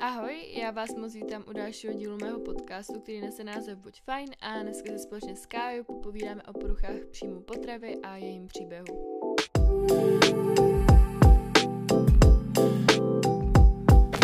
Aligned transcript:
Ahoj, 0.00 0.52
já 0.52 0.70
vás 0.70 0.94
moc 0.94 1.14
vítám 1.14 1.44
u 1.48 1.52
dalšího 1.52 1.94
dílu 1.94 2.16
mého 2.20 2.40
podcastu, 2.40 3.00
který 3.00 3.20
nese 3.20 3.44
název 3.44 3.78
Buď 3.78 4.02
fajn 4.02 4.28
a 4.40 4.62
dneska 4.62 4.92
se 4.92 4.98
společně 4.98 5.36
s 5.36 5.46
Kájou 5.46 5.84
popovídáme 5.84 6.42
o 6.42 6.52
poruchách 6.52 7.06
příjmu 7.10 7.40
potravy 7.40 7.96
a 8.02 8.16
jejím 8.16 8.46
příběhu. 8.46 8.84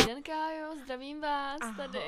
Den 0.07 0.23
Kájo, 0.23 0.77
zdravím 0.85 1.21
vás 1.21 1.59
Ahoj. 1.61 1.75
tady. 1.77 2.01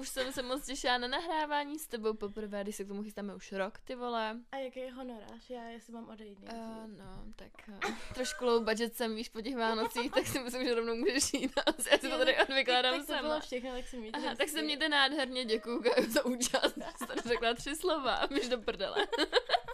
Už 0.00 0.08
jsem 0.08 0.32
se 0.32 0.42
moc 0.42 0.66
těšila 0.66 0.98
na 0.98 1.08
nahrávání 1.08 1.78
s 1.78 1.86
tebou 1.86 2.14
poprvé, 2.14 2.62
když 2.62 2.76
se 2.76 2.84
k 2.84 2.88
tomu 2.88 3.02
chystáme 3.02 3.34
už 3.34 3.52
rok, 3.52 3.78
ty 3.84 3.94
vole. 3.94 4.36
A 4.52 4.56
jaký 4.56 4.80
je 4.80 4.92
honorář? 4.92 5.50
Já 5.50 5.62
jestli 5.64 5.92
mám 5.92 6.08
odejít 6.08 6.38
Uh, 6.38 6.44
nejdřív. 6.48 6.98
no, 6.98 7.22
tak 7.36 7.48
uh, 7.68 7.94
trošku 8.14 8.44
low 8.44 8.64
budget 8.64 8.96
jsem, 8.96 9.16
víš, 9.16 9.28
po 9.28 9.40
těch 9.40 9.56
Vánocích, 9.56 10.12
tak 10.12 10.26
si 10.26 10.38
myslím, 10.40 10.64
že 10.64 10.74
rovnou 10.74 10.96
můžeš 10.96 11.32
jít. 11.34 11.52
Já 11.90 11.96
si 11.98 12.08
to 12.08 12.18
tady 12.18 12.36
odvykládám 12.38 12.94
tak 12.98 13.06
to 13.06 13.12
sama. 13.12 13.28
bylo 13.28 13.40
všechno, 13.40 13.70
tak 13.72 13.92
mějte 13.92 14.18
Aha, 14.18 14.34
tak 14.34 14.48
se 14.48 14.62
mějte 14.62 14.88
nádherně, 14.88 15.44
děkuju 15.44 15.82
za 16.08 16.24
účast. 16.24 16.74
Jsi 16.98 17.06
tady 17.06 17.20
řekla 17.26 17.54
tři 17.54 17.76
slova, 17.76 18.26
běž 18.28 18.48
do 18.48 18.58
prdele. 18.58 19.06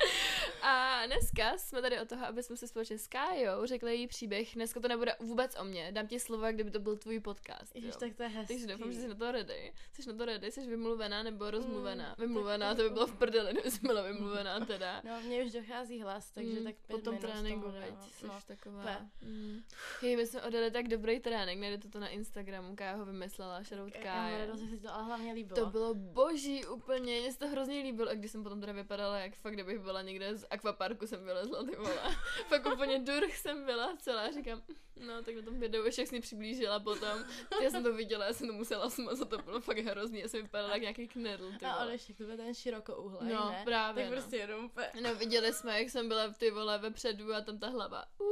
A 0.68 1.06
dneska 1.06 1.58
jsme 1.58 1.82
tady 1.82 2.00
o 2.00 2.04
toho, 2.04 2.26
aby 2.26 2.42
jsme 2.42 2.56
si 2.56 2.68
společně 2.68 2.98
s 2.98 3.06
Kájou 3.08 3.66
řekli 3.66 3.96
její 3.96 4.06
příběh. 4.06 4.54
Dneska 4.54 4.80
to 4.80 4.88
nebude 4.88 5.16
vůbec 5.20 5.56
o 5.60 5.64
mě. 5.64 5.92
Dám 5.92 6.06
ti 6.06 6.20
slova, 6.20 6.52
kdyby 6.52 6.70
to 6.70 6.80
byl 6.80 6.96
tvůj 6.96 7.20
podcast. 7.20 7.74
Ježiš, 7.76 7.96
tak 7.96 8.14
to 8.14 8.22
je 8.22 8.28
hezký. 8.28 8.54
Takže 8.54 8.66
doufám, 8.66 8.92
že 8.92 9.00
jsi 9.00 9.08
na 9.08 9.14
to 9.14 9.32
ready. 9.32 9.72
Jsi 9.92 10.08
na 10.08 10.14
to 10.18 10.24
ready? 10.24 10.52
Jsi 10.52 10.66
vymluvená 10.66 11.22
nebo 11.22 11.50
rozmluvená? 11.50 12.14
Vymluvená, 12.18 12.74
to 12.74 12.82
by 12.82 12.90
bylo 12.90 13.06
v 13.06 13.18
prdeli, 13.18 13.52
kdyby 13.52 13.70
jsi 13.70 13.80
byla 13.86 14.02
vymluvená 14.02 14.60
teda. 14.66 15.02
No, 15.04 15.20
mně 15.20 15.44
už 15.44 15.52
dochází 15.52 16.00
hlas, 16.00 16.30
takže 16.30 16.56
Mm, 16.60 16.64
tak 16.64 16.74
pět 16.74 16.96
po 16.96 16.98
tom 16.98 17.18
tréninku, 17.18 17.70
veď, 17.70 17.94
jsi 18.12 18.26
no. 18.26 18.38
taková. 18.46 19.00
Mm. 19.22 19.60
Hej, 20.00 20.16
my 20.16 20.26
jsme 20.26 20.42
odjeli 20.42 20.70
tak 20.70 20.88
dobrý 20.88 21.20
trénink, 21.20 21.60
najdete 21.60 21.88
to 21.88 22.00
na 22.00 22.08
Instagramu, 22.08 22.76
Kája 22.76 22.96
ho 22.96 23.04
vymyslela, 23.04 23.62
shoutout 23.62 23.94
mám 23.94 24.02
Kája. 24.02 24.46
to 24.82 24.94
ale 24.94 25.04
hlavně 25.04 25.32
líbilo. 25.32 25.60
To 25.60 25.66
bylo 25.66 25.94
boží 25.94 26.66
úplně, 26.66 27.20
mně 27.20 27.32
se 27.32 27.38
to 27.38 27.48
hrozně 27.48 27.82
líbilo, 27.82 28.10
a 28.10 28.14
když 28.14 28.30
jsem 28.30 28.42
potom 28.42 28.60
teda 28.60 28.72
vypadala, 28.72 29.18
jak 29.18 29.36
fakt, 29.36 29.54
kdybych 29.54 29.78
byla 29.78 30.02
někde 30.02 30.36
z 30.36 30.46
akvaparku 30.56 31.06
jsem 31.06 31.24
vylezla, 31.24 31.64
ty 31.64 31.76
vole. 31.76 32.16
fakt 32.48 32.66
úplně 32.66 32.98
durch 32.98 33.36
jsem 33.36 33.64
byla 33.64 33.96
celá, 33.96 34.30
říkám, 34.30 34.62
no 34.96 35.22
tak 35.22 35.34
na 35.34 35.42
tom 35.42 35.60
videu 35.60 35.84
ještě 35.84 36.02
jak 36.02 36.08
jsi 36.08 36.14
mi 36.14 36.20
přiblížila 36.20 36.80
potom, 36.80 37.24
já 37.62 37.70
jsem 37.70 37.82
to 37.82 37.92
viděla, 37.92 38.24
já 38.26 38.32
jsem 38.32 38.46
to 38.46 38.52
musela 38.52 38.90
smazat, 38.90 39.28
to 39.28 39.38
bylo 39.38 39.60
fakt 39.60 39.78
hrozný, 39.78 40.20
já 40.20 40.28
jsem 40.28 40.42
vypadala 40.42 40.72
jak 40.72 40.82
nějaký 40.82 41.08
knedl, 41.08 41.52
ty 41.58 41.64
A 41.66 41.72
vole. 41.72 41.82
Aleš, 41.82 42.08
jak 42.08 42.18
to 42.18 42.24
byl 42.24 42.36
ten 42.36 42.54
širokouhlej, 42.54 43.32
No, 43.34 43.50
ne? 43.50 43.62
právě, 43.64 44.04
Tak 44.04 44.10
no. 44.10 44.16
prostě 44.20 44.48
úplně... 44.64 44.88
No 45.02 45.14
viděli 45.14 45.52
jsme, 45.52 45.78
jak 45.78 45.90
jsem 45.90 46.08
byla 46.08 46.28
ty 46.28 46.50
vole 46.50 46.78
vepředu 46.78 47.34
a 47.34 47.40
tam 47.40 47.58
ta 47.58 47.68
hlava 47.68 48.04
uh, 48.18 48.26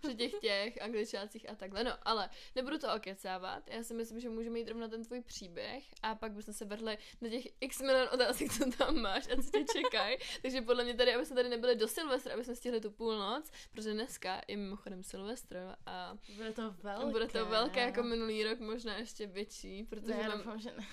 při 0.00 0.14
těch 0.14 0.32
těch 0.40 0.82
angličácích 0.82 1.50
a 1.50 1.54
takhle. 1.54 1.84
No, 1.84 1.92
ale 2.02 2.30
nebudu 2.56 2.78
to 2.78 2.94
okecávat. 2.96 3.62
Já 3.70 3.82
si 3.82 3.94
myslím, 3.94 4.20
že 4.20 4.28
můžeme 4.28 4.58
jít 4.58 4.68
rovna 4.68 4.88
ten 4.88 5.04
tvůj 5.04 5.20
příběh 5.20 5.84
a 6.02 6.14
pak 6.14 6.32
bychom 6.32 6.54
se 6.54 6.64
vrhli 6.64 6.98
na 7.20 7.28
těch 7.28 7.44
x 7.60 7.80
milion 7.80 8.08
otázek, 8.12 8.52
co 8.52 8.70
tam 8.78 9.00
máš 9.00 9.24
a 9.32 9.42
co 9.42 9.50
tě 9.50 9.64
čekají. 9.72 10.16
Takže 10.42 10.62
podle 10.62 10.84
mě 10.84 10.94
tady, 10.94 11.14
aby 11.14 11.26
jsme 11.26 11.37
tady 11.38 11.48
nebyli 11.48 11.76
do 11.76 11.88
Silvestra, 11.88 12.34
aby 12.34 12.44
jsme 12.44 12.56
stihli 12.56 12.80
tu 12.80 12.90
půlnoc, 12.90 13.50
protože 13.72 13.92
dneska 13.92 14.40
je 14.48 14.56
mimochodem 14.56 15.02
Silvestr 15.02 15.74
a 15.86 16.14
Bude 16.36 16.52
to 16.52 16.70
velké. 16.82 17.06
bude 17.10 17.26
to 17.26 17.46
velké 17.46 17.80
jako 17.80 18.02
minulý 18.02 18.44
rok, 18.44 18.58
možná 18.60 18.96
ještě 18.96 19.26
větší, 19.26 19.84
protože 19.84 20.14
Ne, 20.14 20.20
já 20.22 20.28
mám... 20.28 20.38
doufám, 20.38 20.60
že 20.60 20.70
ne. 20.76 20.86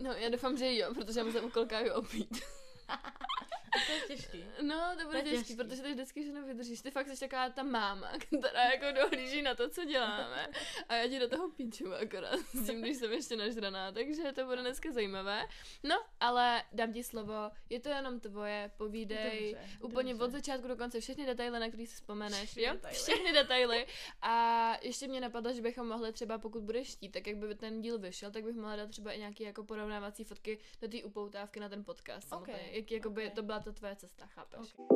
No, 0.00 0.12
já 0.12 0.28
doufám, 0.28 0.56
že 0.56 0.76
jo, 0.76 0.94
protože 0.94 1.20
já 1.20 1.24
musím 1.26 1.44
ukolkáju 1.44 1.92
opít. 1.92 2.40
A 2.92 3.78
to 3.86 3.92
je 3.92 4.00
těžký. 4.00 4.44
No, 4.62 4.96
to 5.00 5.06
bude 5.06 5.18
je 5.18 5.24
těžký, 5.24 5.38
těžký. 5.38 5.56
protože 5.56 5.82
ty 5.82 5.92
vždycky 5.92 6.24
že 6.24 6.32
nevydržíš. 6.32 6.80
Ty 6.80 6.90
fakt 6.90 7.08
jsi 7.08 7.20
taková 7.20 7.50
ta 7.50 7.62
máma, 7.62 8.12
která 8.38 8.64
jako 8.64 9.00
dohlíží 9.00 9.42
na 9.42 9.54
to, 9.54 9.70
co 9.70 9.84
děláme. 9.84 10.48
A 10.88 10.94
já 10.94 11.08
ti 11.08 11.18
do 11.18 11.28
toho 11.28 11.50
píču 11.50 11.94
akorát 11.94 12.38
s 12.38 12.66
tím, 12.66 12.80
když 12.80 12.96
jsem 12.96 13.12
ještě 13.12 13.36
nažraná. 13.36 13.92
Takže 13.92 14.32
to 14.32 14.44
bude 14.44 14.60
dneska 14.60 14.92
zajímavé. 14.92 15.42
No, 15.82 16.04
ale 16.20 16.62
dám 16.72 16.92
ti 16.92 17.04
slovo. 17.04 17.50
Je 17.70 17.80
to 17.80 17.88
jenom 17.88 18.20
tvoje, 18.20 18.70
povídej. 18.76 19.52
Dobře, 19.52 19.76
úplně 19.80 20.12
dobře. 20.12 20.24
od 20.24 20.30
začátku 20.30 20.68
do 20.68 20.76
konce 20.76 21.00
všechny 21.00 21.26
detaily, 21.26 21.60
na 21.60 21.68
který 21.68 21.86
si 21.86 21.94
vzpomeneš. 21.94 22.50
Všechny 22.50 22.62
jo? 22.62 22.72
detaily. 22.72 22.96
Všechny 22.96 23.32
detaily. 23.32 23.86
A 24.22 24.76
ještě 24.82 25.08
mě 25.08 25.20
napadlo, 25.20 25.52
že 25.52 25.62
bychom 25.62 25.88
mohli 25.88 26.12
třeba, 26.12 26.38
pokud 26.38 26.62
budeš 26.62 26.92
chtít, 26.92 27.08
tak 27.08 27.26
jak 27.26 27.36
by 27.36 27.54
ten 27.54 27.80
díl 27.80 27.98
vyšel, 27.98 28.30
tak 28.30 28.44
bych 28.44 28.56
mohla 28.56 28.76
dát 28.76 28.90
třeba 28.90 29.12
i 29.12 29.18
nějaké 29.18 29.44
jako 29.44 29.64
porovnávací 29.64 30.24
fotky 30.24 30.58
do 30.80 30.88
té 30.88 31.02
upoutávky 31.04 31.60
na 31.60 31.68
ten 31.68 31.84
podcast. 31.84 32.28
samotný. 32.28 32.54
Jak 32.82 32.90
jakoby 32.90 33.30
to 33.30 33.42
byla 33.42 33.60
ta 33.60 33.72
tvoje 33.72 33.96
cesta, 33.96 34.26
chápeš? 34.26 34.74
Ok. 34.76 34.86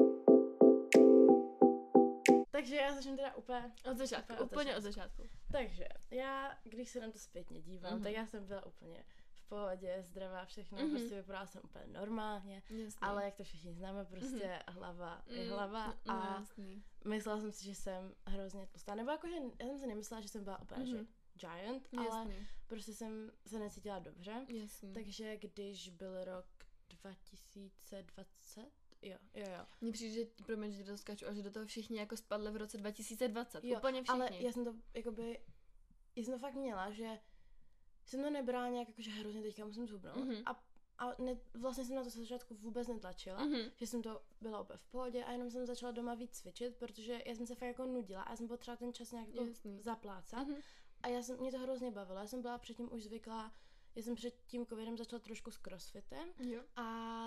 Takže 2.50 2.76
já 2.76 2.94
začnu 2.94 3.16
teda 3.16 3.34
úplně... 3.34 3.72
Od 3.90 3.96
začátku, 3.96 4.32
Úplně 4.32 4.42
od 4.44 4.52
úplně 4.52 4.76
od 4.76 4.80
začátku. 4.80 5.22
Takže, 5.52 5.88
já, 6.10 6.58
když 6.64 6.88
se 6.88 7.00
na 7.00 7.10
to 7.10 7.18
zpětně 7.18 7.60
dívám, 7.62 7.92
Mhm. 7.94 8.02
tak 8.02 8.12
já 8.12 8.26
jsem 8.26 8.46
byla 8.46 8.66
úplně 8.66 9.04
v 9.38 9.48
pohodě, 9.48 9.96
zdravá, 10.02 10.44
všechno, 10.44 10.78
Mhm. 10.78 10.90
prostě 10.90 11.14
vypadala 11.14 11.46
jsem 11.46 11.60
úplně 11.64 11.84
normálně, 11.86 12.62
Jasný. 12.70 12.98
ale 13.00 13.24
jak 13.24 13.34
to 13.34 13.44
všichni 13.44 13.72
známe, 13.74 14.04
prostě 14.04 14.58
hlava 14.68 15.22
je 15.26 15.44
Mm, 15.44 15.50
hlava 15.50 15.86
no, 16.06 16.12
a 16.14 16.36
jasný. 16.40 16.84
myslela 17.04 17.40
jsem 17.40 17.52
si, 17.52 17.64
že 17.64 17.74
jsem 17.74 18.14
hrozně 18.26 18.66
tlustá, 18.66 18.94
nebo 18.94 19.10
jakože 19.10 19.34
já 19.60 19.66
jsem 19.66 19.78
si 19.78 19.86
nemyslela, 19.86 20.20
že 20.20 20.28
jsem 20.28 20.44
byla 20.44 20.62
úplně 20.62 20.80
Mhm. 20.84 20.96
že 20.96 21.06
giant, 21.48 21.88
ale 21.96 22.04
Jasný, 22.06 22.46
prostě 22.66 22.94
jsem 22.94 23.32
se 23.46 23.58
necítila 23.58 23.98
dobře, 23.98 24.46
jasný. 24.48 24.92
takže 24.92 25.36
když 25.36 25.88
byl 25.90 26.24
rok 26.24 26.46
2020, 27.66 28.60
jo, 29.02 29.18
jo, 29.34 29.44
jo, 29.58 29.66
Mně 29.80 29.92
přijde, 29.92 30.14
že, 30.14 30.26
promiň, 30.46 30.72
že 30.72 30.84
to 30.84 30.96
skáču, 30.98 31.26
a 31.28 31.32
že 31.32 31.42
do 31.42 31.50
toho 31.50 31.66
všichni 31.66 31.98
jako 31.98 32.16
spadli 32.16 32.50
v 32.50 32.56
roce 32.56 32.78
2020. 32.78 33.64
Jo, 33.64 33.78
Úplně 33.78 34.02
všichni. 34.02 34.20
ale 34.22 34.30
já 34.38 34.52
jsem 34.52 34.64
to, 34.64 34.74
jakoby, 34.94 35.40
já 36.16 36.24
jsem 36.24 36.32
to 36.34 36.38
fakt 36.38 36.54
měla, 36.54 36.90
že 36.90 37.18
jsem 38.06 38.22
to 38.22 38.30
nebrala 38.30 38.68
nějak 38.68 38.88
jako, 38.88 39.02
že 39.02 39.10
hrozně 39.10 39.42
teďka 39.42 39.64
musím 39.64 39.86
zhubnout 39.86 40.16
Mhm. 40.16 40.42
a, 40.46 40.62
a 40.98 41.22
ne, 41.22 41.36
vlastně 41.54 41.84
jsem 41.84 41.96
na 41.96 42.04
to 42.04 42.10
začátku 42.10 42.54
vůbec 42.54 42.88
netlačila, 42.88 43.44
Mhm. 43.44 43.58
že 43.76 43.86
jsem 43.86 44.02
to 44.02 44.22
byla 44.40 44.60
úplně 44.60 44.76
v 44.78 44.84
pohodě 44.90 45.24
a 45.24 45.32
jenom 45.32 45.50
jsem 45.50 45.66
začala 45.66 45.92
doma 45.92 46.14
víc 46.14 46.30
cvičit, 46.30 46.76
protože 46.76 47.22
já 47.26 47.34
jsem 47.34 47.46
se 47.46 47.54
fakt 47.54 47.68
jako 47.68 47.84
nudila 47.86 48.22
a 48.22 48.30
já 48.30 48.36
jsem 48.36 48.48
potřebovala 48.48 48.76
ten 48.78 48.92
čas 48.94 49.12
nějak 49.12 49.28
jako 49.28 49.44
Jasný. 49.48 49.80
zaplácat 49.82 50.46
Mhm. 50.48 50.56
a 51.02 51.08
já 51.08 51.22
jsem, 51.22 51.38
mě 51.40 51.50
to 51.50 51.58
hrozně 51.58 51.90
bavilo, 51.90 52.18
já 52.18 52.26
jsem 52.26 52.42
byla 52.42 52.58
předtím 52.58 52.92
už 52.92 53.02
zvyklá, 53.04 53.52
já 53.96 54.02
jsem 54.02 54.14
před 54.14 54.34
tím 54.46 54.66
covidem 54.66 54.96
začala 54.96 55.20
trošku 55.20 55.50
s 55.50 55.58
crossfitem, 55.58 56.28
Jo. 56.38 56.62
a, 56.76 56.84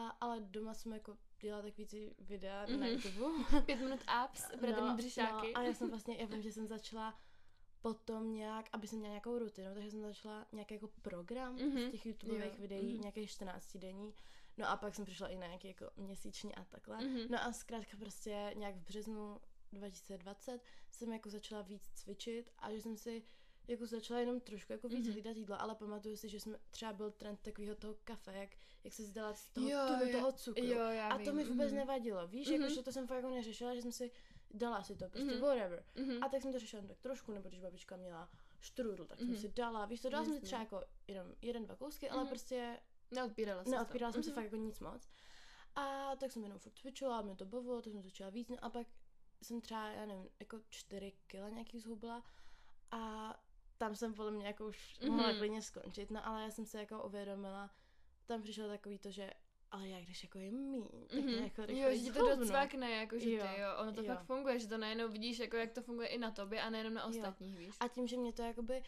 ale 0.07 0.39
doma 0.39 0.73
jsem 0.73 0.93
jako 0.93 1.17
dělala 1.41 1.63
takový 1.63 1.85
ty 1.87 2.15
videa 2.19 2.65
na 2.65 2.77
Mhm. 2.77 2.85
YouTube. 2.85 3.25
Pět 3.65 3.75
minut 3.79 3.99
abs, 4.07 4.55
budete 4.59 4.81
mít 4.81 4.95
břišáky. 4.95 5.47
No, 5.53 5.59
a 5.59 5.63
já 5.63 5.73
jsem 5.73 5.89
vlastně, 5.89 6.15
já 6.17 6.25
vím, 6.25 6.41
že 6.41 6.51
jsem 6.51 6.67
začala 6.67 7.19
potom 7.81 8.33
nějak, 8.33 8.65
aby 8.71 8.87
jsem 8.87 8.99
měla 8.99 9.11
nějakou 9.13 9.39
rutinu, 9.39 9.73
takže 9.73 9.91
jsem 9.91 10.01
začala 10.01 10.47
nějaký 10.51 10.73
jako 10.73 10.87
program 11.01 11.55
Mhm. 11.55 11.87
z 11.87 11.91
těch 11.91 12.05
YouTubeových 12.05 12.53
Jo, 12.53 12.61
videí, 12.61 12.93
mhm. 12.93 13.01
nějaký 13.01 13.27
14 13.27 13.77
denní. 13.77 14.13
No 14.57 14.69
a 14.69 14.77
pak 14.77 14.95
jsem 14.95 15.05
přišla 15.05 15.27
i 15.27 15.35
na 15.37 15.47
nějaký 15.47 15.67
jako 15.67 15.85
měsíční 15.95 16.55
a 16.55 16.63
takhle. 16.63 16.97
Mhm. 17.05 17.19
No 17.31 17.43
a 17.43 17.51
zkrátka 17.53 17.97
prostě 17.97 18.51
nějak 18.55 18.75
v 18.75 18.79
březnu 18.85 19.41
2020 19.71 20.61
jsem 20.91 21.13
jako 21.13 21.29
začala 21.29 21.61
víc 21.61 21.89
cvičit 21.93 22.51
a 22.59 22.71
že 22.71 22.81
jsem 22.81 22.97
si 22.97 23.23
jako 23.69 23.85
začala 23.85 24.19
jenom 24.19 24.39
trošku 24.39 24.71
jako 24.73 24.87
víc 24.89 25.03
Mhm. 25.05 25.11
hlídat 25.13 25.37
jídlo, 25.37 25.61
ale 25.61 25.75
pamatuju 25.75 26.17
si, 26.17 26.29
že 26.29 26.39
jsme 26.39 26.57
třeba 26.69 26.93
byl 26.93 27.11
trend 27.11 27.39
takového 27.41 27.75
toho 27.75 27.95
kafe, 28.03 28.33
jak, 28.33 28.49
jak 28.83 28.93
se 28.93 29.03
zdala 29.03 29.33
z 29.33 29.49
toho, 29.49 29.69
Jo, 29.69 29.79
tunu 29.87 30.11
jo, 30.11 30.19
toho 30.19 30.31
cukru. 30.31 30.65
Jo, 30.65 30.79
já 30.79 31.09
A 31.09 31.17
vím. 31.17 31.25
to 31.25 31.33
mi 31.33 31.43
vůbec 31.43 31.67
mhm. 31.71 31.75
nevadilo, 31.77 32.27
víš, 32.27 32.47
Mhm. 32.49 32.61
jako, 32.61 32.73
že 32.73 32.83
to 32.83 32.91
jsem 32.91 33.07
fakt 33.07 33.15
jako 33.17 33.29
neřešila, 33.29 33.75
že 33.75 33.81
jsem 33.81 33.91
si 33.91 34.11
dala 34.51 34.83
si 34.83 34.95
to, 34.95 35.09
prostě 35.09 35.31
Mhm. 35.31 35.41
whatever. 35.41 35.85
Mhm. 35.95 36.23
A 36.23 36.29
tak 36.29 36.41
jsem 36.41 36.51
to 36.51 36.59
řešila 36.59 36.83
tak 36.87 36.99
trošku, 36.99 37.31
nebo 37.31 37.49
když 37.49 37.59
babička 37.61 37.95
měla 37.95 38.29
štrudl, 38.59 39.05
tak 39.05 39.19
Mhm. 39.21 39.27
jsem 39.33 39.41
si 39.41 39.49
dala, 39.49 39.85
víš, 39.85 40.01
to 40.01 40.09
dala 40.09 40.23
jsem 40.23 40.33
si 40.33 40.37
Jasně. 40.37 40.45
třeba 40.47 40.61
jako 40.61 40.83
jenom 41.07 41.27
jeden, 41.41 41.63
dva 41.65 41.75
kousky, 41.75 42.09
ale 42.09 42.21
Mhm. 42.21 42.29
prostě 42.29 42.79
Neodpírala 43.11 43.63
neodpírala 43.63 44.11
jsem 44.13 44.23
si 44.23 44.29
Mhm. 44.29 44.35
fakt 44.35 44.43
jako 44.43 44.55
nic 44.55 44.79
moc. 44.79 45.09
A 45.75 46.15
tak 46.15 46.31
jsem 46.31 46.43
jenom 46.43 46.59
furt 46.59 46.73
cvičila, 46.79 47.21
mě 47.21 47.35
to 47.35 47.45
bavilo, 47.45 47.81
tak 47.81 47.93
jsem 47.93 48.01
začala 48.01 48.29
víc, 48.29 48.49
no 48.49 48.57
a 48.61 48.69
pak 48.69 48.87
jsem 49.43 49.61
třeba, 49.61 49.87
já 49.91 50.05
nevím, 50.05 50.29
jako 50.39 50.59
čtyři 50.69 51.13
kila 51.27 51.49
nějaký 51.49 51.79
zhubla 51.79 52.23
a 52.91 53.33
tam 53.79 53.95
jsem 53.95 54.13
podle 54.13 54.31
mě 54.31 54.47
jako 54.47 54.65
už 54.67 54.99
Mhm. 55.01 55.11
mohla 55.11 55.33
klidně 55.33 55.61
skončit, 55.61 56.11
no 56.11 56.27
ale 56.27 56.43
já 56.43 56.49
jsem 56.51 56.65
se 56.65 56.79
jako 56.79 57.03
uvědomila, 57.03 57.69
tam 58.25 58.41
přišlo 58.41 58.67
takový 58.67 58.99
to, 58.99 59.11
že 59.11 59.31
ale 59.71 59.87
jak 59.89 60.03
když 60.03 60.23
jako 60.23 60.39
je 60.39 60.51
míň, 60.51 60.83
tak 61.07 61.19
Mhm. 61.19 61.27
mm-hmm. 61.29 61.43
jako 61.43 61.61
Jo, 61.67 61.89
že 61.91 61.97
ti 62.03 62.11
to 62.11 62.35
docvakne, 62.35 62.91
jako 62.91 63.19
že 63.19 63.31
Jo, 63.31 63.47
ty, 63.55 63.59
jo, 63.61 63.67
ono 63.81 63.93
to 63.93 64.01
jo. 64.01 64.07
fakt 64.07 64.23
funguje, 64.25 64.59
že 64.59 64.67
to 64.67 64.77
najednou 64.77 65.07
vidíš, 65.09 65.39
jako 65.39 65.57
jak 65.57 65.71
to 65.71 65.81
funguje 65.81 66.07
i 66.07 66.17
na 66.17 66.31
tobě 66.31 66.61
a 66.61 66.69
nejenom 66.69 66.93
na 66.93 67.01
Jo. 67.01 67.09
ostatních, 67.09 67.57
víš. 67.57 67.75
A 67.79 67.87
tím, 67.87 68.07
že 68.07 68.17
mě 68.17 68.33
to 68.33 68.41
jakoby 68.41 68.83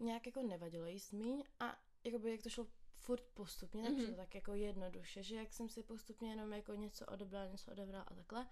nějak 0.00 0.26
jako 0.26 0.42
nevadilo 0.42 0.86
jíst 0.86 1.12
míň 1.12 1.44
a 1.60 1.78
jakoby 2.04 2.30
jak 2.30 2.42
to 2.42 2.48
šlo 2.48 2.66
furt 2.96 3.22
postupně, 3.34 3.82
tak 3.82 3.92
Mhm. 3.92 4.06
šlo 4.06 4.14
tak 4.14 4.34
jako 4.34 4.54
jednoduše, 4.54 5.22
že 5.22 5.36
jak 5.36 5.52
jsem 5.52 5.68
si 5.68 5.82
postupně 5.82 6.30
jenom 6.30 6.52
jako 6.52 6.74
něco 6.74 7.06
odebrala, 7.06 7.46
něco 7.46 7.70
odebrala 7.72 8.04
a 8.04 8.14
takhle. 8.14 8.48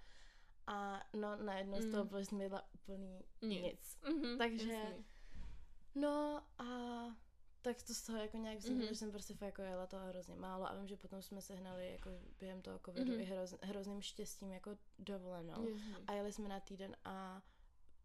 A 0.66 1.02
no 1.16 1.36
najednou 1.36 1.80
z 1.80 1.90
toho 1.90 2.02
Mm. 2.04 2.08
bylo 2.08 2.24
směla 2.24 2.68
úplný 2.74 3.20
Nic. 3.42 3.62
nic. 3.62 3.98
Mhm, 4.08 4.38
Takže- 4.38 4.72
jasný. 4.72 5.04
No 5.94 6.42
a 6.58 6.64
tak 7.62 7.82
to 7.82 7.94
z 7.94 8.02
toho 8.02 8.18
jako 8.18 8.36
nějak 8.36 8.58
vzniklo, 8.58 8.78
Mhm. 8.78 8.88
že 8.88 8.94
jsem 8.94 9.10
prostě 9.10 9.34
fakt 9.34 9.46
jako 9.46 9.62
jela 9.62 9.86
toho 9.86 10.06
hrozně 10.06 10.36
málo 10.36 10.66
a 10.70 10.74
vím, 10.74 10.88
že 10.88 10.96
potom 10.96 11.22
jsme 11.22 11.40
sehnali 11.42 11.92
jako 11.92 12.10
během 12.38 12.62
toho 12.62 12.80
covidu 12.84 13.12
Mhm. 13.12 13.20
i 13.20 13.24
hroz, 13.24 13.54
hrozným 13.62 14.02
štěstím 14.02 14.52
jako 14.52 14.76
dovolenou. 14.98 15.68
Jasný. 15.68 15.94
A 16.06 16.12
jeli 16.12 16.32
jsme 16.32 16.48
na 16.48 16.60
týden 16.60 16.96
a 17.04 17.42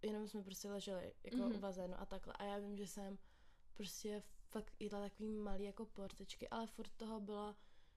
jenom 0.01 0.27
jsme 0.27 0.43
prostě 0.43 0.69
leželi 0.71 1.13
jako 1.23 1.37
Mhm. 1.37 1.49
mm-hmm. 1.51 1.55
u 1.55 1.59
bazénu 1.59 1.93
a 1.99 2.05
takhle. 2.05 2.33
A 2.33 2.43
já 2.43 2.57
vím, 2.57 2.77
že 2.77 2.87
jsem 2.87 3.17
prostě 3.73 4.23
fakt 4.49 4.73
jedla 4.79 5.01
takový 5.01 5.29
malý 5.29 5.63
jako 5.63 5.85
porcičky, 5.85 6.49
ale 6.49 6.67
furt 6.67 6.91
toho 6.97 7.19
bylo, 7.19 7.55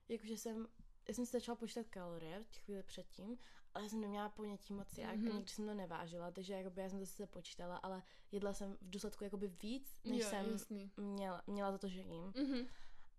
jakože 0.08 0.36
jsem, 0.36 0.68
já 1.08 1.14
jsem 1.14 1.26
si 1.26 1.32
začala 1.32 1.56
počítat 1.56 1.88
kalorie 1.88 2.44
v 2.50 2.56
chvíli 2.56 2.82
předtím, 2.82 3.38
ale 3.78 3.84
já 3.84 3.88
jsem 3.90 4.00
neměla 4.00 4.28
ponětí 4.28 4.72
moc 4.74 4.98
jak, 4.98 5.16
Mhm. 5.16 5.26
mm-hmm. 5.28 5.34
nikdy 5.34 5.50
jsem 5.50 5.66
to 5.66 5.74
nevážila, 5.74 6.30
takže 6.30 6.52
jakoby 6.52 6.80
já 6.80 6.88
jsem 6.88 6.98
to 6.98 7.06
sice 7.06 7.26
počítala, 7.26 7.76
ale 7.76 8.02
jedla 8.32 8.52
jsem 8.52 8.76
v 8.80 8.90
důsledku 8.90 9.24
jakoby 9.24 9.48
víc, 9.62 10.00
než 10.04 10.20
jo, 10.22 10.28
jsem 10.28 10.50
jasný. 10.52 10.90
měla, 10.96 11.42
měla 11.46 11.72
za 11.72 11.78
to, 11.78 11.88
že 11.88 12.00
jím. 12.00 12.32
Mhm. 12.36 12.66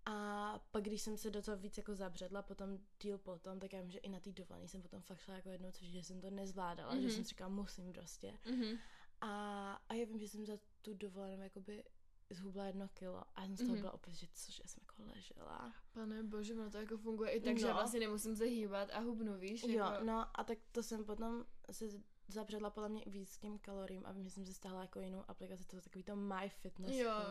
A 0.06 0.58
pak, 0.70 0.82
když 0.84 1.02
jsem 1.02 1.16
se 1.16 1.30
do 1.30 1.42
toho 1.42 1.56
víc 1.56 1.78
jako 1.78 1.94
zabředla, 1.94 2.42
potom 2.42 2.78
díl 3.02 3.18
potom, 3.18 3.60
tak 3.60 3.72
já 3.72 3.80
vím, 3.80 3.90
že 3.90 3.98
i 3.98 4.08
na 4.08 4.20
té 4.20 4.32
dovolené 4.32 4.68
jsem 4.68 4.82
potom 4.82 5.00
fakt 5.02 5.20
šla 5.20 5.34
jako 5.34 5.48
jednou, 5.48 5.70
což 5.70 5.88
že 5.88 5.98
jsem 6.02 6.20
to 6.20 6.30
nezvládala, 6.30 6.92
mm-hmm. 6.92 6.98
Mhm. 6.98 7.08
že 7.08 7.14
jsem 7.14 7.24
si 7.24 7.28
říkala, 7.28 7.48
musím 7.50 7.92
prostě. 7.92 8.38
Mhm. 8.50 8.78
A, 9.20 9.72
a 9.88 9.94
já 9.94 10.04
vím, 10.06 10.18
že 10.18 10.28
jsem 10.28 10.46
za 10.46 10.58
tu 10.82 10.94
dovolenou 10.94 11.42
jakoby 11.42 11.84
zhubla 12.30 12.64
jedno 12.66 12.88
kilo 12.88 13.22
a 13.34 13.40
já 13.40 13.46
jsem 13.46 13.56
z 13.56 13.60
toho 13.60 13.72
Mhm. 13.72 13.80
byla 13.80 13.92
opět, 13.94 14.14
že 14.14 14.26
cože 14.34 14.62
jsem 14.66 14.82
jako 14.88 15.12
ležela. 15.14 15.72
Pane 15.94 16.22
bože, 16.22 16.54
ono 16.54 16.70
to 16.70 16.78
jako 16.78 16.96
funguje 16.98 17.30
i 17.30 17.40
tak, 17.40 17.58
že 17.58 17.66
No. 17.66 17.74
vlastně 17.74 18.00
nemusím 18.00 18.36
se 18.36 18.44
hýbat 18.44 18.88
a 18.92 19.00
hubnu, 19.00 19.38
víš? 19.38 19.62
Jo, 19.62 19.70
jako... 19.84 20.04
no 20.04 20.26
a 20.40 20.44
tak 20.44 20.58
to 20.72 20.82
jsem 20.82 21.04
potom 21.04 21.44
se 21.70 21.84
zabředla 22.28 22.70
podle 22.70 22.88
mě 22.88 23.02
víc 23.06 23.38
těm 23.38 23.58
kaloriím 23.58 24.02
a 24.06 24.12
vím, 24.12 24.24
že 24.24 24.30
jsem 24.30 24.46
si 24.46 24.54
stáhla 24.54 24.80
jako 24.82 25.00
jinou 25.00 25.24
aplikaci, 25.28 25.64
to 25.64 25.76
je 25.76 25.82
takový 25.82 26.04
to 26.04 26.16
MyFitness 26.16 26.92
Jo, 26.96 27.10
jo, 27.10 27.28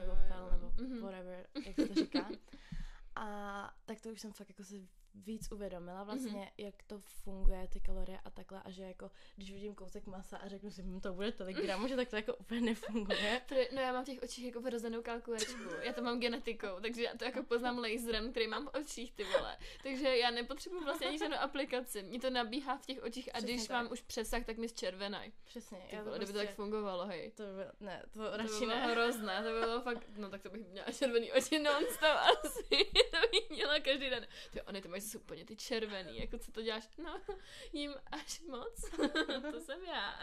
nebo 0.00 0.12
jo, 0.12 0.16
Pal, 0.28 0.44
jo. 0.46 0.50
nebo 0.52 0.72
Mhm. 0.82 1.00
whatever, 1.02 1.46
jak 1.66 1.76
se 1.76 1.86
to 1.88 1.94
říká. 1.94 2.30
A 3.16 3.74
tak 3.84 4.00
to 4.00 4.08
už 4.08 4.20
jsem 4.20 4.32
fakt 4.32 4.48
jako 4.48 4.64
si 4.64 4.88
víc 5.14 5.52
uvědomila 5.52 6.04
vlastně, 6.04 6.30
Mhm. 6.40 6.48
jak 6.58 6.74
to 6.86 6.98
funguje, 6.98 7.68
ty 7.68 7.80
kalorie 7.80 8.18
a 8.24 8.30
takhle 8.30 8.62
a 8.62 8.70
že 8.70 8.82
jako, 8.82 9.10
když 9.36 9.52
vidím 9.52 9.74
kousek 9.74 10.06
masa 10.06 10.36
a 10.36 10.48
řeknu 10.48 10.70
si, 10.70 10.82
hm, 10.82 11.00
to 11.00 11.12
bude 11.12 11.32
tolik 11.32 11.56
gramů, 11.66 11.88
že 11.88 11.96
tak 11.96 12.08
to 12.08 12.16
jako 12.16 12.34
úplně 12.36 12.60
nefunguje. 12.60 13.40
No 13.74 13.80
já 13.80 13.92
mám 13.92 14.02
v 14.04 14.06
těch 14.06 14.22
očích 14.22 14.44
jako 14.44 14.60
vrozenou 14.60 15.02
kalkulačku. 15.02 15.60
Já 15.82 15.92
to 15.92 16.02
mám 16.02 16.20
genetikou, 16.20 16.80
takže 16.82 17.02
já 17.02 17.16
to 17.16 17.24
jako 17.24 17.42
poznám 17.42 17.78
laserem, 17.78 18.30
který 18.30 18.46
mám 18.46 18.66
v 18.66 18.70
očích, 18.80 19.12
ty 19.12 19.24
vole. 19.24 19.56
Takže 19.82 20.16
já 20.16 20.30
nepotřebuji 20.30 20.84
vlastně 20.84 21.06
ani 21.06 21.18
žádnou 21.18 21.36
aplikaci. 21.36 22.02
Mě 22.02 22.20
to 22.20 22.30
nabíhá 22.30 22.76
v 22.76 22.86
těch 22.86 23.02
očích 23.02 23.28
a 23.28 23.38
Přesně 23.38 23.54
když 23.54 23.66
tak. 23.68 23.74
mám 23.82 23.92
už 23.92 24.00
přesah, 24.00 24.44
tak 24.44 24.56
mi 24.58 24.68
zčervenaj. 24.68 25.32
Přesně, 25.44 25.78
Ty 25.90 25.96
já 25.96 26.00
to 26.02 26.04
vole, 26.04 26.18
kdyby 26.18 26.32
to 26.32 26.38
prostě, 26.38 26.46
tak 26.46 26.56
fungovalo, 26.56 27.06
hej. 27.06 27.30
to 27.30 27.42
by, 27.42 27.84
ne, 27.86 28.02
to, 28.12 28.24
To 28.24 28.30
by 28.30 28.36
radši 28.36 28.58
bylo 28.58 28.66
ne. 28.68 28.86
hrozné, 28.92 29.42
to 29.42 29.52
by 29.52 29.60
bylo 29.60 29.80
fakt, 29.80 30.08
no 30.16 30.30
tak 30.30 30.42
to 30.42 30.50
bych 30.50 30.66
měla 30.68 30.86
červený 30.92 31.32
oči 31.32 31.58
non-stop 31.58 32.02
asi, 32.44 32.84
to 33.10 33.18
bych 33.32 33.50
měla 33.50 33.80
každý 33.80 34.10
den. 34.10 34.26
Ty, 34.52 34.62
ony 34.62 34.82
ty 34.82 34.88
máš 34.88 35.01
zase 35.02 35.18
úplně 35.18 35.44
ty 35.44 35.56
červený, 35.56 36.18
jako 36.18 36.38
co 36.38 36.52
to 36.52 36.62
děláš? 36.62 36.88
No, 36.98 37.20
jim 37.72 37.94
až 38.10 38.40
moc, 38.40 38.90
to 39.52 39.60
jsem 39.60 39.84
já. 39.84 40.20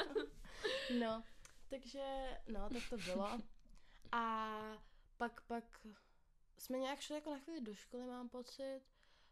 No, 0.99 1.23
takže, 1.69 2.37
no, 2.47 2.69
tak 2.69 2.83
to 2.89 2.97
bylo. 2.97 3.39
A 4.11 4.57
pak, 5.17 5.41
pak 5.41 5.87
jsme 6.57 6.77
nějak 6.77 6.99
šli 6.99 7.15
jako 7.15 7.29
na 7.29 7.39
chvíli 7.39 7.61
do 7.61 7.75
školy, 7.75 8.05
mám 8.05 8.29
pocit. 8.29 8.81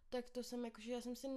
Tak 0.09 0.29
to 0.29 0.43
jsem 0.43 0.65
jakože, 0.65 0.91
já 0.91 1.01
jsem 1.01 1.15
si, 1.15 1.27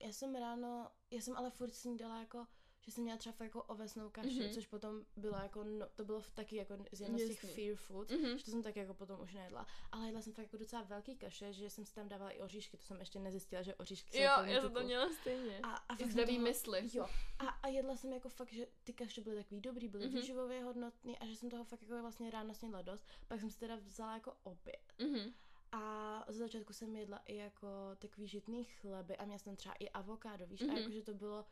já 0.00 0.12
jsem 0.12 0.34
ráno, 0.34 0.90
já 1.10 1.20
jsem 1.20 1.36
ale 1.36 1.50
furt 1.50 1.74
snídala 1.74 2.20
jako, 2.20 2.46
že 2.84 2.92
jsem 2.92 3.04
měla 3.04 3.18
třeba 3.18 3.32
fakt 3.32 3.44
jako 3.46 3.62
ovesnou 3.62 4.10
kaši, 4.10 4.28
Mhm. 4.28 4.38
mm-hmm. 4.38 4.54
což 4.54 4.66
potom 4.66 5.04
bylo 5.16 5.36
jako, 5.36 5.64
no, 5.64 5.86
to 5.94 6.04
bylo 6.04 6.22
taky 6.34 6.56
jako 6.56 6.74
z 6.92 7.00
jedno 7.00 7.18
z 7.18 7.26
těch 7.28 7.40
fear 7.40 7.76
food, 7.76 8.10
Mhm. 8.10 8.38
že 8.38 8.44
to 8.44 8.50
jsem 8.50 8.62
tak 8.62 8.76
jako 8.76 8.94
potom 8.94 9.20
už 9.20 9.34
nejedla. 9.34 9.66
Ale 9.92 10.06
jedla 10.06 10.22
jsem 10.22 10.32
fakt 10.32 10.42
jako 10.44 10.56
docela 10.56 10.82
velký 10.82 11.16
kaše, 11.16 11.52
že 11.52 11.70
jsem 11.70 11.84
si 11.84 11.94
tam 11.94 12.08
dávala 12.08 12.30
i 12.30 12.42
oříšky, 12.42 12.76
to 12.76 12.82
jsem 12.84 13.00
ještě 13.00 13.18
nezjistila, 13.18 13.62
že 13.62 13.74
oříšky 13.74 14.10
jsou 14.12 14.18
Jo, 14.22 14.30
já 14.44 14.60
jsem 14.60 14.72
to 14.72 14.82
měla 14.82 15.08
stejně. 15.20 15.60
A, 15.62 15.68
a 15.74 15.86
fakt 15.86 15.98
jsem 16.00 16.10
zdravý 16.10 16.34
toho- 16.34 16.44
mysli. 16.48 16.88
Jo. 16.92 17.06
A, 17.38 17.46
a 17.48 17.68
jedla 17.68 17.96
jsem 17.96 18.12
jako 18.12 18.28
fakt, 18.28 18.52
že 18.52 18.66
ty 18.84 18.92
kaše 18.92 19.20
byly 19.20 19.36
takový 19.36 19.60
dobrý, 19.60 19.88
byly 19.88 20.04
Mhm. 20.06 20.14
mm-hmm. 20.14 20.20
výživově 20.20 20.64
hodnotný 20.64 21.18
a 21.18 21.26
že 21.26 21.36
jsem 21.36 21.50
toho 21.50 21.64
fakt 21.64 21.82
jako 21.82 22.00
vlastně 22.02 22.30
ráno 22.30 22.54
snědla 22.54 22.82
dost. 22.82 23.06
Pak 23.28 23.40
jsem 23.40 23.50
si 23.50 23.58
teda 23.58 23.76
vzala 23.76 24.14
jako 24.14 24.34
oběd. 24.42 24.92
Mhm. 24.98 25.32
A 25.72 26.24
za 26.28 26.38
začátku 26.38 26.72
jsem 26.72 26.96
jedla 26.96 27.18
i 27.26 27.36
jako 27.36 27.66
takový 27.98 28.26
žitný 28.28 28.64
chleby 28.64 29.16
a 29.16 29.24
měla 29.24 29.38
jsem 29.38 29.56
třeba 29.56 29.74
i 29.78 29.88
avokádo, 29.90 30.46
víš, 30.46 30.60
Mhm. 30.60 30.70
a 30.70 30.78
jakože 30.78 31.02
to 31.02 31.14
bylo, 31.14 31.44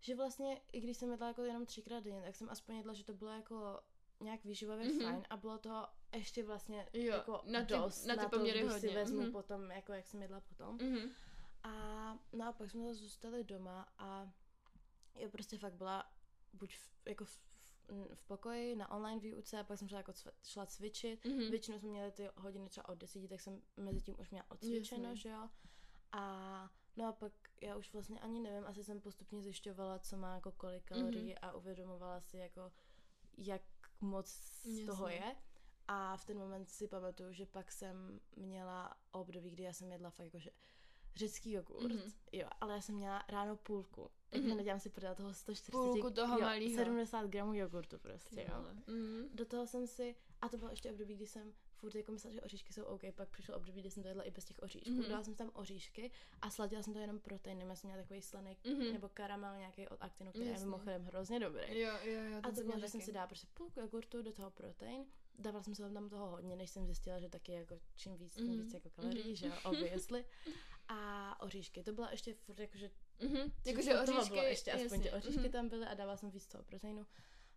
že 0.00 0.14
vlastně, 0.14 0.60
i 0.72 0.80
když 0.80 0.96
jsem 0.96 1.10
jedla 1.10 1.26
jako 1.28 1.42
jenom 1.42 1.66
třikrát 1.66 2.00
denně, 2.04 2.22
tak 2.22 2.36
jsem 2.36 2.48
aspoň 2.50 2.76
jedla, 2.76 2.92
že 2.92 3.04
to 3.04 3.14
bylo 3.14 3.30
jako 3.30 3.80
nějak 4.20 4.44
výživově 4.44 4.86
Mhm. 4.88 4.98
mm-hmm. 4.98 5.04
fajn 5.10 5.26
a 5.30 5.36
bylo 5.36 5.58
to 5.58 5.86
ještě 6.16 6.44
vlastně 6.44 6.88
Jo, 6.92 7.12
jako 7.14 7.40
na 7.44 7.60
ty- 7.64 7.66
dost 7.74 8.04
na 8.06 8.16
ty 8.16 8.20
to, 8.24 8.28
poměry 8.30 8.58
když 8.60 8.72
hodně, 8.72 8.88
si 8.88 8.94
vezmu 8.94 9.20
mhm. 9.22 9.32
potom, 9.32 9.70
jako 9.70 9.92
jak 9.92 10.06
jsem 10.06 10.22
jedla 10.22 10.40
potom. 10.40 10.76
Mhm. 10.82 11.10
A 11.62 11.70
no 12.32 12.48
a 12.48 12.52
pak 12.52 12.70
jsme 12.70 12.82
zase 12.84 12.94
zůstali 12.94 13.44
doma 13.44 13.88
a 13.98 14.32
já 15.14 15.28
prostě 15.28 15.58
fakt 15.58 15.74
byla 15.74 16.12
buď 16.52 16.76
v, 16.76 16.92
jako 17.06 17.24
v, 17.24 17.40
v, 18.14 18.22
pokoji 18.26 18.76
na 18.76 18.90
online 18.90 19.20
výuce 19.20 19.58
a 19.58 19.64
pak 19.64 19.78
jsem 19.78 19.88
šla, 19.88 19.98
jako 19.98 20.12
cv, 20.12 20.28
šla 20.44 20.66
cvičit. 20.66 21.24
Mhm. 21.24 21.50
Většinou 21.50 21.78
jsme 21.78 21.88
měli 21.88 22.12
ty 22.12 22.28
hodiny 22.36 22.68
třeba 22.68 22.88
od 22.88 22.98
desíti, 22.98 23.28
tak 23.28 23.40
jsem 23.40 23.62
mezi 23.76 24.00
tím 24.00 24.14
už 24.20 24.30
měla 24.30 24.46
odcvičeno, 24.50 25.02
Jasně. 25.02 25.16
že 25.16 25.28
jo. 25.28 25.48
A 26.12 26.70
no 26.96 27.06
a 27.08 27.12
pak 27.12 27.32
já 27.60 27.76
už 27.76 27.92
vlastně 27.92 28.20
ani 28.20 28.40
nevím, 28.40 28.64
asi 28.66 28.84
jsem 28.84 29.00
postupně 29.00 29.42
zjišťovala, 29.42 29.98
co 29.98 30.16
má 30.16 30.34
jako 30.34 30.52
kolik 30.52 30.84
kalorií 30.84 31.28
Mhm. 31.28 31.38
a 31.42 31.52
uvědomovala 31.52 32.20
si 32.20 32.36
jako, 32.38 32.72
jak 33.36 33.62
moc 34.00 34.28
z 34.64 34.86
toho 34.86 35.08
je. 35.08 35.36
A 35.88 36.16
v 36.16 36.24
ten 36.24 36.38
moment 36.38 36.68
si 36.70 36.88
pamatuju, 36.88 37.32
že 37.32 37.46
pak 37.46 37.72
jsem 37.72 38.20
měla 38.36 38.96
období, 39.12 39.50
kdy 39.50 39.62
já 39.62 39.72
jsem 39.72 39.92
jedla 39.92 40.10
fakt 40.10 40.24
jakože 40.24 40.50
řecký 41.16 41.52
jogurt, 41.52 41.82
Mhm. 41.92 42.12
jo, 42.32 42.48
ale 42.60 42.74
já 42.74 42.80
jsem 42.80 42.94
měla 42.94 43.24
ráno 43.28 43.56
půlku. 43.56 44.10
Jak 44.32 44.44
Mhm. 44.44 44.56
nedělám 44.56 44.80
si 44.80 44.90
prodat 44.90 45.16
toho 45.16 45.34
140 45.34 45.72
Půlku 45.72 46.10
toho 46.10 46.34
jo, 46.38 46.40
malýho. 46.44 46.78
70 46.78 47.26
gramů 47.26 47.54
jogurtu 47.54 47.98
prostě, 47.98 48.46
jo. 48.48 48.64
Mhm. 48.86 49.28
Do 49.34 49.46
toho 49.46 49.66
jsem 49.66 49.86
si, 49.86 50.16
a 50.42 50.48
to 50.48 50.58
bylo 50.58 50.70
ještě 50.70 50.90
období, 50.90 51.14
kdy 51.14 51.26
jsem 51.26 51.52
furt 51.74 51.94
jako 51.94 52.12
myslela, 52.12 52.34
že 52.34 52.40
oříšky 52.40 52.72
jsou 52.72 52.84
OK, 52.84 53.00
pak 53.14 53.28
přišlo 53.28 53.56
období, 53.56 53.80
kdy 53.80 53.90
jsem 53.90 54.02
to 54.02 54.08
jedla 54.08 54.22
i 54.24 54.30
bez 54.30 54.44
těch 54.44 54.58
oříšků. 54.62 54.90
Mhm. 54.90 55.00
Mm-hmm. 55.00 55.08
Dala 55.08 55.24
jsem 55.24 55.34
tam 55.34 55.50
oříšky 55.54 56.10
a 56.42 56.50
sladila 56.50 56.82
jsem 56.82 56.92
to 56.92 56.98
jenom 56.98 57.18
proteinem, 57.20 57.68
já 57.68 57.76
jsem 57.76 57.88
měla 57.90 58.02
takový 58.02 58.22
slaný 58.22 58.56
Mhm. 58.64 58.92
nebo 58.92 59.08
karamel 59.08 59.56
nějaký 59.56 59.88
od 59.88 59.96
Actinu, 60.02 60.30
který 60.30 60.46
je 60.46 60.58
mimochodem 60.58 61.04
hrozně 61.04 61.40
dobrý. 61.40 61.80
Jo, 61.80 61.92
jo, 62.04 62.22
jo, 62.22 62.38
A 62.42 62.48
to 62.48 62.52
bylo, 62.54 62.64
měla 62.64 62.78
že 62.80 62.88
jsem 62.88 63.00
si 63.00 63.12
dala 63.12 63.26
prostě 63.26 63.46
půlku 63.54 63.80
jogurtu 63.80 64.22
do 64.22 64.32
toho 64.32 64.50
protein. 64.50 65.04
Dávala 65.38 65.62
jsem 65.62 65.74
se 65.74 65.90
tam 65.90 66.08
toho 66.08 66.26
hodně, 66.30 66.56
než 66.56 66.70
jsem 66.70 66.86
zjistila, 66.86 67.18
že 67.20 67.28
taky 67.28 67.52
jako 67.52 67.80
čím 67.96 68.16
víc, 68.16 68.34
tím 68.34 68.62
víc 68.62 68.74
jako 68.74 68.90
kalorií, 68.90 69.24
Mhm. 69.26 69.34
že 69.34 69.46
jo, 69.46 69.52
obviously. 69.64 70.24
A 70.88 71.40
oříšky, 71.42 71.82
to 71.82 71.92
byla 71.92 72.10
ještě 72.10 72.34
furt 72.34 72.60
jakože 72.60 72.90
Mhm. 73.22 73.36
Jakože 73.66 73.90
Jakože 73.90 73.90
toho 74.06 74.18
oříšky, 74.18 74.34
bylo 74.34 74.42
ještě, 74.46 74.72
aspoň 74.72 75.00
ty 75.00 75.06
jasně. 75.08 75.12
oříšky 75.18 75.40
Mhm. 75.40 75.50
tam 75.52 75.68
byly 75.68 75.86
a 75.86 75.94
dávala 75.94 76.16
jsem 76.16 76.30
víc 76.30 76.46
toho 76.46 76.64
proteinu. 76.64 77.06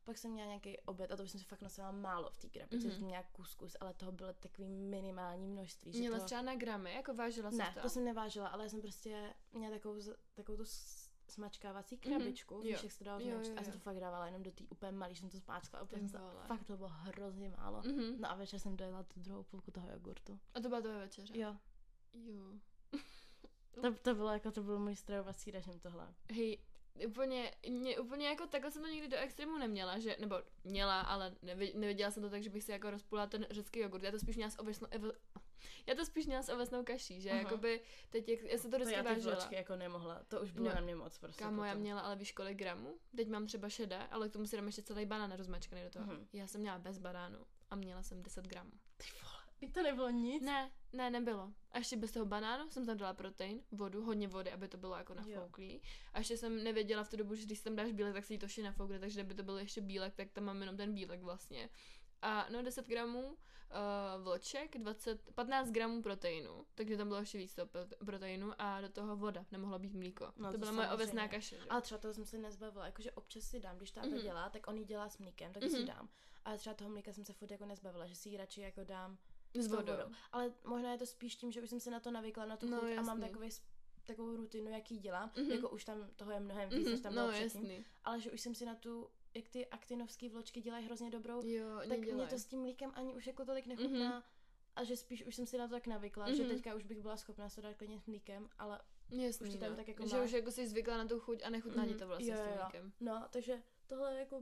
Pak 0.06 0.18
jsem 0.18 0.32
měla 0.32 0.48
nějaký 0.48 0.80
oběd 0.80 1.12
a 1.12 1.16
to 1.18 1.24
už 1.24 1.32
jsem 1.32 1.40
si 1.40 1.46
fakt 1.46 1.62
nosila 1.62 1.92
málo 1.92 2.30
v 2.32 2.38
té 2.38 2.50
krabici, 2.50 2.88
Mhm. 2.88 2.96
jsem 2.96 3.06
měla 3.06 3.24
kuskus, 3.24 3.76
ale 3.80 3.94
toho 3.94 4.12
bylo 4.12 4.34
takový 4.34 4.68
minimální 4.68 5.48
množství. 5.48 5.94
Že 5.94 6.00
Měla 6.00 6.16
toho... 6.18 6.26
třeba 6.26 6.42
na 6.42 6.56
gramy, 6.56 6.94
jako 6.94 7.14
vážila 7.14 7.52
jsi 7.52 7.57
Ne, 7.57 7.72
to? 7.74 7.81
to 7.81 7.90
jsem 7.90 8.04
nevážila, 8.06 8.48
ale 8.48 8.64
já 8.64 8.69
jsem 8.69 8.81
prostě 8.81 9.33
měla 9.54 9.74
takovou, 9.76 10.00
takovou 10.33 10.57
tu 10.57 10.64
smačkávací 11.30 11.95
Mhm. 11.95 12.02
krabičku, 12.02 12.54
Jo. 12.56 12.62
víš, 12.62 12.83
jak 12.83 12.92
se 12.92 12.98
to 13.00 13.04
dalo 13.06 13.19
Jo, 13.19 13.28
jo, 13.28 13.31
změnčit, 13.38 13.57
a 13.60 13.64
jsem 13.64 13.74
jo. 13.74 13.80
to 13.80 13.83
fakt 13.83 14.00
dávala 14.00 14.26
jenom 14.26 14.44
do 14.44 14.52
té 14.52 14.64
úplně 14.69 14.92
malý, 14.92 15.16
jsem 15.16 15.30
to 15.30 15.38
spáčkala, 15.38 15.81
a 15.81 15.83
úplně 15.83 16.10
jsem 16.10 16.22
fakt 16.48 16.64
to 16.64 16.78
bylo 16.78 16.90
hrozně 16.90 17.50
málo. 17.50 17.81
Mhm. 17.86 18.22
No 18.22 18.31
a 18.31 18.36
večer 18.36 18.60
jsem 18.60 18.78
dojela 18.78 19.04
tu 19.04 19.19
druhou 19.19 19.44
půlku 19.44 19.72
toho 19.72 19.90
jogurtu. 19.92 20.40
A 20.54 20.60
to 20.60 20.68
byla 20.69 20.81
tvoje 20.81 20.98
večeře? 21.00 21.38
Jo, 21.40 21.56
Jo. 22.14 22.54
to, 23.72 23.94
to 24.02 24.16
bylo 24.16 24.30
jako, 24.30 24.52
to 24.52 24.64
byl 24.64 24.80
můj 24.80 24.95
stravovací 24.95 25.52
režim 25.52 25.80
tohle. 25.80 26.14
Hej, 26.31 26.57
úplně, 27.07 27.52
mě, 27.69 28.00
úplně 28.00 28.28
jako 28.28 28.47
takhle 28.47 28.71
jsem 28.71 28.81
to 28.81 28.88
nikdy 28.88 29.07
do 29.07 29.18
extrému 29.18 29.57
neměla, 29.57 30.00
že, 30.00 30.16
nebo 30.19 30.35
měla, 30.64 31.02
ale 31.02 31.35
nevi, 31.42 31.73
neviděla 31.76 32.12
jsem 32.12 32.23
to 32.23 32.30
tak, 32.30 32.44
že 32.44 32.50
bych 32.50 32.64
si 32.64 32.71
jako 32.71 32.90
rozpula 32.90 33.28
ten 33.28 33.47
řecký 33.50 33.80
jogurt. 33.80 34.04
Já 34.04 34.12
to 34.12 34.19
spíš 34.19 34.35
měla 34.35 34.50
s 34.52 34.59
ovesnou, 34.59 34.88
evo, 34.92 35.12
já 35.88 35.95
to 35.95 36.06
spíš 36.06 36.26
měla 36.26 36.42
s 36.44 36.50
ovesnou 36.50 36.83
kaší, 36.83 37.21
že 37.21 37.30
Aha. 37.31 37.40
jakoby 37.40 37.81
teď, 38.09 38.30
jak, 38.30 38.42
já 38.42 38.57
jsem 38.57 38.71
to 38.71 38.78
vždycky 38.78 38.94
já 38.95 39.04
ty 39.04 39.09
vážila. 39.09 39.50
jako 39.52 39.76
nemohla, 39.76 40.23
to 40.28 40.42
už 40.42 40.52
bylo 40.52 40.69
No. 40.69 40.76
na 40.76 40.81
mě 40.81 40.95
moc 40.95 41.18
prostě. 41.18 41.44
Kámo, 41.44 41.64
já 41.64 41.71
potom. 41.71 41.81
měla 41.81 42.02
ale 42.02 42.16
víš 42.16 42.31
kolik 42.31 42.57
gramů? 42.57 43.00
Teď 43.16 43.28
mám 43.30 43.45
třeba 43.47 43.69
šedé, 43.69 44.07
ale 44.07 44.30
k 44.30 44.33
tomu 44.33 44.45
si 44.45 44.56
dám 44.56 44.66
ještě 44.66 44.81
celý 44.81 45.06
banán 45.06 45.31
rozmačkaný 45.31 45.83
do 45.83 45.90
toho. 45.90 46.06
Mhm. 46.06 46.28
Já 46.33 46.47
jsem 46.47 46.62
měla 46.62 46.80
bez 46.80 46.97
banánu 46.97 47.40
a 47.69 47.76
měla 47.76 48.04
jsem 48.04 48.23
10 48.23 48.47
gramů. 48.47 48.71
Ty 48.97 49.06
vole, 49.23 49.71
to 49.73 49.83
nebylo 49.83 50.09
nic. 50.09 50.44
Ne, 50.44 50.71
ne, 50.94 51.09
nebylo. 51.09 51.52
A 51.71 51.78
ještě 51.78 51.97
bez 51.97 52.12
toho 52.12 52.26
banánu 52.26 52.69
jsem 52.69 52.85
tam 52.85 52.97
dala 52.97 53.14
protein, 53.14 53.62
vodu, 53.71 54.04
hodně 54.06 54.28
vody, 54.28 54.52
aby 54.52 54.68
to 54.68 54.78
bylo 54.78 54.95
jako 54.95 55.14
nafouklý. 55.14 55.81
A 56.14 56.19
ještě 56.19 56.38
jsem 56.38 56.64
nevěděla 56.64 57.04
v 57.04 57.09
tu 57.09 57.18
dobu, 57.18 57.35
že 57.35 57.45
když 57.45 57.62
tam 57.62 57.76
dáš 57.76 57.92
bílek, 57.92 58.14
tak 58.14 58.26
si 58.26 58.33
jí 58.33 58.40
to 58.40 58.47
vše 58.47 58.64
nafoukne, 58.64 59.00
takže 59.00 59.19
kdyby 59.19 59.33
to 59.35 59.44
byl 59.44 59.57
ještě 59.57 59.81
bílek, 59.81 60.16
tak 60.16 60.31
tam 60.31 60.44
mám 60.44 60.59
jenom 60.62 60.78
ten 60.78 60.94
bílek 60.94 61.21
vlastně. 61.21 61.69
A 62.21 62.47
no 62.50 62.64
10 62.64 62.88
gramů 62.88 63.28
uh, 63.28 64.23
vloček, 64.23 64.78
20, 64.78 65.21
15 65.35 65.71
gramů 65.71 66.02
proteinu, 66.02 66.66
takže 66.76 66.97
tam 66.97 67.07
bylo 67.07 67.19
ještě 67.19 67.38
víc 67.38 67.56
toho 67.56 67.66
prote- 67.68 68.06
proteinu 68.06 68.52
a 68.57 68.81
do 68.81 68.90
toho 68.90 69.16
voda, 69.16 69.45
nemohlo 69.52 69.80
být 69.80 69.94
mlíko. 69.94 70.33
No, 70.38 70.45
to 70.47 70.52
to 70.52 70.57
byla 70.57 70.71
moje 70.71 70.90
ovesná 70.90 71.28
kaše. 71.28 71.56
Že? 71.57 71.66
Ale 71.69 71.81
třeba 71.81 71.97
toho 71.97 72.14
jsem 72.14 72.26
se 72.26 72.38
nezbavila, 72.38 72.85
jakože 72.85 73.12
občas 73.12 73.44
si 73.44 73.59
dám, 73.59 73.78
když 73.78 73.92
táta 73.92 74.07
Mhm. 74.07 74.18
mm-hmm. 74.18 74.21
dělá, 74.23 74.50
tak 74.50 74.68
on 74.68 74.78
ji 74.78 74.85
dělá 74.85 75.09
s 75.09 75.18
mlíkem, 75.18 75.54
tak 75.54 75.64
Mhm. 75.64 75.71
si 75.71 75.83
dám. 75.85 76.09
Ale 76.45 76.57
třeba 76.57 76.73
toho 76.73 76.90
mlíka 76.90 77.14
jsem 77.14 77.26
se 77.26 77.33
furt 77.33 77.52
jako 77.52 77.66
nezbavila, 77.66 78.06
že 78.07 78.16
si 78.16 78.30
ji 78.30 78.38
radši 78.38 78.62
jako 78.62 78.83
dám 78.83 79.18
S 79.54 79.68
tou 79.68 79.76
vodou. 79.76 79.94
Ale 80.31 80.54
možná 80.64 80.92
je 80.92 80.98
to 80.98 81.06
spíš 81.06 81.36
tím, 81.36 81.52
že 81.52 81.62
už 81.62 81.69
jsem 81.69 81.80
se 81.80 81.92
na 81.92 82.00
to 82.00 82.12
navykla, 82.12 82.45
na 82.45 82.57
tu 82.57 82.69
No, 82.69 82.80
chuť 82.80 82.90
a 82.92 83.02
mám 83.02 83.18
jasný. 83.18 83.22
takový 83.22 83.52
s- 83.52 83.62
takovou 84.06 84.36
rutinu, 84.36 84.72
jaký 84.72 85.00
dělám, 85.00 85.31
Mhm. 85.36 85.45
mm-hmm. 85.48 85.56
jako 85.56 85.69
už 85.69 85.86
tam 85.86 86.10
toho 86.16 86.31
je 86.31 86.40
mnohem 86.40 86.69
víc, 86.69 86.88
než 86.88 87.00
tam 87.02 87.16
no 87.16 87.22
bylo 87.22 87.31
předtím, 87.33 87.62
jasný. 87.62 87.86
ale 88.04 88.19
že 88.19 88.31
už 88.31 88.42
jsem 88.42 88.56
si 88.56 88.66
na 88.66 88.76
tu 88.76 89.10
jak 89.36 89.50
ty 89.50 89.68
aktinovský 89.68 90.30
vločky 90.30 90.62
dělají 90.62 90.86
hrozně 90.86 91.10
dobrou, 91.10 91.42
Jo, 91.45 91.66
tak 91.90 92.00
mě 92.00 92.28
to 92.28 92.38
s 92.40 92.45
tím 92.45 92.60
mlíkem 92.62 92.92
ani 92.95 93.14
už 93.16 93.28
jako 93.28 93.45
tolik 93.45 93.66
nechutná. 93.66 94.19
Mm-hmm. 94.19 94.24
A 94.76 94.83
že 94.83 94.98
spíš 94.98 95.26
už 95.26 95.36
jsem 95.36 95.45
si 95.48 95.57
na 95.57 95.68
to 95.68 95.74
tak 95.74 95.88
navykla, 95.88 96.28
mm-hmm. 96.28 96.36
že 96.36 96.44
Mhm. 96.44 96.52
teďka 96.52 96.76
už 96.76 96.83
bych 96.83 97.02
byla 97.02 97.18
schopná 97.18 97.50
se 97.50 97.62
dát 97.62 97.76
klidně 97.78 98.00
s 98.00 98.06
mlíkem, 98.06 98.50
ale 98.60 98.80
Jasný, 99.10 99.48
už 99.48 99.54
to 99.54 99.60
tam 99.60 99.69
no. 99.69 99.76
tak 99.76 99.88
jako 99.88 100.07
že 100.07 100.16
máš. 100.18 100.26
už 100.26 100.31
jako 100.31 100.52
jsi 100.52 100.68
zvykla 100.68 100.98
na 100.98 101.07
tu 101.07 101.19
chuť 101.19 101.44
a 101.44 101.50
nechutná 101.50 101.83
ti 101.86 101.90
Mhm. 101.90 102.00
to 102.00 102.07
vlastně 102.07 102.31
Jo, 102.33 102.38
s 102.38 102.42
tím 102.42 102.50
jo, 102.50 102.56
jo. 102.56 102.64
mlíkem. 102.64 102.92
No, 103.00 103.28
takže 103.30 103.62
tohle 103.88 104.19
jako 104.19 104.42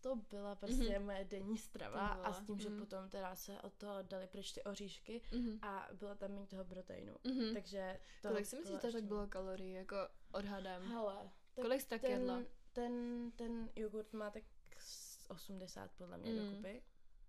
to 0.00 0.16
byla 0.16 0.54
prostě 0.54 0.98
Mhm. 0.98 1.04
moje 1.04 1.24
denní 1.24 1.58
strava 1.58 2.00
a 2.08 2.32
s 2.32 2.46
tím, 2.46 2.58
že 2.60 2.68
mhm. 2.70 2.78
potom 2.78 3.08
teda 3.08 3.36
se 3.36 3.60
od 3.60 3.72
toho 3.74 4.02
dali 4.02 4.26
pryč 4.26 4.52
ty 4.52 4.62
oříšky 4.64 5.22
Mhm. 5.32 5.58
a 5.62 5.88
bylo 5.92 6.14
tam 6.14 6.30
méně 6.30 6.46
toho 6.46 6.64
proteinu. 6.64 7.16
Mhm. 7.24 7.54
Takže 7.54 8.00
to 8.22 8.28
Kolik 8.28 8.46
si 8.46 8.56
myslíš, 8.56 8.74
že 8.80 8.86
to 8.86 8.92
tak 8.92 9.04
bylo 9.04 9.26
kalorií, 9.26 9.72
jako 9.72 9.96
odhadem? 10.32 10.82
Hele, 10.82 11.30
tak 11.54 11.64
Kolik 11.64 11.80
jsi 11.80 11.88
tak 11.88 12.00
ten, 12.00 12.10
jedla? 12.10 12.42
ten, 12.72 12.92
ten 13.36 13.70
jogurt 13.76 14.12
má 14.12 14.30
tak 14.30 14.42
s 14.78 15.30
80 15.30 15.90
podle 15.92 16.18
mě 16.18 16.32
Mm. 16.32 16.50
dokupy, 16.50 16.82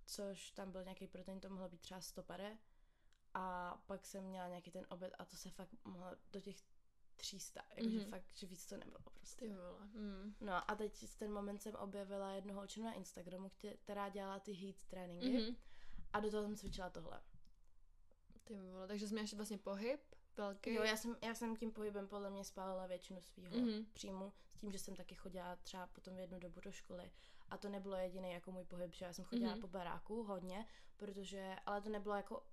což 0.05 0.51
tam 0.51 0.71
byl 0.71 0.83
nějaký 0.83 1.07
protein, 1.07 1.39
to 1.39 1.49
mohlo 1.49 1.69
být 1.69 1.81
třeba 1.81 2.01
100 2.01 2.23
pade. 2.23 2.57
A 3.33 3.75
pak 3.85 4.05
jsem 4.05 4.23
měla 4.23 4.47
nějaký 4.47 4.71
ten 4.71 4.85
oběd 4.89 5.13
a 5.19 5.25
to 5.25 5.35
se 5.37 5.49
fakt 5.49 5.69
mohlo 5.83 6.07
do 6.31 6.39
těch 6.41 6.55
300, 7.21 7.61
jakože 7.75 7.97
Mhm. 7.99 8.09
fakt, 8.09 8.25
že 8.35 8.47
víc 8.47 8.65
to 8.65 8.77
nebylo 8.77 8.99
prostě. 9.13 9.45
Ty 9.45 9.53
vole. 9.53 9.85
Mm. 9.93 10.35
No 10.41 10.71
a 10.71 10.75
teď 10.75 11.09
ten 11.17 11.31
moment 11.33 11.61
jsem 11.61 11.75
objevila 11.75 12.31
jednoho 12.31 12.59
holčinu 12.59 12.85
na 12.85 12.93
Instagramu, 12.93 13.51
která 13.83 14.09
dělala 14.09 14.39
ty 14.39 14.53
heat 14.53 14.75
tréninky 14.87 15.29
Mhm. 15.29 15.55
a 16.13 16.19
do 16.19 16.31
toho 16.31 16.43
jsem 16.43 16.55
cvičila 16.55 16.89
tohle. 16.89 17.21
Ty 18.43 18.55
vole, 18.59 18.87
takže 18.87 19.07
ještě 19.19 19.35
vlastně 19.35 19.57
pohyb 19.57 19.99
velký. 20.37 20.73
Jo, 20.73 20.83
já 20.83 20.97
jsem, 20.97 21.15
já 21.23 21.35
jsem 21.35 21.55
tím 21.55 21.71
pohybem 21.71 22.07
podle 22.07 22.29
mě 22.29 22.43
spálila 22.43 22.87
většinu 22.87 23.21
svého 23.21 23.57
Mhm. 23.57 23.85
příjmu, 23.93 24.33
s 24.55 24.59
tím, 24.59 24.71
že 24.71 24.79
jsem 24.79 24.95
taky 24.95 25.15
chodila 25.15 25.55
třeba 25.55 25.87
potom 25.87 26.17
jednu 26.17 26.39
dobu 26.39 26.59
do 26.61 26.71
školy. 26.71 27.11
A 27.49 27.57
to 27.57 27.69
nebylo 27.69 27.95
jediný 27.95 28.31
jako 28.31 28.51
můj 28.51 28.63
pohyb, 28.65 28.93
že 28.93 29.05
já 29.05 29.13
jsem 29.13 29.25
chodila 29.25 29.51
Mhm. 29.51 29.61
po 29.61 29.67
baráku 29.67 30.23
hodně, 30.23 30.65
protože, 30.97 31.55
ale 31.65 31.81
to 31.81 31.89
nebylo 31.89 32.15
jako 32.15 32.43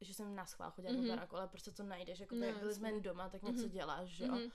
že 0.00 0.14
jsem 0.14 0.34
na 0.34 0.46
schvál 0.46 0.70
chodila 0.70 0.92
Mhm. 0.94 1.02
po 1.02 1.08
baráku, 1.08 1.36
ale 1.36 1.48
prostě 1.48 1.70
to 1.72 1.82
najdeš, 1.82 2.20
jako 2.20 2.34
No, 2.34 2.52
no, 2.52 2.58
byli 2.58 2.74
jsme 2.74 2.88
jen 2.90 3.02
doma, 3.02 3.28
tak 3.28 3.42
něco 3.42 3.62
Mhm. 3.62 3.70
děláš, 3.70 4.08
že 4.08 4.24
jo. 4.24 4.32
Mhm. 4.32 4.50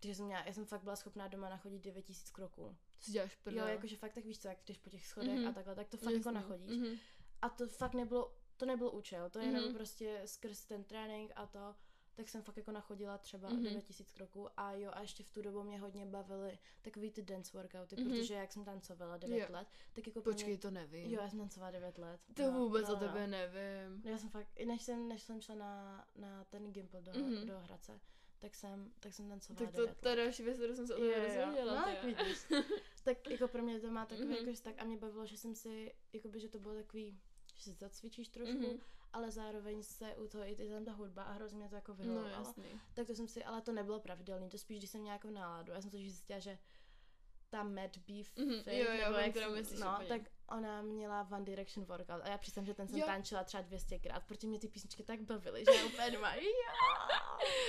Takže 0.00 0.14
jsem 0.14 0.26
měla, 0.26 0.42
já 0.46 0.52
jsem 0.52 0.64
fakt 0.66 0.82
byla 0.82 0.96
schopná 0.96 1.28
doma 1.28 1.48
nachodit 1.48 1.82
9000 1.82 2.30
kroků. 2.30 2.76
Co 2.98 3.10
děláš 3.12 3.32
Jo, 3.32 3.38
prdel? 3.42 3.66
jakože 3.68 3.96
fakt 3.96 4.12
tak 4.14 4.24
víš 4.24 4.38
co, 4.38 4.48
jak 4.48 4.58
jdeš 4.66 4.78
po 4.78 4.90
těch 4.90 5.06
schodech 5.06 5.38
Mhm. 5.38 5.48
a 5.48 5.52
takhle, 5.52 5.74
tak 5.74 5.88
to 5.88 5.96
fakt 5.96 6.14
jako 6.14 6.30
nachodíš. 6.30 6.78
Mhm. 6.78 6.96
A 7.42 7.48
to 7.48 7.66
fakt 7.68 7.94
nebylo, 7.94 8.34
to 8.56 8.66
nebyl 8.66 8.88
účel, 8.94 9.30
to 9.30 9.38
jenom 9.38 9.64
Mhm. 9.64 9.74
prostě 9.74 10.22
skrz 10.26 10.64
ten 10.64 10.84
trénink 10.84 11.32
a 11.36 11.46
to, 11.46 11.74
tak 12.14 12.28
jsem 12.28 12.42
fakt 12.42 12.56
jako 12.56 12.72
nachodila 12.72 13.18
třeba 13.18 13.48
Mhm. 13.48 13.62
9000 13.64 14.12
kroků 14.12 14.48
a 14.56 14.72
jo 14.72 14.90
a 14.94 15.00
ještě 15.00 15.22
v 15.22 15.30
tu 15.30 15.42
dobu 15.42 15.62
mě 15.62 15.78
hodně 15.80 16.06
bavily 16.06 16.58
takový 16.82 17.10
ty 17.10 17.22
dance 17.22 17.50
workouty, 17.58 17.96
Mhm. 17.96 18.10
protože 18.10 18.34
jak 18.34 18.52
jsem 18.52 18.64
tancovala 18.64 19.16
9 19.16 19.38
Jo. 19.38 19.46
let, 19.50 19.68
tak 19.92 20.06
jako 20.06 20.22
Počkej, 20.22 20.48
mě, 20.48 20.58
to 20.58 20.70
nevím. 20.70 21.10
jo 21.10 21.20
já 21.22 21.28
jsem 21.30 21.38
tancovala 21.38 21.70
9 21.70 21.98
let. 21.98 22.20
to 22.34 22.42
no, 22.52 22.58
vůbec 22.58 22.88
no, 22.88 22.94
o 22.94 23.00
no. 23.00 23.06
tebe 23.08 23.26
nevím. 23.26 24.02
Já 24.04 24.18
jsem 24.18 24.30
fakt, 24.30 24.48
než 24.66 24.82
jsem, 24.82 25.08
než 25.08 25.22
jsem 25.22 25.40
šla 25.40 25.54
na, 25.54 26.04
na 26.16 26.44
ten 26.44 26.72
Gimple 26.72 27.00
do, 27.02 27.12
Mhm. 27.12 27.46
do 27.46 27.58
Hradce, 27.60 28.00
tak 28.38 28.54
jsem, 28.54 28.92
tak 29.00 29.14
jsem 29.14 29.28
tancovala 29.28 29.66
Tak 29.66 29.74
to, 29.74 29.80
9 29.86 29.96
to 30.00 30.08
je 30.08 30.14
let. 30.14 30.24
další 30.24 30.42
věc, 30.42 30.56
kterou 30.56 30.74
jsem 30.74 30.86
se 30.86 30.94
o 30.94 30.98
tebe 31.00 31.14
dozvěděla. 31.26 31.74
No, 31.74 31.84
tak 31.84 32.04
vidíš. 32.04 32.38
tak 33.04 33.30
jako 33.30 33.48
pro 33.48 33.62
mě 33.62 33.80
to 33.80 33.90
má 33.90 34.06
takový, 34.06 34.28
Mhm. 34.28 34.36
mm-hmm. 34.36 34.48
jako, 34.48 34.60
tak 34.62 34.74
a 34.78 34.84
mě 34.84 34.96
bavilo, 34.96 35.26
že 35.26 35.36
jsem 35.36 35.54
si, 35.54 35.94
jakoby, 36.12 36.40
že 36.40 36.48
to 36.48 36.58
bylo 36.58 36.74
takový, 36.74 37.18
že 37.54 37.62
si 37.62 37.72
zacvičíš 37.72 38.28
trošku, 38.28 38.54
Mhm. 38.58 38.64
mm-hmm. 38.66 38.80
Ale 39.12 39.30
zároveň 39.30 39.82
se 39.82 40.16
u 40.16 40.28
toho 40.28 40.44
i 40.44 40.56
tam 40.56 40.84
ta 40.84 40.92
hudba 40.92 41.22
a 41.22 41.32
hrozně 41.32 41.58
mě 41.58 41.68
to 41.68 41.74
jako 41.74 41.92
No 41.92 41.96
vyhovovalo. 41.98 42.28
jasný. 42.28 42.64
tak 42.94 43.06
to 43.06 43.14
jsem 43.14 43.28
si, 43.28 43.44
ale 43.44 43.60
to 43.62 43.72
nebylo 43.72 44.00
pravidelný, 44.00 44.48
to 44.48 44.58
spíš, 44.58 44.78
když 44.78 44.90
jsem 44.90 45.00
měla 45.00 45.14
jako 45.14 45.30
náladu. 45.30 45.72
Já 45.72 45.80
jsem 45.80 45.90
totiž 45.90 46.12
zjistila, 46.12 46.38
že 46.38 46.58
ta 47.50 47.62
Mad 47.62 47.96
Beef, 47.96 48.36
Mhm, 48.36 48.62
Fit, 48.62 48.72
jo, 48.72 48.92
jo, 48.92 49.04
nebo 49.04 49.18
jak 49.18 49.50
myslíš 49.54 49.80
no, 49.80 49.92
úplně. 49.94 50.08
tak 50.08 50.20
ona 50.50 50.82
měla 50.82 51.28
One 51.32 51.44
Direction 51.44 51.86
workout 51.86 52.20
a 52.22 52.28
já 52.28 52.38
přiznám, 52.38 52.66
že 52.66 52.74
ten 52.74 52.88
jsem 52.88 52.98
Jo. 52.98 53.06
tančila 53.06 53.44
třeba 53.44 53.62
200krát, 53.62 54.20
protože 54.26 54.46
mě 54.46 54.58
ty 54.58 54.68
písničky 54.68 55.02
tak 55.02 55.20
bavily, 55.20 55.64
že 55.64 55.76
já 55.78 55.86
úplně 55.86 56.10
doma, 56.10 56.32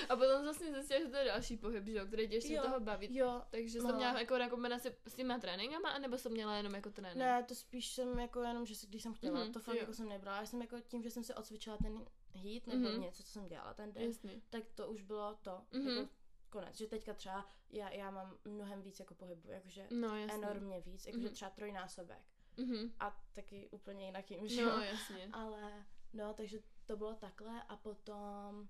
A 0.09 0.15
potom 0.15 0.43
vlastně 0.43 0.73
zjistila, 0.73 0.99
že 0.99 1.07
to 1.07 1.15
je 1.17 1.25
další 1.25 1.57
pohyb, 1.57 1.85
že 1.87 1.91
jo, 1.97 2.05
který 2.05 2.27
tě 2.29 2.35
ještě 2.35 2.57
toho 2.61 2.79
baví. 2.79 3.15
jo, 3.17 3.41
Takže 3.49 3.79
jsi 3.81 3.87
no. 3.87 3.95
měla 3.95 4.19
jako 4.19 4.37
na 4.37 4.49
kombinaci 4.49 4.95
s 5.07 5.13
těma 5.15 5.39
tréninkama, 5.39 5.89
anebo 5.89 6.17
to 6.17 6.29
měla 6.29 6.55
jenom 6.57 6.75
jako 6.75 6.89
trénink? 6.89 7.17
Ne, 7.17 7.43
to 7.43 7.55
spíš 7.55 7.87
jsem 7.93 8.19
jako 8.19 8.41
jenom, 8.41 8.65
že 8.65 8.73
když 8.87 9.03
jsem 9.03 9.13
chtěla, 9.13 9.39
Mhm, 9.43 9.53
to 9.53 9.59
fakt 9.59 9.75
jo. 9.75 9.81
jako 9.81 9.93
jsem 9.93 10.09
nebrala. 10.09 10.37
Já 10.39 10.45
jsem 10.45 10.61
jako 10.61 10.79
tím, 10.79 11.03
že 11.03 11.11
jsem 11.11 11.23
si 11.23 11.33
odcvičila 11.33 11.77
ten 11.77 12.05
heat 12.33 12.67
nebo 12.67 12.89
Mhm. 12.89 13.01
něco, 13.01 13.23
co 13.23 13.29
jsem 13.31 13.47
dělala 13.47 13.73
ten 13.73 13.91
den, 13.93 14.03
Jasný. 14.03 14.41
tak 14.49 14.63
to 14.75 14.87
už 14.87 15.01
bylo 15.01 15.35
to, 15.41 15.61
Mhm. 15.71 15.87
jako 15.89 16.09
konec. 16.49 16.77
Že 16.77 16.87
teďka 16.87 17.13
třeba 17.13 17.45
já, 17.69 17.89
já 17.89 18.11
mám 18.11 18.37
mnohem 18.45 18.81
víc 18.81 18.99
jako 18.99 19.13
pohybu, 19.15 19.51
jakože 19.51 19.87
No 19.91 20.17
jasný. 20.17 20.43
enormně 20.43 20.81
víc, 20.81 21.05
jakože 21.07 21.25
Mhm. 21.25 21.33
třeba 21.35 21.51
trojnásobek. 21.51 22.21
Mhm. 22.57 22.93
A 22.99 23.23
taky 23.33 23.67
úplně 23.71 24.05
jinakým, 24.05 24.47
že 24.47 24.65
No 24.65 24.71
jo. 24.71 24.79
jasně. 24.79 25.29
Ale 25.33 25.85
no, 26.13 26.33
takže 26.33 26.59
to 26.85 26.97
bylo 26.97 27.15
takhle 27.15 27.63
a 27.63 27.75
potom, 27.77 28.67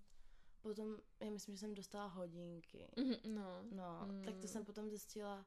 potom, 0.62 0.98
já 1.20 1.30
myslím, 1.30 1.56
že 1.56 1.60
jsem 1.60 1.74
dostala 1.74 2.06
hodinky. 2.06 2.88
Mhm, 2.98 3.36
No. 3.36 3.64
No, 3.72 4.00
Mm. 4.08 4.24
tak 4.24 4.38
to 4.38 4.48
jsem 4.48 4.66
potom 4.66 4.90
zjistila, 4.90 5.46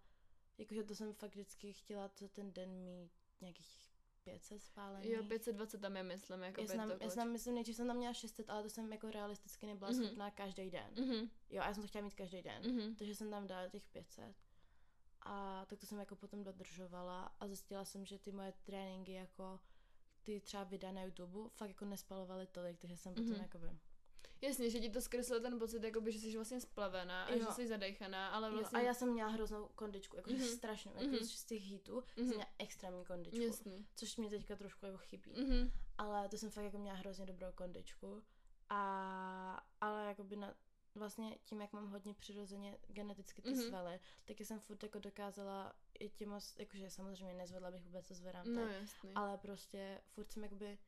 jakože 0.59 0.85
to 0.85 0.95
jsem 0.95 1.13
fakt 1.15 1.31
vždycky 1.35 1.73
chtěla 1.73 2.11
za 2.19 2.29
ten 2.29 2.53
den 2.53 2.71
mít 2.71 3.11
nějakých 3.41 3.91
500 4.25 4.63
spálených. 4.63 5.11
Jo, 5.11 5.25
520 5.29 5.81
tam 5.81 5.97
je, 5.97 6.03
myslím, 6.03 6.43
jako 6.43 6.61
já 6.61 6.67
jsem, 6.67 6.93
já 7.01 7.11
jsem 7.11 7.33
myslím, 7.33 7.55
nejdřív 7.55 7.77
jsem 7.77 7.87
tam 7.87 7.97
měla 7.97 8.15
600, 8.15 8.51
ale 8.51 8.63
to 8.63 8.71
jsem 8.71 8.93
jako 8.93 9.11
realisticky 9.11 9.67
nebyla 9.67 9.91
Mhm. 9.91 10.01
mm-hmm. 10.01 10.07
schopná 10.07 10.31
každý 10.31 10.71
den. 10.71 10.91
Mhm, 11.01 11.31
Jo, 11.51 11.63
a 11.63 11.67
já 11.67 11.75
jsem 11.75 11.83
to 11.83 11.89
chtěla 11.89 12.05
mít 12.05 12.15
každý 12.15 12.43
den. 12.43 12.63
mhm. 12.75 12.95
Takže 12.95 13.15
jsem 13.15 13.31
tam 13.31 13.47
dala 13.47 13.69
těch 13.69 13.87
500. 13.87 14.37
A 15.25 15.65
tak 15.67 15.79
to 15.79 15.87
jsem 15.87 15.99
jako 15.99 16.17
potom 16.17 16.45
dodržovala 16.45 17.33
a 17.41 17.47
zjistila 17.47 17.85
jsem, 17.85 18.05
že 18.07 18.19
ty 18.19 18.33
moje 18.33 18.53
tréninky 18.65 19.13
jako 19.13 19.61
ty 20.23 20.41
třeba 20.41 20.65
videa 20.65 20.93
na 20.93 21.03
YouTube 21.03 21.51
fakt 21.51 21.69
jako 21.69 21.85
nespalovaly 21.85 22.47
tolik, 22.47 22.79
takže 22.79 22.97
jsem 22.97 23.15
potom 23.15 23.31
Mhm. 23.31 23.41
jakoby... 23.43 23.67
Jasně, 24.41 24.71
že 24.71 24.81
ti 24.81 24.91
to 24.91 25.01
zkreslilo 25.01 25.41
ten 25.41 25.59
pocit, 25.59 25.83
jakoby, 25.85 26.13
že 26.13 26.19
jsi 26.19 26.37
vlastně 26.37 26.61
splavená 26.61 27.25
a 27.25 27.33
Jo. 27.33 27.39
že 27.39 27.53
jsi 27.53 27.67
zadejchaná, 27.69 28.29
ale 28.29 28.49
Jo, 28.49 28.55
vlastně... 28.55 28.79
a 28.79 28.83
já 28.83 28.95
jsem 28.95 29.13
měla 29.13 29.31
hroznou 29.31 29.69
kondičku, 29.75 30.17
jako 30.17 30.31
Mhm. 30.31 30.41
mm-hmm. 30.41 30.57
strašnou, 30.57 30.93
jako 30.95 31.07
Mhm. 31.07 31.25
z 31.25 31.45
těch 31.45 31.63
hitů 31.63 32.01
mm-hmm. 32.01 32.05
Mhm. 32.17 32.27
jsem 32.27 32.37
měla 32.37 32.51
extrémní 32.59 33.05
kondičku, 33.05 33.41
Jasný. 33.41 33.87
což 33.95 34.17
mě 34.17 34.31
teďka 34.31 34.57
trošku 34.57 34.87
jako 34.87 34.99
chybí. 34.99 35.31
Mhm. 35.43 35.71
Ale 35.99 36.29
to 36.29 36.39
jsem 36.39 36.51
fakt 36.51 36.65
jako 36.65 36.79
měla 36.79 36.97
hrozně 36.97 37.27
dobrou 37.27 37.53
kondičku. 37.55 38.23
A, 38.69 39.67
ale 39.81 40.07
jakoby 40.07 40.37
na, 40.37 40.55
vlastně 40.95 41.39
tím, 41.45 41.61
jak 41.61 41.73
mám 41.73 41.91
hodně 41.91 42.15
přirozeně 42.15 42.79
geneticky 42.89 43.43
ty 43.43 43.51
Mhm. 43.51 43.59
mm-hmm. 43.61 43.69
svaly, 43.69 44.01
tak 44.25 44.41
jsem 44.41 44.61
furt 44.61 44.83
jako 44.83 44.99
dokázala 44.99 45.73
i 45.99 46.09
tím, 46.09 46.33
jakože 46.59 46.91
samozřejmě 46.91 47.35
nezvedla 47.35 47.71
bych 47.71 47.85
vůbec, 47.85 48.07
co 48.07 48.15
zvedám 48.15 48.55
No 48.55 48.67
jasný. 48.67 49.13
ale 49.15 49.39
prostě 49.39 50.01
furt 50.09 50.33
jsem 50.33 50.43
jakoby 50.43 50.79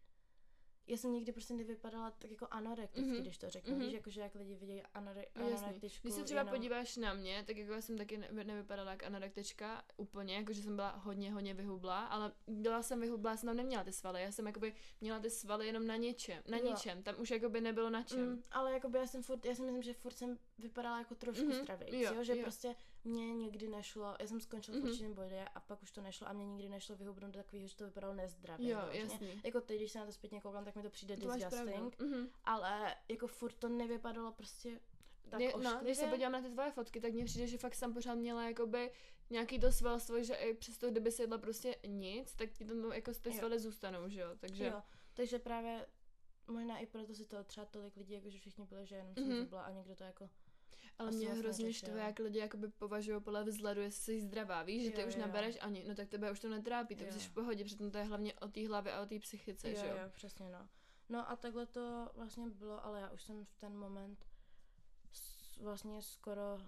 já 0.88 0.96
jsem 0.96 1.12
nikdy 1.12 1.32
prostě 1.32 1.54
nevypadala 1.54 2.10
tak 2.10 2.30
jako 2.30 2.46
anorekticky, 2.50 3.00
Mhm. 3.10 3.16
mm-hmm. 3.16 3.20
když 3.22 3.38
to 3.38 3.50
řeknu. 3.50 3.70
Mhm. 3.72 3.80
Mm-hmm. 3.80 3.84
Víš, 3.86 3.94
jakože 3.94 4.20
jak 4.20 4.34
lidi 4.34 4.54
vidějí 4.54 4.82
anore- 4.94 5.24
Jasný. 5.34 5.56
anorektičku. 5.56 6.02
Když 6.08 6.14
se 6.14 6.22
třeba 6.24 6.40
jenom... 6.40 6.54
podíváš 6.54 6.96
na 6.96 7.14
mě, 7.14 7.44
tak 7.46 7.56
jako 7.56 7.72
já 7.72 7.80
jsem 7.80 7.98
taky 7.98 8.16
ne- 8.18 8.28
nevypadala 8.44 8.90
jak 8.90 9.02
anorektička 9.02 9.84
úplně, 9.96 10.34
jakože 10.36 10.62
jsem 10.62 10.76
byla 10.76 10.90
hodně, 10.90 11.32
hodně 11.32 11.54
vyhublá, 11.54 12.04
ale 12.06 12.32
byla 12.46 12.82
jsem 12.82 13.00
vyhublá, 13.00 13.36
jsem 13.36 13.46
tam 13.46 13.56
neměla 13.56 13.84
ty 13.84 13.92
svaly, 13.92 14.22
já 14.22 14.32
jsem 14.32 14.46
jakoby 14.46 14.74
měla 15.00 15.20
ty 15.20 15.30
svaly 15.30 15.66
jenom 15.66 15.86
na 15.86 15.96
něčem, 15.96 16.42
na 16.48 16.58
Jo. 16.58 16.64
ničem, 16.70 17.02
tam 17.02 17.14
už 17.18 17.30
jakoby 17.30 17.60
nebylo 17.60 17.90
na 17.90 18.02
čem. 18.02 18.30
Mm, 18.30 18.42
ale 18.50 18.72
jakoby 18.72 18.98
já 18.98 19.06
jsem 19.06 19.22
furt, 19.22 19.44
já 19.46 19.54
si 19.54 19.62
myslím, 19.62 19.82
že 19.82 19.94
furt 19.94 20.12
jsem 20.16 20.38
vypadala 20.58 20.98
jako 20.98 21.14
trošku 21.14 21.44
Mhm, 21.44 21.52
mm-hmm. 21.52 21.62
zdravějc, 21.62 21.94
jo, 21.94 22.14
jo, 22.14 22.24
že 22.24 22.36
jo. 22.36 22.42
prostě 22.42 22.74
mě 23.06 23.34
nikdy 23.34 23.68
nešlo, 23.68 24.16
já 24.20 24.26
jsem 24.26 24.40
skončila 24.40 24.76
Mhm. 24.78 24.86
v 24.86 24.90
určitém 24.90 25.14
bodě 25.14 25.44
a 25.54 25.60
pak 25.60 25.82
už 25.82 25.90
to 25.90 26.00
nešlo 26.00 26.28
a 26.28 26.32
mě 26.32 26.46
nikdy 26.46 26.68
nešlo 26.68 26.96
vyhubnout 26.96 27.30
do 27.34 27.38
takového, 27.42 27.68
že 27.68 27.76
to 27.76 27.84
vypadalo 27.84 28.14
nezdravě. 28.14 28.70
Jo, 28.72 28.78
jasný. 28.92 29.40
Jako 29.44 29.60
teď, 29.60 29.76
když 29.76 29.92
se 29.92 29.98
na 29.98 30.06
to 30.06 30.12
zpětně 30.12 30.40
koukám, 30.40 30.64
tak 30.64 30.76
mi 30.76 30.82
to 30.82 30.90
přijde 30.90 31.16
To 31.16 31.32
disgusting, 31.32 31.98
Mhm. 32.00 32.28
ale 32.44 32.94
jako 33.08 33.26
furt 33.26 33.54
to 33.54 33.68
nevypadalo 33.68 34.32
prostě 34.32 34.80
tak 35.30 35.38
Mě, 35.40 35.52
no, 35.62 35.78
když 35.82 35.96
se 35.96 36.06
podívám 36.06 36.32
na 36.32 36.42
ty 36.42 36.50
tvoje 36.50 36.70
fotky, 36.70 37.00
tak 37.00 37.12
mně 37.12 37.24
přijde, 37.24 37.46
že 37.46 37.58
fakt 37.58 37.74
jsem 37.74 37.94
pořád 37.94 38.14
měla 38.14 38.48
jakoby 38.48 38.90
nějaký 39.30 39.58
to 39.60 39.72
svalstvo, 39.72 40.22
že 40.22 40.34
i 40.34 40.54
přesto, 40.54 40.90
kdyby 40.90 41.12
si 41.12 41.22
jedla 41.22 41.38
prostě 41.38 41.76
nic, 41.86 42.34
tak 42.34 42.50
ti 42.52 42.64
tam 42.64 42.92
jako 42.92 43.12
ty 43.22 43.32
svaly 43.32 43.58
zůstanou, 43.60 44.08
že 44.08 44.20
jo, 44.20 44.28
takže... 44.38 44.64
Jo, 44.66 44.82
takže 45.14 45.38
právě 45.38 45.86
možná 46.46 46.78
i 46.78 46.86
proto 46.86 47.14
si 47.14 47.24
to 47.24 47.44
třeba 47.44 47.66
tolik 47.66 47.96
lidí, 47.96 48.12
jakože 48.14 48.38
všichni 48.38 48.64
byli, 48.64 48.86
že 48.86 48.94
jenom 48.96 49.14
jsem 49.14 49.28
Mhm. 49.28 49.36
zubla 49.40 49.62
a 49.62 49.70
někdo 49.70 49.94
to 49.94 50.04
jako 50.04 50.30
Ale 50.98 51.10
mě 51.10 51.28
hrozně 51.34 51.72
štve, 51.72 52.00
jak 52.00 52.18
lidi 52.18 52.38
jakoby 52.38 52.68
považují 52.68 53.20
podle 53.20 53.44
vzhledu, 53.44 53.80
jestli 53.80 54.02
jsi 54.02 54.20
zdravá, 54.20 54.62
víš, 54.62 54.84
že 54.84 54.90
ty 54.90 55.00
Jo, 55.00 55.08
už 55.08 55.14
jo, 55.14 55.20
nabereš 55.20 55.58
ani, 55.60 55.84
no 55.88 55.94
tak 55.94 56.08
tebe 56.08 56.30
už 56.32 56.40
to 56.40 56.48
netrápí, 56.48 56.96
ty 56.96 57.04
Jo. 57.04 57.12
jsi 57.12 57.18
v 57.18 57.30
pohodě, 57.34 57.64
přitom 57.64 57.90
to 57.90 57.98
je 57.98 58.04
hlavně 58.04 58.34
o 58.34 58.48
té 58.48 58.68
hlavě 58.68 58.92
a 58.92 59.02
o 59.02 59.06
té 59.06 59.18
psychice, 59.18 59.70
jo, 59.70 59.76
že 59.80 59.86
jo. 59.88 59.96
jo, 59.96 60.10
přesně 60.14 60.48
no. 60.50 60.68
No 61.08 61.30
a 61.30 61.36
takhle 61.36 61.66
to 61.66 62.10
vlastně 62.14 62.50
bylo, 62.50 62.84
ale 62.84 63.00
já 63.00 63.10
už 63.10 63.22
jsem 63.22 63.44
v 63.44 63.54
ten 63.54 63.76
moment 63.76 64.26
vlastně 65.60 66.02
skoro, 66.02 66.58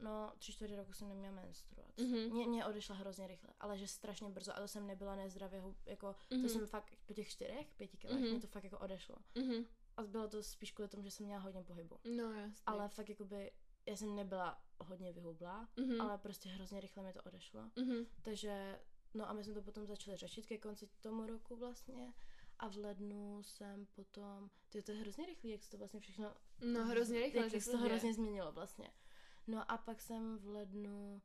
no 0.00 0.32
tři 0.38 0.52
čtvrtě 0.52 0.76
roku 0.76 0.92
jsem 0.92 1.08
neměla 1.08 1.34
menstruaci. 1.34 2.02
Mhm. 2.04 2.30
Mě, 2.30 2.46
mě 2.46 2.66
odešla 2.66 2.94
hrozně 2.96 3.26
rychle, 3.26 3.50
ale 3.60 3.78
že 3.78 3.86
strašně 3.86 4.28
brzo, 4.30 4.56
a 4.56 4.60
to 4.60 4.68
jsem 4.68 4.86
nebyla 4.86 5.16
nezdravě, 5.16 5.62
jako, 5.86 6.14
Mhm. 6.30 6.42
to 6.42 6.48
jsem 6.48 6.66
fakt 6.66 6.94
po 7.06 7.12
těch 7.14 7.28
čtyřech, 7.28 7.66
pěti 7.76 7.96
kilech, 7.96 8.20
Mhm. 8.20 8.30
mě 8.30 8.40
to 8.40 8.46
fakt 8.46 8.64
jako 8.64 8.78
odešlo. 8.78 9.16
Mhm. 9.34 9.64
A 10.00 10.02
bylo 10.06 10.28
to 10.28 10.42
spíš 10.42 10.72
kvůli 10.72 10.88
tomu, 10.88 11.02
že 11.02 11.10
jsem 11.10 11.26
měla 11.26 11.40
hodně 11.40 11.64
pohybu. 11.64 11.98
No 12.16 12.32
jasně. 12.32 12.62
Ale 12.66 12.88
fakt 12.88 13.08
jakoby, 13.08 13.52
já 13.86 13.96
jsem 13.96 14.14
nebyla 14.16 14.62
hodně 14.80 15.12
vyhublá, 15.12 15.68
Mhm. 15.76 16.00
ale 16.00 16.18
prostě 16.18 16.48
hrozně 16.48 16.80
rychle 16.80 17.02
mi 17.02 17.12
to 17.12 17.22
odešlo. 17.22 17.70
Mhm. 17.76 18.06
Takže, 18.22 18.80
no 19.14 19.28
a 19.28 19.32
my 19.32 19.44
jsme 19.44 19.54
to 19.54 19.62
potom 19.62 19.86
začali 19.86 20.16
řešit 20.16 20.46
ke 20.46 20.58
konci 20.58 20.88
tomu 21.00 21.26
roku 21.26 21.56
vlastně. 21.56 22.12
A 22.58 22.68
v 22.68 22.76
lednu 22.76 23.42
jsem 23.42 23.86
potom, 23.86 24.50
ty 24.68 24.82
to 24.82 24.92
je 24.92 24.98
hrozně 25.00 25.26
rychlý, 25.26 25.50
jak 25.50 25.62
se 25.62 25.70
to 25.70 25.78
vlastně 25.78 26.00
všechno, 26.00 26.34
No 26.72 26.84
hrozně 26.84 27.20
rychle, 27.20 27.42
jak 27.42 27.62
se 27.62 27.70
to 27.70 27.78
hrozně 27.78 28.14
změnilo 28.14 28.52
vlastně. 28.52 28.90
No 29.46 29.70
a 29.70 29.78
pak 29.78 30.00
jsem 30.00 30.38
v 30.38 30.46
lednu 30.46 31.22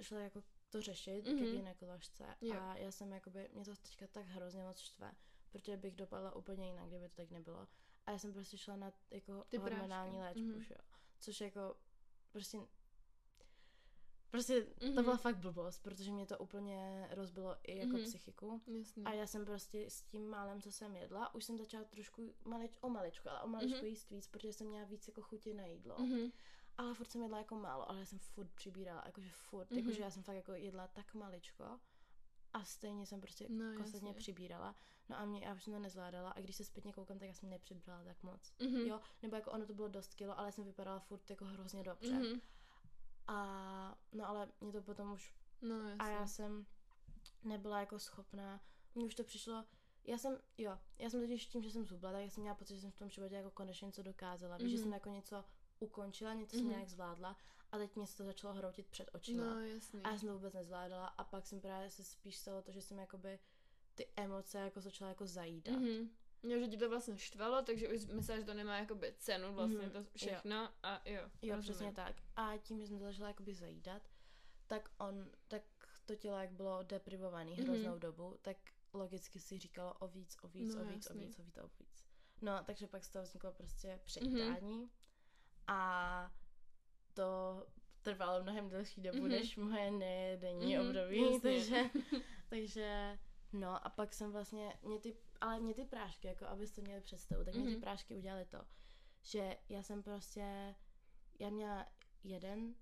šla 0.00 0.20
jako 0.20 0.42
to 0.70 0.82
řešit 0.82 1.24
mm-hmm. 1.26 1.34
Mhm. 1.34 1.44
ke 1.44 1.50
gynekoložce 1.52 2.36
Jo. 2.40 2.54
a 2.60 2.76
já 2.76 2.90
jsem 2.90 3.12
jakoby, 3.12 3.48
mě 3.52 3.64
to 3.64 3.76
teďka 3.76 4.06
tak 4.06 4.26
hrozně 4.26 4.62
moc 4.64 4.78
štve, 4.78 5.12
protože 5.50 5.76
bych 5.76 5.96
dopadla 5.96 6.36
úplně 6.36 6.66
jinak, 6.66 6.88
kdyby 6.88 7.08
to 7.08 7.14
tak 7.14 7.30
nebylo. 7.30 7.68
A 8.06 8.10
já 8.10 8.18
jsem 8.18 8.32
prostě 8.32 8.58
šla 8.58 8.76
na 8.76 8.92
jako 9.10 9.44
Ty 9.48 9.56
hormonální 9.56 10.18
prášky. 10.18 10.40
léčbu, 10.40 10.52
Mhm. 10.54 10.62
že 10.62 10.74
jo. 10.74 10.80
Což 11.20 11.40
jako 11.40 11.76
prostě 12.32 12.58
Prostě 14.30 14.62
to 14.64 14.86
Mhm. 14.86 15.04
byla 15.04 15.16
fakt 15.16 15.36
blbost, 15.38 15.82
protože 15.82 16.12
mě 16.12 16.26
to 16.26 16.38
úplně 16.38 17.08
rozbilo 17.10 17.56
i 17.62 17.78
jako 17.78 17.92
Mhm. 17.96 18.04
psychiku. 18.04 18.62
Jasně. 18.78 19.04
A 19.04 19.12
já 19.12 19.26
jsem 19.26 19.44
prostě 19.44 19.90
s 19.90 20.02
tím 20.02 20.28
málem, 20.28 20.62
co 20.62 20.72
jsem 20.72 20.96
jedla, 20.96 21.34
už 21.34 21.44
jsem 21.44 21.58
začala 21.58 21.84
trošku 21.84 22.34
malič, 22.44 22.78
o 22.80 22.88
maličku, 22.88 23.28
ale 23.30 23.42
o 23.42 23.48
maličku 23.48 23.76
Mhm. 23.76 23.86
jíst 23.86 24.10
víc, 24.10 24.26
protože 24.26 24.52
jsem 24.52 24.66
měla 24.66 24.84
víc 24.84 25.08
jako 25.08 25.22
chuti 25.22 25.54
na 25.54 25.66
jídlo. 25.66 25.96
Mhm. 25.98 26.32
Ale 26.76 26.94
furt 26.94 27.10
jsem 27.10 27.22
jedla 27.22 27.38
jako 27.38 27.54
málo, 27.54 27.90
ale 27.90 27.98
já 28.00 28.04
jsem 28.06 28.18
furt 28.18 28.48
přibírala, 28.54 29.02
jakože 29.06 29.28
furt, 29.32 29.70
Mhm. 29.70 29.78
jakože 29.80 30.02
já 30.02 30.10
jsem 30.10 30.22
fakt 30.22 30.36
jako 30.36 30.52
jedla 30.52 30.88
tak 30.88 31.14
maličko 31.14 31.80
a 32.54 32.64
stejně 32.64 33.06
jsem 33.06 33.20
prostě 33.20 33.48
No, 33.48 33.64
konstantně 33.76 34.08
jasně. 34.08 34.20
přibírala. 34.20 34.74
No 35.08 35.18
a 35.18 35.24
mě, 35.24 35.40
já 35.44 35.54
už 35.54 35.64
jsem 35.64 35.72
to 35.72 35.78
nezvládala 35.78 36.30
a 36.30 36.40
když 36.40 36.56
se 36.56 36.64
zpětně 36.64 36.92
koukám, 36.92 37.18
tak 37.18 37.28
já 37.28 37.34
jsem 37.34 37.50
nepřibrala 37.50 38.04
tak 38.04 38.22
moc. 38.22 38.52
Mhm. 38.60 38.76
Jo, 38.80 39.00
nebo 39.22 39.36
jako 39.36 39.50
ono 39.50 39.66
to 39.66 39.74
bylo 39.74 39.88
dost 39.88 40.14
kilo, 40.14 40.38
ale 40.38 40.52
jsem 40.52 40.64
vypadala 40.64 40.98
furt 41.00 41.30
jako 41.30 41.44
hrozně 41.44 41.82
dobře. 41.82 42.12
Mhm. 42.12 42.40
A 43.26 43.98
no 44.12 44.28
ale 44.28 44.48
mě 44.60 44.72
to 44.72 44.82
potom 44.82 45.12
už 45.12 45.34
No 45.62 45.74
jasně. 45.80 45.96
a 45.98 46.08
já 46.08 46.26
jsem 46.26 46.66
nebyla 47.44 47.80
jako 47.80 47.98
schopná, 47.98 48.60
mně 48.94 49.04
už 49.06 49.14
to 49.14 49.24
přišlo, 49.24 49.64
já 50.04 50.18
jsem, 50.18 50.38
jo, 50.58 50.78
já 50.98 51.10
jsem 51.10 51.20
totiž 51.20 51.46
tím, 51.46 51.62
že 51.62 51.70
jsem 51.70 51.84
zhubla, 51.84 52.12
tak 52.12 52.22
já 52.22 52.30
jsem 52.30 52.40
měla 52.40 52.54
pocit, 52.56 52.74
že 52.74 52.80
jsem 52.80 52.90
v 52.90 52.96
tom 52.96 53.08
životě 53.08 53.34
jako 53.34 53.50
konečně 53.50 53.86
něco 53.86 54.02
dokázala, 54.02 54.56
víš, 54.56 54.70
že 54.70 54.76
Mhm. 54.76 54.82
jsem 54.82 54.92
jako 54.92 55.08
něco 55.08 55.44
ukončila, 55.80 56.34
něco 56.34 56.56
jsem 56.56 56.64
Mhm. 56.64 56.74
nějak 56.74 56.88
zvládla 56.88 57.36
a 57.72 57.78
teď 57.78 57.96
mě 57.96 58.06
se 58.06 58.16
to 58.16 58.24
začalo 58.24 58.54
hroutit 58.54 58.86
před 58.86 59.10
očima. 59.14 59.44
No 59.44 59.60
jasně. 59.60 60.00
A 60.04 60.10
já 60.10 60.18
jsem 60.18 60.28
to 60.28 60.34
vůbec 60.34 60.54
nezvládala 60.54 61.06
a 61.06 61.24
pak 61.24 61.46
jsem 61.46 61.60
právě 61.60 61.90
se 61.90 62.04
spíš 62.04 62.36
stalo 62.38 62.62
to, 62.62 62.72
že 62.72 62.82
jsem 62.82 62.98
jakoby 62.98 63.38
ty 63.94 64.06
emoce 64.16 64.58
jako 64.58 64.80
začala 64.80 65.08
jako 65.08 65.26
zajídat. 65.26 65.72
Mhm. 65.76 66.10
Jo, 66.42 66.58
že 66.58 66.68
ti 66.68 66.76
to 66.76 66.88
vlastně 66.88 67.18
štvalo, 67.18 67.62
takže 67.62 67.88
už 67.88 68.04
myslela, 68.06 68.40
že 68.40 68.46
to 68.46 68.54
nemá 68.54 68.78
jakoby 68.78 69.14
cenu 69.18 69.54
vlastně 69.54 69.78
Mhm, 69.78 69.90
to 69.90 70.04
všechno 70.16 70.70
a 70.82 71.02
jo. 71.04 71.20
Jo, 71.42 71.56
rozumím. 71.56 71.60
přesně 71.62 71.92
tak. 71.92 72.16
A 72.36 72.56
tím, 72.56 72.78
že 72.80 72.86
jsem 72.86 72.98
to 72.98 73.04
začala 73.04 73.28
jakoby 73.28 73.54
zajídat, 73.54 74.02
tak 74.66 74.90
on, 74.98 75.30
tak 75.48 75.62
to 76.06 76.14
tělo, 76.16 76.38
jak 76.38 76.50
bylo 76.52 76.82
deprivovaný 76.82 77.52
Mhm. 77.52 77.62
hroznou 77.64 77.98
dobu, 77.98 78.36
tak 78.42 78.56
logicky 78.92 79.40
si 79.40 79.58
říkalo 79.58 79.94
o 79.94 80.08
víc, 80.08 80.36
o 80.42 80.48
víc, 80.48 80.74
No, 80.74 80.80
o 80.82 80.84
víc, 80.84 81.06
o 81.06 81.12
jasný. 81.12 81.26
víc, 81.26 81.38
o 81.38 81.42
víc, 81.42 81.56
o 81.58 81.68
víc. 81.80 82.04
No, 82.42 82.52
takže 82.64 82.86
pak 82.86 83.04
z 83.04 83.08
toho 83.08 83.22
vzniklo 83.22 83.52
prostě 83.52 84.00
přejítání 84.04 84.90
a 85.66 86.32
to 87.14 87.66
trvalo 88.02 88.42
mnohem 88.42 88.68
delší 88.68 89.00
dobu, 89.00 89.18
Mhm. 89.18 89.28
než 89.28 89.56
moje 89.56 89.90
nedenní 89.90 90.76
Mhm, 90.76 90.88
období, 90.88 91.20
jasně. 91.32 91.40
takže, 91.40 91.90
takže 92.48 93.18
no 93.52 93.86
a 93.86 93.90
pak 93.90 94.12
jsem 94.14 94.32
vlastně, 94.32 94.78
mě 94.82 94.98
ty, 94.98 95.16
ale 95.40 95.60
mě 95.60 95.74
ty 95.74 95.84
prášky, 95.84 96.28
jako 96.28 96.46
abyste 96.46 96.80
měli 96.80 97.00
představu, 97.00 97.44
tak 97.44 97.54
mě 97.54 97.64
ty 97.64 97.70
Mhm. 97.70 97.80
prášky 97.80 98.14
udělaly 98.16 98.44
to, 98.44 98.58
že 99.22 99.56
já 99.68 99.82
jsem 99.82 100.02
prostě, 100.02 100.74
já 101.38 101.50
měla 101.50 101.86
jeden, 102.24 102.74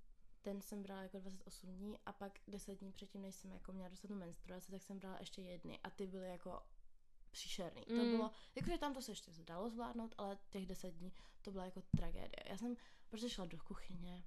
ten 0.42 0.60
jsem 0.62 0.82
brala 0.82 1.02
jako 1.02 1.18
28 1.18 1.72
dní 1.74 1.98
a 2.06 2.12
pak 2.12 2.38
10 2.48 2.74
dní 2.74 2.92
předtím, 2.92 3.22
než 3.22 3.34
jsem 3.34 3.50
jako 3.52 3.72
měla 3.72 3.88
dostat 3.88 4.08
tu 4.08 4.14
menstruaci, 4.14 4.70
tak 4.72 4.82
jsem 4.82 4.98
brala 4.98 5.16
ještě 5.20 5.42
jedny 5.42 5.80
a 5.84 5.90
ty 5.90 6.06
byly 6.06 6.28
jako 6.28 6.62
příšerný. 7.32 7.82
To 7.84 7.92
Mm. 7.94 8.10
bylo, 8.10 8.30
jakože 8.54 8.78
tam 8.78 8.94
to 8.94 9.02
se 9.02 9.10
ještě 9.12 9.30
dalo 9.44 9.70
zvládnout, 9.70 10.14
ale 10.18 10.38
těch 10.50 10.66
10 10.66 10.90
dní 10.94 11.12
to 11.42 11.50
byla 11.50 11.64
jako 11.64 11.82
tragédie. 11.97 12.42
Já 12.47 12.56
jsem 12.58 12.76
prostě 13.08 13.28
šla 13.28 13.45
do 13.47 13.58
kuchyně 13.58 14.25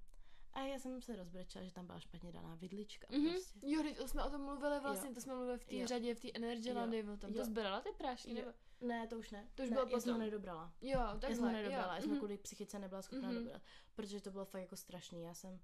a 0.54 0.60
já 0.60 0.80
jsem 0.80 1.02
se 1.02 1.16
rozbrečela, 1.16 1.66
že 1.66 1.72
tam 1.74 1.86
byla 1.86 2.00
špatně 2.00 2.32
daná 2.32 2.56
vidlička 2.56 3.08
Mhm. 3.12 3.30
prostě. 3.32 3.60
Jo, 3.64 3.84
teď 3.84 3.98
to 3.98 4.08
jsme 4.08 4.24
o 4.24 4.30
tom 4.30 4.42
mluvili 4.42 4.80
vlastně, 4.80 5.14
to 5.14 5.22
jsme 5.22 5.36
mluvili 5.36 5.58
v 5.58 5.66
té 5.66 5.76
Jo. 5.76 5.88
řadě, 5.88 6.16
v 6.16 6.20
té 6.20 6.28
Energy 6.34 6.70
Jo. 6.70 6.76
Landy, 6.76 7.04
o 7.04 7.18
tom. 7.18 7.34
To 7.34 7.40
Jo. 7.40 7.46
sbírala 7.46 7.82
ty 7.82 7.90
prášky, 7.98 8.30
Jo. 8.30 8.36
nebo? 8.36 8.52
Ne, 8.82 9.08
to 9.08 9.18
už 9.18 9.32
ne. 9.32 9.50
To 9.56 9.64
už 9.64 9.70
ne, 9.70 9.74
bylo 9.76 9.86
Já 9.86 10.00
jsem 10.00 10.12
ho 10.14 10.16
potom. 10.16 10.20
nedobrala. 10.20 10.74
Jo, 10.82 11.00
takhle, 11.00 11.30
já 11.30 11.36
jsem 11.36 11.46
ho 11.46 11.52
nedobrala, 11.52 11.88
já 11.88 11.96
jo. 11.96 12.02
jsem 12.02 12.10
mhm. 12.12 12.18
kvůli 12.20 12.38
psychice 12.38 12.80
nebyla 12.80 13.02
schopná 13.02 13.32
Mhm. 13.32 13.44
dobrat, 13.44 13.62
protože 13.96 14.22
to 14.22 14.32
bylo 14.32 14.46
fakt 14.46 14.62
jako 14.62 14.76
strašný. 14.76 15.22
Já 15.22 15.34
jsem, 15.34 15.60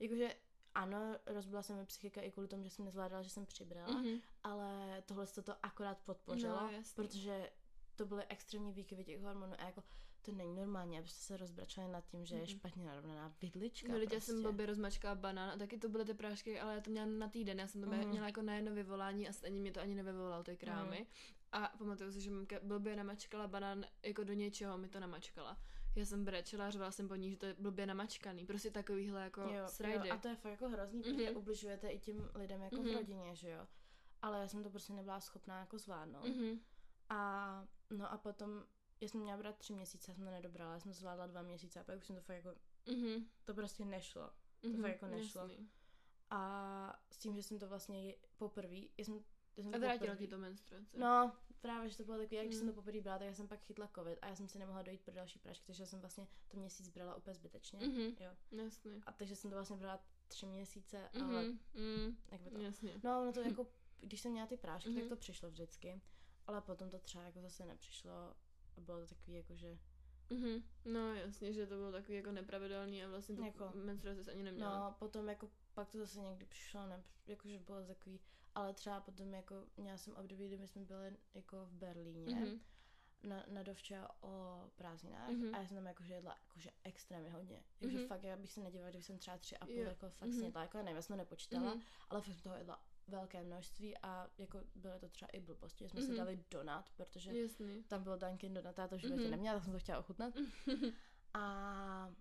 jakože 0.00 0.34
ano, 0.74 1.16
rozbila 1.26 1.62
se 1.62 1.74
mi 1.74 1.86
psychika 1.86 2.20
i 2.20 2.30
kvůli 2.30 2.48
tomu, 2.48 2.64
že 2.64 2.70
jsem 2.70 2.84
nezvládala, 2.84 3.22
že 3.22 3.30
jsem 3.30 3.46
přibrala, 3.46 3.92
Mhm. 4.00 4.18
ale 4.42 5.02
tohle 5.06 5.26
to 5.26 5.42
to 5.42 5.54
akorát 5.62 5.98
podpořilo, 5.98 6.60
No, 6.60 6.70
jasný. 6.70 6.94
protože 7.08 7.50
to 7.96 8.06
byly 8.06 8.24
extrémní 8.28 8.72
výkyvy 8.72 9.04
těch 9.04 9.20
hormonů 9.20 9.52
a 9.58 9.64
jako 9.64 9.82
to 10.22 10.32
není 10.32 10.54
normální, 10.56 10.98
abyste 10.98 11.18
se 11.20 11.36
rozbračali 11.36 11.88
nad 11.92 12.04
tím, 12.06 12.24
že 12.26 12.34
je 12.34 12.40
Mhm. 12.40 12.48
špatně 12.50 12.84
narovnaná 12.84 13.34
vidlička. 13.42 13.88
No, 13.88 13.94
já 13.98 14.00
prostě. 14.00 14.20
jsem 14.20 14.42
blbě 14.42 14.66
rozmačkala 14.66 15.14
banán 15.14 15.50
a 15.50 15.56
taky 15.56 15.78
to 15.78 15.88
byly 15.88 16.04
ty 16.04 16.14
prášky, 16.14 16.60
ale 16.60 16.74
já 16.74 16.80
to 16.80 16.90
měla 16.90 17.06
na 17.06 17.28
týden, 17.28 17.58
já 17.60 17.66
jsem 17.68 17.80
to 17.80 17.86
Mhm. 17.90 18.08
měla 18.08 18.26
jako 18.26 18.42
na 18.42 18.54
jedno 18.54 18.72
vyvolání 18.74 19.28
a 19.28 19.32
stejně 19.32 19.60
mě 19.60 19.72
to 19.72 19.80
ani 19.80 19.94
nevyvolalo 19.94 20.44
ty 20.44 20.56
krámy. 20.56 21.06
A 21.52 21.72
pamatuju 21.78 22.12
si, 22.12 22.20
že 22.20 22.30
mamka 22.30 22.56
blbě 22.62 22.96
namačkala 22.96 23.48
banán 23.48 23.84
jako 24.02 24.24
do 24.24 24.32
něčeho, 24.32 24.78
mi 24.78 24.88
to 24.88 25.00
namačkala. 25.00 25.58
Já 25.96 26.04
jsem 26.04 26.24
brečela 26.24 26.66
a 26.66 26.70
řvala 26.70 26.90
jsem 26.92 27.08
po 27.08 27.14
ní, 27.14 27.30
že 27.30 27.36
to 27.36 27.46
je 27.46 27.54
blbě 27.58 27.86
namačkaný. 27.86 28.46
Prostě 28.46 28.70
takovýhle 28.70 29.22
jako 29.22 29.40
jo, 29.40 29.68
srajdy. 29.68 30.08
jo, 30.08 30.14
a 30.14 30.18
to 30.18 30.28
je 30.28 30.36
fakt 30.36 30.50
jako 30.52 30.68
hrozný, 30.68 31.02
protože 31.02 31.26
Mhm. 31.30 31.36
ubližujete 31.36 31.88
i 31.88 31.98
tím 31.98 32.30
lidem 32.34 32.62
jako 32.62 32.76
v 32.76 32.84
Mhm. 32.86 32.94
rodině, 32.94 33.34
že 33.34 33.50
jo. 33.50 33.66
Ale 34.22 34.38
já 34.40 34.48
jsem 34.48 34.62
to 34.62 34.70
prostě 34.70 34.92
nebyla 34.92 35.20
schopná 35.20 35.58
jako 35.60 35.78
zvládnout. 35.78 36.26
Mhm. 36.26 36.60
A 37.08 37.66
no 37.90 38.12
a 38.12 38.18
potom, 38.18 38.64
já 39.00 39.08
jsem 39.08 39.20
měla 39.20 39.38
brát 39.38 39.56
tři 39.58 39.72
měsíce, 39.72 40.10
já 40.10 40.14
jsem 40.14 40.24
to 40.24 40.30
nedobrala, 40.30 40.72
já 40.72 40.80
jsem 40.80 40.92
to 40.92 40.98
zvládla 40.98 41.26
dva 41.26 41.42
měsíce 41.42 41.80
a 41.80 41.84
pak 41.84 41.96
už 41.98 42.06
jsem 42.06 42.16
to 42.16 42.22
fakt 42.22 42.36
jako, 42.36 42.54
Mhm. 42.90 43.24
to 43.44 43.54
prostě 43.54 43.84
nešlo. 43.84 44.30
Mhm. 44.62 44.82
fakt 44.82 44.90
jako 44.90 45.06
nešlo. 45.06 45.40
Jasný. 45.42 45.70
A 46.30 47.00
s 47.10 47.16
tím, 47.18 47.36
že 47.36 47.42
jsem 47.42 47.58
to 47.58 47.68
vlastně 47.68 48.14
poprvé, 48.36 48.76
já 48.76 49.04
jsem, 49.04 49.24
já 49.56 49.62
jsem 49.62 49.74
A 49.74 49.76
to 49.76 49.80
vrátila 49.80 50.16
ti 50.16 50.28
to 50.28 50.38
menstruace. 50.38 50.98
No, 50.98 51.32
právě, 51.60 51.88
že 51.90 51.96
to 51.96 52.04
bylo 52.04 52.18
takový, 52.18 52.36
jak 52.36 52.46
když 52.46 52.56
jsem 52.58 52.66
Mm. 52.66 52.72
to 52.74 52.80
poprvé 52.80 53.00
brala, 53.00 53.18
tak 53.18 53.28
já 53.28 53.34
jsem 53.34 53.48
pak 53.48 53.60
chytla 53.60 53.90
covid 53.94 54.18
a 54.22 54.26
já 54.28 54.36
jsem 54.36 54.48
si 54.48 54.58
nemohla 54.58 54.82
dojít 54.82 55.00
pro 55.00 55.14
další 55.14 55.38
prášky, 55.38 55.66
takže 55.66 55.86
jsem 55.86 56.00
vlastně 56.00 56.26
to 56.48 56.56
měsíc 56.56 56.88
brala 56.88 57.14
úplně 57.14 57.34
zbytečně. 57.34 57.78
Mhm. 57.86 58.16
Jo. 58.20 58.30
Jasný. 58.64 59.00
A 59.06 59.12
takže 59.12 59.36
jsem 59.36 59.50
to 59.50 59.56
vlastně 59.56 59.76
brala 59.76 60.04
tři 60.28 60.46
měsíce, 60.46 61.08
ale 61.08 61.42
Mhm. 61.42 61.58
Mhm. 61.74 62.16
jak 62.30 62.40
by 62.40 62.50
to... 62.50 62.58
Jasně. 62.58 63.00
No, 63.04 63.20
ono 63.22 63.32
to 63.32 63.40
jako, 63.40 63.66
když 64.00 64.20
jsem 64.20 64.32
měla 64.32 64.46
ty 64.46 64.56
prášky, 64.56 64.88
tak 64.94 64.98
Mhm. 65.02 65.08
to 65.08 65.16
přišlo 65.16 65.50
vždycky, 65.50 66.00
ale 66.46 66.60
potom 66.60 66.90
to 66.90 66.98
třeba 66.98 67.24
jako 67.24 67.40
zase 67.40 67.66
nepřišlo 67.66 68.12
a 68.76 68.80
bylo 68.80 69.00
to 69.00 69.06
takový 69.14 69.36
jako, 69.36 69.56
že 69.56 69.78
Mhm. 70.32 70.62
No 70.84 71.14
jasně, 71.14 71.52
že 71.52 71.66
to 71.66 71.74
bylo 71.76 71.92
takový 71.92 72.14
jako 72.16 72.32
nepravidelný 72.32 73.04
a 73.04 73.08
vlastně 73.08 73.36
tu 73.36 73.44
Jako- 73.44 73.72
menstruaci 73.74 74.30
ani 74.30 74.42
neměla. 74.42 74.78
No, 74.90 74.96
potom 74.98 75.28
jako 75.28 75.50
pak 75.74 75.90
to 75.90 75.98
zase 75.98 76.20
někdy 76.20 76.46
přišlo, 76.46 76.86
ne, 76.86 77.02
jakože 77.26 77.58
bylo 77.58 77.86
takový, 77.86 78.20
ale 78.54 78.74
třeba 78.74 79.00
potom 79.00 79.34
jako 79.34 79.66
měla 79.76 79.98
jsem 79.98 80.16
období, 80.16 80.46
kdy 80.48 80.58
my 80.58 80.68
jsme 80.68 80.82
byli 80.84 81.16
jako 81.34 81.64
v 81.66 81.72
Berlíně 81.72 82.34
Mhm. 82.36 82.60
na, 83.22 83.44
na 83.48 83.62
dovče 83.62 84.00
o 84.20 84.64
prázdninách 84.76 85.30
Mhm. 85.30 85.54
a 85.54 85.58
já 85.58 85.66
jsem 85.66 85.76
tam 85.76 85.86
jakože 85.86 86.14
jedla 86.14 86.36
jakože 86.48 86.70
extrémně 86.84 87.30
hodně. 87.32 87.62
Takže 87.78 87.98
Mhm. 87.98 88.06
fakt 88.06 88.22
já 88.24 88.36
bych 88.36 88.52
se 88.52 88.60
nedívala, 88.60 88.90
kdyby 88.90 89.02
jsem 89.04 89.18
třeba 89.18 89.38
tři 89.38 89.56
a 89.58 89.66
půl 89.66 89.74
jako 89.78 90.08
fakt 90.10 90.28
Mhm. 90.28 90.38
snědla, 90.38 90.62
jako 90.62 90.78
nevím, 90.78 90.96
já 90.96 91.02
jsem 91.02 91.14
to 91.14 91.18
nepočítala, 91.18 91.74
Mhm. 91.74 91.82
ale 92.10 92.20
fakt 92.20 92.34
jsem 92.34 92.42
toho 92.42 92.56
jedla 92.56 92.82
velké 93.08 93.42
množství 93.42 93.98
a 93.98 94.30
jako 94.38 94.60
byly 94.74 94.98
to 95.00 95.08
třeba 95.08 95.28
i 95.32 95.40
blbosti, 95.40 95.84
že 95.84 95.88
jsme 95.90 96.00
Mhm. 96.00 96.08
si 96.10 96.16
dali 96.16 96.44
donut, 96.50 96.90
protože 96.96 97.38
Jasný. 97.38 97.82
tam 97.88 98.02
byl 98.02 98.18
Dunkin 98.18 98.54
Donut, 98.54 98.78
já 98.78 98.88
to 98.88 98.96
v 98.96 99.00
životě 99.00 99.22
Mhm. 99.22 99.30
neměla, 99.30 99.54
tak 99.56 99.64
jsem 99.64 99.72
to 99.72 99.78
chtěla 99.78 99.98
ochutnat. 99.98 100.34
A, 101.34 102.14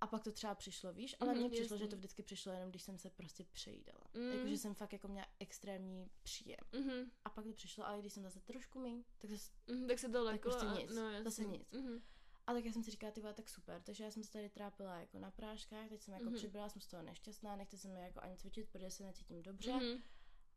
a 0.00 0.06
pak 0.06 0.22
to 0.24 0.32
třeba 0.32 0.54
přišlo, 0.54 0.92
víš, 0.92 1.16
ale 1.20 1.30
Mhm, 1.32 1.40
mně 1.40 1.50
přišlo, 1.50 1.74
jasný. 1.74 1.78
že 1.78 1.88
to 1.90 1.96
vždycky 1.96 2.22
přišlo 2.22 2.52
jenom, 2.52 2.70
když 2.70 2.82
jsem 2.82 2.98
se 2.98 3.10
prostě 3.10 3.44
přejídala. 3.52 4.00
Mm. 4.14 4.32
Jakože 4.32 4.58
jsem 4.58 4.74
fakt 4.74 4.92
jako 4.92 5.08
měla 5.08 5.26
extrémní 5.40 6.10
příjem. 6.22 6.60
Mhm. 6.72 7.10
A 7.24 7.30
pak 7.30 7.44
to 7.44 7.52
přišlo, 7.52 7.86
ale 7.86 7.98
když 7.98 8.12
jsem 8.12 8.22
zase 8.22 8.40
trošku 8.40 8.80
míň, 8.80 9.04
tak 9.18 9.30
zase, 9.30 9.50
Mhm. 9.66 9.86
Tak 9.88 9.98
se 9.98 10.08
to 10.08 10.24
leklo 10.24 10.50
prostě 10.52 10.66
a- 10.66 10.74
nic. 10.80 10.90
No, 10.94 11.22
Zase 11.24 11.44
nic. 11.44 11.72
Mhm. 11.72 12.02
a 12.46 12.52
tak 12.54 12.64
já 12.64 12.72
jsem 12.72 12.82
si 12.84 12.90
říkala, 12.90 13.12
ty 13.12 13.20
vole, 13.20 13.34
tak 13.34 13.48
super, 13.48 13.82
takže 13.82 14.04
já 14.04 14.10
jsem 14.10 14.22
se 14.24 14.30
tady 14.32 14.50
trápila 14.50 14.96
jako 15.00 15.18
na 15.18 15.30
práškách, 15.30 15.88
teď 15.88 16.02
jsem 16.02 16.14
jako 16.14 16.26
Mhm. 16.26 16.34
přibrala, 16.34 16.68
jsem 16.68 16.82
z 16.82 16.86
toho 16.86 17.02
nešťastná, 17.02 17.56
nechci 17.56 17.78
se 17.78 17.88
mi 17.88 18.00
jako 18.00 18.20
ani 18.20 18.36
cvičit, 18.36 18.68
protože 18.68 18.90
se 18.90 19.02
necítím 19.04 19.42
dobře. 19.42 19.72
Mhm. 19.72 20.02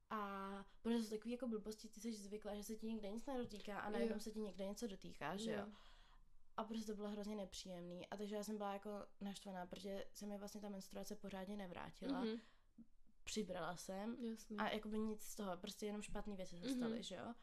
A 0.09 0.65
protože 0.81 1.03
jsou 1.03 1.09
takový 1.09 1.31
jako 1.31 1.47
blbosti, 1.47 1.87
ty 1.89 1.99
jsi 2.01 2.13
zvyklá, 2.13 2.55
že 2.55 2.63
se 2.63 2.75
ti 2.75 2.85
nikde 2.87 3.09
nic 3.09 3.25
nedotýká 3.25 3.79
a 3.79 3.89
najednou 3.89 4.15
Jo. 4.15 4.19
se 4.19 4.31
ti 4.31 4.39
někde 4.39 4.65
něco 4.65 4.87
dotýká, 4.87 5.37
že 5.37 5.51
jo. 5.51 5.65
A 6.57 6.63
prostě 6.63 6.85
to 6.91 6.95
bylo 6.95 7.09
hrozně 7.09 7.35
nepříjemný. 7.35 8.07
A 8.07 8.17
takže 8.17 8.35
já 8.35 8.43
jsem 8.43 8.57
byla 8.57 8.73
jako 8.73 8.89
naštvaná, 9.21 9.65
protože 9.65 10.05
se 10.13 10.25
mi 10.25 10.37
vlastně 10.37 10.61
ta 10.61 10.69
menstruace 10.69 11.15
pořádně 11.15 11.57
nevrátila. 11.57 12.21
Mhm. 12.21 12.37
Přibrala 13.23 13.75
jsem 13.77 14.17
Jasný. 14.25 14.57
a 14.57 14.69
jako 14.69 14.89
by 14.89 14.99
nic 14.99 15.21
z 15.23 15.35
toho, 15.35 15.57
prostě 15.57 15.85
jenom 15.85 16.01
špatné 16.01 16.35
věci 16.35 16.57
se 16.57 16.69
staly, 16.69 16.93
Mhm. 16.93 17.03
že 17.03 17.15
jo. 17.15 17.33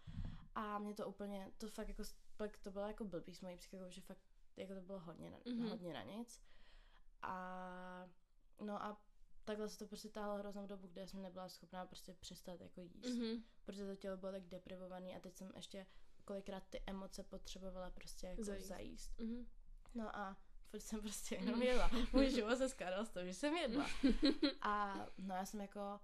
A 0.54 0.78
mě 0.78 0.94
to 0.94 1.08
úplně, 1.08 1.52
to 1.58 1.68
fakt 1.68 1.88
jako, 1.88 2.02
pak 2.36 2.58
to 2.58 2.70
bylo 2.70 2.86
jako 2.86 3.04
blbý 3.04 3.34
s 3.34 3.40
mojí 3.40 3.56
psychikou, 3.56 3.90
že 3.90 4.00
fakt 4.00 4.20
jako 4.56 4.74
to 4.74 4.80
bylo 4.80 4.98
hodně 5.00 5.30
na, 5.30 5.38
Mhm. 5.46 5.68
hodně 5.68 5.92
na 5.94 6.02
nic. 6.02 6.42
A 7.22 8.08
no 8.60 8.82
a 8.82 9.00
takhle 9.44 9.68
se 9.68 9.78
to 9.78 9.86
prostě 9.86 10.08
táhlo 10.08 10.36
hroznou 10.38 10.66
dobu, 10.66 10.86
kde 10.86 11.06
jsem 11.08 11.22
nebyla 11.22 11.48
schopná 11.48 11.86
prostě 11.86 12.14
přestat 12.14 12.60
jako 12.60 12.80
jíst. 12.80 13.06
Mhm. 13.14 13.44
Protože 13.64 13.86
to 13.86 13.96
tělo 13.96 14.16
bylo 14.16 14.32
tak 14.32 14.42
deprivovaný 14.42 15.16
a 15.16 15.20
teď 15.20 15.36
jsem 15.36 15.52
ještě 15.56 15.86
kolikrát 16.28 16.62
ty 16.70 16.82
emoce 16.86 17.22
potřebovala 17.22 17.90
prostě 17.90 18.26
jako 18.26 18.44
Zajíst. 18.44 18.66
zajíst. 18.68 19.18
Mhm. 19.18 19.46
No 19.94 20.16
a 20.16 20.36
furt 20.70 20.80
jsem 20.80 21.00
prostě 21.00 21.34
jenom 21.34 21.54
Mhm. 21.54 21.62
jedla. 21.62 21.90
Můj 22.12 22.30
život 22.30 22.56
se 22.58 22.68
skládal 22.68 23.04
z 23.04 23.10
toho, 23.10 23.26
že 23.26 23.34
jsem 23.34 23.56
jedla. 23.56 23.86
A 24.62 25.06
no 25.18 25.34
já 25.34 25.44
jsem 25.46 25.60
jako, 25.60 26.00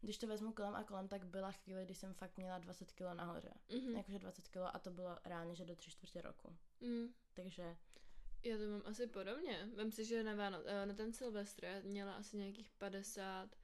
když 0.00 0.18
to 0.18 0.26
vezmu 0.26 0.52
kolem 0.52 0.74
a 0.74 0.84
kolem, 0.84 1.08
tak 1.08 1.24
byla 1.26 1.52
chvíle, 1.52 1.84
kdy 1.84 1.94
jsem 1.94 2.14
fakt 2.14 2.36
měla 2.36 2.58
20 2.58 2.92
kg 2.92 3.00
nahoře. 3.14 3.52
Mhm. 3.74 3.96
Jakože 3.96 4.18
20 4.18 4.48
kg 4.48 4.56
a 4.72 4.78
to 4.78 4.90
bylo 4.90 5.18
reálně, 5.24 5.54
že 5.54 5.64
do 5.64 5.76
tři 5.76 5.90
čtvrtě 5.90 6.20
roku. 6.22 6.56
Mhm. 6.80 7.08
Takže 7.34 7.76
Já 8.44 8.56
to 8.56 8.62
mám 8.70 8.82
asi 8.84 9.06
podobně. 9.06 9.68
Vem 9.74 9.92
si, 9.92 10.04
že 10.04 10.22
na, 10.22 10.34
Váno- 10.34 10.62
eh, 10.66 10.86
na 10.86 10.94
ten 10.94 11.12
Silvestr 11.12 11.66
měla 11.82 12.14
asi 12.14 12.36
nějakých 12.36 12.70
50, 12.70 13.56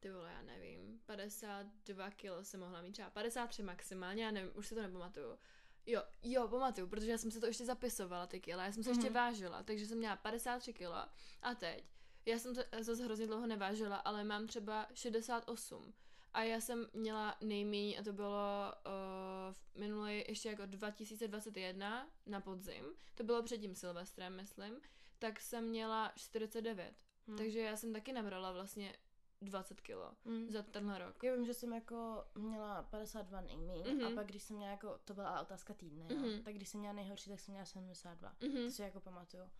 ty 0.00 0.10
vole, 0.10 0.32
já 0.32 0.42
nevím, 0.42 1.00
52 1.06 2.10
kilo 2.10 2.44
jsem 2.44 2.60
mohla 2.60 2.82
mít 2.82 2.92
třeba 2.92 3.10
53 3.10 3.62
maximálně, 3.62 4.24
já 4.24 4.30
nevím, 4.30 4.52
už 4.54 4.66
si 4.66 4.74
to 4.74 4.82
nepamatuju. 4.82 5.38
Jo, 5.86 6.02
jo, 6.22 6.48
pamatuju, 6.48 6.86
protože 6.86 7.10
já 7.10 7.18
jsem 7.18 7.30
si 7.30 7.40
to 7.40 7.46
ještě 7.46 7.64
zapisovala, 7.64 8.26
ty 8.26 8.40
kila, 8.40 8.64
já 8.64 8.72
jsem 8.72 8.82
se 8.82 8.90
ještě 8.90 9.04
Mhm. 9.04 9.12
vážila, 9.14 9.62
takže 9.62 9.86
jsem 9.86 9.98
měla 9.98 10.16
53 10.16 10.72
kilo 10.72 10.94
a 11.42 11.54
teď, 11.54 11.84
já 12.26 12.38
jsem 12.38 12.54
to 12.54 12.60
zase 12.80 13.04
hrozně 13.04 13.26
dlouho 13.26 13.46
nevážila, 13.46 13.96
ale 13.96 14.24
mám 14.24 14.46
třeba 14.46 14.86
68 14.94 15.94
a 16.32 16.42
já 16.42 16.60
jsem 16.60 16.86
měla 16.92 17.36
nejméně 17.40 17.98
a 17.98 18.02
to 18.02 18.12
bylo 18.12 18.72
uh, 18.86 19.54
v 19.54 19.76
minulý 19.78 20.24
ještě 20.28 20.48
jako 20.48 20.66
2021 20.66 22.06
na 22.26 22.40
podzim, 22.40 22.84
to 23.14 23.24
bylo 23.24 23.42
před 23.42 23.58
tím 23.58 23.74
Silvestrem, 23.74 24.36
myslím, 24.36 24.80
tak 25.18 25.40
jsem 25.40 25.64
měla 25.64 26.12
49. 26.16 26.94
hm. 27.26 27.36
Takže 27.36 27.60
já 27.60 27.76
jsem 27.76 27.92
taky 27.92 28.12
nabrala 28.12 28.52
vlastně 28.52 28.96
20 29.42 29.80
kilo 29.80 30.14
hm. 30.24 30.50
za 30.50 30.62
tenhle 30.62 30.98
rok. 30.98 31.22
Já 31.24 31.34
vím, 31.34 31.44
že 31.46 31.54
jsem 31.54 31.72
jako 31.72 32.24
měla 32.34 32.82
52 32.82 33.40
nejmíň 33.40 33.96
Mhm. 33.96 34.06
a 34.06 34.10
pak 34.14 34.26
když 34.26 34.42
jsem 34.42 34.56
měla 34.56 34.70
jako, 34.72 34.98
to 35.04 35.14
byla 35.14 35.40
otázka 35.40 35.74
týdne, 35.74 36.06
jo. 36.14 36.20
Mhm. 36.20 36.42
tak 36.42 36.54
když 36.54 36.68
jsem 36.68 36.80
měla 36.80 36.94
nejhorší, 36.94 37.30
tak 37.30 37.40
jsem 37.40 37.52
měla 37.52 37.64
72. 37.66 38.34
Mhm. 38.42 38.64
To 38.64 38.70
si 38.70 38.82
jako 38.82 39.00
pamatuju. 39.00 39.50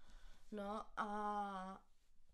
No 0.52 0.86
a, 0.96 1.82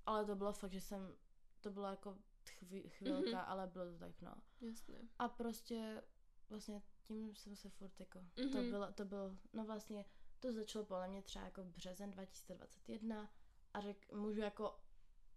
ale 0.07 0.24
to 0.24 0.35
bylo 0.37 0.52
fakt, 0.52 0.72
že 0.72 0.81
jsem, 0.81 1.16
to 1.61 1.70
byla 1.70 1.90
jako 1.90 2.18
chví, 2.48 2.88
chvilka, 2.88 3.38
Mhm. 3.38 3.44
ale 3.50 3.66
bylo 3.66 3.85
to 3.92 3.98
tak, 3.98 4.20
no. 4.22 4.35
Jasně. 4.61 4.98
A 5.18 5.28
prostě 5.28 6.02
vlastně 6.48 6.83
tím 7.02 7.35
jsem 7.37 7.57
se 7.57 7.68
furt 7.70 8.00
jako, 8.00 8.18
to 8.35 8.42
Mhm. 8.59 8.70
bylo, 8.70 8.92
to 8.92 9.05
bylo, 9.05 9.37
no 9.52 9.64
vlastně 9.64 10.05
to 10.40 10.52
začalo 10.52 10.85
podle 10.85 11.09
mě 11.09 11.22
třeba 11.22 11.44
jako 11.44 11.64
březen 11.64 12.11
2021 12.11 13.31
a 13.74 13.81
řek, 13.81 14.12
můžu 14.12 14.40
jako 14.40 14.78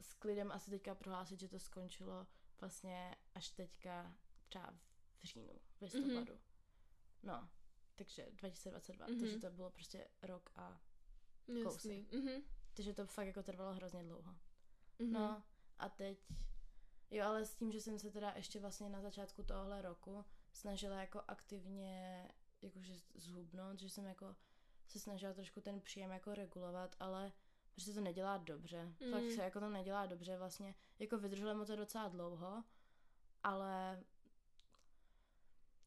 s 0.01 0.13
klidem 0.13 0.51
asi 0.51 0.69
teďka 0.71 0.95
prohlásit, 0.95 1.39
že 1.39 1.47
to 1.49 1.59
skončilo 1.59 2.27
vlastně 2.59 3.15
až 3.35 3.49
teďka 3.49 4.15
třeba 4.49 4.73
v 5.19 5.23
říjnu, 5.23 5.53
v 5.77 5.81
listopadu. 5.81 6.39
No, 7.23 7.49
takže 7.95 8.27
2022, 8.31 9.07
Mhm. 9.07 9.19
takže 9.19 9.39
to 9.39 9.49
bylo 9.51 9.69
prostě 9.69 10.07
rok 10.21 10.49
a 10.55 10.81
Jasný. 11.63 12.07
Mhm. 12.11 12.41
takže 12.73 12.93
to 12.93 13.05
fakt 13.05 13.27
jako 13.27 13.43
trvalo 13.43 13.73
hrozně 13.73 14.03
dlouho. 14.03 14.35
Mhm. 14.99 15.11
No 15.13 15.43
a 15.79 15.89
teď, 15.89 16.27
jo, 17.11 17.25
ale 17.25 17.45
s 17.45 17.55
tím, 17.55 17.71
že 17.71 17.81
jsem 17.81 17.99
se 17.99 18.11
teda 18.11 18.33
ještě 18.35 18.59
vlastně 18.59 18.89
na 18.89 19.01
začátku 19.01 19.43
tohohle 19.43 19.81
roku 19.81 20.25
snažila 20.53 21.01
jako 21.01 21.21
aktivně 21.27 22.27
jakože 22.61 22.93
zhubnout, 23.15 23.79
že 23.79 23.89
jsem 23.89 24.05
jako 24.05 24.35
se 24.87 24.99
snažila 24.99 25.33
trošku 25.33 25.61
ten 25.61 25.81
příjem 25.81 26.11
jako 26.11 26.33
regulovat, 26.35 26.95
ale 26.99 27.33
prostě 27.75 27.93
to 27.93 28.01
nedělá 28.01 28.37
dobře. 28.37 28.83
Mm. 28.85 29.11
Fakt 29.11 29.31
se 29.35 29.43
jako 29.43 29.59
to 29.59 29.69
nedělá 29.69 30.05
dobře 30.05 30.37
vlastně. 30.37 30.75
Jako 30.99 31.17
vydrželo 31.17 31.55
mu 31.55 31.65
to 31.65 31.75
docela 31.75 32.07
dlouho, 32.07 32.63
ale 33.43 34.03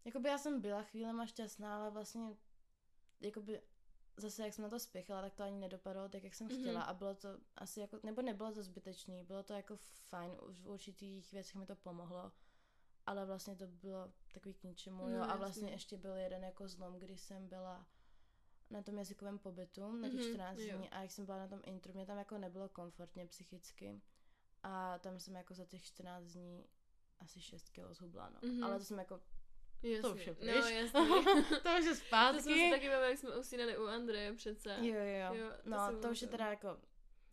jakoby 0.05 0.29
já 0.29 0.38
jsem 0.38 0.61
byla 0.61 0.83
chvílema 0.83 1.27
šťastná, 1.27 1.77
ale 1.77 1.90
vlastně 1.90 2.37
jakoby 3.20 3.62
zase 4.16 4.44
jak 4.44 4.55
jsem 4.55 4.62
na 4.62 4.68
to 4.68 4.79
spěchala, 4.81 5.22
tak 5.22 5.35
to 5.35 5.42
ani 5.42 5.59
nedopadlo 5.59 6.09
tak, 6.09 6.22
jak 6.24 6.35
jsem 6.35 6.46
Mhm. 6.46 6.61
chtěla 6.61 6.83
a 6.83 6.94
bylo 6.94 7.14
to 7.14 7.29
asi 7.57 7.81
jako, 7.81 8.01
nebo 8.03 8.22
nebylo 8.22 8.53
to 8.53 8.62
zbytečný, 8.62 9.24
bylo 9.24 9.42
to 9.42 9.53
jako 9.53 9.77
fajn, 10.09 10.37
už 10.48 10.61
v 10.61 10.68
určitých 10.68 11.33
věcech 11.33 11.55
mi 11.55 11.66
to 11.66 11.77
pomohlo, 11.77 12.33
ale 13.07 13.27
vlastně 13.27 13.57
to 13.57 13.66
bylo 13.66 14.12
takový 14.35 14.55
k 14.55 14.62
ničemu, 14.64 15.03
No, 15.03 15.09
jo, 15.09 15.22
a 15.22 15.37
vlastně 15.37 15.70
ještě 15.70 15.96
byl 15.96 16.14
jeden 16.16 16.44
jako 16.44 16.68
zlom, 16.68 16.98
kdy 16.98 17.18
jsem 17.18 17.48
byla 17.48 17.87
na 18.70 18.83
tom 18.83 18.98
jazykovém 18.98 19.38
pobytu 19.38 19.92
na 19.92 20.09
těch 20.09 20.20
Mhm, 20.20 20.28
14 20.35 20.59
jo. 20.59 20.78
dní 20.78 20.88
a 20.90 21.00
jak 21.02 21.11
jsem 21.11 21.26
byla 21.26 21.38
na 21.38 21.48
tom 21.48 21.61
intru, 21.64 21.92
mě 21.94 22.07
tam 22.07 22.18
jako 22.18 22.38
nebylo 22.38 22.68
komfortně 22.68 23.26
psychicky 23.26 24.00
a 24.62 24.98
tam 24.98 25.20
jsem 25.20 25.35
jako 25.35 25.54
za 25.54 25.64
těch 25.64 25.83
14 25.85 26.24
dní 26.24 26.66
asi 27.20 27.40
6 27.40 27.68
kilo 27.68 27.94
zhubla, 27.94 28.28
no. 28.31 28.38
Mhm. 28.48 28.64
Ale 28.64 28.78
to 28.78 28.85
jsem 28.85 28.98
jako, 28.98 29.20
Jasný. 29.83 30.11
už 30.12 30.26
je 30.26 30.33
No, 30.33 30.38
pryč. 30.40 30.74
jasný. 30.74 31.09
to 31.62 31.78
už 31.78 31.85
je 31.85 31.90
to 31.90 31.94
zpátky. 31.96 32.42
jsme 32.42 32.54
si 32.54 32.70
taky 32.70 32.88
bavili, 32.88 33.11
jak 33.11 33.18
jsme 33.18 33.37
usínali 33.37 33.78
u 33.78 33.87
Andreje 33.87 34.33
přece. 34.35 34.76
Jo, 34.81 34.94
jo, 34.94 35.35
Jo, 35.35 35.35
jo. 35.35 35.50
to 35.64 35.70
No, 35.70 36.00
to 36.02 36.11
už 36.11 36.22
je 36.22 36.28
teda 36.28 36.46
jako 36.50 36.78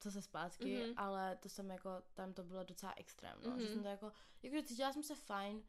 zase 0.03 0.21
zpátky, 0.21 0.77
Mhm. 0.83 0.93
ale 0.97 1.35
to 1.35 1.49
jsem 1.49 1.69
jako, 1.69 1.89
tam 2.13 2.33
to 2.33 2.43
bylo 2.43 2.63
docela 2.63 2.93
extrém, 2.97 3.37
no. 3.43 3.59
Že 3.59 3.65
Mhm. 3.65 3.73
jsem 3.73 3.83
to 3.83 3.87
jako, 3.89 4.11
jakože 4.43 4.63
cítila 4.63 4.93
jsem 4.93 5.03
se 5.03 5.15
fajn 5.15 5.63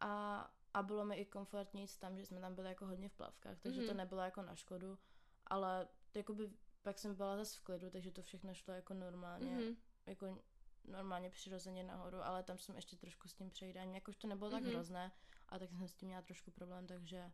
a, 0.00 0.50
a 0.74 0.82
bylo 0.82 1.04
mi 1.04 1.16
i 1.16 1.24
komfortní 1.24 1.80
jít 1.80 1.98
tam, 1.98 2.16
že 2.18 2.26
jsme 2.26 2.40
tam 2.40 2.54
byli 2.54 2.68
jako 2.68 2.86
hodně 2.86 3.08
v 3.08 3.12
plavkách, 3.14 3.58
takže 3.60 3.80
to 3.80 3.86
Mhm. 3.88 3.96
nebylo 3.96 4.20
jako 4.22 4.42
na 4.42 4.54
škodu, 4.54 4.98
ale 5.46 5.88
jakoby 6.14 6.50
pak 6.82 6.98
jsem 6.98 7.14
byla 7.14 7.36
zase 7.36 7.58
v 7.58 7.60
klidu, 7.60 7.90
takže 7.90 8.10
to 8.12 8.22
všechno 8.22 8.54
šlo 8.54 8.74
jako 8.74 8.94
normálně, 8.94 9.54
Mhm. 9.56 9.76
jako 10.06 10.38
normálně 10.84 11.30
přirozeně 11.30 11.82
nahoru, 11.84 12.18
ale 12.22 12.42
tam 12.42 12.58
jsem 12.58 12.76
ještě 12.76 12.96
trošku 12.96 13.28
s 13.28 13.34
tím 13.34 13.50
přejídáním, 13.50 13.94
jakož 13.94 14.16
to 14.16 14.26
nebylo 14.28 14.50
tak 14.50 14.62
Mhm. 14.62 14.70
hrozné, 14.72 15.12
a 15.48 15.58
tak 15.58 15.70
jsem 15.70 15.88
s 15.88 15.94
tím 15.94 16.08
měla 16.08 16.22
trošku 16.22 16.50
problém, 16.50 16.86
takže 16.86 17.32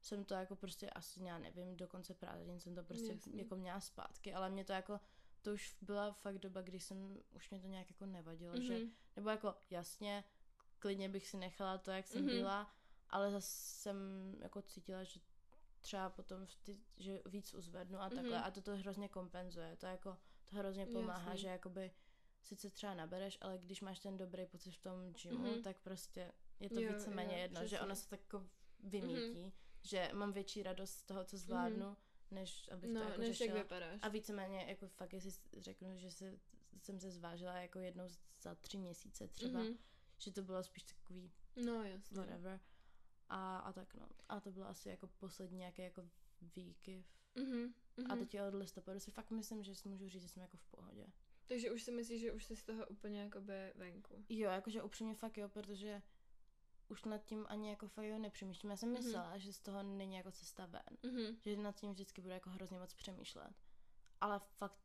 jsem 0.00 0.24
to 0.24 0.34
jako 0.34 0.56
prostě 0.56 0.90
asi, 0.90 1.24
já 1.24 1.38
nevím, 1.38 1.76
do 1.76 1.88
konce 1.88 2.14
prázdnin 2.14 2.60
jsem 2.60 2.74
to 2.74 2.82
prostě 2.84 3.12
Jasný. 3.12 3.38
jako 3.38 3.56
měla 3.56 3.80
zpátky, 3.80 4.34
ale 4.34 4.50
mě 4.50 4.64
to 4.64 4.72
jako, 4.72 5.00
to 5.42 5.52
už 5.52 5.76
byla 5.82 6.12
fakt 6.12 6.38
doba, 6.38 6.60
kdy 6.62 6.80
jsem, 6.80 7.18
už 7.30 7.50
mě 7.50 7.60
to 7.60 7.66
nějak 7.66 7.90
jako 7.90 8.06
nevadilo, 8.06 8.60
že, 8.60 8.78
Mhm. 8.78 8.92
nebo 9.16 9.30
jako 9.30 9.54
jasně, 9.70 10.24
klidně 10.82 11.08
bych 11.08 11.28
si 11.28 11.36
nechala 11.36 11.78
to, 11.78 11.90
jak 11.90 12.06
jsem 12.06 12.22
Mhm. 12.24 12.30
byla, 12.36 12.70
ale 13.10 13.30
zase 13.30 13.46
jsem 13.80 13.96
jako 14.40 14.62
cítila, 14.62 15.04
že 15.04 15.20
třeba 15.80 16.10
potom, 16.10 16.46
ty, 16.62 16.78
že 16.96 17.22
víc 17.26 17.54
uzvednu 17.54 18.00
a 18.00 18.10
takhle 18.10 18.36
Mhm. 18.38 18.44
a 18.46 18.50
to 18.50 18.62
to 18.62 18.76
hrozně 18.76 19.08
kompenzuje, 19.08 19.76
to 19.76 19.86
jako, 19.86 20.18
to 20.50 20.56
hrozně 20.56 20.86
pomáhá, 20.86 21.30
Jasný. 21.30 21.40
že 21.42 21.48
jakoby 21.48 21.90
sice 22.42 22.70
třeba 22.70 22.94
nabereš, 22.94 23.38
ale 23.40 23.58
když 23.58 23.80
máš 23.80 23.98
ten 24.00 24.16
dobrý 24.16 24.46
pocit 24.46 24.70
v 24.70 24.78
tom 24.82 25.12
gymu, 25.12 25.52
Mhm. 25.52 25.62
tak 25.62 25.76
prostě 25.80 26.32
je 26.60 26.70
to 26.70 26.80
Jo, 26.80 26.92
víceméně 26.92 27.32
jo, 27.36 27.38
jedno, 27.42 27.60
že 27.60 27.66
přesně. 27.66 27.80
ono 27.80 27.96
se 27.96 28.08
tak 28.08 28.20
jako 28.20 28.46
vymítí, 28.80 29.52
že 29.82 30.10
mám 30.14 30.32
větší 30.32 30.62
radost 30.62 30.90
z 30.90 31.02
toho, 31.04 31.24
co 31.24 31.36
zvládnu, 31.38 31.96
než 32.30 32.68
abych 32.72 32.90
to 32.92 32.98
No, 32.98 33.00
jako 33.04 33.20
než 33.20 33.28
jak 33.28 33.36
řešila. 33.38 33.62
vypadáš. 33.62 33.98
A 34.02 34.08
víceméně 34.08 34.64
jako 34.68 34.88
fakt, 34.88 35.12
jestli 35.12 35.30
řeknu, 35.58 35.96
že 35.98 36.10
se, 36.10 36.38
jsem 36.82 37.00
se 37.00 37.10
zvážila 37.10 37.56
jako 37.58 37.78
jednou 37.78 38.04
za 38.40 38.54
tři 38.54 38.78
měsíce 38.78 39.28
třeba, 39.28 39.60
Mhm. 39.60 39.78
Že 40.22 40.32
to 40.32 40.42
bylo 40.42 40.62
spíš 40.62 40.82
takový 40.82 41.32
No, 41.64 41.82
jasně. 41.84 42.16
whatever. 42.16 42.60
A, 43.28 43.58
a 43.58 43.72
tak 43.72 43.94
no. 43.94 44.08
A 44.28 44.40
to 44.40 44.50
bylo 44.52 44.66
asi 44.68 44.88
jako 44.88 45.06
poslední 45.06 45.58
nějaké 45.58 45.84
jako 45.84 46.08
výkyv. 46.56 47.06
Mhm. 47.34 47.74
A 48.10 48.14
mhm. 48.14 48.18
teď 48.18 48.40
od 48.40 48.54
listopadu 48.54 49.00
si 49.00 49.10
fakt 49.10 49.30
myslím, 49.30 49.62
že 49.62 49.74
si 49.74 49.88
můžu 49.88 50.08
říct, 50.08 50.22
že 50.22 50.28
jsem 50.28 50.42
jako 50.42 50.56
v 50.56 50.64
pohodě. 50.64 51.06
Takže 51.46 51.70
už 51.70 51.82
si 51.82 51.92
myslíš, 51.92 52.20
že 52.20 52.32
už 52.32 52.44
jsi 52.44 52.56
z 52.56 52.62
toho 52.64 52.86
úplně 52.86 53.20
jakoby 53.22 53.72
venku. 53.74 54.24
Jo, 54.28 54.50
jakože 54.50 54.82
upřímně 54.82 55.14
fakt 55.14 55.38
jo, 55.38 55.48
protože 55.48 56.02
už 56.88 57.04
nad 57.04 57.24
tím 57.24 57.46
ani 57.48 57.70
jako 57.70 57.88
fakt 57.88 58.04
jo 58.04 58.18
nepřemýšlím. 58.18 58.70
Já 58.70 58.76
jsem 58.76 58.88
Mhm. 58.92 59.04
myslela, 59.04 59.38
že 59.38 59.52
z 59.52 59.58
toho 59.60 59.82
není 59.82 60.16
jako 60.16 60.30
cesta 60.32 60.66
ven. 60.66 61.12
Mhm. 61.12 61.36
Že 61.40 61.56
nad 61.56 61.76
tím 61.76 61.90
vždycky 61.92 62.20
budu 62.20 62.34
jako 62.34 62.50
hrozně 62.50 62.78
moc 62.78 62.94
přemýšlet. 62.94 63.52
Ale 64.20 64.38
fakt 64.58 64.78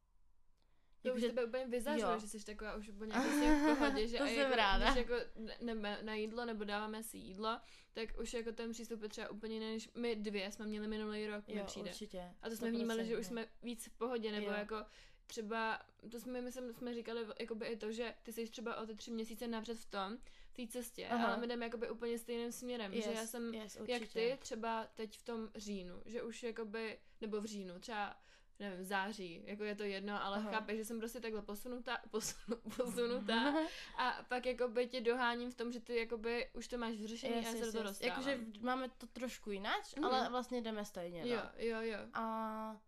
To 1.03 1.10
už 1.13 1.21
jakože- 1.21 1.27
tebe 1.27 1.45
úplně 1.45 1.65
vyzařilo, 1.67 2.19
že 2.19 2.27
jsi 2.27 2.45
taková 2.45 2.75
už 2.75 2.89
úplně 2.89 3.13
v 3.13 3.75
pohodě, 3.77 4.07
že 4.07 4.17
To 4.17 4.23
a 4.23 4.27
jsem 4.27 4.38
jako, 4.38 4.55
ráda. 4.55 4.91
když 4.93 5.05
jako 5.07 5.13
jdeme 5.62 5.99
na 6.01 6.13
jídlo 6.13 6.45
nebo 6.45 6.63
dáváme 6.63 7.03
si 7.03 7.17
jídlo, 7.17 7.60
tak 7.93 8.10
už 8.19 8.33
jako 8.33 8.51
ten 8.51 8.71
přístup 8.71 9.01
je 9.03 9.10
třeba 9.10 9.29
úplně 9.29 9.53
jiný, 9.53 9.71
než 9.73 9.89
my 9.95 10.15
dvě 10.15 10.51
jsme 10.51 10.65
měli 10.65 10.88
minulý 10.88 11.27
rok, 11.27 11.47
mi 11.47 11.55
jo, 11.55 11.63
přijde. 11.65 11.89
určitě. 11.89 12.23
A 12.41 12.49
to 12.49 12.55
jsme 12.55 12.71
vnímali, 12.71 13.05
že 13.05 13.17
už 13.17 13.25
100%. 13.25 13.27
jsme 13.27 13.47
víc 13.63 13.88
v 13.88 13.97
pohodě, 13.97 14.31
nebo 14.31 14.47
Jo. 14.47 14.53
jako 14.57 14.86
třeba, 15.27 15.81
to 16.12 16.19
jsme, 16.19 16.41
myslím, 16.41 16.73
jsme 16.73 16.93
říkali 16.93 17.25
jakoby 17.39 17.65
i 17.65 17.77
to, 17.77 17.91
že 17.91 18.13
ty 18.23 18.33
jsi 18.33 18.49
třeba 18.49 18.75
o 18.75 18.86
ty 18.86 18.95
tři 18.95 19.12
měsíce 19.12 19.47
napřed 19.47 19.77
v 19.77 19.86
tom, 19.86 20.17
v 20.49 20.53
té 20.53 20.67
cestě, 20.67 21.07
Aha. 21.07 21.27
ale 21.27 21.38
my 21.38 21.47
jdeme 21.47 21.65
jakoby 21.65 21.89
úplně 21.89 22.19
stejným 22.19 22.51
směrem, 22.51 22.93
yes, 22.93 23.05
že 23.05 23.12
já 23.12 23.25
jsem, 23.25 23.53
yes, 23.53 23.77
jak 23.88 24.07
ty, 24.13 24.38
třeba 24.41 24.88
teď 24.95 25.17
v 25.17 25.23
tom 25.23 25.49
říjnu, 25.55 26.01
že 26.05 26.23
už 26.23 26.43
jakoby, 26.43 26.99
nebo 27.21 27.41
v 27.41 27.45
říjnu, 27.45 27.79
třeba 27.79 28.17
nevím, 28.60 28.80
v 28.80 28.84
září, 28.84 29.41
jako 29.46 29.63
je 29.63 29.76
to 29.76 29.84
jedno, 29.84 30.24
ale 30.24 30.38
Aha. 30.38 30.52
chápeš, 30.52 30.78
že 30.78 30.86
jsem 30.86 31.00
prostě 31.00 31.20
takhle 31.20 31.41
posunutá, 31.41 31.98
posunu, 32.12 32.58
posunutá 32.78 33.54
a 33.98 34.26
pak 34.30 34.46
jakoby 34.46 34.88
tě 34.88 35.02
doháním 35.02 35.52
v 35.52 35.56
tom, 35.56 35.72
že 35.72 35.80
ty 35.80 35.96
jakoby 36.00 36.50
už 36.54 36.67
to 36.67 36.78
máš 36.78 36.96
vyřešený 36.96 37.36
Yes, 37.36 37.48
a 37.48 37.52
se 37.52 37.58
yes, 37.58 37.72
toho 37.72 37.84
yes. 37.84 37.89
dostávám. 37.91 38.10
Jakože 38.28 38.46
máme 38.62 38.89
to 38.89 39.08
trošku 39.08 39.52
jináč, 39.52 39.96
Mhm. 39.96 40.06
ale 40.06 40.30
vlastně 40.30 40.62
jdeme 40.62 40.86
stejně. 40.86 41.22
No. 41.22 41.28
Jo, 41.28 41.41
jo, 41.58 41.82
jo. 41.82 42.00
A 42.13 42.82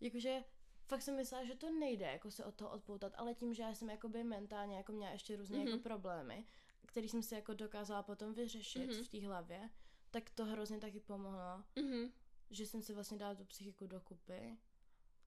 jakože 0.00 0.44
fakt 0.86 1.02
jsem 1.02 1.16
myslela, 1.16 1.44
že 1.44 1.54
to 1.54 1.70
nejde 1.70 2.06
jako 2.06 2.30
se 2.30 2.44
od 2.44 2.54
toho 2.54 2.70
odpoutat, 2.70 3.12
ale 3.16 3.34
tím, 3.34 3.54
že 3.54 3.62
já 3.62 3.74
jsem 3.74 3.90
jakoby 3.90 4.24
mentálně 4.24 4.76
jako 4.76 4.92
měla 4.92 5.12
ještě 5.12 5.36
různé 5.36 5.56
mm-hmm. 5.58 5.60
jako 5.60 5.70
Mhm. 5.70 5.82
problémy, 5.82 6.44
který 6.86 7.08
jsem 7.08 7.22
si 7.22 7.34
jako 7.34 7.54
dokázala 7.54 8.02
potom 8.02 8.34
vyřešit 8.34 8.86
Mhm. 8.92 9.04
v 9.04 9.08
té 9.08 9.26
hlavě, 9.26 9.70
tak 10.10 10.30
to 10.30 10.44
hrozně 10.44 10.78
taky 10.78 11.00
pomohlo, 11.00 11.62
Mhm. 11.76 12.12
že 12.50 12.66
jsem 12.66 12.82
si 12.82 12.92
vlastně 12.94 13.18
dala 13.18 13.34
tu 13.34 13.44
psychiku 13.44 13.86
dokupy, 13.86 14.58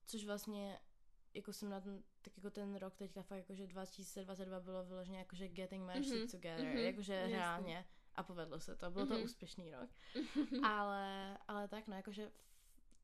což 0.06 0.24
vlastně 0.24 0.78
jako 1.34 1.52
jsem 1.52 1.70
na 1.70 1.80
ten, 1.80 2.02
tak 2.22 2.36
jako 2.36 2.50
ten 2.50 2.74
rok 2.76 2.96
teďka 2.96 3.22
fakt 3.22 3.38
jakože 3.38 3.66
2022 3.66 4.60
bylo 4.60 4.84
vyloženě 4.84 5.18
jakože 5.18 5.48
getting 5.48 5.86
my 5.86 5.92
Mhm, 5.94 6.04
shit 6.04 6.30
together, 6.30 6.64
mhm, 6.66 6.76
jakože 6.78 7.14
jasný. 7.14 7.32
reálně 7.32 7.86
a 8.14 8.22
povedlo 8.22 8.60
se 8.60 8.76
to, 8.76 8.90
byl 8.90 9.06
to 9.06 9.14
Mhm. 9.14 9.22
úspěšný 9.22 9.70
rok. 9.70 9.90
ale, 10.62 11.38
ale 11.48 11.68
tak 11.68 11.86
no, 11.86 11.96
jakože 11.96 12.32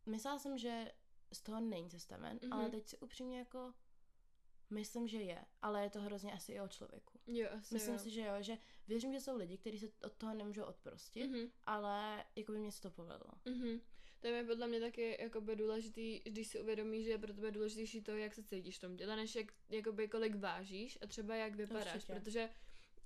myslela 0.06 0.38
jsem, 0.38 0.58
že 0.58 0.92
z 1.32 1.42
toho 1.42 1.60
není 1.60 1.90
cesta 1.90 2.16
ven, 2.16 2.38
Mhm. 2.42 2.52
ale 2.52 2.70
teď 2.70 2.88
si 2.88 2.98
upřímně 2.98 3.38
jako 3.38 3.74
myslím, 4.70 5.08
že 5.08 5.18
je, 5.22 5.44
ale 5.62 5.82
je 5.82 5.90
to 5.90 6.00
hrozně 6.00 6.32
asi 6.32 6.52
i 6.52 6.60
o 6.60 6.68
člověku. 6.68 7.20
Jo, 7.26 7.48
asi 7.58 7.74
Myslím 7.74 7.92
jo. 7.94 7.98
si, 8.00 8.10
že 8.10 8.20
jo, 8.20 8.34
že 8.40 8.58
věřím, 8.88 9.12
že 9.12 9.20
jsou 9.20 9.36
lidi, 9.36 9.58
kteří 9.58 9.78
se 9.78 9.86
od 10.04 10.12
toho 10.12 10.34
nemůžou 10.34 10.64
odprostit, 10.64 11.30
Mhm. 11.30 11.50
ale 11.66 12.24
jako 12.36 12.52
by 12.52 12.58
mě 12.58 12.72
se 12.72 12.80
to 12.80 12.90
povedlo. 12.90 13.28
Mhm. 13.44 13.80
To 14.22 14.28
je 14.28 14.44
podle 14.44 14.66
mě 14.68 14.80
taky 14.80 15.16
jakoby 15.20 15.56
důležitý, 15.56 16.20
když 16.24 16.46
si 16.48 16.60
uvědomíš, 16.60 17.04
že 17.04 17.10
je 17.10 17.18
pro 17.18 17.32
tebe 17.34 17.50
důležitější 17.50 18.00
to, 18.02 18.10
jak 18.10 18.34
se 18.34 18.42
cítíš 18.42 18.78
v 18.78 18.80
tom 18.80 18.96
těle, 18.96 19.16
než 19.16 19.34
jak, 19.34 19.46
jakoby 19.70 20.08
kolik 20.08 20.34
vážíš 20.34 20.98
a 21.02 21.06
třeba 21.06 21.34
jak 21.34 21.54
vypadáš, 21.54 21.94
Určitě. 21.94 22.12
protože 22.12 22.48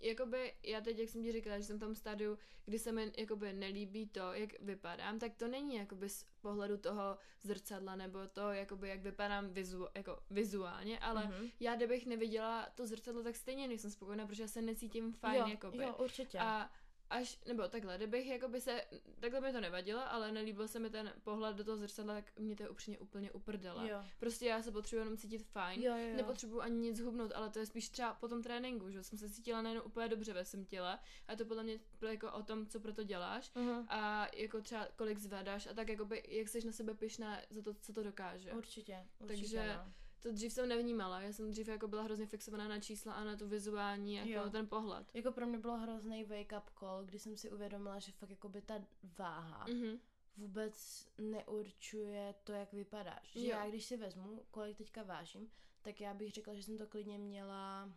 jakoby 0.01 0.55
já 0.63 0.81
teď, 0.81 0.99
jak 0.99 1.09
jsem 1.09 1.23
ti 1.23 1.33
říkala, 1.33 1.59
že 1.59 1.65
jsem 1.65 1.77
v 1.77 1.81
tom 1.81 1.95
stádiu, 1.95 2.39
kdy 2.65 2.79
se 2.79 2.93
mi 2.93 3.13
jakoby 3.19 3.53
nelíbí 3.53 4.07
to, 4.09 4.33
jak 4.33 4.61
vypadám, 4.61 5.19
tak 5.19 5.35
to 5.35 5.49
není 5.49 5.75
jakoby 5.77 6.09
z 6.09 6.25
pohledu 6.41 6.77
toho 6.77 7.19
zrcadla 7.43 7.97
nebo 7.97 8.19
to, 8.27 8.53
jakoby 8.53 8.89
jak 8.89 9.01
vypadám 9.03 9.49
vizu, 9.49 9.87
jako 9.95 10.19
vizuálně, 10.31 10.99
ale 10.99 11.25
Mhm. 11.27 11.49
já 11.61 11.77
kdybych 11.77 12.07
neviděla 12.07 12.69
to 12.75 12.87
zrcadlo, 12.87 13.23
tak 13.23 13.37
stejně 13.37 13.69
nejsem 13.69 13.91
spokojená, 13.91 14.27
protože 14.27 14.43
já 14.43 14.49
se 14.49 14.63
necítím 14.63 15.13
fajn, 15.13 15.41
jo, 15.41 15.47
jakoby. 15.49 15.79
jo, 15.79 15.97
určitě. 15.99 16.39
A 16.39 16.71
až, 17.11 17.39
nebo 17.47 17.69
takhle, 17.69 17.97
kdybych 17.97 18.27
jakoby 18.27 18.61
se, 18.61 18.83
takhle 19.21 19.41
mi 19.41 19.53
to 19.53 19.61
nevadilo, 19.61 20.13
ale 20.13 20.33
nelíbil 20.33 20.69
se 20.69 20.79
mi 20.79 20.91
ten 20.91 21.13
pohled 21.25 21.57
do 21.57 21.65
toho 21.65 21.77
zrcadla, 21.77 22.15
tak 22.15 22.39
mě 22.39 22.57
to 22.57 22.63
je 22.63 22.69
upřímně 22.69 22.99
úplně 22.99 23.33
uprdela. 23.33 23.85
jo. 23.85 24.05
Prostě 24.19 24.47
já 24.47 24.63
se 24.63 24.73
potřebuji 24.73 25.01
jenom 25.01 25.17
cítit 25.17 25.43
fajn, 25.47 25.83
Jo, 25.83 25.97
jo, 25.97 26.07
jo. 26.09 26.17
nepotřebuji 26.17 26.61
ani 26.61 26.77
nic 26.79 27.01
hubnout, 27.01 27.33
ale 27.35 27.51
to 27.51 27.59
je 27.59 27.67
spíš 27.67 27.89
třeba 27.89 28.15
po 28.15 28.29
tom 28.29 28.43
tréninku, 28.43 28.91
že 28.91 29.03
jsem 29.03 29.19
se 29.19 29.31
cítila 29.31 29.63
najednou 29.63 29.83
úplně 29.85 30.09
dobře 30.09 30.33
ve 30.33 30.45
svém 30.45 30.65
těle 30.65 30.99
a 31.29 31.37
to 31.37 31.45
podle 31.45 31.63
mě 31.63 31.79
jako 32.09 32.33
o 32.33 32.43
tom, 32.43 32.67
co 32.67 32.81
pro 32.81 32.93
to 32.93 33.03
děláš 33.03 33.53
Mhm. 33.55 33.87
a 33.89 34.29
jako 34.37 34.61
třeba 34.61 34.89
kolik 34.97 35.19
zvedáš 35.19 35.67
a 35.67 35.75
tak 35.75 35.89
jakoby, 35.89 36.23
jak 36.29 36.49
jsi 36.49 36.67
na 36.67 36.73
sebe 36.73 36.95
pyšná 36.95 37.41
za 37.51 37.63
to, 37.63 37.75
co 37.75 37.93
to 37.93 38.03
dokáže. 38.03 38.53
Určitě, 38.53 39.07
určitě, 39.21 39.43
Takže- 39.43 39.75
no. 39.87 39.93
To 40.27 40.33
dřív 40.33 40.53
jsem 40.53 40.69
nevnímala, 40.69 41.21
já 41.21 41.33
jsem 41.33 41.51
dřív 41.51 41.69
jako 41.69 41.89
byla 41.89 42.03
hrozně 42.03 42.27
fixovaná 42.27 42.69
na 42.69 42.81
čísla 42.81 43.13
a 43.13 43.25
na 43.25 43.37
tu 43.37 43.49
vizuální, 43.49 44.15
jako 44.15 44.29
Jo. 44.31 44.51
ten 44.51 44.67
pohled. 44.69 45.07
Jako 45.15 45.33
pro 45.33 45.47
mě 45.47 45.59
bylo 45.59 45.77
hrozný 45.79 46.25
wake 46.25 46.53
up 46.59 46.71
call, 46.79 47.05
kdy 47.05 47.19
jsem 47.19 47.37
si 47.37 47.51
uvědomila, 47.51 47.99
že 47.99 48.13
fakt 48.13 48.31
jako 48.31 48.49
by 48.49 48.63
ta 48.63 48.75
váha 49.19 49.67
Mhm. 49.69 49.99
vůbec 50.37 51.07
neurčuje 51.19 52.35
to, 52.45 52.53
jak 52.53 52.73
vypadáš. 52.73 53.31
Že 53.33 53.41
Jo. 53.41 53.49
já 53.51 53.69
když 53.69 53.85
si 53.85 53.97
vezmu, 53.97 54.43
kolik 54.51 54.77
teďka 54.79 55.03
vážím, 55.03 55.51
tak 55.83 56.01
já 56.01 56.15
bych 56.15 56.33
řekla, 56.33 56.55
že 56.55 56.63
jsem 56.63 56.79
to 56.79 56.87
klidně 56.87 57.19
měla, 57.19 57.93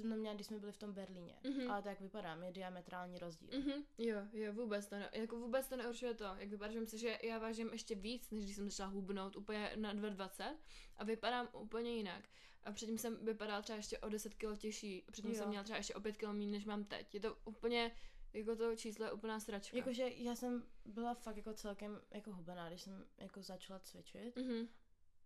jsem 0.00 0.10
to 0.10 0.16
měla, 0.16 0.34
když 0.34 0.46
jsme 0.46 0.58
byli 0.58 0.72
v 0.72 0.76
tom 0.78 0.92
Berlíně. 0.92 1.36
Mhm. 1.44 1.70
Ale 1.70 1.82
to, 1.82 1.88
jak 1.88 2.00
vypadám, 2.00 2.42
je 2.42 2.52
diametrální 2.52 3.18
rozdíl. 3.18 3.48
Mhm, 3.60 3.84
jo, 3.98 4.16
jo, 4.32 4.52
vůbec 4.52 4.86
to, 4.86 4.94
ne, 4.98 5.10
jako 5.12 5.36
vůbec 5.38 5.68
to 5.68 5.76
neurčuje 5.76 6.14
to, 6.14 6.24
jak 6.24 6.48
vypadá, 6.48 6.72
že 6.72 6.80
myslím, 6.80 7.00
že 7.00 7.18
já 7.22 7.38
vážím 7.38 7.68
ještě 7.72 7.94
víc, 7.94 8.30
než 8.30 8.44
když 8.44 8.56
jsem 8.56 8.68
začala 8.70 8.90
hubnout 8.90 9.36
úplně 9.36 9.72
na 9.76 9.94
2,20 9.94 10.56
a 10.96 11.04
vypadám 11.04 11.48
úplně 11.52 11.96
jinak. 11.96 12.28
A 12.64 12.72
předtím 12.72 12.98
jsem 12.98 13.24
vypadala 13.24 13.62
třeba 13.62 13.76
ještě 13.76 13.98
o 13.98 14.08
10 14.08 14.34
kg 14.34 14.58
těžší, 14.58 15.04
předtím 15.12 15.32
Jo. 15.32 15.38
jsem 15.38 15.48
měla 15.48 15.64
třeba 15.64 15.76
ještě 15.76 15.94
o 15.94 16.00
5 16.00 16.16
kg 16.16 16.22
méně, 16.32 16.50
než 16.52 16.64
mám 16.64 16.84
teď. 16.84 17.14
Je 17.14 17.20
to 17.20 17.36
úplně, 17.44 17.92
jako 18.32 18.56
to 18.56 18.76
číslo 18.76 19.04
je 19.04 19.12
úplná 19.12 19.40
sračka. 19.40 19.76
Jakože 19.76 20.08
já 20.08 20.34
jsem 20.34 20.64
byla 20.84 21.14
fakt 21.14 21.36
jako 21.36 21.52
celkem 21.52 22.00
jako 22.10 22.32
hubená, 22.32 22.68
když 22.68 22.82
jsem 22.82 23.04
jako 23.18 23.42
začala 23.42 23.78
cvičit, 23.80 24.36
Mhm, 24.36 24.68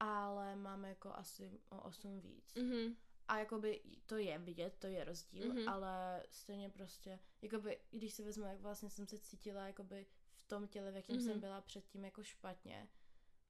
ale 0.00 0.56
mám 0.56 0.84
jako 0.84 1.12
asi 1.14 1.60
o 1.70 1.80
8 1.82 2.20
víc. 2.20 2.54
mhm, 2.54 2.96
A 3.28 3.38
jakoby 3.38 3.80
to 4.06 4.16
je 4.16 4.38
vidět, 4.38 4.76
to 4.78 4.86
je 4.86 5.04
rozdíl, 5.04 5.54
Mhm. 5.54 5.68
ale 5.68 6.22
stejně 6.30 6.70
prostě, 6.70 7.18
jakoby, 7.42 7.78
když 7.90 8.12
si 8.14 8.22
vezmu, 8.24 8.44
jak 8.44 8.60
vlastně 8.60 8.90
jsem 8.90 9.06
se 9.06 9.18
cítila 9.18 9.66
jakoby 9.66 10.06
v 10.36 10.44
tom 10.48 10.68
těle, 10.68 10.92
v 10.92 10.96
jakém 10.96 11.16
Mhm. 11.16 11.24
jsem 11.24 11.40
byla 11.40 11.60
předtím 11.60 12.04
jako 12.04 12.22
špatně 12.24 12.88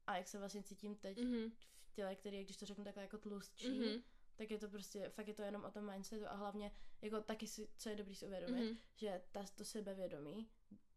a 0.07 0.17
jak 0.17 0.29
se 0.29 0.39
vlastně 0.39 0.63
cítím 0.63 0.95
teď 0.97 1.19
mhm, 1.25 1.51
v 1.87 1.93
těle, 1.93 2.15
který, 2.15 2.37
je, 2.37 2.45
když 2.45 2.57
to 2.57 2.67
řeknu 2.67 2.85
takhle 2.85 3.03
jako 3.03 3.19
tlustší, 3.19 3.79
mhm, 3.81 4.03
tak 4.37 4.51
je 4.51 4.59
to 4.59 4.69
prostě, 4.69 5.09
fakt 5.09 5.29
je 5.29 5.35
to 5.35 5.43
jenom 5.43 5.65
o 5.65 5.71
tom 5.71 5.91
mindsetu 5.93 6.27
a 6.29 6.35
hlavně, 6.35 6.73
jako 7.03 7.21
taky 7.21 7.47
si, 7.47 7.69
co 7.77 7.89
je 7.89 7.97
dobrý 7.97 8.15
si 8.15 8.27
uvědomit, 8.27 8.65
mhm. 8.71 8.79
že 8.95 9.23
ta, 9.33 9.45
to 9.55 9.65
sebevědomí 9.65 10.49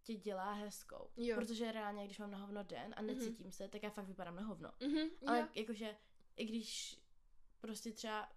tě 0.04 0.16
dělá 0.16 0.54
hezkou. 0.54 1.10
Jo. 1.18 1.36
Protože 1.36 1.72
reálně, 1.72 2.06
když 2.06 2.20
mám 2.20 2.32
na 2.32 2.38
hovno 2.38 2.64
den 2.64 2.94
a 2.98 3.02
Mhm. 3.02 3.08
necítím 3.08 3.52
se, 3.52 3.68
tak 3.68 3.84
já 3.84 3.90
fakt 3.90 4.08
vypadám 4.08 4.36
na 4.36 4.42
hovno. 4.42 4.72
Mhm, 4.80 5.10
Ale 5.28 5.40
jo. 5.40 5.48
jakože, 5.56 5.98
i 6.36 6.46
když 6.46 7.00
prostě 7.62 7.92
třeba, 7.92 8.32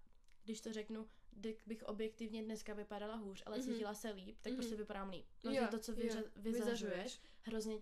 když 0.44 0.60
to 0.60 0.72
řeknu, 0.72 1.08
kdy 1.30 1.56
bych 1.66 1.82
objektivně 1.82 2.42
dneska 2.42 2.74
vypadala 2.74 3.14
hůř, 3.14 3.42
ale 3.46 3.58
Mhm. 3.58 3.66
cítila 3.66 3.94
se 3.94 4.10
líp, 4.10 4.36
tak 4.42 4.52
Mhm. 4.52 4.60
prostě 4.60 4.76
vypadám 4.76 5.08
líp. 5.10 5.26
Protože 5.42 5.56
Jo, 5.56 5.66
to, 5.70 5.78
co 5.78 5.92
jo, 5.92 5.96
vyře- 5.98 6.24
vyzařuješ, 6.36 6.82
vyzařuješ. 6.82 7.20
hrozně 7.42 7.78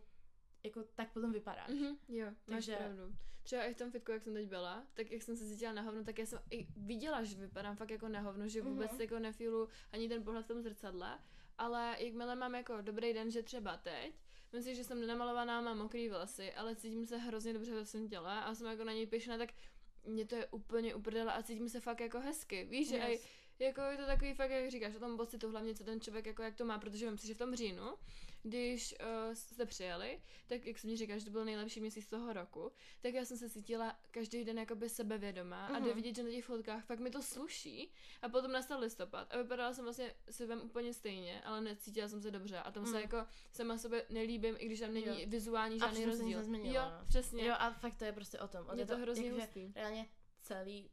jako 0.64 0.82
tak 0.94 1.12
potom 1.12 1.32
vypadáš. 1.32 1.70
Mhm, 1.70 1.96
jo, 2.08 2.26
máš 2.26 2.36
Takže- 2.46 2.76
pravdu. 2.76 3.14
Třeba 3.42 3.62
i 3.64 3.74
v 3.74 3.76
tom 3.76 3.90
fitku, 3.90 4.12
jak 4.12 4.22
jsem 4.22 4.34
teď 4.34 4.48
byla, 4.48 4.86
tak 4.94 5.10
jak 5.10 5.22
jsem 5.22 5.36
se 5.36 5.46
cítila 5.48 5.72
na 5.72 5.82
hovno, 5.82 6.04
tak 6.04 6.18
já 6.18 6.26
jsem 6.26 6.38
i 6.50 6.66
viděla, 6.76 7.22
že 7.24 7.36
vypadám 7.36 7.76
fakt 7.76 7.90
jako 7.90 8.08
na 8.08 8.20
hovno, 8.20 8.48
že 8.48 8.62
vůbec 8.62 8.92
Mhm. 8.92 9.00
jako 9.00 9.18
nefílu 9.18 9.68
ani 9.92 10.08
ten 10.08 10.22
pohled 10.24 10.44
v 10.44 10.48
tom 10.48 10.62
zrcadle, 10.62 11.18
ale 11.58 11.96
jakmile 11.98 12.36
mám 12.36 12.54
jako 12.54 12.80
dobrý 12.80 13.12
den, 13.12 13.30
že 13.30 13.42
třeba 13.42 13.76
teď, 13.76 14.14
myslím 14.52 14.74
si, 14.74 14.76
že 14.76 14.84
jsem 14.84 15.00
nenamalovaná, 15.00 15.60
mám 15.60 15.78
mokrý 15.78 16.08
vlasy, 16.08 16.52
ale 16.52 16.76
cítím 16.76 17.06
se 17.06 17.16
hrozně 17.16 17.52
dobře 17.52 17.74
ve 17.74 17.84
svém 17.86 18.08
těle 18.08 18.44
a 18.44 18.54
jsem 18.54 18.66
jako 18.66 18.84
na 18.84 18.92
něj 18.92 19.06
pyšná, 19.06 19.38
tak 19.38 19.48
mě 20.06 20.26
to 20.26 20.34
je 20.34 20.46
úplně 20.46 20.94
uprdele 20.94 21.32
a 21.32 21.42
cítím 21.42 21.68
se 21.68 21.80
fakt 21.80 22.00
jako 22.00 22.20
hezky. 22.20 22.64
Víš, 22.64 22.88
že 22.88 23.00
aj, 23.02 23.12
Yes. 23.12 23.26
jako 23.58 23.80
je 23.80 23.96
to 23.96 24.06
takový 24.06 24.34
fakt, 24.34 24.50
jak 24.50 24.70
říkáš, 24.70 24.94
o 24.94 24.98
tom 24.98 25.16
pocitu, 25.16 25.50
hlavně 25.50 25.74
co 25.74 25.84
ten 25.84 26.00
člověk, 26.00 26.26
jako 26.26 26.42
jak 26.42 26.54
to 26.56 26.64
má, 26.64 26.78
protože 26.78 27.06
vím 27.08 27.18
si, 27.18 27.26
že 27.26 27.34
v 27.34 27.38
tom 27.38 27.54
říjnu, 27.56 27.94
když 28.42 28.94
uh, 29.28 29.34
jste 29.34 29.66
přijeli, 29.66 30.22
tak 30.46 30.66
jak 30.66 30.78
jsem 30.78 30.90
mi 30.90 30.96
říkala, 30.96 31.18
že 31.18 31.24
to 31.24 31.30
byl 31.30 31.44
nejlepší 31.44 31.80
měsíc 31.80 32.06
toho 32.06 32.32
roku, 32.32 32.72
tak 33.00 33.14
já 33.14 33.24
jsem 33.24 33.36
se 33.36 33.50
cítila 33.50 33.98
každý 34.10 34.44
den 34.44 34.58
jakoby 34.58 34.88
sebevědomá 34.88 35.66
a 35.66 35.72
Mhm. 35.72 35.84
jde 35.84 35.94
vidět, 35.94 36.16
že 36.16 36.22
na 36.22 36.30
těch 36.30 36.44
fotkách 36.44 36.84
fakt 36.84 36.98
mi 36.98 37.10
to 37.10 37.22
sluší 37.22 37.92
a 38.22 38.28
potom 38.28 38.52
nastal 38.52 38.80
listopad 38.80 39.34
a 39.34 39.36
vypadala 39.42 39.72
jsem 39.74 39.84
vlastně 39.84 40.14
si 40.30 40.46
vem 40.46 40.60
úplně 40.62 40.94
stejně, 40.94 41.40
ale 41.44 41.60
necítila 41.60 42.08
jsem 42.08 42.20
se 42.22 42.30
dobře 42.30 42.58
a 42.58 42.70
tam 42.70 42.84
se 42.86 42.92
Mhm. 42.92 43.00
jako 43.00 43.26
sama 43.52 43.78
sobě 43.78 44.06
nelíbím, 44.10 44.54
i 44.58 44.66
když 44.66 44.80
tam 44.80 44.94
není 44.94 45.06
Jo. 45.22 45.26
vizuální 45.26 45.76
A 45.76 45.78
žádný 45.78 45.94
se 45.96 46.00
nic 46.06 46.08
rozdíl. 46.18 46.38
nezměnilo, 46.38 46.74
jo, 46.74 46.82
no. 47.00 47.06
přesně. 47.08 47.46
Jo, 47.46 47.54
a 47.58 47.70
fakt 47.70 47.96
to 47.96 48.04
je 48.04 48.12
prostě 48.12 48.38
o 48.38 48.48
tom. 48.48 48.66
O 48.68 48.76
je 48.76 48.86
to 48.86 48.96
hrozně 48.98 49.26
jakože 49.26 49.42
hustý. 49.44 49.72
Reálně 49.76 50.06
celý 50.42 50.90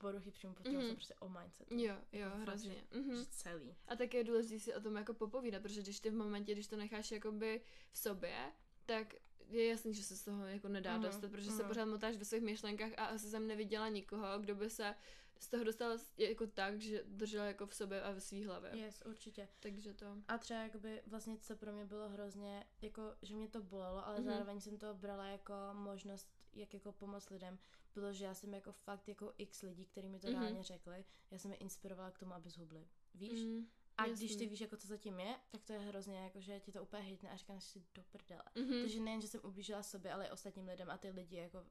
poruchy 0.00 0.30
příjmu 0.30 0.54
potřebu 0.54 0.78
Mhm. 0.78 0.88
jsou 0.88 0.94
prostě 0.94 1.14
o 1.14 1.28
mindsetu. 1.28 1.74
Jo, 1.74 1.94
jo, 2.12 2.20
Jako 2.20 2.30
fakt, 2.36 2.40
hrozně. 2.42 2.74
že- 2.92 2.98
Mhm. 3.00 3.16
že 3.16 3.26
celý. 3.30 3.74
A 3.88 3.96
tak 3.96 4.14
je 4.14 4.24
důležité 4.24 4.58
si 4.58 4.74
o 4.74 4.80
tom 4.80 4.96
jako 4.96 5.14
popovídat, 5.14 5.62
protože 5.62 5.82
když 5.82 6.00
ty 6.00 6.10
v 6.10 6.14
momentě, 6.14 6.52
když 6.52 6.66
to 6.66 6.76
necháš 6.76 7.10
jakoby 7.10 7.60
v 7.92 7.98
sobě, 7.98 8.52
tak 8.86 9.14
je 9.48 9.66
jasný, 9.68 9.94
že 9.94 10.02
se 10.02 10.16
z 10.16 10.24
toho 10.24 10.46
jako 10.46 10.68
nedá 10.68 10.92
Mhm, 10.92 11.02
dostat, 11.02 11.30
protože 11.30 11.50
se 11.50 11.62
mhm. 11.62 11.68
pořád 11.68 11.84
motáš 11.84 12.16
ve 12.16 12.24
svých 12.24 12.42
myšlenkách 12.42 12.90
a 12.96 13.04
asi 13.06 13.30
jsem 13.30 13.46
neviděla 13.46 13.88
nikoho, 13.88 14.38
kdo 14.38 14.54
by 14.54 14.70
se 14.70 14.94
z 15.38 15.48
toho 15.48 15.64
dostal 15.64 15.98
jako 16.16 16.46
tak, 16.46 16.80
že 16.80 17.02
držel 17.06 17.44
jako 17.44 17.66
v 17.66 17.74
sobě 17.74 18.02
a 18.02 18.10
ve 18.12 18.20
svý 18.20 18.44
hlavě. 18.44 18.70
Yes, 18.76 19.02
určitě. 19.06 19.48
Takže 19.60 19.94
to. 19.94 20.06
A 20.28 20.38
třeba 20.38 20.60
jakoby 20.60 21.02
vlastně 21.06 21.36
co 21.38 21.56
pro 21.56 21.72
mě 21.72 21.84
bylo 21.84 22.08
hrozně, 22.08 22.64
jako 22.82 23.02
že 23.22 23.34
mě 23.34 23.48
to 23.48 23.62
bolelo, 23.62 24.06
ale 24.06 24.16
Mhm. 24.20 24.24
zároveň 24.24 24.60
jsem 24.60 24.76
to 24.78 24.94
brala 24.94 25.26
jako 25.26 25.52
možnost, 25.72 26.28
jak 26.54 26.74
jako 26.74 26.92
pomoct 26.92 27.30
lidem, 27.30 27.58
bylo, 27.94 28.12
že 28.12 28.24
já 28.24 28.34
jsem 28.34 28.54
jako 28.54 28.72
fakt 28.72 29.08
jako 29.08 29.32
x 29.38 29.62
lidí, 29.62 29.86
kteří 29.86 30.08
mi 30.08 30.18
to 30.20 30.26
Mhm. 30.30 30.40
reálně 30.40 30.62
řekli, 30.62 31.04
já 31.30 31.38
jsem 31.38 31.50
je 31.50 31.56
inspirovala 31.56 32.10
k 32.10 32.18
tomu, 32.18 32.34
aby 32.34 32.50
zhubli. 32.50 32.86
Víš? 33.14 33.40
Mm, 33.44 33.66
a 33.96 34.06
jasný. 34.06 34.26
když 34.26 34.36
ty 34.36 34.46
víš, 34.46 34.60
jako 34.60 34.76
co 34.76 34.86
zatím 34.86 35.20
je, 35.20 35.36
tak 35.50 35.62
to 35.64 35.72
je 35.72 35.78
hrozně 35.78 36.18
jako, 36.18 36.40
že 36.40 36.60
ti 36.60 36.72
to 36.72 36.82
úplně 36.82 37.02
hitne 37.02 37.30
a 37.30 37.36
říkáš 37.36 37.64
si 37.64 37.82
do 37.94 38.02
prdele. 38.02 38.42
mhm. 38.54 38.80
Takže 38.80 39.00
nejen, 39.00 39.20
že 39.20 39.28
jsem 39.28 39.40
ublížila 39.44 39.82
sobě, 39.82 40.12
ale 40.12 40.26
i 40.26 40.30
ostatním 40.30 40.68
lidem 40.68 40.90
a 40.90 40.98
ty 40.98 41.10
lidi 41.10 41.36
jako 41.36 41.66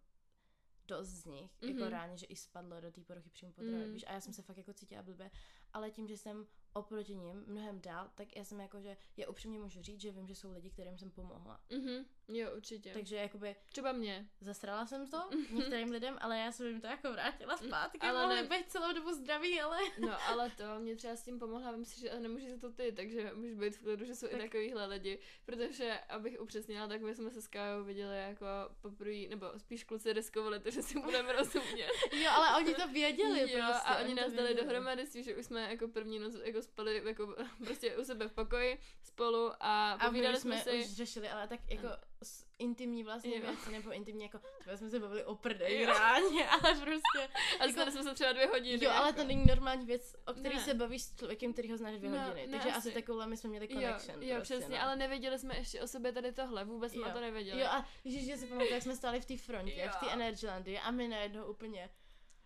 dost 0.87 1.07
z 1.09 1.25
nich, 1.25 1.51
Mhm. 1.61 1.77
jako 1.77 1.89
reálně, 1.89 2.17
že 2.17 2.25
i 2.25 2.35
spadlo 2.35 2.81
do 2.81 2.91
té 2.91 3.01
poruchy 3.01 3.29
příjmu 3.29 3.53
potravy, 3.53 3.85
Mm. 3.87 3.93
víš, 3.93 4.03
a 4.07 4.11
já 4.13 4.21
jsem 4.21 4.33
se 4.33 4.41
fakt 4.41 4.57
jako 4.57 4.73
cítila 4.73 5.03
blbě, 5.03 5.31
ale 5.73 5.91
tím, 5.91 6.07
že 6.07 6.17
jsem 6.17 6.47
oproti 6.73 7.15
ním 7.15 7.43
mnohem 7.47 7.81
dál, 7.81 8.09
tak 8.15 8.35
já 8.35 8.43
jsem 8.43 8.59
jako, 8.59 8.81
že 8.81 8.97
já 9.17 9.29
upřímně 9.29 9.59
můžu 9.59 9.81
říct, 9.81 10.01
že 10.01 10.11
vím, 10.11 10.27
že 10.27 10.35
jsou 10.35 10.51
lidi, 10.53 10.69
kterým 10.69 10.97
jsem 10.97 11.11
pomohla. 11.11 11.59
Mhm, 11.69 12.05
jo, 12.27 12.49
určitě. 12.55 12.93
Takže 12.93 13.15
jakoby 13.15 13.55
Třeba 13.69 13.91
mě. 13.91 14.29
zasrala 14.41 14.85
jsem 14.85 15.07
to 15.07 15.29
některým 15.51 15.91
lidem, 15.91 16.17
ale 16.21 16.37
já 16.39 16.51
jsem 16.51 16.67
jim 16.67 16.81
to 16.81 16.87
jako 16.87 17.11
vrátila 17.11 17.57
zpátky, 17.57 17.99
Ale 17.99 18.35
ne- 18.35 18.43
být 18.49 18.71
celou 18.71 18.93
dobu 18.93 19.13
zdraví, 19.13 19.61
ale... 19.61 19.77
No, 19.99 20.27
ale 20.27 20.49
to 20.49 20.63
mě 20.79 20.95
třeba 20.95 21.15
s 21.15 21.23
tím 21.23 21.39
pomohla, 21.39 21.71
vím 21.71 21.85
si, 21.85 21.99
že 21.99 22.19
nemůžeš 22.19 22.51
za 22.51 22.57
to 22.59 22.71
ty, 22.71 22.91
takže 22.91 23.31
můžeš 23.33 23.55
být 23.55 23.75
v 23.75 23.81
klidu, 23.81 24.05
že 24.05 24.15
jsou 24.15 24.27
tak. 24.27 24.39
I 24.39 24.43
takovýhle 24.43 24.85
lidi, 24.85 25.19
protože, 25.45 25.99
abych 26.09 26.41
upřesnila, 26.41 26.87
tak 26.87 27.01
my 27.01 27.15
jsme 27.15 27.29
se 27.29 27.41
s 27.41 27.47
Kájou 27.47 27.83
viděli 27.83 28.17
jako 28.17 28.45
poprvé, 28.81 29.27
nebo 29.29 29.45
spíš 29.59 29.83
kluci 29.83 30.13
riskovali 30.13 30.59
to, 30.59 30.69
že 30.71 30.81
si 30.81 30.99
budeme 30.99 31.33
rozumět. 31.39 31.89
Jo, 32.11 32.31
ale 32.31 32.57
oni 32.63 32.73
to 32.75 32.87
věděli 32.87 33.39
jo, 33.39 33.47
prostě. 33.67 33.87
a 33.89 33.99
oni 33.99 34.15
to 34.15 34.21
nás 34.21 34.33
dali 34.33 34.53
dohromady 34.55 35.05
s 35.07 35.11
tím, 35.11 35.23
že 35.23 35.35
už 35.35 35.45
jsme 35.45 35.58
jako 35.67 35.87
první 35.87 36.19
noc 36.19 36.33
jako 36.43 36.61
spali 36.61 37.01
jako 37.05 37.35
prostě 37.65 37.97
u 37.97 38.03
sebe 38.03 38.27
v 38.27 38.33
pokoji 38.33 38.79
spolu 39.03 39.51
a 39.59 39.91
A 39.91 40.07
povídali 40.07 40.37
jsme 40.37 40.57
jsme 40.61 40.71
si. 40.71 40.79
už 40.79 40.93
řešili, 40.95 41.29
ale 41.29 41.47
tak 41.47 41.59
jako 41.69 41.87
s 42.23 42.45
intimní 42.59 43.03
vlastně 43.03 43.35
Jo. 43.35 43.41
věci, 43.41 43.71
nebo 43.71 43.91
intimní 43.91 44.23
jako, 44.23 44.39
třeba 44.59 44.77
jsme 44.77 44.89
se 44.89 44.99
bavili 44.99 45.23
o 45.25 45.35
prdej 45.35 45.81
Jo. 45.81 45.87
ráně, 45.93 46.49
ale 46.49 46.75
prostě, 46.75 47.29
A 47.59 47.67
znali 47.67 47.91
jsme 47.91 48.03
se 48.03 48.13
třeba 48.13 48.31
dvě 48.31 48.47
hodiny. 48.47 48.85
jo, 48.85 48.91
ale 48.91 49.07
jako. 49.07 49.21
to 49.21 49.27
není 49.27 49.45
normální 49.47 49.85
věc, 49.85 50.15
o 50.27 50.33
který 50.33 50.55
Ne. 50.55 50.63
se 50.63 50.73
bavíš 50.73 51.01
s 51.03 51.15
člověkem, 51.15 51.53
který 51.53 51.71
ho 51.71 51.77
znáš 51.77 51.97
dvě 51.97 52.09
No, 52.09 52.19
hodiny, 52.19 52.47
ne, 52.47 52.51
takže 52.51 52.69
asi 52.69 52.77
asi. 52.77 52.91
takovouhle 52.91 53.27
my 53.27 53.37
jsme 53.37 53.49
měli 53.49 53.65
Jo, 53.69 53.73
connection. 53.81 54.23
jo, 54.23 54.35
prostě, 54.35 54.55
přesně, 54.57 54.75
no. 54.77 54.83
ale 54.83 54.95
nevěděli 54.95 55.39
jsme 55.39 55.57
ještě 55.57 55.81
o 55.81 55.87
sobě 55.87 56.11
tady 56.11 56.31
tohle, 56.31 56.65
vůbec 56.65 56.91
jsme 56.91 57.07
Jo. 57.07 57.13
to 57.13 57.19
nevěděli. 57.21 57.61
Jo 57.61 57.67
a 57.67 57.85
ježiš, 58.03 58.25
že 58.25 58.37
si 58.37 58.47
pamatuju, 58.47 58.73
jak 58.73 58.83
jsme 58.83 58.95
stáli 58.95 59.21
v 59.21 59.25
té 59.25 59.37
frontě, 59.37 59.81
Jo. 59.81 59.89
v 59.91 59.99
té 60.05 60.11
Energylandii 60.13 60.79
a 60.79 60.91
my 60.91 61.07
najednou 61.07 61.45
úplně 61.45 61.89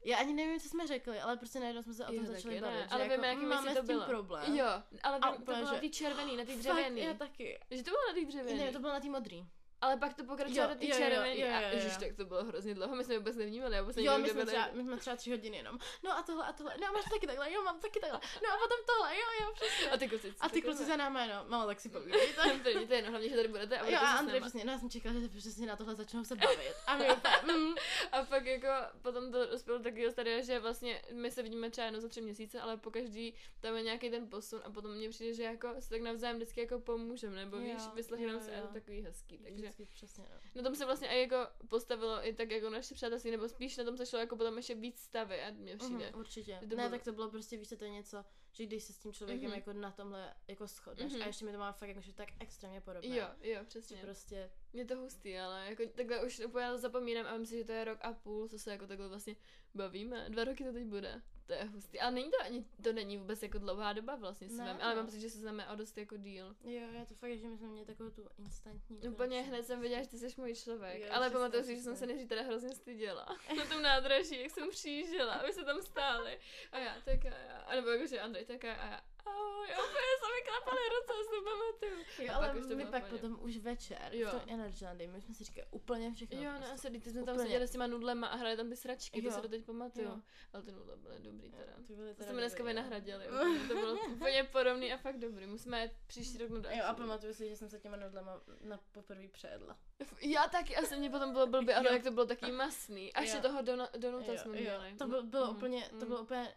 já 0.06 0.18
ani 0.18 0.34
nevím, 0.34 0.60
co 0.60 0.70
jsme 0.70 0.88
řekli, 0.88 1.20
ale 1.20 1.38
prostě 1.38 1.60
najednou 1.60 1.84
jsme 1.84 1.94
se 1.94 2.04
o 2.04 2.08
tom 2.08 2.16
Jo, 2.16 2.26
začali 2.26 2.62
bavit. 2.62 2.76
ne, 2.76 2.88
ale 2.92 3.02
jako, 3.04 3.16
víme, 3.16 3.28
jaký 3.28 3.40
myslí 3.40 3.56
máme 3.56 3.74
to 3.76 3.84
s 3.84 3.88
tím 3.88 3.96
bylo. 3.96 4.06
problém. 4.06 4.56
Jo, 4.56 4.66
ale 5.04 5.18
A 5.22 5.32
to 5.32 5.42
bylo 5.42 5.58
na 5.62 5.74
že- 5.74 5.80
té 5.80 5.90
červený, 5.90 6.38
na 6.38 6.46
té 6.46 6.56
dřevěný. 6.56 7.02
já 7.02 7.14
taky. 7.14 7.60
Že 7.72 7.84
to 7.84 7.92
bylo 7.92 8.02
na 8.08 8.14
té 8.14 8.26
dřevěný. 8.26 8.60
Ne, 8.60 8.72
to 8.72 8.80
bylo 8.80 8.94
na 8.94 9.00
té 9.00 9.10
modrý. 9.10 9.46
Ale 9.84 9.98
pak 9.98 10.14
to 10.14 10.24
pokračovalo 10.24 10.74
do 10.74 10.80
té 10.80 10.86
jo, 10.86 10.96
jo, 11.00 11.24
jo, 11.24 11.48
jo, 11.48 11.70
ježiš, 11.72 11.98
tak 11.98 12.14
to 12.18 12.26
bylo 12.26 12.44
hrozně 12.44 12.74
dlouho, 12.74 12.96
my 12.96 13.04
jsme 13.04 13.18
vůbec 13.18 13.36
nevnímali, 13.36 13.82
vůbec 13.82 13.98
Jo, 13.98 14.18
my 14.18 14.30
jsme, 14.30 14.46
třeba, 14.46 14.70
my 14.74 14.84
jsme 14.84 14.98
třeba 14.98 15.16
tři 15.16 15.32
hodiny 15.32 15.58
jenom. 15.58 15.78
No 16.04 16.18
a 16.18 16.24
tohle 16.24 16.46
a 16.46 16.54
tohle. 16.54 16.76
No 16.82 16.88
a 16.88 16.92
máš 16.92 17.04
taky 17.14 17.28
takhle, 17.28 17.54
jo, 17.54 17.64
mám 17.64 17.80
taky 17.80 18.00
takhle. 18.00 18.20
No 18.44 18.50
a 18.54 18.58
potom 18.58 18.78
tohle, 18.86 19.16
jo, 19.16 19.28
jo, 19.42 19.54
přesně. 19.54 19.92
A 19.92 19.98
ty 19.98 20.10
kluci. 20.10 20.34
A 20.40 20.50
ty 20.50 20.62
kluci 20.62 20.86
za 20.86 20.96
náma 20.96 21.26
no, 21.50 21.66
tak 21.68 21.80
si 21.80 21.90
povídejte. 21.90 22.42
To 22.64 22.70
je 22.70 22.96
jedno, 22.96 23.10
hlavně, 23.10 23.30
že 23.30 23.36
tady 23.36 23.48
budete 23.48 23.80
a 23.80 23.90
Jo, 23.90 23.98
a 23.98 24.12
se 24.14 24.20
Andrej 24.20 24.42
přesně, 24.42 24.66
no 24.66 24.72
já 24.72 24.80
jsem 24.80 24.90
čekala, 24.90 25.20
že 25.20 25.28
přesně 25.30 25.68
na 25.68 25.76
tohle 25.76 25.96
začnou 25.96 26.24
se 26.24 26.36
bavit. 26.36 26.76
A 26.88 26.98
my 26.98 27.06
úplně, 27.12 27.54
mm, 27.54 27.74
A 28.12 28.26
pak 28.26 28.46
jako 28.46 28.68
potom 29.02 29.32
to 29.32 29.46
dospělo 29.46 29.78
do 29.78 29.84
takového 29.84 30.12
stadia, 30.12 30.42
že 30.42 30.60
vlastně 30.60 31.02
my 31.12 31.32
se 31.32 31.44
vidíme 31.44 31.70
třeba 31.70 31.86
jenom 31.86 32.02
za 32.02 32.08
tři 32.08 32.22
měsíce, 32.22 32.62
ale 32.62 32.78
po 32.78 32.92
každý 32.92 33.34
tam 33.60 33.76
je 33.76 33.84
nějaký 33.84 34.10
ten 34.10 34.30
posun 34.30 34.62
a 34.64 34.72
potom 34.72 34.92
mně 34.92 35.10
přijde, 35.10 35.34
že 35.34 35.44
jako 35.44 35.76
si 35.80 35.90
tak 35.90 36.02
navzájem 36.02 36.40
vyslechneme 36.40 36.64
jako 36.64 36.80
pomůžeme, 36.80 37.36
nebo 37.36 37.58
víš, 37.58 37.84
vyslechneme 37.96 38.40
se 38.40 38.56
a 38.56 38.62
to 38.62 38.74
takový 38.74 39.02
hezký, 39.02 39.38
takže 39.38 39.72
přesně, 39.90 40.26
no. 40.32 40.62
na 40.62 40.64
tom 40.64 40.76
se 40.76 40.86
vlastně 40.86 41.08
i 41.08 41.22
jako 41.22 41.36
postavilo 41.70 42.28
i 42.28 42.34
tak 42.34 42.52
jako 42.52 42.70
naše 42.70 42.96
přátelství, 42.96 43.32
nebo 43.32 43.50
spíš 43.50 43.78
na 43.78 43.84
tom 43.84 43.98
se 43.98 44.06
šlo 44.06 44.20
jako 44.20 44.36
potom 44.38 44.58
ještě 44.58 44.76
víc 44.76 45.00
stavy 45.00 45.42
a 45.42 45.52
mně 45.52 45.78
přijde. 45.78 46.10
Mhm, 46.10 46.20
určitě. 46.20 46.58
že 46.62 46.68
to 46.68 46.76
ne, 46.76 46.76
bylo- 46.76 46.90
tak 46.90 47.04
to 47.04 47.12
bylo 47.14 47.30
prostě, 47.30 47.58
víš, 47.58 47.70
to 47.80 47.84
je 47.84 47.90
něco, 47.90 48.26
že 48.52 48.66
když 48.66 48.84
se 48.84 48.94
s 48.94 48.98
tím 48.98 49.14
člověkem 49.14 49.50
Mhm. 49.50 49.60
jako 49.60 49.74
na 49.74 49.92
tomhle 49.92 50.34
jako 50.48 50.68
shodneš 50.68 51.14
Mhm. 51.14 51.22
a 51.22 51.26
ještě 51.26 51.46
mi 51.46 51.52
to 51.52 51.58
má 51.58 51.72
fakt 51.72 51.90
jako, 51.90 52.02
že 52.02 52.14
tak 52.14 52.30
extrémně 52.40 52.82
podobné. 52.82 53.18
Jo, 53.18 53.26
jo, 53.42 53.60
Že 53.60 53.66
přesně. 53.66 53.98
prostě, 53.98 54.52
Je 54.74 54.86
to 54.86 54.96
hustý, 54.98 55.38
ale 55.38 55.66
jako 55.70 55.84
takhle 55.96 56.26
už 56.26 56.40
úplně 56.40 56.78
zapomínám 56.78 57.26
a 57.28 57.38
myslím, 57.38 57.60
že 57.60 57.66
to 57.66 57.72
je 57.72 57.84
rok 57.84 57.98
a 58.02 58.14
půl, 58.14 58.48
co 58.48 58.60
se 58.60 58.72
jako 58.72 58.88
takhle 58.88 59.08
vlastně 59.08 59.36
bavíme. 59.76 60.26
Dva 60.30 60.44
roky 60.44 60.64
to 60.64 60.74
teď 60.74 60.86
bude. 60.86 61.22
To 61.48 61.54
je 61.54 61.64
hustý. 61.64 62.00
Ale 62.00 62.12
není 62.12 62.32
to 62.32 62.38
ani, 62.44 62.66
to 62.84 62.94
není 62.94 63.18
vůbec 63.18 63.44
jako 63.44 63.58
dlouhá 63.58 63.94
doba 63.94 64.16
vlastně 64.16 64.50
s 64.50 64.58
Ne, 64.58 64.66
vámi, 64.66 64.82
ale 64.82 64.96
mám 64.96 65.06
pocit, 65.06 65.20
že 65.20 65.30
se 65.30 65.38
známe 65.40 65.68
o 65.70 65.76
dost 65.76 65.98
jako 65.98 66.18
díl. 66.18 66.56
jo, 66.64 66.82
já 66.94 67.06
to 67.06 67.14
fakt, 67.16 67.38
že 67.40 67.48
my 67.48 67.58
jsme 67.58 67.68
měli 67.68 67.86
takovou 67.86 68.10
tu 68.10 68.30
instantní 68.38 68.98
Úplně 68.98 69.10
connection. 69.14 69.46
hned 69.56 69.64
jsem 69.66 69.82
viděla, 69.82 70.02
že 70.02 70.08
ty 70.10 70.18
jsi 70.18 70.28
můj 70.38 70.56
člověk. 70.56 71.02
Jo, 71.02 71.08
ale 71.12 71.30
pamatuju 71.30 71.64
si, 71.64 71.76
že 71.76 71.82
jsem 71.82 71.96
se 71.96 72.06
nejdřív 72.06 72.30
teda 72.30 72.42
hrozně 72.42 72.76
styděla. 72.76 73.26
Na 73.58 73.66
tom 73.66 73.82
nádraží, 73.82 74.42
jak 74.42 74.52
jsem 74.52 74.70
přijížděla, 74.70 75.34
a 75.34 75.46
my 75.48 75.54
se 75.54 75.64
tam 75.66 75.82
stáli. 75.82 76.40
A 76.72 76.80
já, 76.80 76.96
tak 77.06 77.26
a 77.26 77.30
já. 77.38 77.58
A 77.58 77.76
nebo 77.76 77.90
jakože 77.90 78.20
Andrej, 78.22 78.46
tak 78.46 78.64
a 78.66 78.68
já. 78.68 79.02
Ahoj, 79.26 79.68
a 79.74 79.78
úplně 79.84 80.14
se 80.22 80.28
mi 80.36 80.42
klapaly 80.48 80.82
ruce, 80.96 81.14
já 81.18 81.24
si 81.24 81.30
to 81.30 81.42
pamatuju. 81.50 82.06
Jo, 82.28 82.34
A 82.34 82.36
ale 82.38 82.48
pak 82.48 82.58
už 82.58 82.68
to 82.68 82.76
my 82.76 82.86
pak 82.86 83.10
potom 83.10 83.38
už 83.42 83.58
večer, 83.58 84.10
Jo. 84.12 84.28
v 84.28 84.32
tom 84.32 84.42
Energylandy, 84.48 85.08
my 85.08 85.22
jsme 85.22 85.34
si 85.34 85.44
říkali 85.44 85.68
úplně 85.72 86.14
všechno. 86.14 86.42
Jo, 86.42 86.52
no 86.52 86.58
prostě. 86.58 86.74
asi, 86.88 87.00
ty 87.00 87.12
jsme 87.12 87.24
tam 87.24 87.36
Úplně. 87.36 87.48
seděli 87.48 87.68
s 87.68 87.72
těma 87.72 87.88
nudlema 87.88 88.28
a 88.28 88.36
hráli 88.36 88.58
tam 88.58 88.70
ty 88.70 88.76
sračky, 88.76 89.22
to 89.22 89.28
Jo. 89.28 89.34
se 89.34 89.42
to 89.42 89.48
teď 89.48 89.66
pamatuju. 89.66 90.06
Jo. 90.06 90.22
Ale 90.54 90.64
ty 90.64 90.72
nudle 90.72 90.98
byly 90.98 91.20
dobrý 91.20 91.48
Jo, 91.52 91.58
teda. 91.58 91.74
ty 91.88 91.94
byly 91.96 92.10
To 92.10 92.16
teda 92.16 92.32
jsme 92.32 92.42
dneska 92.42 92.64
vynahradili. 92.64 93.26
To 93.68 93.74
bylo 93.76 93.94
úplně 94.14 94.44
podobný 94.44 94.94
a 94.94 94.98
fakt 94.98 95.18
dobrý. 95.20 95.48
Musíme 95.48 95.84
jít 95.84 95.92
příští 96.08 96.38
rok 96.38 96.50
na 96.50 96.60
další. 96.60 96.78
Jo, 96.80 96.86
a 96.88 96.94
pamatuju 96.94 97.34
si, 97.34 97.50
že 97.50 97.56
jsem 97.56 97.70
se 97.70 97.80
těma 97.80 97.98
nudlema 97.98 98.42
na 98.62 98.80
poprvé 98.92 99.28
přejedla. 99.28 99.78
Já 100.22 100.48
taky, 100.48 100.76
asi 100.76 100.98
mě 100.98 101.10
potom 101.10 101.34
bylo 101.34 101.48
blbě, 101.48 101.76
ale 101.76 101.88
Jo. 101.88 101.94
jak 101.94 102.04
to 102.04 102.12
bylo 102.12 102.26
taky 102.26 102.52
masný. 102.52 103.14
A 103.14 103.22
ještě 103.22 103.38
Jo. 103.38 103.44
toho 103.44 103.62
donu- 103.62 103.98
donuta 103.98 104.32
Jo, 104.34 104.38
jsme 104.40 104.58
jo. 104.58 104.62
měli. 104.62 104.96
To 104.98 105.08
bylo, 105.08 105.24
bylo 105.24 105.46
Mm, 105.52 105.58
úplně, 105.58 105.88
to 105.90 105.96
mm. 105.96 106.08
bylo 106.08 106.22
úplně 106.22 106.56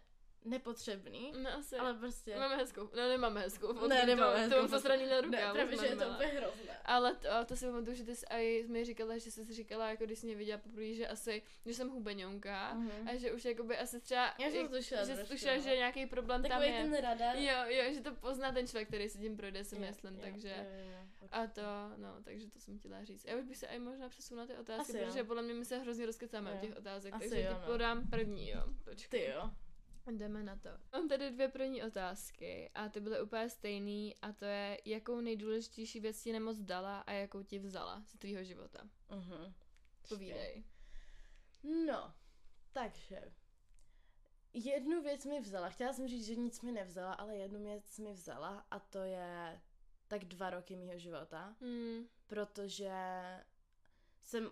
nepotřebný, 0.49 1.33
No 1.43 1.49
asi. 1.53 1.77
ale 1.77 1.93
prostě... 1.93 2.35
Máme 2.39 2.55
hezkou. 2.55 2.89
No 2.95 3.07
nemáme 3.09 3.41
hezkou. 3.41 3.67
fotku, 3.67 3.87
Ne, 3.87 4.05
nemáme 4.05 4.33
to, 4.33 4.39
hezkou 4.39 4.55
To 4.55 4.61
mám 4.61 4.67
zasraný 4.67 5.05
na 5.05 5.21
rukách. 5.21 5.39
ne, 5.41 5.51
právě, 5.53 5.77
že 5.77 5.85
je 5.85 5.95
to 5.95 6.07
úplně 6.09 6.27
hrozné. 6.29 6.77
Ale 6.85 7.15
to, 7.15 7.27
to 7.45 7.55
si 7.55 7.65
pamatuju, 7.65 7.95
že 7.95 8.03
ty 8.03 8.15
jsi 8.15 8.25
aj 8.25 8.63
mi 8.67 8.85
říkala, 8.85 9.17
že 9.17 9.31
jsi 9.31 9.45
si 9.45 9.53
říkala, 9.53 9.89
jako 9.89 10.05
když 10.05 10.19
jsi 10.19 10.25
mě 10.25 10.35
viděla 10.35 10.57
poprvé, 10.59 10.93
že 10.93 11.07
asi, 11.07 11.41
že 11.65 11.73
jsem 11.73 11.89
hubeňonka 11.89 12.73
Mhm. 12.73 13.07
a 13.09 13.15
že 13.15 13.31
už 13.31 13.45
jakoby 13.45 13.77
asi 13.77 14.01
třeba, 14.01 14.33
Já 14.39 14.49
jsem 14.49 14.67
tušila 14.67 15.03
že 15.03 15.15
tušila, 15.15 15.55
no. 15.55 15.61
že 15.61 15.75
nějaký 15.75 16.05
problém 16.05 16.41
tam 16.41 16.49
Takový 16.51 16.67
je. 16.69 16.81
ten 16.81 16.93
radar. 17.01 17.35
Jo, 17.37 17.55
jo, 17.67 17.93
že 17.93 18.01
to 18.01 18.15
pozná 18.15 18.51
ten 18.51 18.67
člověk, 18.67 18.87
který 18.87 19.09
si 19.09 19.17
tím 19.19 19.37
projde, 19.37 19.63
si 19.63 19.75
Jo, 19.75 19.81
myslím, 19.81 20.13
jo, 20.15 20.19
takže... 20.23 20.49
jo, 20.49 20.63
jo, 20.79 20.91
jo, 20.91 21.27
A 21.31 21.47
to, 21.47 21.61
no, 21.97 22.15
takže 22.23 22.47
to 22.49 22.59
jsem 22.59 22.79
chtěla 22.79 23.03
říct. 23.03 23.25
Já 23.25 23.35
už 23.37 23.43
bych 23.43 23.57
se 23.57 23.65
i 23.67 23.79
možná 23.79 24.09
přesunula 24.09 24.47
ty 24.47 24.53
otázky, 24.53 24.81
Asi 24.93 24.97
jo. 24.99 25.05
protože 25.05 25.23
podle 25.23 25.41
mě 25.43 25.53
my 25.53 25.65
se 25.65 25.77
hrozně 25.77 26.05
rozkecáme 26.05 26.51
Jo. 26.51 26.57
těch 26.61 26.77
otázek, 26.77 27.13
Asi 27.13 27.29
takže 27.29 27.41
jo, 27.45 27.53
ti 27.53 27.59
no. 27.61 27.65
podám 27.71 28.07
první, 28.09 28.49
jo. 28.49 28.63
Počkej. 28.83 29.19
Ty 29.19 29.25
jo. 29.31 29.51
Jdeme 30.11 30.43
na 30.43 30.55
to. 30.55 30.69
Mám 30.93 31.07
tady 31.09 31.31
dvě 31.31 31.47
první 31.47 31.83
otázky 31.83 32.71
a 32.75 32.89
ty 32.89 32.99
byly 32.99 33.21
úplně 33.21 33.49
stejný 33.49 34.15
a 34.21 34.31
to 34.33 34.45
je, 34.45 34.81
jakou 34.85 35.21
nejdůležitější 35.21 35.99
věc 35.99 36.23
ti 36.23 36.31
nemoc 36.33 36.57
dala 36.59 36.99
a 36.99 37.11
jakou 37.11 37.43
ti 37.43 37.59
vzala 37.59 38.03
z 38.05 38.17
tvýho 38.17 38.43
života. 38.43 38.89
Mhm. 39.09 39.53
Povídej. 40.09 40.63
No, 41.85 42.13
takže 42.71 43.33
jednu 44.53 45.01
věc 45.01 45.25
mi 45.25 45.39
vzala. 45.39 45.69
Chtěla 45.69 45.93
jsem 45.93 46.07
říct, 46.07 46.25
že 46.25 46.35
nic 46.35 46.61
mi 46.61 46.71
nevzala, 46.71 47.13
ale 47.13 47.35
jednu 47.37 47.63
věc 47.63 47.99
mi 47.99 48.13
vzala 48.13 48.65
a 48.71 48.79
to 48.79 48.97
je 49.03 49.61
tak 50.07 50.25
dva 50.25 50.49
roky 50.49 50.75
mýho 50.75 50.99
života, 50.99 51.55
Hmm. 51.61 52.07
protože 52.27 52.91
jsem 54.23 54.51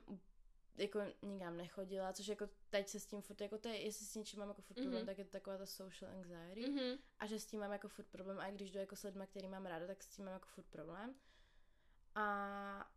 jako 0.77 0.99
nikam 1.21 1.57
nechodila, 1.57 2.13
což 2.13 2.27
jako 2.27 2.49
teď 2.69 2.89
se 2.89 2.99
s 2.99 3.05
tím 3.05 3.21
furt, 3.21 3.41
jako 3.41 3.57
to 3.57 3.67
je, 3.67 3.81
jestli 3.81 4.05
s 4.05 4.15
něčím 4.15 4.39
mám 4.39 4.47
jako 4.49 4.61
furt 4.61 4.75
problém, 4.75 4.95
Mhm. 4.97 5.05
tak 5.05 5.17
je 5.17 5.25
to 5.25 5.31
taková 5.31 5.57
ta 5.57 5.65
social 5.65 6.11
anxiety 6.11 6.69
Mhm. 6.69 6.97
a 7.19 7.25
že 7.25 7.39
s 7.39 7.45
tím 7.45 7.59
mám 7.59 7.71
jako 7.71 7.87
furt 7.87 8.05
problém 8.07 8.39
a 8.39 8.47
i 8.47 8.51
když 8.55 8.71
jdu 8.71 8.79
jako 8.79 8.95
s 8.95 9.03
lidma, 9.03 9.25
který 9.25 9.47
mám 9.47 9.65
ráda, 9.65 9.87
tak 9.87 10.03
s 10.03 10.07
tím 10.07 10.25
mám 10.25 10.33
jako 10.33 10.47
furt 10.47 10.65
problém. 10.65 11.15
A, 12.15 12.91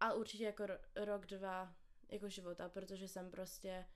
a 0.00 0.12
určitě 0.12 0.44
jako 0.44 0.66
ro, 0.66 0.74
rok, 0.96 1.26
dva 1.26 1.74
jako 2.08 2.28
života, 2.28 2.68
protože 2.68 3.08
jsem 3.08 3.30
prostě, 3.30 3.86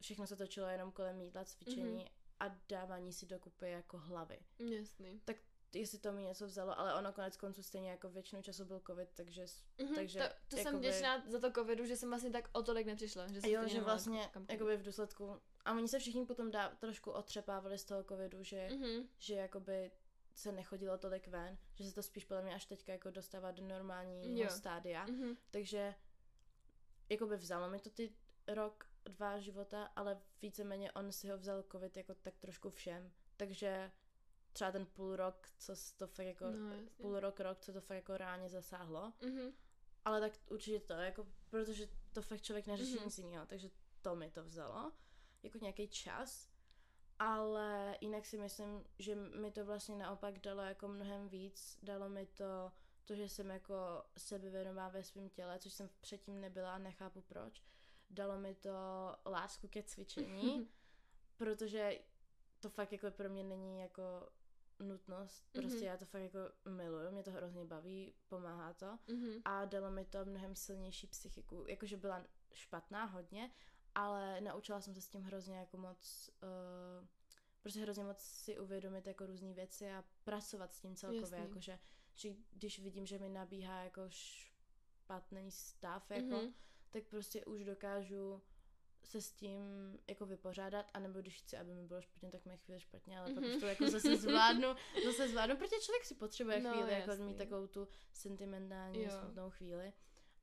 všechno 0.00 0.26
se 0.26 0.36
točilo 0.36 0.66
jenom 0.66 0.92
kolem 0.92 1.20
jídla, 1.20 1.44
cvičení 1.44 1.94
Mhm. 1.96 2.06
a 2.40 2.48
dávání 2.68 3.12
si 3.12 3.26
dokupy 3.26 3.70
jako 3.70 3.98
hlavy. 3.98 4.38
Jasný. 4.58 5.20
Jestli 5.74 5.98
to 5.98 6.12
mi 6.12 6.22
něco 6.22 6.46
vzalo, 6.46 6.78
ale 6.78 6.94
ono 6.94 7.12
konec 7.12 7.36
konců 7.36 7.62
stejně 7.62 7.90
jako 7.90 8.08
většinu 8.10 8.42
času 8.42 8.64
byl 8.64 8.80
covid, 8.86 9.08
takže, 9.14 9.46
Mhm. 9.82 9.94
takže 9.94 10.18
to, 10.18 10.24
to 10.48 10.56
jsem 10.56 10.66
jakoby- 10.66 10.88
vděčná 10.88 11.24
za 11.30 11.38
to 11.40 11.52
covidu, 11.52 11.84
že 11.86 11.96
jsem 11.96 12.08
vlastně 12.08 12.30
tak 12.30 12.48
o 12.52 12.62
tolik 12.62 12.86
nepřišla. 12.86 13.26
Že 13.32 13.40
jsem 13.40 13.50
jo, 13.50 13.68
že 13.68 13.80
vlastně 13.80 14.30
jakoby 14.48 14.76
v 14.76 14.82
důsledku, 14.82 15.40
a 15.64 15.72
oni 15.72 15.88
se 15.88 15.98
všichni 15.98 16.26
potom 16.26 16.50
dá, 16.50 16.68
trošku 16.68 17.10
otřepávali 17.10 17.78
z 17.78 17.84
toho 17.84 18.04
covidu, 18.04 18.42
že 18.42 18.68
Mhm. 18.72 19.08
že 19.18 19.34
jakoby 19.34 19.90
se 20.34 20.52
nechodilo 20.52 20.98
tolik 20.98 21.28
ven, 21.28 21.58
že 21.74 21.84
se 21.84 21.94
to 21.94 22.02
spíš 22.02 22.24
podle 22.24 22.42
mě 22.42 22.54
až 22.54 22.66
teďka 22.66 22.92
jako 22.92 23.10
dostává 23.10 23.50
do 23.50 23.62
normálního 23.64 24.42
Jo. 24.44 24.50
stádia. 24.50 25.04
Mhm. 25.06 25.36
Takže 25.50 25.94
jakoby 27.08 27.36
vzalo 27.36 27.68
mi 27.68 27.78
to 27.80 27.90
ty 27.90 28.12
rok, 28.48 28.86
dva 29.04 29.38
života, 29.38 29.84
ale 29.96 30.20
víceméně 30.42 30.92
on 30.92 31.12
si 31.12 31.28
ho 31.28 31.38
vzal 31.38 31.64
covid 31.72 31.96
jako 31.96 32.14
tak 32.14 32.38
trošku 32.38 32.70
všem. 32.70 33.12
Takže 33.36 33.90
třeba 34.52 34.72
ten 34.72 34.86
půl 34.86 35.16
rok, 35.16 35.48
co 35.58 35.72
to 35.96 36.06
fakt 36.06 36.26
jako, 36.26 36.44
No, 36.50 36.70
jasně. 36.72 36.88
půl 36.96 37.20
rok, 37.20 37.40
rok, 37.40 37.60
co 37.60 37.72
to 37.72 37.80
fakt 37.80 37.96
jako 37.96 38.16
reálně 38.16 38.48
zasáhlo. 38.48 39.12
Mhm. 39.24 39.52
Ale 40.04 40.20
tak 40.20 40.32
určitě 40.50 40.80
to, 40.80 40.92
jako, 40.92 41.26
protože 41.50 41.88
to 42.12 42.22
fakt 42.22 42.42
člověk 42.42 42.66
neřeší 42.66 42.94
Mhm. 42.94 43.04
nic 43.04 43.18
jiného, 43.18 43.46
takže 43.46 43.70
to 44.02 44.16
mi 44.16 44.30
to 44.30 44.44
vzalo, 44.44 44.92
jako 45.42 45.58
nějaký 45.58 45.88
čas. 45.88 46.48
Ale 47.18 47.96
jinak 48.00 48.26
si 48.26 48.38
myslím, 48.38 48.84
že 48.98 49.14
mi 49.14 49.50
to 49.52 49.64
vlastně 49.64 49.96
naopak 49.96 50.38
dalo 50.38 50.62
jako 50.62 50.88
mnohem 50.88 51.28
víc. 51.28 51.78
Dalo 51.82 52.08
mi 52.08 52.26
to, 52.26 52.72
to 53.04 53.14
že 53.14 53.28
jsem 53.28 53.50
jako 53.50 54.04
sebevědomá 54.16 54.88
ve 54.88 55.02
svém 55.04 55.28
těle, 55.28 55.58
což 55.58 55.72
jsem 55.72 55.90
předtím 56.00 56.40
nebyla 56.40 56.74
a 56.74 56.78
nechápu 56.78 57.20
proč. 57.20 57.62
Dalo 58.10 58.38
mi 58.38 58.54
to 58.54 58.70
lásku 59.26 59.68
ke 59.68 59.82
cvičení, 59.82 60.68
protože 61.36 61.98
to 62.60 62.70
fakt 62.70 62.92
jako 62.92 63.10
pro 63.10 63.28
mě 63.28 63.44
není 63.44 63.80
jako 63.80 64.28
nutnost. 64.82 65.48
Prostě 65.52 65.76
Mhm. 65.76 65.84
já 65.86 65.96
to 65.96 66.04
fakt 66.06 66.22
jako 66.22 66.38
miluju, 66.68 67.10
mě 67.10 67.22
to 67.22 67.30
hrozně 67.30 67.64
baví, 67.64 68.14
pomáhá 68.28 68.72
to. 68.72 68.98
Mhm. 69.08 69.42
A 69.44 69.64
dalo 69.64 69.90
mi 69.90 70.04
to 70.04 70.24
mnohem 70.24 70.54
silnější 70.56 71.06
psychiku. 71.06 71.64
Jakože 71.68 71.96
byla 71.96 72.24
špatná 72.52 73.04
hodně, 73.04 73.50
ale 73.94 74.40
naučila 74.40 74.80
jsem 74.80 74.94
se 74.94 75.00
s 75.00 75.08
tím 75.08 75.22
hrozně 75.22 75.56
jako 75.58 75.76
moc, 75.76 76.30
uh, 76.42 77.06
prostě 77.60 77.80
hrozně 77.80 78.04
moc 78.04 78.18
si 78.18 78.58
uvědomit 78.58 79.06
jako 79.06 79.26
různé 79.26 79.52
věci 79.52 79.90
a 79.92 80.04
pracovat 80.24 80.74
s 80.74 80.80
tím 80.80 80.96
celkově, 80.96 81.20
Jasný. 81.22 81.38
jakože, 81.38 81.78
že 82.14 82.28
když 82.52 82.78
vidím, 82.78 83.06
že 83.06 83.18
mi 83.18 83.28
nabíhá 83.28 83.84
jako 83.84 84.02
špatný 84.10 85.50
stav, 85.50 86.10
jako, 86.10 86.36
Mhm. 86.36 86.54
tak 86.90 87.04
prostě 87.04 87.44
už 87.44 87.64
dokážu 87.64 88.42
se 89.04 89.20
s 89.22 89.32
tím 89.32 89.62
jako 90.08 90.26
vypořádat, 90.26 90.86
anebo 90.94 91.20
když 91.20 91.38
chci, 91.38 91.56
aby 91.56 91.74
mi 91.74 91.82
bylo 91.86 92.00
špatně, 92.02 92.30
tak 92.30 92.44
mi 92.44 92.56
chvíli 92.56 92.80
špatně, 92.80 93.18
ale 93.18 93.34
pak 93.34 93.44
Mhm. 93.44 93.52
už 93.54 93.60
to 93.60 93.66
jako 93.66 93.88
zase 93.90 94.16
zvládnu, 94.16 94.68
zase 95.04 95.28
zvládnu, 95.28 95.56
protože 95.56 95.76
člověk 95.82 96.04
si 96.04 96.14
potřebuje 96.14 96.60
No, 96.60 96.72
chvíli 96.72 96.92
jako 96.92 97.10
jasný. 97.10 97.26
mít 97.26 97.36
takovou 97.38 97.66
tu 97.66 97.88
sentimentální, 98.12 99.02
Jo. 99.02 99.10
smutnou 99.20 99.50
chvíli, 99.50 99.92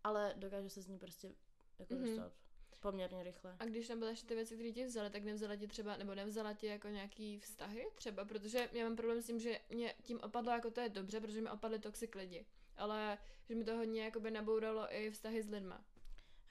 ale 0.03 0.34
dokážu 0.38 0.70
se 0.70 0.82
z 0.82 0.88
ní 0.88 0.99
prostě 0.99 1.32
jako 1.80 1.93
Mhm. 1.93 2.05
dostat 2.05 2.34
poměrně 2.80 3.24
rychle. 3.24 3.55
A 3.60 3.66
když 3.66 3.88
tam 3.88 3.99
byly 3.99 4.12
ještě 4.12 4.28
ty 4.28 4.36
věci, 4.36 4.55
které 4.55 4.72
ti 4.72 4.86
vzaly, 4.86 5.10
tak 5.10 5.24
nevzala 5.24 5.55
ti 5.55 5.68
třeba, 5.68 5.97
nebo 5.97 6.16
nevzala 6.16 6.53
ti 6.53 6.68
jako 6.68 6.88
nějaký 6.88 7.39
vztahy 7.39 7.88
třeba, 7.95 8.26
protože 8.26 8.70
já 8.72 8.84
mám 8.84 8.95
problém 8.95 9.22
s 9.22 9.26
tím, 9.28 9.39
že 9.39 9.60
mě 9.70 9.95
tím 10.03 10.20
opadlo, 10.20 10.51
jako 10.51 10.72
to 10.72 10.82
je 10.82 10.89
dobře, 10.89 11.20
protože 11.22 11.41
mi 11.41 11.49
opadly 11.49 11.80
toxic 11.80 12.16
lidi. 12.16 12.45
Ale 12.78 13.18
že 13.49 13.55
mi 13.55 13.64
to 13.64 13.76
hodně 13.78 14.03
jakoby 14.03 14.32
nabouralo 14.32 14.93
i 14.95 15.12
vztahy 15.12 15.43
s 15.43 15.49
lidma. 15.49 15.86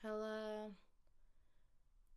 Hele, 0.01 0.75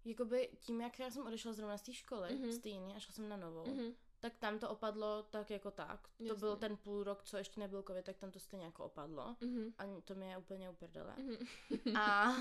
jakoby 0.04 0.50
tím, 0.60 0.80
jak 0.80 0.98
já 0.98 1.10
jsem 1.10 1.26
odešla 1.26 1.52
zrovna 1.52 1.78
z 1.78 1.82
té 1.82 1.92
školy, 1.92 2.34
Mhm. 2.34 2.52
stejně, 2.52 2.94
a 2.96 2.98
šla 2.98 3.12
jsem 3.12 3.28
na 3.28 3.36
novou, 3.36 3.66
Mhm. 3.66 3.92
tak 4.20 4.36
tam 4.36 4.58
to 4.58 4.70
opadlo 4.70 5.22
tak 5.22 5.50
jako 5.50 5.70
tak. 5.70 6.08
To 6.18 6.24
Jasně. 6.24 6.38
byl 6.40 6.56
ten 6.56 6.76
půl 6.76 7.04
rok, 7.04 7.22
co 7.22 7.36
ještě 7.36 7.60
nebyl 7.60 7.82
covid, 7.82 8.04
tak 8.04 8.16
tam 8.16 8.30
to 8.30 8.38
stejně 8.38 8.64
jako 8.64 8.84
opadlo. 8.84 9.36
Mhm. 9.40 9.74
A 9.78 10.00
to 10.04 10.14
mi 10.14 10.28
je 10.30 10.38
úplně 10.38 10.70
uprdele. 10.70 11.14
Mhm. 11.16 11.96
A... 11.96 12.32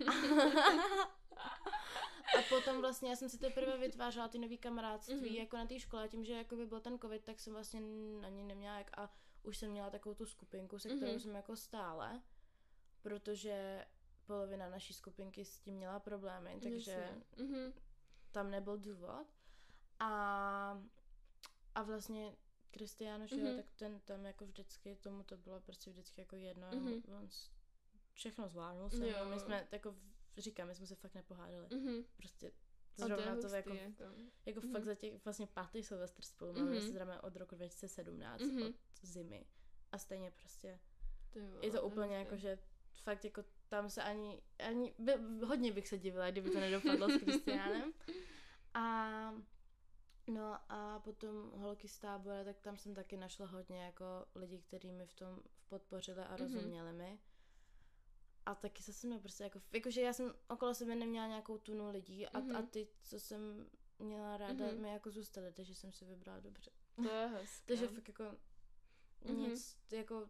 a 2.38 2.42
potom 2.48 2.80
vlastně 2.80 3.10
já 3.10 3.16
jsem 3.16 3.28
si 3.28 3.38
teprve 3.38 3.78
vytvářela 3.78 4.28
ty 4.28 4.38
nový 4.38 4.58
kamarádství 4.58 5.16
Mhm. 5.16 5.24
jako 5.36 5.56
na 5.56 5.66
té 5.66 5.80
škole 5.80 6.04
a 6.04 6.08
tím, 6.08 6.24
že 6.24 6.32
jako 6.32 6.56
by 6.56 6.66
byl 6.66 6.80
ten 6.80 6.98
covid, 6.98 7.24
tak 7.24 7.40
jsem 7.40 7.52
vlastně 7.52 7.80
ani 8.26 8.42
neměla 8.44 8.78
jak 8.78 8.98
a 8.98 9.10
už 9.42 9.58
jsem 9.58 9.70
měla 9.70 9.90
takovou 9.90 10.14
tu 10.14 10.26
skupinku, 10.26 10.78
se 10.78 10.88
kterou 10.88 11.10
Mhm. 11.10 11.20
jsem 11.20 11.34
jako 11.34 11.56
stále, 11.56 12.22
protože 13.02 13.84
polovina 14.26 14.68
naší 14.68 14.94
skupinky 14.94 15.44
s 15.44 15.58
tím 15.58 15.74
měla 15.74 16.00
problémy, 16.00 16.58
takže 16.62 16.90
Jasně. 16.92 17.22
Mhm. 17.44 17.72
tam 18.32 18.50
nebyl 18.50 18.78
důvod. 18.78 19.26
A, 19.98 20.82
a 21.74 21.82
vlastně 21.82 22.36
Kristián, 22.70 23.26
že 23.26 23.36
jo, 23.40 23.46
Mhm. 23.46 23.56
tak 23.56 23.66
ten 23.76 24.00
tam 24.00 24.24
jako 24.26 24.44
vždycky, 24.46 24.96
tomu 24.96 25.22
to 25.22 25.36
bylo 25.36 25.60
prostě 25.60 25.90
vždycky 25.90 26.20
jako 26.20 26.36
jedno. 26.36 26.70
Mhm. 26.74 27.02
On 27.18 27.28
všechno 28.12 28.48
zvládnul 28.48 28.90
se 28.90 29.08
Jo. 29.08 29.16
mnou. 29.24 29.34
My 29.34 29.40
jsme, 29.40 29.68
jako 29.72 29.94
říkám, 30.38 30.68
my 30.68 30.74
jsme 30.74 30.86
se 30.86 30.94
fakt 30.94 31.14
nepohádali. 31.14 31.68
Mhm. 31.74 32.04
Prostě 32.16 32.48
A 32.48 32.52
to 32.96 33.04
zrovna 33.06 33.26
to, 33.26 33.32
hustý, 33.42 33.56
jako, 33.56 33.74
jako. 33.74 34.04
jako 34.46 34.60
Mhm. 34.60 34.72
fakt 34.72 34.84
za 34.84 34.94
těch 34.94 35.24
vlastně 35.24 35.46
pátý 35.46 35.82
Silvestr 35.82 36.22
spolu 36.22 36.52
máme, 36.52 36.64
Mhm. 36.64 36.74
my 36.74 36.80
se 36.80 36.88
známe 36.92 37.20
od 37.20 37.36
roku 37.36 37.54
2017, 37.54 38.40
Mhm. 38.42 38.62
od 38.62 38.74
zimy. 39.02 39.46
A 39.92 39.98
stejně 39.98 40.30
prostě 40.30 40.80
vole, 41.34 41.66
je 41.66 41.70
to 41.70 41.82
úplně 41.82 42.16
jako, 42.16 42.36
že 42.36 42.58
fakt 42.92 43.24
jako 43.24 43.44
tam 43.74 43.90
se 43.90 44.02
ani, 44.02 44.42
ani 44.68 44.94
by, 44.98 45.12
hodně 45.46 45.72
bych 45.72 45.88
se 45.88 45.98
divila, 45.98 46.30
kdyby 46.30 46.50
to 46.50 46.60
nedopadlo 46.60 47.08
s 47.08 47.18
Kristiánem. 47.18 47.92
A 48.74 49.08
no 50.26 50.58
a 50.68 50.98
potom 50.98 51.50
holky 51.54 51.88
z 51.88 51.98
tábora, 51.98 52.44
tak 52.44 52.60
tam 52.60 52.76
jsem 52.78 52.94
taky 52.94 53.16
našla 53.16 53.46
hodně 53.46 53.82
jako 53.84 54.04
lidi, 54.34 54.58
kteří 54.58 54.92
mi 54.92 55.06
v 55.06 55.14
tom 55.14 55.40
podpořili 55.68 56.22
a 56.22 56.28
Mhm. 56.28 56.38
rozuměli 56.38 56.92
mi. 56.92 57.18
A 58.46 58.54
taky 58.54 58.82
se 58.82 58.92
se 58.92 59.06
mnou 59.06 59.20
prostě 59.20 59.44
jako, 59.44 59.60
jakože 59.72 60.00
já 60.00 60.12
jsem 60.12 60.34
okolo 60.48 60.74
sebe 60.74 60.94
neměla 60.94 61.26
nějakou 61.26 61.58
tunu 61.58 61.90
lidí 61.90 62.26
a, 62.26 62.38
Mhm. 62.40 62.56
a 62.56 62.62
ty, 62.62 62.88
co 63.02 63.20
jsem 63.20 63.66
měla 63.98 64.36
ráda, 64.36 64.64
Mhm. 64.66 64.80
mi 64.82 64.88
jako 64.92 65.10
zůstaly, 65.10 65.52
takže 65.52 65.74
jsem 65.74 65.92
si 65.92 66.04
vybrala 66.04 66.40
dobře. 66.40 66.70
To 66.96 67.08
je 67.08 67.26
hezké. 67.26 67.64
Takže 67.66 67.88
fakt 67.88 68.08
jako 68.08 68.24
Mhm. 69.24 69.36
nic, 69.38 69.76
jako 69.90 70.28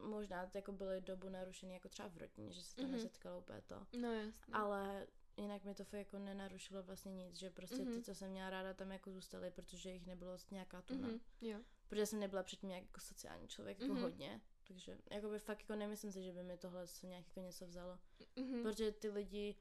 možná 0.00 0.50
jako 0.54 0.72
byly 0.72 1.00
dobu 1.00 1.28
narušený 1.28 1.74
jako 1.74 1.88
třeba 1.88 2.08
v 2.08 2.16
rodině, 2.18 2.52
že 2.52 2.62
se 2.62 2.76
to 2.76 2.82
Mhm. 2.82 2.92
nesetkalo 2.92 3.38
úplně 3.38 3.60
to. 3.66 3.86
No 3.98 4.12
jasně. 4.12 4.54
Ale 4.54 5.06
jinak 5.36 5.64
mi 5.64 5.74
to 5.74 5.84
fakt 5.84 5.98
jako 5.98 6.18
nenarušilo 6.18 6.82
vlastně 6.82 7.12
nic, 7.12 7.36
že 7.38 7.50
prostě 7.50 7.76
ty, 7.76 7.82
Mhm. 7.84 8.02
co 8.02 8.14
jsem 8.14 8.30
měla 8.30 8.50
ráda, 8.50 8.74
tam 8.74 8.92
jako 8.92 9.10
zůstaly, 9.10 9.50
protože 9.50 9.90
jich 9.90 10.06
nebylo 10.06 10.36
nějaká 10.50 10.82
tuna. 10.82 11.08
Mhm. 11.08 11.20
Jo. 11.40 11.58
Protože 11.88 12.06
jsem 12.06 12.20
nebyla 12.20 12.42
předtím 12.42 12.68
nějak 12.68 12.84
jako 12.84 13.00
sociální 13.00 13.48
člověk, 13.48 13.80
jako 13.80 13.92
Mhm. 13.94 14.02
hodně. 14.02 14.40
Takže 14.68 14.98
jako 15.10 15.28
by 15.28 15.38
fakt 15.38 15.60
jako 15.60 15.76
nemyslím 15.76 16.12
si, 16.12 16.22
že 16.22 16.32
by 16.32 16.42
mi 16.42 16.58
tohle 16.58 16.86
se 16.86 17.06
nějak 17.06 17.26
jako 17.26 17.40
něco 17.40 17.66
vzalo. 17.66 17.98
Mhm. 18.36 18.62
Protože 18.62 18.92
ty 18.92 19.08
lidi 19.10 19.56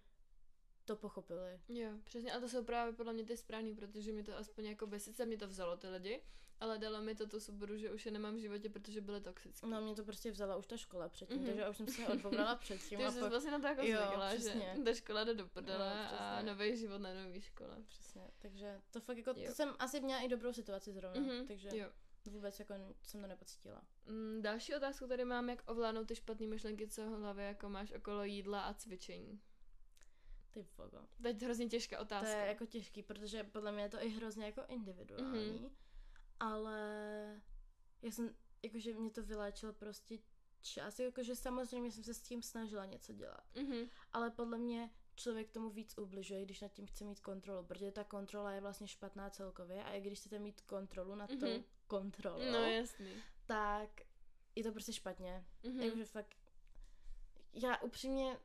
to 0.89 0.95
pochopili. 0.95 1.59
Jo, 1.69 1.89
přesně. 2.03 2.31
A 2.33 2.39
to 2.39 2.49
jsou 2.49 2.63
právě 2.63 2.93
podle 2.93 3.13
mě 3.13 3.23
ty 3.25 3.37
správný, 3.37 3.75
protože 3.75 4.11
mi 4.11 4.23
to 4.23 4.37
aspoň 4.37 4.65
jako 4.65 4.87
by, 4.87 4.99
sice 4.99 5.25
mě 5.25 5.37
to 5.37 5.47
vzalo 5.47 5.77
ty 5.77 5.87
lidi, 5.89 6.21
ale 6.59 6.77
dalo 6.77 7.01
mi 7.01 7.15
to 7.15 7.27
tu 7.27 7.39
svobodu, 7.39 7.77
že 7.77 7.91
už 7.91 8.05
je 8.05 8.11
nemám 8.11 8.35
v 8.35 8.39
životě, 8.39 8.69
protože 8.69 9.01
byly 9.01 9.21
toxické. 9.21 9.67
No 9.67 9.81
mě 9.81 9.95
to 9.95 10.03
prostě 10.03 10.31
vzala 10.31 10.55
už 10.57 10.67
ta 10.67 10.77
škola 10.77 11.09
předtím, 11.09 11.37
Mhm. 11.37 11.45
takže 11.45 11.61
já 11.61 11.69
už 11.69 11.77
jsem 11.77 11.87
se 11.87 12.07
odbourala 12.07 12.55
předtím. 12.55 12.97
Ty 12.99 13.05
a 13.05 13.11
jsi 13.11 13.19
pak... 13.19 13.29
vlastně 13.29 13.51
na 13.51 13.59
to 13.59 13.67
jako 13.67 13.81
Jo, 13.81 13.99
zvykla, 14.07 14.35
že 14.35 14.83
ta 14.85 14.93
škola 14.93 15.23
jde 15.23 15.33
do 15.33 15.47
prdele 15.47 16.07
No, 16.11 16.19
a 16.21 16.41
nový 16.41 16.77
život 16.77 16.97
na 17.01 17.13
nový 17.13 17.41
škole. 17.41 17.77
Přesně, 17.87 18.31
takže 18.39 18.81
to 18.91 18.99
fakt 19.01 19.17
jako, 19.17 19.33
Jo. 19.37 19.47
to 19.49 19.53
jsem 19.55 19.73
asi 19.79 20.01
měla 20.01 20.21
i 20.21 20.27
dobrou 20.27 20.53
situaci 20.53 20.93
zrovna, 20.93 21.21
Mhm, 21.21 21.47
takže 21.47 21.69
Jo. 21.73 21.89
vůbec 22.25 22.59
jako 22.59 22.73
jsem 23.03 23.21
to 23.21 23.27
nepocítila. 23.27 23.81
Mm, 24.05 24.41
další 24.41 24.75
otázku 24.75 25.07
tady 25.07 25.25
mám, 25.25 25.49
jak 25.49 25.71
ovládnout 25.71 26.07
ty 26.07 26.15
špatné 26.15 26.47
myšlenky, 26.47 26.87
co 26.87 27.01
v 27.01 27.19
hlavě 27.19 27.45
jako 27.45 27.69
máš 27.69 27.91
okolo 27.91 28.23
jídla 28.23 28.61
a 28.61 28.73
cvičení. 28.73 29.39
Ty 30.51 30.65
vogo. 30.77 30.97
Teď 31.23 31.41
hrozně 31.41 31.67
těžká 31.69 31.95
To 31.97 32.01
otázka. 32.01 32.29
je 32.39 32.47
jako 32.47 32.65
těžký, 32.65 33.03
protože 33.03 33.43
podle 33.43 33.71
mě 33.71 33.83
je 33.83 33.89
to 33.89 34.03
i 34.03 34.09
hrozně 34.09 34.45
jako 34.45 34.61
individuální, 34.67 35.51
Mhm. 35.59 35.69
ale 36.39 37.41
já 38.01 38.11
jsem, 38.11 38.35
jakože 38.63 38.93
mě 38.93 39.09
to 39.11 39.23
vyléčilo 39.23 39.73
prostě 39.73 40.17
čas, 40.61 40.99
jakože 40.99 41.35
samozřejmě 41.35 41.91
jsem 41.91 42.03
se 42.03 42.13
s 42.13 42.21
tím 42.21 42.41
snažila 42.41 42.85
něco 42.85 43.13
dělat, 43.13 43.43
Mhm. 43.55 43.89
ale 44.13 44.29
podle 44.31 44.57
mě 44.57 44.89
člověk 45.15 45.49
tomu 45.51 45.69
víc 45.69 45.97
ubližuje, 45.97 46.45
když 46.45 46.61
nad 46.61 46.71
tím 46.73 46.85
chce 46.85 47.03
mít 47.03 47.19
kontrolu, 47.19 47.63
protože 47.63 47.91
ta 47.91 48.03
kontrola 48.03 48.51
je 48.51 48.61
vlastně 48.61 48.87
špatná 48.87 49.29
celkově 49.29 49.83
a 49.83 49.91
i 49.93 50.01
když 50.01 50.19
chcete 50.19 50.39
mít 50.39 50.61
kontrolu 50.61 51.15
nad 51.15 51.27
tou 51.29 51.47
Mhm. 51.53 51.63
kontrolou, 51.87 52.39
No 52.51 52.59
jasný. 52.63 53.13
tak 53.45 54.01
je 54.55 54.63
to 54.63 54.71
prostě 54.71 54.93
špatně. 54.93 55.45
Mhm. 55.63 55.81
Jakože 55.81 56.05
fakt, 56.05 56.35
já 57.53 57.77
upřímně, 57.77 58.39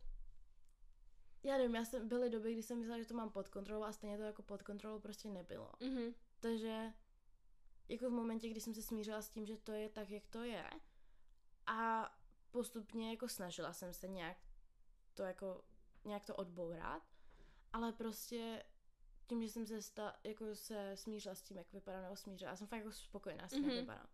já 1.44 1.56
nevím, 1.58 1.74
já 1.74 1.84
jsem, 1.84 2.08
byly 2.08 2.30
doby, 2.30 2.52
kdy 2.52 2.62
jsem 2.62 2.78
myslela, 2.78 2.98
že 2.98 3.08
to 3.08 3.14
mám 3.14 3.30
pod 3.30 3.48
kontrolou 3.48 3.82
a 3.84 3.92
stejně 3.92 4.16
to 4.16 4.22
jako 4.22 4.42
pod 4.42 4.62
kontrolou 4.62 4.98
prostě 5.00 5.28
nebylo. 5.28 5.72
Mhm. 5.80 6.14
Takže 6.40 6.92
jako 7.88 8.10
v 8.10 8.12
momentě, 8.12 8.48
kdy 8.48 8.60
jsem 8.60 8.74
se 8.74 8.82
smířila 8.82 9.22
s 9.22 9.30
tím, 9.30 9.46
že 9.46 9.56
to 9.56 9.72
je 9.72 9.88
tak, 9.88 10.10
jak 10.10 10.26
to 10.26 10.42
je 10.42 10.70
a 11.66 12.10
postupně 12.50 13.10
jako 13.10 13.28
snažila 13.28 13.72
jsem 13.72 13.92
se 13.92 14.08
nějak 14.08 14.36
to 15.14 15.22
jako, 15.22 15.64
nějak 16.04 16.24
to 16.24 16.36
odbourat, 16.36 17.02
ale 17.72 17.92
prostě 17.92 18.64
tím, 19.26 19.42
že 19.42 19.48
jsem 19.48 19.66
se 19.66 19.82
sta, 19.82 20.16
jako 20.24 20.54
se 20.54 20.92
smířila 20.96 21.34
s 21.34 21.42
tím, 21.42 21.56
jak 21.56 21.72
vypadám, 21.72 22.02
nebo 22.02 22.16
smířila, 22.16 22.50
já 22.50 22.56
jsem 22.56 22.66
fakt 22.66 22.78
jako 22.78 22.92
spokojená 22.92 23.48
s 23.48 23.50
tím, 23.52 23.60
Mhm. 23.62 23.70
jak 23.70 23.80
vypadám. 23.80 24.06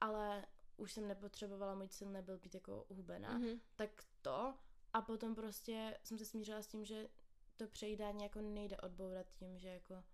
Ale 0.00 0.46
už 0.76 0.92
jsem 0.92 1.08
nepotřebovala, 1.08 1.74
můj 1.74 1.88
cíl 1.88 2.10
nebyl 2.10 2.38
být 2.38 2.54
jako 2.54 2.86
hubená, 2.88 3.38
Mhm. 3.38 3.60
tak 3.76 3.90
to 4.22 4.54
a 4.94 5.02
potom 5.02 5.34
prostě 5.34 5.98
jsem 6.04 6.18
se 6.18 6.24
smířila 6.24 6.62
s 6.62 6.66
tím, 6.66 6.84
že 6.84 7.08
to 7.56 7.66
přejídání 7.66 8.22
jako 8.22 8.40
nejde 8.40 8.76
odbourat 8.76 9.26
tím, 9.32 9.58
že 9.58 9.68
jako 9.68 10.04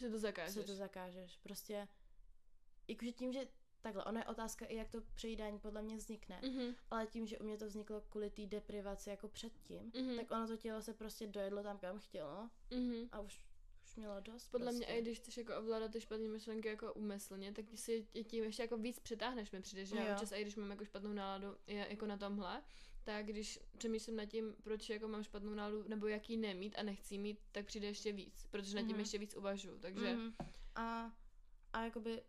Že 0.00 0.10
to 0.10 0.18
zakážeš. 0.18 0.54
se 0.54 0.62
to 0.64 0.74
zakážeš. 0.74 1.36
Prostě, 1.42 1.88
jakože 2.88 3.12
tím, 3.12 3.32
že 3.32 3.48
takhle, 3.80 4.04
ona 4.04 4.20
je 4.20 4.26
otázka 4.26 4.66
i 4.66 4.76
jak 4.76 4.88
to 4.88 5.00
přejídání 5.14 5.58
podle 5.58 5.82
mě 5.82 5.96
vznikne, 5.96 6.40
Mhm. 6.44 6.74
ale 6.90 7.06
tím, 7.06 7.26
že 7.26 7.38
u 7.38 7.44
mě 7.44 7.58
to 7.58 7.66
vzniklo 7.66 8.00
kvůli 8.00 8.30
té 8.30 8.46
deprivaci 8.46 9.10
jako 9.10 9.28
předtím, 9.28 9.92
Mhm. 9.94 10.16
tak 10.16 10.30
ono 10.30 10.46
to 10.46 10.56
tělo 10.56 10.82
se 10.82 10.94
prostě 10.94 11.26
dojedlo 11.26 11.62
tam, 11.62 11.78
kam 11.78 11.98
chtělo 11.98 12.50
Mhm. 12.70 13.08
a 13.12 13.20
už, 13.20 13.40
už 13.84 13.96
mělo 13.96 14.20
dost 14.20 14.48
Podle 14.50 14.72
mě, 14.72 14.80
prostě. 14.86 14.98
i 14.98 15.02
když 15.02 15.18
chceš 15.18 15.36
jako 15.36 15.56
ovládat 15.58 15.92
ty 15.92 16.00
špatné 16.00 16.28
myšlenky 16.28 16.68
jako 16.68 16.94
úmyslně, 16.94 17.52
tak 17.52 17.64
si 17.74 18.06
je 18.14 18.24
tím 18.24 18.44
ještě 18.44 18.62
jako 18.62 18.76
víc 18.76 18.98
přitáhneš 19.00 19.50
mi 19.50 19.60
přijde, 19.60 19.84
že 19.84 19.96
já 19.96 20.08
Jo. 20.08 20.12
občas, 20.14 20.32
i 20.32 20.42
když 20.42 20.56
mám 20.56 20.70
jako 20.70 20.84
špatnou 20.84 21.12
náladu, 21.12 21.56
je 21.66 21.86
jako 21.90 22.06
na 22.06 22.16
tomhle, 22.16 22.62
tak 23.08 23.26
když 23.26 23.60
přemýšlím 23.78 24.16
nad 24.16 24.24
tím, 24.26 24.54
proč 24.62 24.88
jako 24.90 25.08
mám 25.08 25.22
špatnou 25.22 25.54
náladu, 25.54 25.84
nebo 25.88 26.06
jaký 26.06 26.36
nemít 26.36 26.74
a 26.78 26.82
nechci 26.82 27.18
mít, 27.18 27.38
tak 27.52 27.66
přijde 27.66 27.86
ještě 27.86 28.12
víc, 28.12 28.46
protože 28.50 28.74
nad 28.76 28.82
tím 28.82 28.90
Mhm. 28.90 29.00
ještě 29.00 29.18
víc 29.18 29.34
uvažuju, 29.36 29.78
takže 29.78 30.14
Mhm. 30.14 30.34
A, 30.74 31.12
a 31.72 31.84
jakoby 31.84 32.22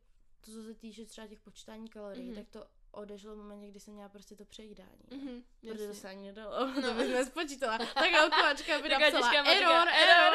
to, 0.45 0.51
co 0.51 0.63
se 0.63 0.73
týče 0.73 1.05
třeba 1.05 1.27
těch 1.27 1.39
počítání 1.39 1.87
kalorií, 1.89 2.25
Mhm. 2.25 2.35
tak 2.35 2.49
to 2.49 2.67
odešlo 2.91 3.35
v 3.35 3.37
momentě, 3.37 3.67
kdy 3.67 3.79
jsem 3.79 3.93
měla 3.93 4.09
prostě 4.09 4.35
to 4.35 4.45
přejídání. 4.45 5.01
Mhm, 5.11 5.43
Protože 5.61 5.87
to 5.87 5.93
se 5.93 6.07
ani 6.09 6.25
nedalo, 6.27 6.67
No. 6.67 6.81
to 6.81 6.93
bych 6.93 7.09
nespočítala. 7.09 7.77
Tak 7.77 8.11
kalkulačka 8.11 8.81
by 8.81 8.89
napsala 8.89 9.11
těžká 9.31 9.51
error, 9.51 9.87
error. 9.89 10.33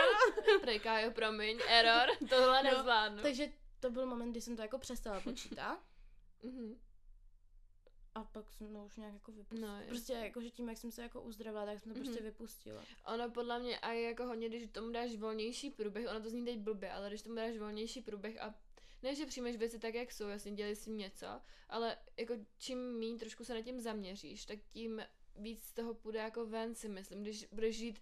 Prej, 0.61 0.81
Kájo, 0.81 1.11
promiň, 1.11 1.59
error, 1.69 2.09
tohle 2.29 2.63
No, 2.63 2.71
nezvládnu. 2.71 3.23
Takže 3.23 3.49
to 3.81 3.91
byl 3.91 4.07
moment, 4.07 4.31
kdy 4.31 4.41
jsem 4.41 4.57
to 4.57 4.63
jako 4.63 4.79
přestala 4.79 5.21
počítat 5.21 5.79
Mhm. 6.43 6.79
A 8.15 8.25
pak 8.25 8.53
jsem 8.53 8.73
to 8.73 8.85
už 8.85 8.97
nějak 8.97 9.15
jako 9.15 9.33
vypustila. 9.33 9.81
No, 9.81 9.87
prostě 9.87 10.13
jako, 10.13 10.41
že 10.41 10.51
tím, 10.51 10.69
jak 10.69 10.79
jsem 10.79 10.91
se 10.91 11.03
jako 11.03 11.21
uzdravila, 11.23 11.67
tak 11.67 11.81
jsem 11.81 11.93
to 11.93 11.99
prostě 11.99 12.21
Mhm. 12.21 12.25
vypustila. 12.25 12.83
Ono 13.15 13.31
podle 13.31 13.59
mě 13.59 13.79
a 13.79 13.93
jako 13.93 14.27
hodně, 14.27 14.49
když 14.49 14.67
tomu 14.73 14.91
dáš 14.93 15.15
volnější 15.17 15.71
průběh, 15.71 16.07
ono 16.11 16.21
to 16.21 16.31
zní 16.31 16.45
teď 16.45 16.59
blbě, 16.59 16.91
ale 16.93 17.09
když 17.09 17.23
tomu 17.23 17.35
dáš 17.35 17.59
volnější 17.59 18.01
průběh 18.03 18.41
a 18.43 18.55
ne, 19.03 19.15
že 19.15 19.27
přijmeš 19.27 19.57
věci 19.57 19.79
tak, 19.79 19.95
jak 19.95 20.13
jsou, 20.13 20.29
jasně 20.29 20.53
dělej 20.53 20.77
s 20.77 20.85
tím 20.85 20.99
něco, 20.99 21.27
ale 21.69 21.97
jako 22.17 22.35
čím 22.59 22.79
méně 22.99 23.19
trošku 23.19 23.45
se 23.45 23.55
na 23.55 23.63
tím 23.63 23.81
zaměříš, 23.81 24.45
tak 24.47 24.59
tím 24.73 25.03
víc 25.37 25.63
z 25.65 25.73
toho 25.73 25.95
půjde 25.95 26.19
jako 26.19 26.47
ven 26.47 26.75
si 26.75 26.89
myslím, 26.89 27.23
když 27.23 27.47
budeš 27.53 27.77
žít 27.77 27.99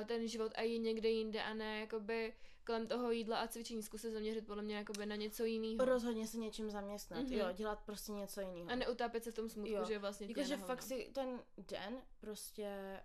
uh, 0.00 0.06
ten 0.06 0.28
život 0.28 0.52
a 0.56 0.62
je 0.62 0.78
někde 0.78 1.08
jinde 1.08 1.42
a 1.42 1.54
ne 1.54 1.80
jakoby 1.80 2.34
kolem 2.64 2.86
toho 2.86 3.10
jídla 3.10 3.38
a 3.40 3.48
cvičení, 3.48 3.82
zkus 3.82 4.00
se 4.00 4.10
zaměřit 4.10 4.46
podle 4.46 4.62
mě 4.62 4.76
jakoby 4.76 5.06
na 5.06 5.16
něco 5.16 5.44
jiného. 5.44 5.84
Rozhodně 5.84 6.26
se 6.26 6.38
něčím 6.38 6.70
zaměstnat, 6.70 7.22
Mhm. 7.24 7.32
jo, 7.32 7.52
dělat 7.52 7.80
prostě 7.86 8.12
něco 8.12 8.40
jiného. 8.40 8.70
A 8.70 8.74
neutápět 8.74 9.24
se 9.24 9.30
v 9.30 9.34
tom 9.34 9.48
smutku, 9.48 9.72
Jo. 9.72 9.84
že 9.84 9.98
vlastně 9.98 10.26
Jakože 10.26 10.56
fakt 10.56 10.82
si 10.82 11.10
ten 11.14 11.42
den 11.56 12.02
prostě 12.18 13.00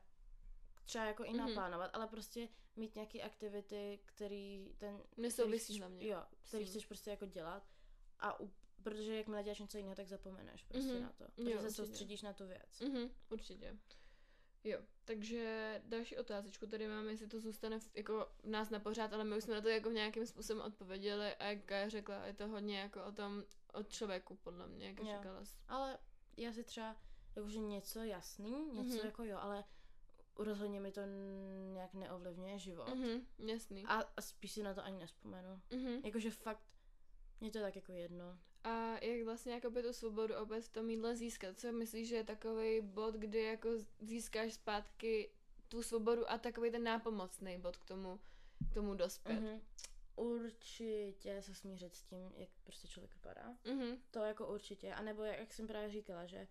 třeba 0.85 1.05
jako 1.05 1.23
i 1.23 1.29
Mhm. 1.29 1.37
naplánovat, 1.37 1.91
ale 1.93 2.07
prostě 2.07 2.47
mít 2.75 2.95
nějaké 2.95 3.21
aktivity, 3.21 3.99
který 4.05 4.73
ten... 4.77 5.01
Nesouvisí 5.17 5.79
hlavně 5.79 6.07
Jo, 6.07 6.23
který 6.47 6.65
chceš 6.65 6.85
prostě 6.85 7.09
jako 7.09 7.25
dělat 7.25 7.63
a 8.19 8.39
u, 8.39 8.51
protože 8.83 9.15
jakmile 9.15 9.43
děláš 9.43 9.59
něco 9.59 9.77
jiného, 9.77 9.95
tak 9.95 10.07
zapomeneš 10.07 10.63
prostě 10.63 10.93
Mhm. 10.93 11.01
na 11.03 11.11
to. 11.11 11.25
Protože 11.35 11.51
Jo, 11.51 11.57
se 11.59 11.63
určitě. 11.65 11.73
soustředíš 11.85 12.21
na 12.21 12.33
tu 12.33 12.47
věc. 12.47 12.79
Mhm, 12.79 13.09
určitě. 13.29 13.77
Jo, 14.63 14.79
takže 15.05 15.81
další 15.85 16.17
otázečku 16.17 16.67
tady 16.67 16.87
máme, 16.87 17.11
jestli 17.11 17.27
to 17.27 17.39
zůstane 17.39 17.79
v, 17.79 17.89
jako 17.95 18.29
v 18.43 18.49
nás 18.49 18.69
na 18.69 18.79
pořád, 18.79 19.13
ale 19.13 19.23
my 19.23 19.37
už 19.37 19.43
jsme 19.43 19.53
na 19.55 19.61
to 19.61 19.69
jako 19.69 19.89
nějakým 19.91 20.25
způsobem 20.25 20.63
odpověděli 20.65 21.35
a 21.35 21.45
jak 21.45 21.65
Gaja 21.65 21.89
řekla, 21.89 22.25
je 22.25 22.33
to 22.33 22.47
hodně 22.47 22.79
jako 22.79 23.03
o 23.05 23.11
tom, 23.11 23.43
o 23.73 23.83
člověku 23.83 24.35
podle 24.35 24.67
mě, 24.67 24.87
jak 24.87 24.99
Jo. 24.99 25.05
říkala. 25.05 25.43
Ale 25.67 25.97
já 26.37 26.53
si 26.53 26.63
třeba, 26.63 26.95
jakože 27.35 27.59
něco 27.59 27.99
jasný, 28.03 28.65
něco 28.71 28.97
Mhm. 28.97 29.05
jako 29.05 29.23
jo, 29.23 29.37
ale 29.41 29.63
rozhodně 30.35 30.79
mi 30.79 30.91
to 30.91 31.01
nějak 31.73 31.93
neovlivňuje 31.93 32.59
život. 32.59 32.89
Mhm, 32.95 33.25
jasný. 33.47 33.85
A, 33.85 33.93
a 34.17 34.21
spíš 34.21 34.51
si 34.51 34.63
na 34.63 34.73
to 34.73 34.83
ani 34.83 34.99
nespomenu. 34.99 35.61
Mhm. 35.71 36.01
Jakože 36.05 36.31
fakt, 36.31 36.63
mě 37.39 37.51
to 37.51 37.59
tak 37.59 37.75
jako 37.75 37.91
jedno. 37.91 38.39
A 38.63 39.05
jak 39.05 39.25
vlastně 39.25 39.53
jakoby 39.53 39.83
tu 39.83 39.93
svobodu 39.93 40.35
opět 40.35 40.61
v 40.61 40.69
tom 40.69 40.89
jídle 40.89 41.15
získat? 41.15 41.59
Co 41.59 41.71
myslíš, 41.71 42.07
že 42.07 42.15
je 42.15 42.23
takový 42.23 42.81
bod, 42.81 43.15
kdy 43.15 43.43
jako 43.43 43.69
získáš 43.99 44.53
zpátky 44.53 45.29
tu 45.67 45.83
svobodu 45.83 46.31
a 46.31 46.37
takový 46.37 46.71
ten 46.71 46.83
nápomocný 46.83 47.57
bod 47.57 47.77
k 47.77 47.85
tomu, 47.85 48.19
k 48.71 48.73
tomu 48.73 48.93
dospět? 48.93 49.39
Mhm. 49.39 49.61
Určitě 50.15 51.41
se 51.41 51.53
smířit 51.53 51.95
s 51.95 52.03
tím, 52.03 52.31
jak 52.35 52.49
prostě 52.63 52.87
člověk 52.87 53.13
vypadá. 53.13 53.57
Mhm. 53.65 53.97
To 54.11 54.19
jako 54.19 54.47
určitě. 54.53 54.93
A 54.93 55.01
nebo 55.01 55.23
jak, 55.23 55.39
jak 55.39 55.53
jsem 55.53 55.67
právě 55.67 55.89
říkala, 55.89 56.25
že 56.25 56.47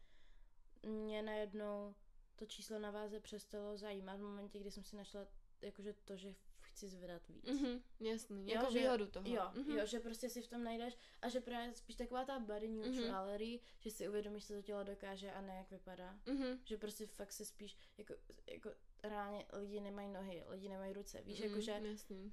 mě 0.83 1.23
najednou 1.23 1.95
to 2.37 2.47
číslo 2.47 2.79
na 2.79 2.91
váze 2.91 3.21
přestalo 3.21 3.77
zajímat 3.77 4.17
v 4.17 4.23
momentě, 4.23 4.59
kdy 4.59 4.71
jsem 4.71 4.85
si 4.85 4.97
našla 4.97 5.27
jakože 5.63 5.93
to, 5.93 6.17
že 6.17 6.35
chci 6.79 6.89
zvedat 6.89 7.23
víc. 7.29 7.45
Mhm, 7.61 7.83
jasný. 8.01 8.47
Jo, 8.51 8.55
Jako 8.61 8.73
že- 8.73 8.79
výhodu 8.79 9.07
toho. 9.07 9.29
Jo, 9.29 9.43
Mhm. 9.55 9.79
jo, 9.79 9.87
že 9.87 10.01
prostě 10.01 10.29
si 10.29 10.43
v 10.43 10.47
tom 10.49 10.65
najdeš 10.65 10.97
a 11.23 11.29
že 11.29 11.41
právě 11.41 11.75
spíš 11.75 11.97
taková 11.97 12.25
ta 12.25 12.39
body 12.39 12.69
neutrality, 12.69 13.45
mm-hmm. 13.45 13.61
že 13.81 13.91
si 13.91 14.09
uvědomíš, 14.09 14.47
co 14.47 14.55
to 14.55 14.63
tělo 14.63 14.85
dokáže 14.85 15.33
a 15.33 15.41
ne 15.41 15.57
jak 15.57 15.71
vypadá. 15.71 16.19
Mhm. 16.27 16.61
Že 16.65 16.77
prostě 16.77 17.07
fakt 17.07 17.33
se 17.33 17.45
spíš, 17.45 17.77
jako, 17.99 18.15
jako 18.51 18.71
reálně 19.03 19.47
lidi 19.53 19.81
nemají 19.81 20.09
nohy, 20.09 20.45
lidi 20.49 20.69
nemají 20.69 20.93
ruce, 20.93 21.23
víš, 21.23 21.41
Mhm, 21.41 21.49
jakože 21.49 21.81
Jasný. 21.91 22.33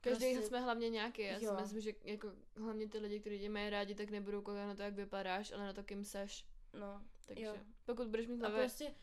Každý 0.00 0.24
prostě- 0.32 0.48
jsme 0.48 0.60
hlavně 0.60 0.88
nějaký, 0.90 1.22
já 1.22 1.38
si 1.38 1.44
Jo. 1.44 1.56
myslím, 1.60 1.80
že 1.80 1.92
jako 2.04 2.32
hlavně 2.56 2.88
ty 2.88 2.98
lidi, 2.98 3.20
kteří 3.20 3.38
tě 3.40 3.48
mají 3.50 3.70
rádi, 3.70 3.94
tak 3.94 4.10
nebudou 4.10 4.42
koukat 4.42 4.66
na 4.66 4.74
to, 4.74 4.82
jak 4.82 4.94
vypadáš, 4.94 5.52
ale 5.52 5.64
na 5.64 5.72
to, 5.72 5.82
kým 5.84 6.04
seš. 6.04 6.46
no, 6.72 7.02
Takže 7.26 7.44
Jo. 7.44 7.56
pokud 7.84 8.08
budeš 8.08 8.26
mít 8.26 8.42
A 8.42 8.48
hlavě... 8.48 8.64
prostě 8.64 8.94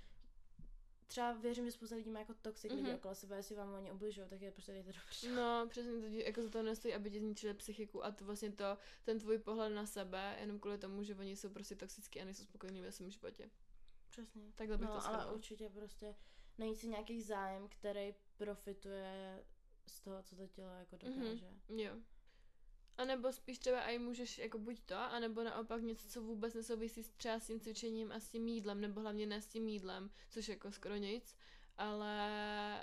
třeba 1.07 1.31
věřím, 1.33 1.65
že 1.65 1.71
spousta 1.71 1.95
lidí 1.95 2.09
má 2.09 2.19
jako 2.19 2.33
toxic 2.33 2.71
mm-hmm. 2.71 2.75
lidi 2.75 2.87
Mhm. 2.87 2.95
okolo 2.95 3.15
sebe, 3.15 3.35
jestli 3.35 3.55
vám 3.55 3.73
oni 3.73 3.91
ubližují, 3.91 4.27
tak 4.29 4.41
je 4.41 4.51
prostě 4.51 4.71
dejte 4.71 4.91
do 4.93 4.99
prdele. 5.09 5.35
No, 5.41 5.67
přesně 5.69 5.91
to, 5.91 6.05
jako 6.07 6.41
za 6.43 6.49
to 6.49 6.63
nestojí, 6.63 6.93
aby 6.93 7.11
ti 7.11 7.19
zničili 7.19 7.53
psychiku 7.53 8.05
a 8.05 8.11
to 8.11 8.25
vlastně 8.25 8.51
to, 8.51 8.77
ten 9.03 9.19
tvůj 9.19 9.37
pohled 9.37 9.69
na 9.69 9.85
sebe, 9.85 10.37
jenom 10.39 10.59
kvůli 10.59 10.77
tomu, 10.77 11.03
že 11.03 11.15
oni 11.15 11.35
jsou 11.35 11.49
prostě 11.49 11.75
toxický 11.75 12.21
a 12.21 12.25
nejsou 12.25 12.43
spokojení 12.43 12.81
ve 12.81 12.91
svém 12.91 13.09
životě. 13.09 13.49
Přesně. 14.09 14.51
Takhle 14.55 14.77
bych 14.77 14.87
to 14.87 14.93
No, 14.93 15.05
ale 15.07 15.17
shrnula. 15.17 15.31
určitě 15.33 15.69
prostě 15.69 16.15
najít 16.57 16.75
si 16.75 16.87
nějaký 16.87 17.21
zájem, 17.21 17.67
který 17.69 18.13
profituje 18.37 19.43
z 19.87 20.01
toho, 20.01 20.23
co 20.23 20.35
to 20.35 20.47
tělo 20.47 20.69
jako 20.71 20.97
dokáže. 20.97 21.49
Jo. 21.69 21.95
A 22.97 23.05
nebo 23.05 23.31
spíš 23.31 23.59
třeba 23.59 23.81
i 23.81 23.99
můžeš 23.99 24.37
jako 24.37 24.57
buď 24.57 24.79
to, 24.85 24.95
anebo 24.95 25.43
naopak 25.43 25.81
něco, 25.81 26.07
co 26.09 26.21
vůbec 26.21 26.53
nesouvisí 26.53 27.03
s 27.03 27.09
třeba 27.09 27.39
s 27.39 27.47
tím 27.47 27.59
cvičením 27.59 28.11
a 28.11 28.19
s 28.19 28.29
tím 28.29 28.47
jídlem, 28.47 28.81
nebo 28.81 29.01
hlavně 29.01 29.25
ne 29.25 29.41
s 29.41 29.47
tím 29.47 29.67
jídlem, 29.67 30.09
což 30.29 30.47
jako 30.49 30.71
skoro 30.71 30.95
nic, 30.95 31.35
ale 31.77 32.79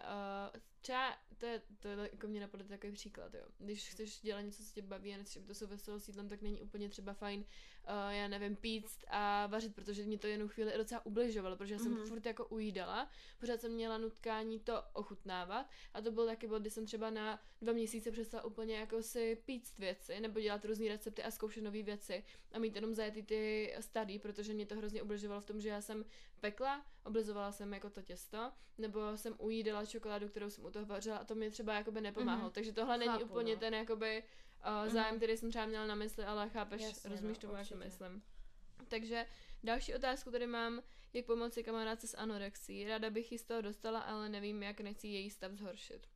uh, 0.54 0.60
třeba, 0.80 1.16
to 1.42 1.46
je, 1.46 1.62
to 1.80 1.88
je 1.88 1.96
jako 2.12 2.26
mě 2.26 2.40
napadl 2.40 2.64
takový 2.64 2.92
příklad, 2.92 3.34
jo. 3.34 3.42
Když 3.58 3.88
chceš 3.88 4.20
dělat 4.20 4.40
něco, 4.40 4.62
co 4.64 4.72
tě 4.74 4.82
baví 4.82 5.14
a 5.14 5.16
nechceš, 5.16 5.36
aby 5.36 5.46
to 5.46 5.54
souviselo 5.54 6.00
s 6.00 6.08
jídlem, 6.08 6.28
tak 6.28 6.42
není 6.42 6.60
úplně 6.62 6.88
třeba 6.88 7.12
fajn, 7.12 7.40
uh, 7.40 8.10
já 8.10 8.28
nevím, 8.28 8.56
pít 8.56 8.86
a 9.08 9.46
vařit, 9.46 9.74
protože 9.74 10.02
mě 10.04 10.18
to 10.18 10.26
jednu 10.26 10.48
chvíli 10.48 10.72
docela 10.76 11.06
ubližovalo, 11.06 11.56
protože 11.56 11.74
já 11.74 11.78
jsem 11.80 11.92
Mhm. 11.92 12.06
furt 12.06 12.26
jako 12.26 12.46
ujídala, 12.46 13.10
pořád 13.40 13.60
jsem 13.60 13.72
měla 13.72 13.98
nutkání 13.98 14.60
to 14.60 14.82
ochutnávat 14.92 15.70
a 15.94 16.00
to 16.00 16.10
byl 16.10 16.26
taky 16.26 16.46
bod, 16.46 16.58
kdy 16.60 16.70
jsem 16.70 16.86
třeba 16.86 17.10
na 17.10 17.42
dva 17.62 17.72
měsíce 17.72 18.10
přestala 18.10 18.44
úplně 18.44 18.76
jako 18.76 19.02
si 19.02 19.36
pít 19.44 19.72
věci 19.78 20.20
nebo 20.20 20.40
dělat 20.40 20.64
různé 20.64 20.88
recepty 20.88 21.22
a 21.22 21.30
zkoušet 21.30 21.60
nové 21.64 21.82
věci 21.82 22.24
a 22.52 22.58
mít 22.58 22.74
jenom 22.76 22.94
zajetý 22.94 23.22
ty 23.22 23.74
starý, 23.80 24.18
protože 24.18 24.54
mě 24.54 24.66
to 24.66 24.76
hrozně 24.76 25.02
ubližovalo 25.02 25.40
v 25.40 25.46
tom, 25.46 25.60
že 25.60 25.68
já 25.68 25.80
jsem 25.80 26.04
pekla, 26.42 26.84
oblizovala 27.04 27.52
jsem 27.52 27.74
jako 27.74 27.90
to 27.90 28.02
těsto, 28.02 28.52
nebo 28.78 29.16
jsem 29.16 29.34
ujídala 29.38 29.86
čokoládu, 29.86 30.28
kterou 30.28 30.50
jsem 30.50 30.64
u 30.64 30.70
toho 30.70 30.86
vařila 30.86 31.16
a 31.16 31.24
to 31.24 31.34
mi 31.34 31.50
třeba 31.50 31.74
jakoby 31.74 32.00
nepomáhalo. 32.00 32.44
Mhm. 32.44 32.52
Takže 32.52 32.72
tohle 32.72 32.98
není 32.98 33.10
Chápu, 33.12 33.24
úplně 33.24 33.54
no. 33.54 33.60
ten 33.60 33.74
jakoby 33.74 34.24
uh, 34.84 34.92
zájem, 34.92 35.16
který 35.16 35.36
jsem 35.36 35.50
třeba 35.50 35.66
měla 35.66 35.86
na 35.86 35.94
mysli, 35.94 36.24
ale 36.24 36.48
chápeš, 36.48 36.82
Jasně, 36.82 37.10
rozumíš 37.10 37.38
no, 37.38 37.40
tomu, 37.40 37.56
jak 37.56 37.68
to 37.68 37.76
myslím. 37.76 38.22
Takže 38.88 39.26
další 39.62 39.94
otázku 39.94 40.30
tady 40.30 40.46
mám, 40.46 40.82
jak 41.12 41.26
pomoci 41.26 41.62
kamarádce 41.62 42.06
s 42.06 42.16
anorexí. 42.16 42.84
Ráda 42.88 43.10
bych 43.10 43.32
ji 43.32 43.38
z 43.38 43.44
toho 43.44 43.60
dostala, 43.60 44.00
ale 44.00 44.28
nevím, 44.28 44.62
jak 44.62 44.80
nechci 44.80 45.08
její 45.08 45.30
stav 45.30 45.52
zhoršit. 45.52 46.06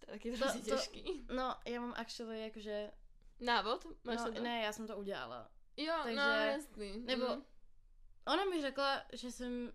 To 0.00 0.10
je 0.10 0.18
taky 0.18 0.32
To- 0.32 0.52
to- 0.52 0.58
těžký. 0.76 1.26
No, 1.34 1.56
já 1.66 1.80
mám 1.80 1.94
actually 1.96 2.42
jakože, 2.42 2.90
Návod? 3.40 3.86
Máš 4.04 4.18
no, 4.18 4.32
to? 4.32 4.42
ne, 4.42 4.62
já 4.62 4.72
jsem 4.72 4.86
to 4.86 4.96
udělala. 4.96 5.50
Jo, 5.76 5.94
takže- 6.02 6.16
no 6.16 6.22
jasný. 6.28 6.98
Nebo 6.98 7.26
Mhm. 7.26 7.44
Ona 8.26 8.44
mi 8.44 8.60
řekla, 8.60 9.02
že 9.12 9.32
jsem, 9.32 9.72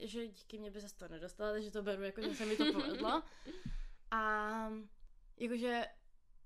že 0.00 0.26
díky 0.28 0.58
mě 0.58 0.70
by 0.70 0.80
se 0.80 0.96
to 0.96 1.08
nedostala, 1.08 1.52
takže 1.52 1.70
to 1.70 1.82
beru 1.82 2.02
jako, 2.02 2.22
že 2.22 2.34
se 2.34 2.46
mi 2.46 2.56
to 2.56 2.72
povedlo. 2.72 3.22
A 4.10 4.72
jakože 5.36 5.86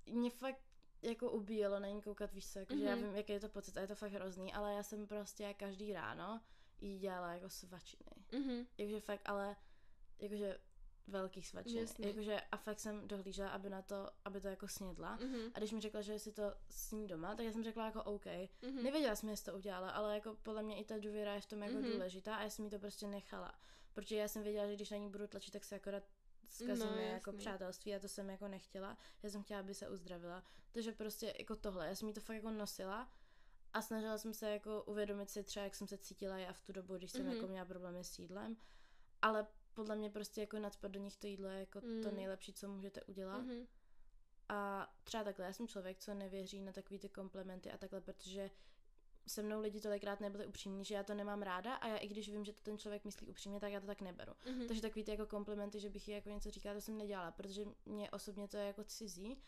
mě 0.07 0.31
fakt 0.31 0.61
jako 1.03 1.31
ubíjelo 1.31 1.79
na 1.81 1.89
ní 1.89 2.03
koukat, 2.03 2.33
víš 2.33 2.47
co, 2.53 2.59
jakože 2.59 2.85
já 2.85 2.95
Mhm. 2.97 3.05
vím, 3.05 3.17
jaký 3.17 3.33
je 3.33 3.41
to 3.41 3.49
pocit 3.49 3.77
a 3.77 3.81
je 3.81 3.87
to 3.87 3.95
fakt 3.95 4.13
hrozný, 4.13 4.53
ale 4.53 4.75
já 4.75 4.83
jsem 4.83 5.07
prostě 5.07 5.55
každý 5.55 5.93
ráno 5.93 6.41
jí 6.81 6.99
dělala 6.99 7.33
jako 7.35 7.49
svačiny. 7.51 8.11
Mhm. 8.33 8.67
Jakože 8.79 9.01
fakt, 9.01 9.23
ale 9.25 9.57
jakože 10.19 10.59
velký 11.07 11.43
svačiny. 11.43 11.81
Jasný. 11.81 12.07
Jakože 12.07 12.41
a 12.53 12.57
fakt 12.57 12.81
jsem 12.81 13.09
dohlížela, 13.09 13.51
aby 13.51 13.71
na 13.71 13.83
to, 13.83 14.11
aby 14.25 14.41
to 14.41 14.49
jako 14.49 14.69
snědla. 14.69 15.17
Mhm. 15.17 15.51
A 15.55 15.59
když 15.59 15.73
mi 15.73 15.81
řekla, 15.81 16.01
že 16.01 16.19
si 16.19 16.33
to 16.33 16.43
sní 16.71 17.07
doma, 17.07 17.35
tak 17.35 17.47
já 17.47 17.53
jsem 17.53 17.65
řekla 17.65 17.87
jako 17.87 18.03
OK. 18.03 18.27
Mhm. 18.63 18.83
Nevěděla 18.83 19.17
jsem, 19.17 19.29
jestli 19.29 19.53
to 19.53 19.59
udělala, 19.59 19.91
ale 19.91 20.15
jako 20.15 20.37
podle 20.43 20.63
mě 20.63 20.81
i 20.81 20.85
ta 20.85 20.99
důvěra 20.99 21.35
je 21.35 21.41
v 21.41 21.47
tom 21.47 21.63
jako 21.63 21.75
Mhm. 21.79 21.91
důležitá 21.93 22.37
a 22.37 22.43
já 22.43 22.51
jsem 22.51 22.65
jí 22.65 22.71
to 22.71 22.79
prostě 22.79 23.07
nechala. 23.07 23.55
Protože 23.93 24.17
já 24.17 24.29
jsem 24.29 24.43
věděla, 24.43 24.67
že 24.67 24.75
když 24.75 24.91
na 24.91 24.97
ní 24.97 25.11
budu 25.11 25.27
tlačit, 25.27 25.51
tak 25.53 25.65
se 25.65 25.77
akorát 25.77 26.03
zkazíme 26.49 26.91
No, 26.91 26.97
jako 27.03 27.31
jasný. 27.31 27.39
přátelství 27.39 27.95
a 27.95 27.99
to 27.99 28.09
jsem 28.09 28.31
jako 28.31 28.49
nechtěla. 28.49 28.99
Já 29.23 29.31
jsem 29.31 29.43
chtěla, 29.43 29.61
aby 29.61 29.75
se 29.75 29.89
uzdravila. 29.89 30.43
Takže 30.73 30.93
prostě 30.93 31.35
jako 31.39 31.57
tohle, 31.57 31.87
já 31.87 31.95
jsem 31.95 32.09
jí 32.09 32.15
to 32.15 32.21
fakt 32.21 32.37
jako 32.37 32.51
nosila 32.51 33.13
a 33.73 33.83
snažila 33.83 34.19
jsem 34.19 34.35
se 34.35 34.51
jako 34.51 34.83
uvědomit 34.83 35.31
si 35.31 35.43
třeba, 35.43 35.65
jak 35.65 35.75
jsem 35.75 35.89
se 35.89 35.99
cítila 35.99 36.39
já 36.39 36.53
v 36.53 36.61
tu 36.61 36.73
dobu, 36.73 36.97
když 36.97 37.11
jsem 37.11 37.27
Mhm. 37.27 37.35
jako 37.35 37.47
měla 37.47 37.65
problémy 37.67 38.05
s 38.05 38.19
jídlem. 38.19 38.57
Ale 39.23 39.47
podle 39.75 39.97
mě 39.97 40.11
prostě 40.11 40.41
jako 40.41 40.59
nadspat 40.59 40.91
do 40.91 41.01
nich 41.01 41.17
to 41.17 41.27
jídlo 41.27 41.49
je 41.49 41.61
jako 41.61 41.81
to 41.81 41.87
Mm. 42.11 42.17
nejlepší, 42.17 42.53
co 42.53 42.69
můžete 42.69 43.03
udělat. 43.03 43.39
Mhm. 43.43 43.67
A 44.49 44.89
třeba 45.05 45.25
takhle, 45.25 45.47
já 45.47 45.53
jsem 45.53 45.69
člověk, 45.69 45.99
co 45.99 46.15
nevěří 46.15 46.61
na 46.61 46.73
takový 46.73 46.99
ty 46.99 47.09
komplimenty 47.09 47.71
a 47.71 47.77
takhle, 47.79 48.01
protože 48.01 48.51
se 49.27 49.43
mnou 49.43 49.61
lidi 49.61 49.81
tolikrát 49.81 50.21
nebyli 50.21 50.47
upřímní, 50.47 50.85
že 50.85 50.95
já 50.95 51.03
to 51.03 51.15
nemám 51.15 51.43
ráda 51.43 51.75
a 51.75 51.89
já 51.89 51.97
i 51.97 52.09
když 52.09 52.29
vím, 52.31 52.45
že 52.45 52.53
to 52.53 52.61
ten 52.63 52.79
člověk 52.79 53.05
myslí 53.05 53.27
upřímně, 53.27 53.61
tak 53.61 53.73
já 53.73 53.81
to 53.81 53.87
tak 53.87 54.01
neberu. 54.01 54.33
Mhm. 54.51 54.67
Takže 54.67 54.83
takový 54.83 55.05
ty 55.05 55.11
jako 55.11 55.27
komplimenty, 55.27 55.81
že 55.81 55.91
bych 55.91 56.09
jí 56.09 56.15
jako 56.15 56.29
něco 56.29 56.51
říkala, 56.51 56.75
to 56.75 56.81
jsem 56.81 56.99
nedělala, 56.99 57.31
protože 57.31 57.65
mě 57.87 58.11
osobně 58.11 58.49
to 58.49 58.57
je 58.57 58.67
jako 58.67 58.85
cizí 58.85 59.39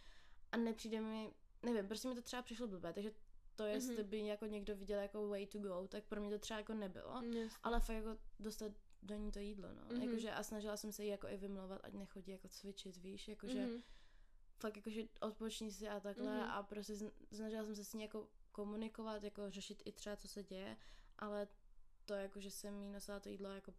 a 0.52 0.56
nepřijde 0.56 1.00
mi, 1.00 1.30
nevím, 1.62 1.88
prostě 1.88 2.08
mi 2.08 2.14
to 2.14 2.22
třeba 2.22 2.42
přišlo 2.42 2.66
blbé, 2.68 2.92
takže 2.92 3.12
to, 3.56 3.64
jestli 3.64 3.94
Mhm. 3.98 4.06
by 4.10 4.26
jako 4.26 4.46
někdo 4.46 4.76
viděl 4.76 5.00
jako 5.00 5.28
way 5.28 5.46
to 5.46 5.58
go, 5.58 5.88
tak 5.88 6.04
pro 6.04 6.20
mě 6.20 6.30
to 6.30 6.38
třeba 6.38 6.58
jako 6.60 6.74
nebylo, 6.74 7.12
Jasný. 7.14 7.48
ale 7.62 7.80
fakt 7.80 7.96
jako 7.96 8.16
dostat 8.40 8.72
do 9.04 9.14
ní 9.16 9.30
to 9.32 9.38
jídlo, 9.38 9.68
no. 9.74 9.82
Mhm. 9.90 10.02
Jakože 10.02 10.30
a 10.32 10.42
snažila 10.42 10.76
jsem 10.76 10.92
se 10.92 11.02
jí 11.04 11.08
jako 11.10 11.28
i 11.28 11.36
vymlouvat, 11.36 11.80
ať 11.84 11.92
nechodí 11.92 12.32
jako 12.32 12.48
cvičit, 12.48 12.96
víš, 12.96 13.28
jakože 13.28 13.66
Mhm. 13.66 13.82
fakt 14.58 14.76
jakože 14.76 15.02
odpoční 15.20 15.70
si 15.72 15.88
a 15.88 16.00
takhle 16.00 16.38
Mhm. 16.40 16.50
a 16.50 16.62
prostě 16.62 16.92
sn- 16.94 17.12
snažila 17.32 17.64
jsem 17.64 17.74
se 17.76 17.84
s 17.84 17.92
ní 17.94 18.02
jako 18.02 18.28
komunikovat, 18.52 19.22
jako 19.24 19.50
řešit 19.50 19.82
i 19.84 19.92
třeba, 19.92 20.16
co 20.16 20.28
se 20.28 20.42
děje, 20.42 20.76
ale 21.18 21.48
to 22.04 22.14
jako, 22.14 22.40
že 22.40 22.50
jsem 22.50 22.82
jí 22.82 22.90
nosila 22.90 23.20
to 23.20 23.28
jídlo 23.28 23.48
jako 23.50 23.74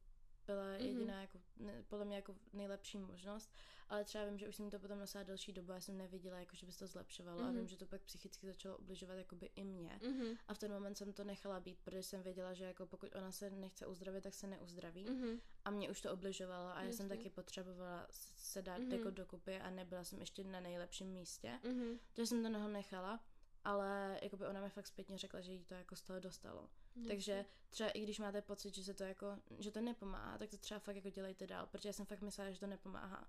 byla 0.46 0.64
Mhm. 0.66 0.82
jediná, 0.86 1.22
jako, 1.22 1.40
ne, 1.58 1.84
podle 1.88 2.06
mě 2.06 2.16
jako 2.16 2.36
nejlepší 2.54 2.98
možnost, 2.98 3.54
ale 3.90 4.04
třeba 4.04 4.26
vím, 4.26 4.38
že 4.38 4.48
už 4.48 4.56
jsem 4.56 4.70
to 4.70 4.80
potom 4.80 5.00
nosila 5.00 5.24
delší 5.24 5.54
dobu 5.54 5.72
a 5.74 5.80
jsem 5.80 5.98
neviděla, 5.98 6.40
jako, 6.40 6.56
že 6.56 6.66
by 6.66 6.72
se 6.72 6.80
to 6.80 6.88
zlepšovalo 6.88 7.42
a 7.42 7.46
Mhm. 7.46 7.56
vím, 7.56 7.68
že 7.68 7.78
to 7.78 7.86
pak 7.86 8.02
psychicky 8.02 8.48
začalo 8.48 8.78
ubližovat 8.78 9.18
jakoby 9.18 9.50
i 9.56 9.64
mě. 9.64 10.00
Mhm. 10.08 10.38
A 10.48 10.54
v 10.54 10.58
ten 10.58 10.72
moment 10.72 10.98
jsem 10.98 11.14
to 11.14 11.24
nechala 11.24 11.60
být, 11.60 11.80
protože 11.84 12.04
jsem 12.04 12.22
věděla, 12.24 12.54
že 12.54 12.66
jako 12.66 12.86
pokud 12.86 13.16
ona 13.16 13.32
se 13.32 13.50
nechce 13.50 13.88
uzdravit, 13.88 14.24
tak 14.24 14.34
se 14.34 14.48
neuzdraví. 14.48 15.06
Mhm. 15.10 15.40
A 15.66 15.70
mě 15.70 15.90
už 15.90 16.02
to 16.02 16.12
obližovalo 16.14 16.68
a 16.68 16.84
já 16.84 16.92
jsem 16.92 17.06
Jasně. 17.06 17.18
taky 17.18 17.30
potřebovala 17.30 18.08
se 18.38 18.62
dát 18.62 18.78
Mhm. 18.80 18.92
jako 18.92 19.10
dokupy 19.10 19.58
a 19.60 19.70
nebyla 19.70 20.04
jsem 20.04 20.20
ještě 20.20 20.44
na 20.44 20.60
nejlepším 20.60 21.08
místě. 21.08 21.60
Mhm. 21.64 22.00
Takže 22.14 22.28
jsem 22.30 22.44
to 22.44 22.50
noho 22.50 22.68
nechala, 22.68 23.20
ale 23.64 24.20
jakoby 24.22 24.46
ona 24.48 24.62
mi 24.62 24.70
fakt 24.70 24.88
zpětně 24.88 25.18
řekla, 25.18 25.42
že 25.42 25.52
jí 25.52 25.64
to 25.66 25.74
jako 25.74 25.96
z 25.96 26.02
toho 26.02 26.20
dostalo. 26.20 26.70
Takže 27.08 27.46
třeba 27.70 27.90
i 27.90 28.02
když 28.04 28.20
máte 28.20 28.42
pocit, 28.42 28.76
že 28.76 28.84
se 28.84 28.94
to 28.94 29.04
jako, 29.04 29.40
že 29.60 29.72
to 29.72 29.82
nepomáhá, 29.82 30.38
tak 30.38 30.50
to 30.50 30.58
třeba 30.58 30.80
fakt 30.80 30.96
jako 30.96 31.10
dělejte 31.10 31.48
dál, 31.48 31.68
protože 31.68 31.90
já 31.90 31.94
jsem 31.94 32.06
fakt 32.06 32.22
myslela, 32.22 32.52
že 32.52 32.60
to 32.60 32.68
nepomáhá. 32.68 33.28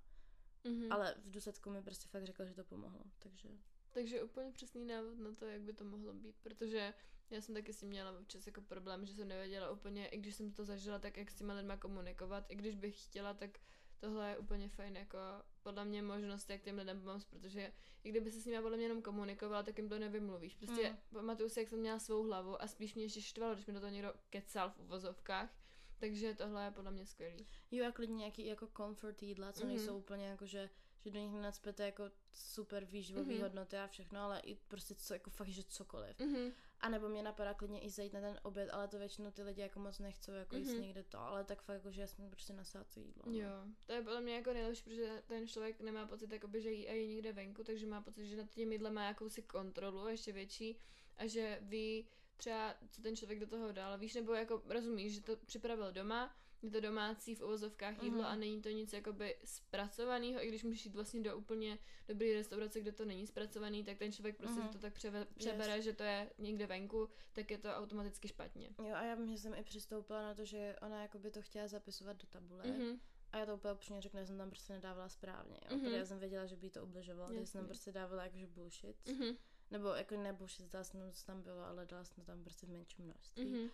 Mhm. 0.65 0.93
Ale 0.93 1.15
v 1.25 1.31
důsledku 1.31 1.71
mi 1.71 1.83
prostě 1.83 2.09
fakt 2.09 2.27
řekla, 2.27 2.45
že 2.45 2.55
to 2.55 2.65
pomohlo, 2.65 3.05
takže... 3.19 3.49
Takže 3.93 4.23
úplně 4.23 4.53
přesný 4.53 4.85
návod 4.85 5.19
na 5.19 5.35
to, 5.35 5.47
jak 5.47 5.61
by 5.61 5.73
to 5.73 5.85
mohlo 5.85 6.15
být, 6.15 6.37
protože 6.43 6.95
já 7.31 7.41
jsem 7.41 7.55
taky 7.55 7.73
s 7.73 7.81
tím 7.81 7.89
měla 7.89 8.19
občas 8.19 8.47
jako 8.47 8.61
problém, 8.61 9.07
že 9.07 9.15
jsem 9.15 9.29
nevěděla 9.29 9.71
úplně, 9.71 10.09
i 10.09 10.19
když 10.19 10.35
jsem 10.35 10.53
to 10.53 10.65
zažila, 10.65 10.99
tak 10.99 11.17
jak 11.17 11.31
s 11.31 11.35
těma 11.35 11.55
lidma 11.55 11.77
komunikovat, 11.77 12.47
i 12.49 12.55
když 12.55 12.75
bych 12.75 13.05
chtěla, 13.05 13.35
tak 13.35 13.61
tohle 14.01 14.31
je 14.31 14.39
úplně 14.39 14.69
fajn, 14.69 14.97
jako 14.97 15.19
podle 15.63 15.85
mě 15.85 16.03
možnost, 16.03 16.51
jak 16.51 16.63
těm 16.63 16.79
lidem 16.79 17.01
pomoct, 17.01 17.25
protože 17.25 17.73
i 18.05 18.09
kdyby 18.11 18.31
se 18.31 18.41
s 18.41 18.47
nimi 18.47 18.63
podle 18.63 18.77
mě 18.77 18.87
jenom 18.87 19.03
komunikovala, 19.03 19.63
tak 19.63 19.79
jim 19.79 19.89
to 19.89 19.99
nevymluvíš. 19.99 20.55
Prostě 20.55 20.91
Mm. 20.91 20.97
pamatuju 21.13 21.49
si, 21.49 21.61
jak 21.61 21.69
jsem 21.69 21.79
měla 21.79 21.99
svou 21.99 22.23
hlavu 22.23 22.63
a 22.63 22.67
spíš 22.67 22.95
mě 22.95 23.05
ještě 23.05 23.23
štvalo, 23.23 23.55
když 23.55 23.67
mi 23.67 23.73
do 23.73 23.81
toho 23.81 23.93
někdo 23.93 24.15
kecal 24.31 24.71
v 24.71 24.79
uvozovkách, 24.81 25.51
takže 25.99 26.35
tohle 26.35 26.65
je 26.65 26.71
podle 26.71 26.91
mě 26.91 27.07
skvělý. 27.07 27.47
Jo, 27.71 27.89
a 27.89 27.93
klidně 27.93 28.17
nějaký 28.17 28.47
jako 28.47 28.69
comfort 28.77 29.23
jídla, 29.23 29.53
co 29.53 29.61
Mhm. 29.67 29.69
nejsou 29.77 29.99
úplně 29.99 30.27
jako, 30.27 30.47
že, 30.47 30.71
že 31.05 31.11
do 31.11 31.19
nich 31.21 31.33
nenacpete 31.33 31.85
jako 31.85 32.11
super 32.33 32.85
výživový 32.85 33.35
Mhm. 33.35 33.43
hodnoty 33.43 33.77
a 33.79 33.87
všechno, 33.87 34.21
ale 34.21 34.41
i 34.41 34.55
prostě 34.55 34.95
co, 34.95 35.15
jako 35.15 35.31
fakt, 35.31 35.49
že 35.49 35.63
cokoliv. 35.65 36.19
Mhm. 36.21 36.53
A 36.87 36.89
nebo 36.89 37.09
mě 37.09 37.23
napadá 37.23 37.55
klidně 37.55 37.81
i 37.81 37.91
zajít 37.91 38.13
na 38.13 38.21
ten 38.21 38.41
oběd, 38.43 38.71
ale 38.73 38.89
to 38.89 38.99
většinou 38.99 39.31
ty 39.31 39.43
lidi 39.43 39.61
jako 39.61 39.81
moc 39.81 39.99
nechcou 39.99 40.33
jako 40.33 40.57
jíst 40.57 40.73
Mhm. 40.73 40.83
někde 40.83 41.03
to, 41.03 41.19
ale 41.19 41.45
tak 41.45 41.63
fakt 41.63 41.75
jako, 41.75 41.91
že 41.91 42.01
já 42.01 42.07
jsem 42.07 42.31
prostě 42.31 42.53
nasala 42.53 42.85
to 42.95 43.01
jídlo. 43.01 43.23
no. 43.27 43.33
Jo, 43.33 43.49
to 43.87 43.93
je 43.93 44.03
podle 44.03 44.21
mě 44.21 44.35
jako 44.35 44.53
nejlepší, 44.53 44.83
protože 44.83 45.23
ten 45.27 45.49
člověk 45.49 45.81
nemá 45.81 46.07
pocit, 46.07 46.33
jakoby, 46.33 46.61
že 46.63 46.71
jí 46.71 46.89
a 46.89 46.93
je 46.93 47.07
někde 47.07 47.33
venku, 47.33 47.65
takže 47.65 47.87
má 47.87 48.01
pocit, 48.03 48.27
že 48.27 48.37
nad 48.37 48.51
tím 48.51 48.73
jídlem 48.73 48.95
má 48.95 49.05
jakousi 49.07 49.43
kontrolu, 49.43 50.09
ještě 50.09 50.33
větší, 50.33 50.79
a 51.17 51.27
že 51.27 51.59
ví 51.61 52.09
třeba, 52.37 52.75
co 52.91 53.03
ten 53.03 53.17
člověk 53.17 53.41
do 53.41 53.47
toho 53.47 53.73
dal, 53.73 53.99
víš, 53.99 54.15
nebo 54.15 54.33
jako 54.35 54.63
rozumíš, 54.69 55.15
že 55.15 55.23
to 55.23 55.37
připravil 55.37 55.93
doma, 55.93 56.37
je 56.63 56.71
to 56.71 56.81
domácí 56.81 57.35
v 57.35 57.43
uvozovkách 57.43 58.03
jídlo 58.03 58.19
Mhm. 58.23 58.27
a 58.27 58.35
není 58.37 58.63
to 58.63 58.69
nic 58.69 58.93
jakoby 58.93 59.37
zpracovaného, 59.45 60.45
i 60.45 60.49
když 60.49 60.65
můžeš 60.65 60.85
jít 60.85 60.95
vlastně 60.95 61.21
do 61.23 61.37
úplně 61.39 61.79
dobré 62.09 62.33
restaurace, 62.35 62.81
kde 62.81 62.93
to 62.93 63.05
není 63.05 63.27
zpracovaný, 63.27 63.85
tak 63.85 63.99
ten 63.99 64.13
člověk 64.13 64.37
prostě 64.37 64.63
si 64.63 64.69
to 64.69 64.79
tak 64.79 64.93
převe, 64.95 65.25
přebere, 65.37 65.83
že 65.83 65.93
to 65.93 66.03
je 66.03 66.31
někde 66.39 66.67
venku, 66.67 67.09
tak 67.33 67.51
je 67.51 67.59
to 67.59 67.69
automaticky 67.75 68.29
špatně. 68.29 68.71
Jo, 68.79 68.95
a 68.95 69.03
já 69.05 69.15
vím, 69.15 69.33
že 69.33 69.39
jsem 69.39 69.55
i 69.55 69.63
přistoupila 69.63 70.23
na 70.23 70.35
to, 70.35 70.45
že 70.45 70.77
ona 70.83 71.03
jako 71.03 71.19
by 71.19 71.31
to 71.31 71.43
chtěla 71.43 71.69
zapisovat 71.69 72.17
do 72.17 72.27
tabule. 72.27 72.65
Mhm. 72.67 73.01
A 73.33 73.39
já 73.39 73.47
to 73.47 73.55
úplně 73.55 73.75
upřímně 73.75 74.03
řeknu, 74.03 74.21
že 74.21 74.27
jsem 74.27 74.39
tam 74.39 74.51
prostě 74.51 74.73
nedávala 74.73 75.09
správně, 75.09 75.57
jo, 75.71 75.77
Mhm. 75.77 75.81
protože 75.85 75.97
já 75.97 76.05
jsem 76.05 76.19
věděla, 76.19 76.47
že 76.47 76.57
by 76.57 76.67
jí 76.67 76.71
to 76.71 76.83
ubližovalo, 76.85 77.29
takže 77.29 77.47
jsem 77.47 77.59
tam 77.61 77.67
prostě 77.67 77.93
dávala 77.93 78.25
jakože 78.25 78.47
bullshit. 78.47 78.97
Mhm. 79.09 79.37
Nebo 79.71 79.89
jako 79.89 80.17
ne 80.17 80.33
bullshit, 80.33 80.73
dala 80.73 80.85
jsem 80.85 81.01
tam, 81.01 81.13
co 81.13 81.27
tam 81.27 81.43
bylo, 81.43 81.65
ale 81.65 81.87
dala 81.87 82.05
jsem 82.05 82.25
tam 82.25 82.43
prostě 82.45 82.67
v 82.67 82.71
menším 82.71 83.05
množství. 83.05 83.45
Mhm. 83.45 83.71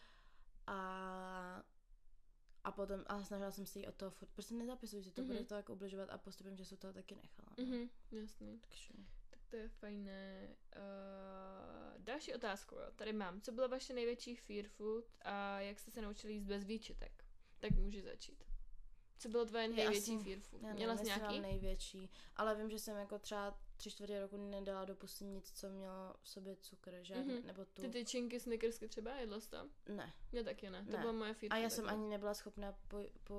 A 0.66 1.62
a 2.64 2.72
potom, 2.72 3.00
a 3.06 3.24
snažila 3.24 3.50
jsem 3.50 3.66
se 3.66 3.78
jí 3.78 3.86
od 3.86 3.94
toho 3.94 4.10
furt, 4.10 4.28
prostě 4.28 4.54
nezapisuj 4.54 5.02
si 5.04 5.10
to, 5.10 5.20
Mhm. 5.22 5.30
bude 5.30 5.44
to 5.44 5.54
jako 5.54 5.72
ubližovat 5.72 6.10
a 6.10 6.18
postupem, 6.18 6.56
že 6.56 6.64
se 6.64 6.76
toho 6.76 6.92
taky 6.92 7.14
nechala. 7.14 7.48
No. 7.58 7.64
Mhm. 7.64 7.88
Jasný. 8.10 8.58
Takže, 8.60 8.88
Tak 9.30 9.40
to 9.50 9.56
je 9.56 9.68
fajné. 9.68 10.48
Uh, 10.76 12.04
další 12.04 12.34
otázku, 12.34 12.74
jo. 12.74 12.86
Tady 12.96 13.12
mám. 13.12 13.40
Co 13.40 13.52
bylo 13.52 13.68
vaše 13.68 13.92
největší 13.94 14.36
fear 14.36 14.68
food 14.68 15.04
a 15.22 15.60
jak 15.60 15.78
jste 15.78 15.90
se 15.90 16.02
naučili 16.02 16.32
jíst 16.32 16.44
bez 16.44 16.64
výčitek? 16.64 17.24
Tak 17.60 17.70
může 17.70 18.02
začít. 18.02 18.44
Co 19.22 19.28
bylo 19.28 19.44
tvoje 19.44 19.68
největší 19.68 20.18
fear 20.18 20.40
food? 20.40 20.62
já 20.62 20.72
Měla 20.74 20.96
jsi 20.96 21.04
nějaký? 21.04 21.40
největší, 21.40 22.10
ale 22.36 22.54
vím, 22.54 22.70
že 22.70 22.78
jsem 22.78 22.96
jako 22.96 23.18
třeba 23.18 23.58
tři 23.76 23.90
čtvrtě 23.90 24.20
roku 24.20 24.36
nedala 24.36 24.84
do 24.84 24.94
pusy 24.94 25.24
nic, 25.24 25.50
co 25.52 25.68
mělo 25.70 26.14
v 26.22 26.28
sobě 26.28 26.56
cukr, 26.56 26.98
žádný, 27.02 27.34
Mhm. 27.34 27.46
nebo 27.46 27.64
tu, 27.64 27.82
Ty 27.82 27.88
tyčinky, 27.88 28.40
snickersky 28.40 28.88
třeba, 28.88 29.14
jedla 29.16 29.40
jsi 29.40 29.50
to? 29.50 29.68
ne. 29.88 30.12
Já 30.32 30.42
taky 30.42 30.70
ne. 30.70 30.84
To 30.84 30.92
Ne. 30.92 30.98
byla 30.98 31.12
moje 31.12 31.34
fear 31.34 31.52
A 31.52 31.56
já 31.56 31.70
jsem 31.70 31.84
taky. 31.84 31.96
ani 31.96 32.08
nebyla 32.08 32.34
schopná 32.34 32.72
po, 32.88 32.98
po, 33.24 33.34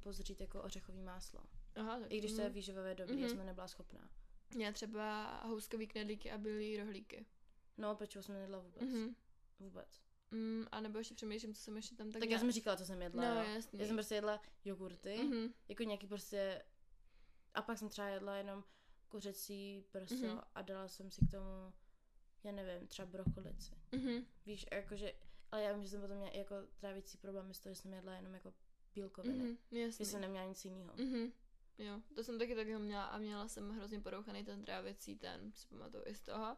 pozřít 0.00 0.40
jako 0.40 0.62
ořechový 0.62 1.00
máslo. 1.02 1.40
Aha, 1.76 2.00
tak. 2.00 2.12
I 2.12 2.18
když 2.18 2.32
to 2.32 2.40
je 2.40 2.46
mhm. 2.46 2.54
výživové 2.54 2.94
dobrý, 2.94 3.14
Mhm. 3.14 3.22
já 3.22 3.28
jsem 3.28 3.46
nebyla 3.46 3.68
schopná. 3.68 4.08
Já 4.58 4.72
třeba 4.72 5.36
houskový 5.44 5.86
knedlíky 5.86 6.30
a 6.30 6.38
bílý 6.38 6.76
rohlíky. 6.78 7.26
No, 7.76 7.94
pečivo 7.96 8.22
jsem 8.22 8.34
nejedla 8.34 8.58
vůbec. 8.58 8.82
Mhm. 8.82 9.14
Vůbec. 9.60 10.00
Mm, 10.30 10.66
a 10.72 10.80
nebo 10.80 10.98
ještě 10.98 11.14
přemýšlím, 11.14 11.54
co 11.54 11.62
jsem 11.62 11.76
ještě 11.76 11.94
tam 11.96 12.10
tak 12.12 12.20
Tak, 12.20 12.30
já 12.30 12.38
jsem 12.38 12.50
říkala, 12.52 12.76
co 12.76 12.84
jsem 12.86 13.02
jedla. 13.02 13.34
No, 13.34 13.40
jo. 13.42 13.48
jasný. 13.54 13.80
Já 13.80 13.86
jsem 13.86 13.96
prostě 13.96 14.14
jedla 14.14 14.40
jogurty, 14.64 15.16
Mhm. 15.22 15.54
jako 15.68 15.82
nějaký 15.82 16.06
prostě... 16.06 16.62
A 17.54 17.62
pak 17.62 17.78
jsem 17.78 17.88
třeba 17.88 18.08
jedla 18.08 18.36
jenom 18.36 18.64
kuřecí 19.08 19.84
prso 19.90 20.14
Mhm. 20.26 20.40
a 20.54 20.62
dala 20.62 20.88
jsem 20.88 21.10
si 21.10 21.26
k 21.26 21.30
tomu, 21.30 21.72
já 22.44 22.52
nevím, 22.52 22.86
třeba 22.88 23.06
brokolici. 23.06 23.74
Mhm. 23.92 24.26
Víš, 24.46 24.66
jakože... 24.72 25.12
Ale 25.52 25.62
já 25.62 25.72
vím, 25.72 25.82
že 25.82 25.88
jsem 25.88 26.00
potom 26.00 26.16
měla 26.16 26.32
jako 26.32 26.54
trávící 26.78 27.18
problémy 27.18 27.54
z 27.54 27.60
toho, 27.60 27.74
že 27.74 27.80
jsem 27.80 27.92
jedla 27.92 28.14
jenom 28.14 28.34
jako 28.34 28.54
bílkoviny. 28.94 29.38
Mhm. 29.44 29.56
Jasný. 29.70 30.04
Že 30.04 30.10
jsem 30.10 30.20
neměla 30.20 30.44
nic 30.46 30.64
jiného. 30.64 30.92
Mhm. 30.96 31.32
Jo, 31.78 32.00
to 32.14 32.24
jsem 32.24 32.38
taky 32.38 32.54
takhle 32.54 32.78
měla 32.78 33.04
a 33.04 33.18
měla 33.18 33.48
jsem 33.48 33.70
hrozně 33.70 34.00
porouchaný 34.00 34.44
ten 34.44 34.64
trávěcí 34.64 35.16
ten, 35.16 35.52
si 35.54 35.66
pamatuju 35.68 36.02
i 36.06 36.14
z 36.14 36.20
toho. 36.20 36.56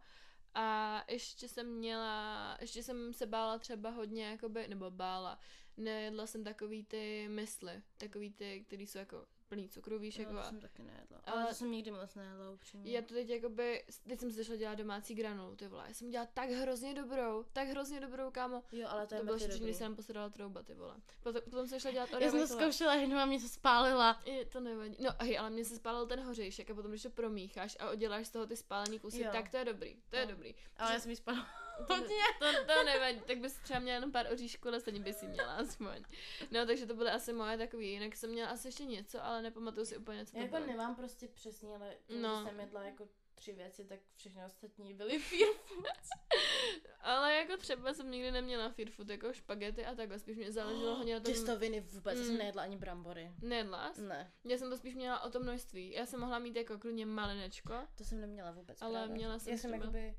A 0.55 1.05
ještě 1.09 1.48
jsem 1.48 1.66
měla, 1.66 2.57
ještě 2.61 2.82
jsem 2.82 3.12
se 3.12 3.26
bála 3.26 3.59
třeba 3.59 3.90
hodně, 3.90 4.24
jakoby, 4.24 4.68
nebo 4.68 4.90
bála, 4.90 5.38
nejedla 5.76 6.26
jsem 6.26 6.44
takový 6.44 6.84
ty 6.84 7.28
mysli, 7.28 7.82
takový 7.96 8.32
ty, 8.32 8.64
který 8.66 8.86
jsou 8.86 8.98
jako 8.98 9.26
plný 9.51 9.68
cukru, 9.68 9.98
víš, 9.98 10.16
No, 10.18 10.22
jako 10.24 10.36
to 10.36 10.42
jsem 10.42 10.61
taky 10.61 10.82
nejedla. 10.82 11.20
ale- 11.24 11.36
Ale 11.42 11.46
to 11.46 11.55
jsem 11.55 11.70
nikdy 11.70 11.90
moc 11.90 12.14
nejedla, 12.14 12.51
upřímně. 12.51 12.92
já 12.92 13.03
to 13.03 13.14
teď 13.14 13.28
jakoby, 13.28 13.84
teď 14.09 14.20
jsem 14.20 14.30
začala 14.30 14.57
dělat 14.59 14.74
domácí 14.74 15.14
granulu, 15.14 15.57
ty 15.57 15.68
vole, 15.68 15.84
já 15.88 15.94
jsem 15.94 16.11
dělala 16.11 16.30
tak 16.34 16.51
hrozně 16.51 16.94
dobrou, 16.94 17.44
tak 17.53 17.68
hrozně 17.68 18.01
dobrou, 18.01 18.30
kámo. 18.30 18.62
Jo, 18.72 18.88
ale 18.90 19.03
to 19.03 19.09
To, 19.09 19.14
je 19.14 19.18
to 19.20 19.24
bylo 19.24 19.36
ještě, 19.36 19.64
když 19.64 19.76
jsem 19.76 19.96
posedala 19.96 20.28
trouba, 20.28 20.62
ty 20.62 20.74
vole. 20.74 20.94
Potom, 21.22 21.42
potom 21.44 21.68
jsem 21.68 21.80
šla 21.80 21.90
dělat 21.90 22.09
Já 22.20 22.30
jsem 22.30 22.40
to 22.40 22.46
zkoušela, 22.46 22.94
jenom 22.94 23.18
a 23.18 23.24
mě 23.26 23.40
se 23.40 23.48
spálila. 23.48 24.20
Je, 24.26 24.44
to 24.44 24.61
nevadí. 24.61 24.96
No 25.01 25.11
hej, 25.20 25.38
ale 25.38 25.51
mně 25.51 25.64
se 25.64 25.76
spálil 25.76 26.07
ten 26.07 26.20
hořejšek 26.20 26.70
a 26.70 26.74
potom, 26.74 26.90
když 26.90 27.03
to 27.03 27.11
promícháš 27.11 27.76
a 27.80 27.90
odděláš 27.90 28.26
z 28.26 28.30
toho 28.30 28.46
ty 28.46 28.57
spálený 28.57 28.98
kusy, 28.98 29.22
Jo. 29.22 29.28
tak 29.32 29.48
to 29.51 29.57
je 29.57 29.64
dobrý, 29.64 29.96
to 30.11 30.16
je 30.16 30.26
No. 30.26 30.30
dobrý. 30.32 30.55
Ale 30.76 30.92
já 30.92 31.01
jsem 31.01 31.11
jí 31.11 31.16
spálila 31.16 31.46
hodně. 31.88 32.16
to, 32.38 32.74
to 32.74 32.84
nevadí, 32.84 33.20
tak 33.26 33.38
bys 33.38 33.54
třeba 33.54 33.80
měla 33.80 33.94
jenom 33.94 34.12
pár 34.12 34.32
oříšků, 34.32 34.68
ale 34.68 34.80
stejně 34.80 35.00
bys 35.00 35.22
jí 35.22 35.28
měla 35.28 35.54
aspoň. 35.54 36.04
No, 36.50 36.66
takže 36.66 36.86
to 36.86 36.94
byly 36.94 37.10
asi 37.10 37.32
moje 37.32 37.58
takový, 37.58 37.90
jinak 37.90 38.16
jsem 38.16 38.30
měla 38.30 38.50
asi 38.50 38.68
ještě 38.68 38.84
něco, 38.84 39.24
ale 39.24 39.42
nepamatuju 39.42 39.86
si 39.86 39.96
úplně, 39.96 40.26
co 40.26 40.32
to 40.32 40.38
Já 40.38 40.44
jako 40.44 40.56
bylo. 40.56 40.66
nemám 40.66 40.96
prostě 40.96 41.28
přesně, 41.28 41.76
ale 41.76 41.94
tím, 42.06 42.22
No. 42.22 42.44
jsem 42.46 42.60
jedla 42.60 42.82
jako 42.82 43.08
tři 43.34 43.52
věci, 43.52 43.84
tak 43.84 43.98
všechny 44.16 44.44
ostatní 44.44 44.94
byly 44.94 45.18
fear 45.18 45.48
foods. 45.64 46.08
Ale 47.00 47.34
jako 47.34 47.56
třeba 47.56 47.94
jsem 47.94 48.10
nikdy 48.10 48.30
neměla 48.32 48.68
fear 48.70 48.90
food, 48.90 49.08
jako 49.10 49.32
špagety 49.32 49.86
a 49.86 49.94
takhle, 49.94 50.18
spíš 50.18 50.36
mě 50.36 50.52
záleželo 50.52 50.96
hodně 50.96 51.14
na 51.14 51.20
tom... 51.20 51.32
Těstoviny 51.34 51.80
vůbec, 51.80 52.18
Mm. 52.18 52.24
jsem 52.24 52.36
nejedla 52.38 52.62
ani 52.62 52.76
brambory. 52.76 53.32
Nejedla? 53.42 53.92
Ne, 53.96 54.32
Já 54.44 54.58
jsem 54.58 54.70
to 54.70 54.76
spíš 54.76 54.94
měla 54.94 55.20
o 55.22 55.30
tom 55.30 55.42
množství. 55.42 55.92
Já 55.92 56.06
jsem 56.06 56.20
mohla 56.20 56.38
mít 56.38 56.56
jako 56.56 56.78
klidně 56.78 57.06
malinečko, 57.06 57.74
to 57.94 58.04
jsem 58.04 58.20
neměla 58.20 58.50
vůbec 58.50 58.82
Ale 58.82 58.92
právě. 58.92 59.14
měla 59.14 59.38
jsem 59.38 59.52
Já 59.52 59.58
jsem 59.58 59.70
třeba- 59.70 59.84
jakoby, 59.84 60.14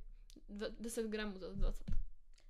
10 0.79 1.05
gramů, 1.07 1.39
to 1.39 1.53
20. 1.53 1.83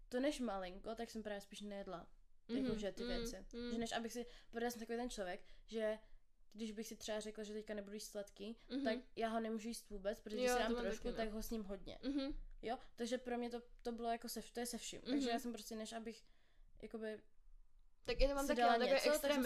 to 0.10 0.20
než 0.20 0.40
malinko, 0.40 0.96
tak 0.96 1.10
jsem 1.12 1.24
právě 1.24 1.42
spíš 1.42 1.62
nejedla. 1.62 2.08
Mhm, 2.48 2.66
Jakože 2.66 2.92
ty 2.92 3.04
mm, 3.04 3.10
věci. 3.10 3.46
mm. 3.54 3.72
Že 3.72 3.78
než 3.78 3.92
abych 3.92 4.14
si, 4.14 4.26
protože 4.52 4.72
jsem 4.72 4.80
takový 4.80 4.98
ten 4.98 5.10
člověk, 5.10 5.42
že 5.66 6.00
když 6.54 6.72
bych 6.72 6.88
si 6.88 6.96
třeba 6.96 7.20
řekla, 7.20 7.44
že 7.44 7.54
teďka 7.54 7.74
nebudu 7.74 7.94
jíst 7.94 8.12
sladký, 8.12 8.58
Mhm. 8.70 8.84
tak 8.84 8.98
já 9.16 9.30
ho 9.30 9.40
nemůžu 9.40 9.68
jíst 9.68 9.90
vůbec, 9.90 10.20
protože 10.20 10.36
když 10.38 10.50
Jo, 10.50 10.58
si 10.58 10.64
to 10.68 10.74
dám 10.74 10.84
trošku, 10.84 11.08
no. 11.08 11.14
tak 11.14 11.32
ho 11.32 11.44
sním 11.44 11.64
hodně. 11.64 12.00
Mhm. 12.04 12.36
Jo, 12.62 12.78
takže 12.96 13.18
pro 13.18 13.38
mě 13.38 13.50
to, 13.50 13.62
to 13.82 13.92
bylo 13.92 14.10
jako 14.12 14.30
se, 14.30 14.42
to 14.54 14.60
je 14.60 14.66
se 14.66 14.78
vším. 14.78 15.02
Mhm. 15.04 15.12
Takže 15.12 15.30
já 15.30 15.40
jsem 15.40 15.54
prostě, 15.54 15.76
než 15.76 15.94
abych 15.94 16.24
jakoby 16.82 17.20
Tak 18.06 18.22
já 18.22 18.28
to 18.30 18.36
mám 18.36 18.44
si 18.44 18.48
taky, 18.48 18.62
ale 18.62 18.74
takový 18.80 18.92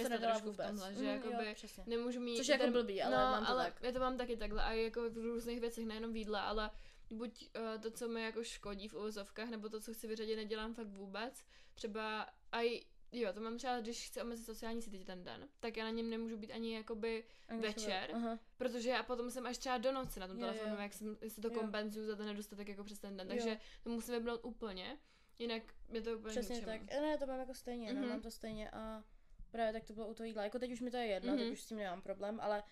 tak 0.03 0.19
trošku 0.21 0.41
v 0.47 0.51
vůbec. 0.51 0.67
tomhle, 0.67 0.93
že 0.93 0.99
Mhm, 0.99 1.09
jakoby 1.09 1.47
jo, 1.47 1.53
přesně. 1.55 1.83
nemůžu 1.87 2.19
mít... 2.19 2.37
Což 2.37 2.47
je 2.47 2.57
jako 2.59 2.71
blbý, 2.71 3.01
ale 3.03 3.15
no, 3.17 3.21
mám 3.31 3.45
to 3.45 3.51
ale 3.51 3.65
tak. 3.65 3.83
já 3.83 3.91
to 3.91 3.99
mám 3.99 4.17
taky 4.17 4.37
takhle 4.37 4.63
a 4.63 4.71
jako 4.71 5.09
v 5.09 5.17
různých 5.17 5.59
věcech, 5.59 5.85
nejenom 5.85 6.13
v 6.13 6.15
jídle, 6.15 6.41
ale 6.41 6.71
buď 7.11 7.49
uh, 7.75 7.81
to, 7.81 7.91
co 7.91 8.07
mi 8.07 8.21
jako 8.23 8.43
škodí 8.43 8.87
v 8.87 8.93
uvozovkách, 8.93 9.49
nebo 9.49 9.69
to, 9.69 9.79
co 9.81 9.93
chci 9.93 10.07
vyřadit, 10.07 10.35
nedělám 10.35 10.73
fakt 10.73 10.87
vůbec. 10.87 11.45
Třeba 11.73 12.29
aj 12.51 12.79
Jo, 13.11 13.33
to 13.33 13.41
mám 13.41 13.57
třeba, 13.57 13.79
když 13.79 14.07
chci 14.07 14.21
omezit 14.21 14.45
sociální 14.45 14.81
sítě 14.81 15.05
ten 15.05 15.23
den, 15.23 15.47
tak 15.59 15.77
já 15.77 15.83
na 15.83 15.89
něm 15.91 16.09
nemůžu 16.09 16.37
být 16.37 16.51
ani 16.51 16.75
jakoby 16.75 17.23
Angažovat. 17.49 17.75
večer, 17.77 18.09
Aha. 18.15 18.39
protože 18.57 18.89
já 18.89 19.03
potom 19.03 19.31
jsem 19.31 19.45
až 19.45 19.57
třeba 19.57 19.77
do 19.77 19.91
noci 19.91 20.19
na 20.19 20.27
tom 20.27 20.37
Jo, 20.39 20.41
telefonu, 20.45 20.75
jo. 20.75 20.81
jak 20.81 20.93
jsem, 20.93 21.17
jestli 21.21 21.41
to 21.41 21.47
Jo. 21.47 21.59
kompenzuju 21.59 22.05
za 22.07 22.15
ten 22.15 22.25
nedostatek 22.25 22.67
jako 22.67 22.83
přes 22.83 22.99
ten 22.99 23.17
den, 23.17 23.27
Jo. 23.31 23.35
takže 23.35 23.59
to 23.83 23.89
musím 23.89 24.13
vypnout 24.13 24.39
úplně, 24.43 24.97
jinak 25.39 25.63
je 25.91 26.01
to 26.01 26.11
úplně 26.17 26.31
Přesně 26.31 26.55
ničemu. 26.55 26.71
tak. 26.87 27.01
Ne, 27.01 27.17
to 27.17 27.25
mám 27.25 27.39
jako 27.39 27.53
stejně, 27.53 27.93
Mhm. 27.93 28.01
no, 28.01 28.07
mám 28.07 28.21
to 28.21 28.31
stejně 28.31 28.69
a 28.69 29.03
právě 29.51 29.73
tak 29.73 29.83
to 29.87 29.93
bylo 29.93 30.07
u 30.07 30.13
toho 30.13 30.27
jídla. 30.27 30.43
Jako 30.43 30.59
teď 30.59 30.71
už 30.71 30.81
mi 30.81 30.91
to 30.91 30.97
je 30.97 31.05
jedno, 31.05 31.33
Mhm. 31.33 31.39
teď 31.43 31.51
už 31.51 31.61
s 31.61 31.65
tím 31.65 31.77
nemám 31.77 32.01
problém, 32.01 32.39
ale 32.41 32.63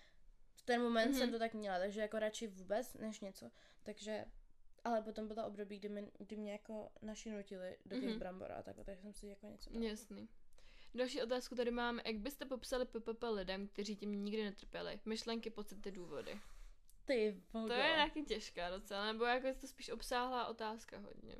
ten 0.64 0.82
moment 0.82 1.04
Mhm. 1.10 1.14
jsem 1.18 1.30
to 1.32 1.38
tak 1.38 1.54
měla, 1.54 1.78
takže 1.78 2.00
jako 2.00 2.18
radši 2.18 2.46
vůbec 2.46 2.94
než 2.94 3.20
něco. 3.20 3.50
Takže, 3.82 4.24
ale 4.84 5.02
potom 5.02 5.28
byla 5.28 5.44
období, 5.46 5.78
kdy, 5.78 5.88
mi, 5.88 6.10
kdy 6.18 6.36
mě 6.36 6.52
jako 6.52 6.90
naši 7.02 7.30
nutili 7.30 7.76
do 7.86 7.96
těch 8.00 8.10
Mhm. 8.10 8.18
brambor 8.18 8.52
a 8.52 8.62
takhle, 8.62 8.84
takže 8.84 9.02
jsem 9.02 9.12
si 9.12 9.26
jako 9.26 9.46
něco 9.46 9.70
dala. 9.70 9.86
Jasný. 9.86 10.28
Další 10.94 11.22
otázku 11.22 11.54
tady 11.54 11.70
mám. 11.70 12.00
Jak 12.06 12.16
byste 12.18 12.44
popsali 12.44 12.84
PPP 12.86 13.24
lidem, 13.30 13.68
kteří 13.68 13.96
tím 13.96 14.24
nikdy 14.24 14.44
netrpěli? 14.44 15.00
Myšlenky, 15.04 15.50
pocity, 15.50 15.90
důvody. 15.90 16.40
Ty 17.04 17.42
vogo. 17.52 17.66
To 17.66 17.72
je 17.72 17.96
taky 17.96 18.22
těžká 18.22 18.70
docela, 18.70 19.12
nebo 19.12 19.24
jako 19.24 19.46
je 19.46 19.54
to 19.54 19.66
spíš 19.66 19.90
obsáhlá 19.90 20.46
otázka 20.46 20.98
hodně. 20.98 21.36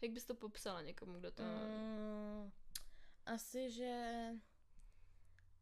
Jak 0.00 0.10
bys 0.12 0.24
to 0.24 0.34
popsala 0.34 0.82
někomu, 0.82 1.18
kdo 1.18 1.30
to... 1.30 1.42
Mm, 1.42 2.50
asi, 3.26 3.70
že 3.70 4.24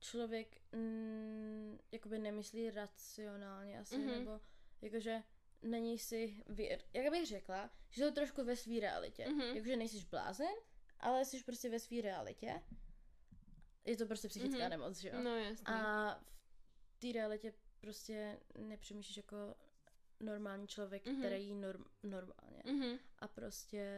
člověk 0.01 0.61
mm, 0.73 1.79
jakoby 1.93 2.19
nemyslí 2.19 2.71
racionálně 2.71 3.79
asi, 3.81 3.99
Mhm. 3.99 4.09
mm-hmm. 4.09 4.19
nebo 4.19 4.41
jakože 4.83 5.23
není 5.63 5.99
si, 5.99 6.45
věr, 6.49 6.81
jak 6.93 7.11
bych 7.13 7.27
řekla, 7.27 7.71
že 7.91 8.05
to 8.05 8.13
trošku 8.13 8.45
ve 8.45 8.57
své 8.57 8.81
realitě. 8.81 9.29
Mhm. 9.29 9.41
Mm-hmm. 9.41 9.55
Jakože 9.55 9.77
nejsiš 9.77 10.05
blázen, 10.05 10.55
ale 11.01 11.25
jsi 11.25 11.43
prostě 11.45 11.71
ve 11.71 11.79
své 11.79 12.01
realitě. 12.01 12.63
Je 13.85 13.97
to 13.97 14.07
prostě 14.07 14.29
psychická 14.29 14.57
Mhm. 14.59 14.67
mm-hmm. 14.67 14.71
nemoc, 14.71 14.99
že 14.99 15.09
jo? 15.09 15.15
No. 15.23 15.31
A 15.65 16.15
v 16.91 16.99
té 16.99 17.13
realitě 17.13 17.53
prostě 17.81 18.39
nepřemýšlíš 18.59 19.17
jako 19.17 19.55
normální 20.21 20.67
člověk, 20.69 21.07
Mhm. 21.07 21.15
mm-hmm. 21.17 21.19
který 21.27 21.45
jí 21.45 21.55
norm, 21.55 21.85
normálně 22.03 22.63
Mhm. 22.65 22.99
a 23.19 23.29
prostě 23.29 23.89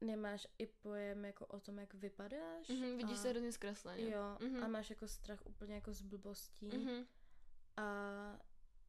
nemáš 0.00 0.46
i 0.58 0.66
pojem 0.66 1.24
jako 1.24 1.46
o 1.46 1.60
tom, 1.60 1.78
jak 1.78 1.94
vypadáš. 1.94 2.68
Mhm, 2.68 2.96
vidíš 2.96 3.18
a, 3.18 3.22
se 3.22 3.28
hrozně 3.28 3.52
zkresleně. 3.52 4.10
Jo, 4.10 4.36
Mhm. 4.40 4.64
a 4.64 4.68
máš 4.68 4.90
jako 4.90 5.08
strach 5.08 5.46
úplně 5.46 5.74
jako 5.74 5.92
z 5.92 6.02
blbostí 6.02 6.66
Mhm. 6.68 7.06
a 7.76 7.84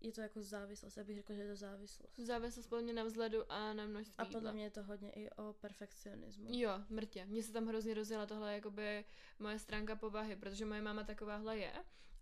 je 0.04 0.12
to 0.12 0.22
jako 0.22 0.42
závislost, 0.42 0.98
já 0.98 1.04
bych 1.04 1.16
řekla, 1.16 1.36
že 1.36 1.42
je 1.42 1.48
to 1.50 1.56
závislost. 1.56 2.20
Závislost 2.20 2.68
podle 2.68 2.82
mě 2.84 2.94
na 2.94 3.04
vzhledu 3.04 3.52
a 3.52 3.74
na 3.74 3.86
množství 3.86 4.16
A 4.18 4.26
podle 4.26 4.40
jídla. 4.40 4.52
mě 4.52 4.64
je 4.64 4.70
to 4.72 4.84
hodně 4.84 5.12
i 5.12 5.30
o 5.30 5.54
perfekcionismu. 5.54 6.46
Jo, 6.50 6.72
mrtě. 6.90 7.26
Mně 7.26 7.44
se 7.44 7.52
tam 7.54 7.68
hrozně 7.68 7.94
rozjela 7.94 8.26
tohle 8.26 8.54
jakoby 8.54 9.06
moje 9.40 9.60
stránka 9.60 9.96
povahy, 9.96 10.36
protože 10.36 10.66
moje 10.66 10.82
máma 10.82 11.04
takováhle 11.04 11.58
je, 11.58 11.74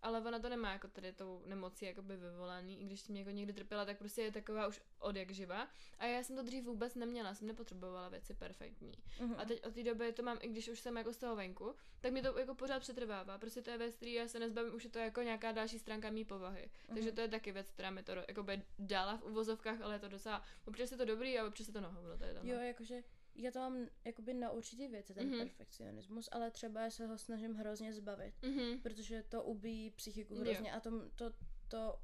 ale 0.01 0.21
ona 0.21 0.39
to 0.39 0.49
nemá 0.49 0.71
jako 0.73 0.87
tady 0.87 1.13
tou 1.13 1.41
nemocí 1.45 1.85
jakoby 1.85 2.17
vyvolaný, 2.17 2.81
i 2.81 2.85
když 2.85 3.01
tím 3.03 3.15
jako 3.17 3.29
někdy 3.29 3.53
trpěla, 3.53 3.85
tak 3.85 3.97
prostě 3.97 4.21
je 4.21 4.31
taková 4.31 4.67
už 4.67 4.81
od 4.99 5.15
jak 5.15 5.31
živa. 5.31 5.67
A 5.97 6.05
já 6.05 6.23
jsem 6.23 6.35
to 6.35 6.43
dřív 6.43 6.63
vůbec 6.65 6.95
neměla, 6.95 7.33
jsem 7.33 7.47
nepotřebovala 7.47 8.09
věci 8.09 8.33
perfektní. 8.33 8.91
Mhm. 9.19 9.35
A 9.37 9.45
teď 9.45 9.65
od 9.65 9.73
té 9.73 9.83
doby 9.83 10.13
to 10.13 10.23
mám, 10.23 10.37
i 10.41 10.47
když 10.47 10.69
už 10.69 10.79
jsem 10.79 10.97
jako 10.97 11.13
z 11.13 11.17
toho 11.17 11.35
venku, 11.35 11.75
tak 12.01 12.11
mi 12.13 12.21
to 12.21 12.39
jako 12.39 12.55
pořád 12.55 12.79
přetrvává. 12.79 13.37
Prostě 13.37 13.61
to 13.61 13.69
je 13.69 13.77
věc, 13.77 13.95
který 13.95 14.13
já 14.13 14.27
se 14.27 14.39
nezbavím, 14.39 14.75
už 14.75 14.83
je 14.83 14.89
to 14.89 14.99
jako 14.99 15.21
nějaká 15.21 15.51
další 15.51 15.79
stránka 15.79 16.09
mý 16.09 16.25
povahy. 16.25 16.69
Takže 16.87 17.07
Mhm. 17.09 17.15
to 17.15 17.21
je 17.21 17.27
taky 17.27 17.51
věc, 17.51 17.71
která 17.71 17.89
mi 17.91 18.03
to 18.03 18.15
do- 18.15 18.23
jakoby 18.27 18.61
dala 18.79 19.17
v 19.17 19.23
uvozovkách, 19.23 19.81
ale 19.81 19.95
je 19.95 19.99
to 19.99 20.07
docela, 20.07 20.43
občas 20.67 20.91
je 20.91 20.97
to 20.97 21.05
dobrý 21.05 21.39
a 21.39 21.47
občas 21.47 21.67
je 21.67 21.73
to 21.73 21.81
na 21.81 21.89
hovno, 21.89 22.17
to 22.17 22.23
je 22.23 22.33
tam. 22.33 22.47
Jo, 22.47 22.59
jakože 22.59 23.03
já 23.41 23.51
to 23.51 23.59
mám 23.59 23.87
jakoby 24.05 24.33
na 24.33 24.51
určitý 24.51 24.87
věci, 24.87 25.13
ten 25.13 25.25
Mhm. 25.27 25.35
mm-hmm. 25.35 25.39
perfekcionismus, 25.39 26.29
ale 26.31 26.51
třeba 26.51 26.81
já 26.81 26.89
se 26.89 27.05
ho 27.07 27.17
snažím 27.17 27.53
hrozně 27.55 27.93
zbavit, 27.93 28.33
Mhm. 28.43 28.79
protože 28.81 29.23
to 29.23 29.43
ubíjí 29.43 29.91
psychiku 29.91 30.33
Jo. 30.35 30.41
hrozně 30.41 30.71
a 30.73 30.79
to, 30.79 31.09
to, 31.15 31.33
to 31.67 31.99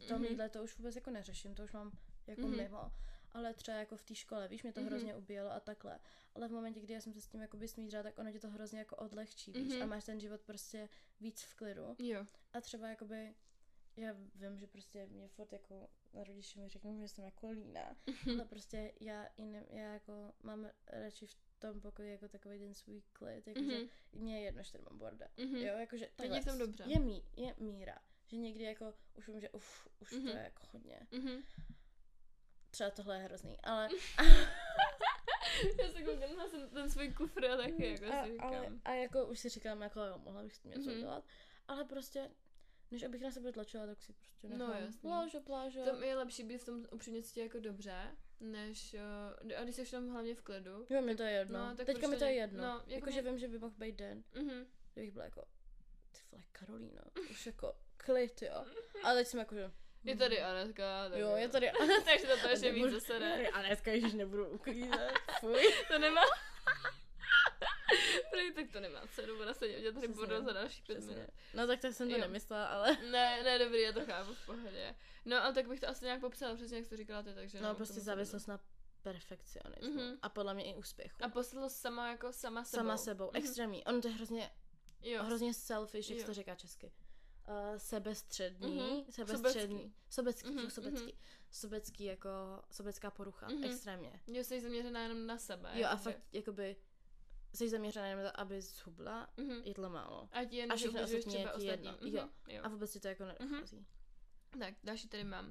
v 0.00 0.06
tom 0.08 0.18
Mhm. 0.22 0.24
jídle 0.30 0.48
to 0.48 0.62
už 0.64 0.76
vůbec 0.78 0.94
jako 0.96 1.10
neřeším, 1.10 1.54
to 1.54 1.64
už 1.64 1.72
mám 1.72 1.92
jako 2.26 2.46
Mhm. 2.48 2.56
mimo. 2.56 2.92
Ale 3.32 3.54
třeba 3.54 3.76
jako 3.78 3.96
v 3.96 4.02
té 4.02 4.14
škole, 4.14 4.48
víš, 4.48 4.62
mě 4.62 4.72
to 4.72 4.80
Mhm. 4.80 4.88
hrozně 4.88 5.16
ubíjelo 5.16 5.50
a 5.52 5.60
takhle. 5.60 5.98
Ale 6.34 6.48
v 6.48 6.52
momentě, 6.52 6.80
kdy 6.80 6.94
já 6.94 7.00
jsem 7.00 7.12
se 7.12 7.20
s 7.20 7.28
tím 7.28 7.40
jakoby 7.40 7.68
smířila, 7.68 8.02
tak 8.02 8.18
ono 8.18 8.32
tě 8.32 8.40
to 8.40 8.50
hrozně 8.50 8.78
jako 8.78 8.96
odlehčí, 8.96 9.52
víš, 9.52 9.72
Mhm. 9.74 9.82
a 9.82 9.86
máš 9.86 10.04
ten 10.04 10.20
život 10.20 10.40
prostě 10.40 10.88
víc 11.20 11.42
v 11.42 11.54
klidu. 11.54 11.96
Jo. 11.98 12.26
A 12.52 12.60
třeba 12.60 12.88
jakoby, 12.88 13.34
já 13.96 14.12
vím, 14.34 14.58
že 14.58 14.66
prostě 14.66 15.06
mě 15.06 15.28
furt 15.28 15.52
jako 15.52 15.88
rodiče 16.14 16.60
mi 16.60 16.68
řeknou, 16.68 17.00
že 17.00 17.08
jsem 17.08 17.24
jako 17.24 17.50
líná, 17.50 17.96
ale 18.34 18.44
prostě 18.44 18.92
já, 19.00 19.24
i 19.36 19.44
ne, 19.44 19.64
já 19.70 19.92
jako 19.92 20.32
mám 20.42 20.68
radši 20.86 21.26
v 21.26 21.36
tom 21.58 21.80
pokoji 21.80 22.10
jako 22.10 22.28
takový 22.28 22.58
ten 22.58 22.74
svůj 22.74 23.02
klid, 23.12 23.46
jakože 23.46 23.78
Mhm. 23.78 23.88
mě 24.12 24.36
je 24.38 24.42
jedno, 24.44 24.62
že 24.62 24.72
tady 24.72 24.84
mám 24.90 24.98
bordel. 24.98 25.28
Mhm. 25.36 25.56
Jo, 25.56 25.78
jakože 25.78 26.08
To 26.16 26.24
je 26.24 26.40
v 26.40 26.44
tom 26.44 26.58
dobře. 26.58 26.84
Je, 26.86 26.98
mí, 27.00 27.24
je 27.36 27.54
míra. 27.58 27.98
Že 28.26 28.36
někdy 28.36 28.64
jako 28.64 28.94
už 29.14 29.28
vím, 29.28 29.40
že 29.40 29.50
uf, 29.50 29.88
už 30.00 30.12
Mhm. 30.12 30.22
to 30.30 30.36
je 30.36 30.42
jako 30.42 30.62
hodně. 30.72 31.00
Mhm. 31.12 31.42
Třeba 32.70 32.90
tohle 32.90 33.16
je 33.16 33.22
hrozný, 33.22 33.56
ale, 33.62 33.88
Já 35.82 35.88
se 35.90 36.02
koukám 36.02 36.36
na 36.36 36.48
ten, 36.48 36.70
ten 36.70 36.90
svůj 36.90 37.12
kufr 37.14 37.44
a 37.46 37.56
taky, 37.56 37.90
jako 37.92 38.04
a, 38.06 38.24
si 38.24 38.32
říkám. 38.32 38.54
ale, 38.54 38.72
a 38.84 38.92
jako 38.92 39.26
už 39.26 39.38
si 39.38 39.48
říkám, 39.48 39.82
jako 39.82 40.00
jo, 40.00 40.18
mohla 40.18 40.42
bych 40.42 40.54
s 40.54 40.58
tím 40.60 40.70
něco 40.70 40.90
Mhm. 40.90 40.98
dělat, 41.00 41.24
ale 41.68 41.84
prostě, 41.84 42.30
než 42.90 43.02
abych 43.02 43.20
na 43.22 43.30
sebe 43.30 43.52
tlačila, 43.52 43.86
tak 43.86 44.02
si 44.02 44.12
prostě 44.12 44.48
No, 44.48 44.66
nechám 44.68 44.82
jasný. 44.84 45.00
pláže, 45.00 45.40
pláže. 45.40 45.80
To 45.82 46.02
je 46.02 46.16
lepší 46.16 46.44
být 46.44 46.58
v 46.58 46.64
tom 46.64 46.86
upřímnosti 46.92 47.40
jako 47.40 47.58
dobře, 47.60 48.16
než, 48.40 48.94
uh, 49.44 49.52
a 49.58 49.62
když 49.64 49.76
jsi 49.76 49.84
v 49.84 49.90
tom 49.90 50.10
hlavně 50.10 50.34
v 50.34 50.42
klidu. 50.42 50.86
Jo, 50.90 51.02
mi 51.02 51.16
to 51.16 51.22
je 51.22 51.30
jedno. 51.32 51.58
No, 51.68 51.76
tak 51.76 51.86
Teďka 51.86 52.08
mi 52.08 52.14
to 52.14 52.18
to 52.18 52.24
je 52.24 52.32
jedno. 52.34 52.62
no, 52.62 52.68
No, 52.68 52.74
jako 52.74 52.90
Jakože 52.94 53.22
mě- 53.22 53.30
vím, 53.30 53.38
že 53.38 53.48
by 53.48 53.58
mohl 53.58 53.74
být 53.78 53.96
den, 53.96 54.24
Mhm. 54.34 54.66
kdybych 54.94 55.12
byla 55.12 55.24
jako, 55.24 55.44
ty 56.12 56.18
vole, 56.32 56.44
Karolína, 56.52 57.02
už 57.30 57.46
jako 57.46 57.74
klid, 57.96 58.42
jo. 58.42 58.64
Ale 59.04 59.14
teď 59.20 59.26
jsem 59.28 59.40
jako, 59.40 59.54
že... 59.54 59.70
Je 60.04 60.16
tady 60.16 60.42
Anetka. 60.42 61.08
tak 61.08 61.18
Jo, 61.18 61.36
je 61.36 61.48
tady 61.48 61.70
Takže 62.04 62.26
to, 62.42 62.48
ještě 62.48 62.72
víc 62.72 62.92
zase 62.92 63.18
ne. 63.20 63.48
A 63.48 63.62
dneska 63.62 63.92
již 63.92 64.12
nebudu 64.14 64.48
uklízet, 64.48 65.12
fuj. 65.40 65.62
To 65.88 65.98
nemá... 65.98 66.20
Prý, 68.38 68.52
tak 68.54 68.70
to 68.72 68.80
nemá 68.80 69.00
cenu, 69.06 69.40
ona 69.40 69.54
se 69.54 69.68
dělat 69.68 69.94
tady 69.94 70.08
budu 70.08 70.42
za 70.44 70.52
další 70.52 70.82
pět 70.82 71.04
minut. 71.04 71.30
No 71.54 71.66
tak 71.66 71.80
tak 71.80 71.92
jsem 71.94 72.08
to 72.08 72.14
Jo. 72.14 72.20
nemyslela, 72.20 72.66
ale... 72.66 72.96
Ne, 73.10 73.42
ne, 73.42 73.58
dobrý, 73.58 73.80
já 73.80 73.92
to 73.92 74.06
chápu 74.06 74.34
v 74.34 74.46
pohodě. 74.46 74.94
No, 75.24 75.42
ale 75.44 75.52
tak 75.52 75.68
bych 75.68 75.80
to 75.80 75.88
asi 75.88 76.04
nějak 76.04 76.20
popsala, 76.20 76.54
přesně 76.54 76.78
jak 76.78 76.88
to 76.88 76.96
říkala 76.96 77.22
ty, 77.22 77.34
takže... 77.34 77.60
No, 77.60 77.74
k 77.74 77.76
prostě 77.76 78.00
závislost 78.00 78.46
na 78.46 78.60
perfekcionismu. 79.02 79.94
Mhm. 80.02 80.18
A 80.22 80.28
podle 80.28 80.54
mě 80.54 80.64
i 80.64 80.74
úspěchu. 80.74 81.24
A 81.24 81.28
poslednost 81.28 81.76
sama 81.76 82.08
jako 82.10 82.32
sama 82.32 82.64
sebou. 82.64 82.78
Sama 82.80 82.96
sebou, 82.96 83.24
Mhm. 83.26 83.36
extrémní. 83.36 83.84
Ono 83.84 84.00
to 84.00 84.08
je 84.08 84.14
hrozně, 84.14 84.50
Jo. 85.02 85.22
hrozně 85.22 85.54
selfish, 85.54 86.10
jak 86.10 86.18
Jo. 86.18 86.26
to 86.26 86.34
říká 86.34 86.54
česky. 86.54 86.92
Uh, 87.48 87.76
sebestřední, 87.76 88.76
Mhm. 88.78 89.04
sebestřední, 89.12 89.94
sobecký, 90.10 90.48
Mhm, 90.50 90.58
jo, 90.58 90.70
sobecký, 90.70 91.18
sobecký 91.50 92.04
jako, 92.04 92.28
sobecká 92.70 93.10
porucha, 93.10 93.48
Mhm. 93.48 93.64
extrémně. 93.64 94.20
Jo, 94.26 94.44
jsi 94.44 94.60
zaměřená 94.60 95.02
jenom 95.02 95.26
na 95.26 95.38
sebe. 95.38 95.70
Jo 95.74 95.86
a 95.90 95.96
fakt, 95.96 96.18
jakoby, 96.32 96.76
jsi 97.58 97.68
zaměřená 97.68 98.06
jenom 98.06 98.24
na 98.24 98.30
to, 98.30 98.40
aby 98.40 98.60
zhubla, 98.62 99.28
Mhm. 99.36 99.62
jídla 99.64 99.88
málo. 99.88 100.28
A 100.32 100.44
ti 100.44 100.56
jen, 100.56 100.72
A 100.72 100.76
všechno 100.76 101.02
ostatní 101.02 101.16
je 101.34 101.48
ti 101.58 101.66
jedno. 101.66 101.90
ostatním. 101.92 102.14
Jo. 102.16 102.28
Jo. 102.48 102.60
A 102.64 102.68
vůbec 102.68 102.90
si 102.90 103.00
to 103.00 103.08
jako 103.08 103.24
Mhm. 103.24 103.32
nedochází. 103.50 103.86
Tak, 104.58 104.74
další 104.84 105.08
tady 105.08 105.24
mám. 105.24 105.46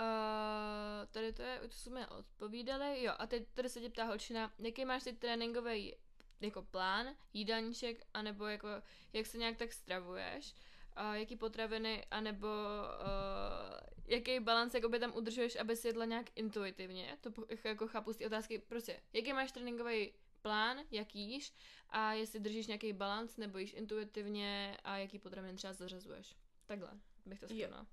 Uh, 0.00 1.06
tady 1.10 1.32
to 1.32 1.42
je, 1.42 1.60
to 1.60 1.68
jsme 1.74 2.06
odpovídali, 2.06 3.02
jo, 3.02 3.12
a 3.18 3.26
teď 3.26 3.48
tady 3.54 3.68
se 3.68 3.80
tě 3.80 3.90
ptá 3.90 4.04
holčina, 4.04 4.52
jaký 4.58 4.84
máš 4.84 5.02
teď 5.04 5.18
tréninkový 5.18 5.96
jako 6.40 6.62
plán, 6.62 7.06
jídelníček, 7.32 8.06
anebo 8.14 8.46
jako, 8.46 8.68
jak 9.12 9.26
se 9.26 9.38
nějak 9.38 9.56
tak 9.56 9.72
stravuješ, 9.72 10.54
uh, 11.00 11.12
jaký 11.14 11.36
potraviny, 11.36 12.06
anebo 12.10 12.46
uh, 12.46 13.80
jaký 14.06 14.40
balans 14.40 14.74
jakoby 14.74 14.98
tam 14.98 15.14
udržuješ, 15.16 15.56
aby 15.56 15.76
si 15.76 15.88
jedla 15.88 16.04
nějak 16.04 16.26
intuitivně, 16.34 17.18
to 17.20 17.30
jako 17.64 17.88
chápu 17.88 18.12
z 18.12 18.16
té 18.16 18.26
otázky, 18.26 18.58
prostě, 18.58 19.00
jaký 19.12 19.32
máš 19.32 19.52
tréninkový 19.52 20.12
plán, 20.44 20.78
jak 20.90 21.14
jíš 21.14 21.54
a 21.88 22.12
jestli 22.12 22.40
držíš 22.40 22.66
nějaký 22.66 22.92
balans, 22.92 23.36
nebo 23.36 23.58
jíš 23.58 23.72
intuitivně 23.74 24.76
a 24.84 24.96
jaký 24.96 25.18
potraviny 25.18 25.56
třeba 25.56 25.72
zařazuješ. 25.72 26.36
Takhle 26.66 26.90
bych 27.26 27.40
to 27.40 27.46
shrnula. 27.46 27.86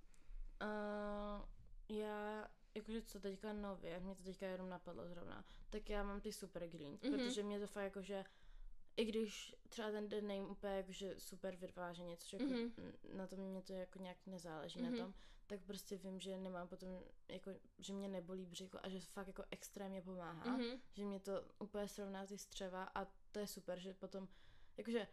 Uh, 0.62 1.46
já, 1.98 2.48
jakože 2.76 3.02
co 3.02 3.20
teďka 3.20 3.54
nově, 3.54 4.00
mě 4.00 4.16
to 4.16 4.24
teďka 4.24 4.46
jenom 4.46 4.70
napadlo 4.70 5.08
zrovna, 5.08 5.46
tak 5.70 5.90
já 5.90 6.04
mám 6.04 6.22
ty 6.22 6.32
super 6.34 6.68
greens, 6.68 7.02
Mhm. 7.04 7.14
mm-hmm. 7.14 7.18
protože 7.28 7.44
mě 7.44 7.60
to 7.60 7.68
fakt 7.68 7.84
jakože, 7.84 8.24
i 8.98 9.06
když 9.06 9.56
třeba 9.70 9.92
ten 9.92 10.10
den 10.10 10.28
nejím 10.28 10.46
úplně 10.50 10.74
jakože 10.74 11.16
super 11.20 11.56
vyváženě, 11.56 12.18
což 12.18 12.34
jako 12.34 12.46
Mhm. 12.46 12.60
mm. 12.78 12.94
na 13.18 13.28
tom 13.28 13.40
mě 13.40 13.62
to 13.62 13.74
jako 13.74 14.00
nějak 14.00 14.18
nezáleží 14.26 14.82
Mhm. 14.82 14.92
na 14.92 14.98
tom, 15.04 15.14
tak 15.48 15.60
prostě 15.62 15.98
vím, 15.98 16.20
že 16.20 16.38
nemám 16.38 16.68
potom, 16.68 17.04
jako, 17.28 17.52
že 17.80 17.94
mě 17.94 18.08
nebolí 18.08 18.46
břicho 18.46 18.80
a 18.84 18.90
že 18.90 19.00
fakt 19.00 19.28
jako 19.28 19.44
extrémně 19.52 20.02
pomáhá, 20.02 20.46
mm-hmm. 20.58 20.70
Mhm. 20.72 20.82
že 20.94 21.06
mě 21.06 21.20
to 21.20 21.32
úplně 21.60 21.88
srovná 21.88 22.26
ty 22.26 22.38
střeva 22.38 22.84
a 22.96 23.08
to 23.32 23.40
je 23.40 23.48
super, 23.48 23.80
že 23.80 23.94
potom, 23.94 24.28
jakože 24.78 25.08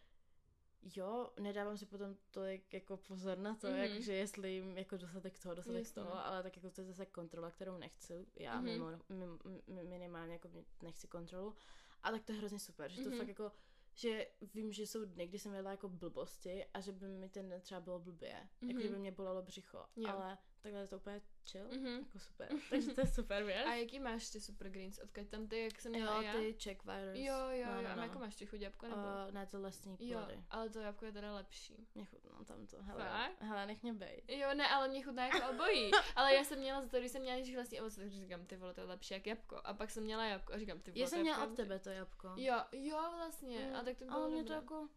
Jo, 0.97 1.31
nedávám 1.41 1.77
si 1.79 1.87
potom 1.87 2.17
tolik 2.31 2.75
jako 2.75 2.97
pozor 2.97 3.39
na 3.39 3.55
to, 3.55 3.67
Mhm. 3.67 3.77
mm-hmm. 3.77 3.91
jakože 3.91 4.13
jestli 4.15 4.53
jim 4.53 4.79
jako 4.79 4.97
dostatek 4.97 5.39
toho, 5.39 5.55
dostatek 5.55 5.79
Jasně. 5.81 5.95
toho, 6.03 6.27
ale 6.27 6.43
tak 6.43 6.57
jako 6.57 6.71
to 6.71 6.81
je 6.81 6.87
zase 6.87 7.07
kontrola, 7.07 7.51
kterou 7.51 7.79
nechci, 7.79 8.27
já 8.37 8.61
Mhm. 8.61 8.67
mm-hmm. 8.69 9.01
mimo, 9.09 9.39
mim, 9.45 9.63
mi- 9.67 9.85
minimálně 9.85 10.33
jako 10.33 10.49
nechci 10.83 11.09
kontrolu. 11.09 11.55
A 12.03 12.11
tak 12.11 12.23
to 12.25 12.33
je 12.33 12.39
hrozně 12.39 12.59
super, 12.59 12.91
že 12.93 13.03
to 13.03 13.09
Mhm. 13.11 13.19
fakt 13.19 13.29
jako, 13.29 13.53
že 13.99 14.27
vím, 14.55 14.73
že 14.73 14.83
jsou 14.83 15.05
dny, 15.05 15.27
kdy 15.27 15.39
jsem 15.39 15.55
jedla 15.55 15.71
jako 15.71 15.89
blbosti 15.89 16.65
a 16.75 16.81
že 16.81 16.93
by 16.93 17.09
mi 17.09 17.29
ten 17.29 17.49
den 17.49 17.61
třeba 17.61 17.81
bylo 17.81 17.99
blbě. 17.99 18.35
Mm-hmm. 18.63 18.69
Jako, 18.69 18.81
že 18.81 18.87
Mhm. 18.87 18.95
by 18.95 19.01
mě 19.01 19.13
bolelo 19.13 19.43
břicho. 19.43 19.85
Jo. 19.97 20.09
Ale 20.09 20.39
takhle 20.63 20.81
je 20.81 20.87
to 20.89 20.97
úplně 20.97 21.21
chill. 21.51 21.65
Mhm. 21.73 21.87
Jako 21.99 22.19
super. 22.19 22.49
Takže 22.71 22.95
to 22.95 23.01
je 23.01 23.07
super 23.07 23.45
věc. 23.45 23.67
A 23.67 23.75
jaký 23.75 24.01
máš 24.01 24.31
ty 24.31 24.41
super 24.41 24.69
greens? 24.71 24.99
Odkud 24.99 25.29
tam 25.29 25.47
ty, 25.47 25.63
jak 25.65 25.81
jsem 25.81 25.93
měla 25.93 26.23
jo, 26.23 26.33
ty 26.33 26.53
check 26.63 26.85
virus. 26.85 27.19
Jo, 27.19 27.35
jo, 27.51 27.67
no, 27.67 27.81
jo. 27.81 27.83
no, 27.83 27.91
A 27.91 27.95
no. 27.97 28.03
jako 28.03 28.19
máš 28.19 28.37
ty 28.37 28.47
chuť 28.47 28.61
jabko, 28.61 28.87
nebo? 28.89 29.01
Uh, 29.01 29.33
ne, 29.35 29.47
to 29.47 29.61
lesní 29.61 29.97
jo, 30.01 30.19
plody. 30.19 30.43
ale 30.51 30.69
to 30.71 30.81
jabko 30.81 31.05
je 31.05 31.13
teda 31.13 31.35
lepší. 31.35 31.87
Mě 31.95 32.05
chutná 32.05 32.45
tam 32.45 32.67
to. 32.67 32.83
Hele, 32.83 33.05
Fakt? 33.05 33.43
hele, 33.43 33.67
nech 33.67 33.83
mě 33.83 33.93
bejt. 33.93 34.25
Jo, 34.31 34.55
ne, 34.55 34.69
ale 34.69 34.89
mě 34.89 35.03
chutná 35.03 35.27
jako 35.27 35.51
obojí. 35.51 35.91
ale 36.17 36.35
já 36.35 36.45
jsem 36.45 36.59
měla 36.59 36.83
za 36.83 36.89
to, 36.89 36.99
když 36.99 37.13
jsem 37.13 37.23
měla 37.23 37.35
nejdřív 37.35 37.55
vlastní 37.55 37.81
ovoce, 37.81 38.01
takže 38.01 38.21
říkám, 38.21 38.47
ty 38.47 38.57
vole, 38.57 38.75
to 38.75 38.81
je 38.81 38.87
lepší 38.87 39.15
jak 39.15 39.27
jabko. 39.27 39.61
A 39.65 39.75
pak 39.75 39.91
jsem 39.91 40.03
měla 40.05 40.25
jabko 40.25 40.53
a 40.53 40.59
říkám, 40.59 40.81
ty 40.81 40.91
vole, 40.91 41.01
Já 41.01 41.07
to 41.07 41.11
jsem 41.11 41.21
měla 41.21 41.45
od 41.45 41.57
tebe 41.57 41.79
to 41.79 41.91
jabko. 41.91 42.33
Jo, 42.37 42.57
jo, 42.73 42.97
vlastně. 43.17 43.59
Mm, 43.71 43.77
A 43.77 43.83
tak 43.83 43.99
to 43.99 44.05
bylo 44.05 44.17
Ale 44.17 44.31
mě 44.31 44.45
to 44.45 44.53
jako... 44.53 44.89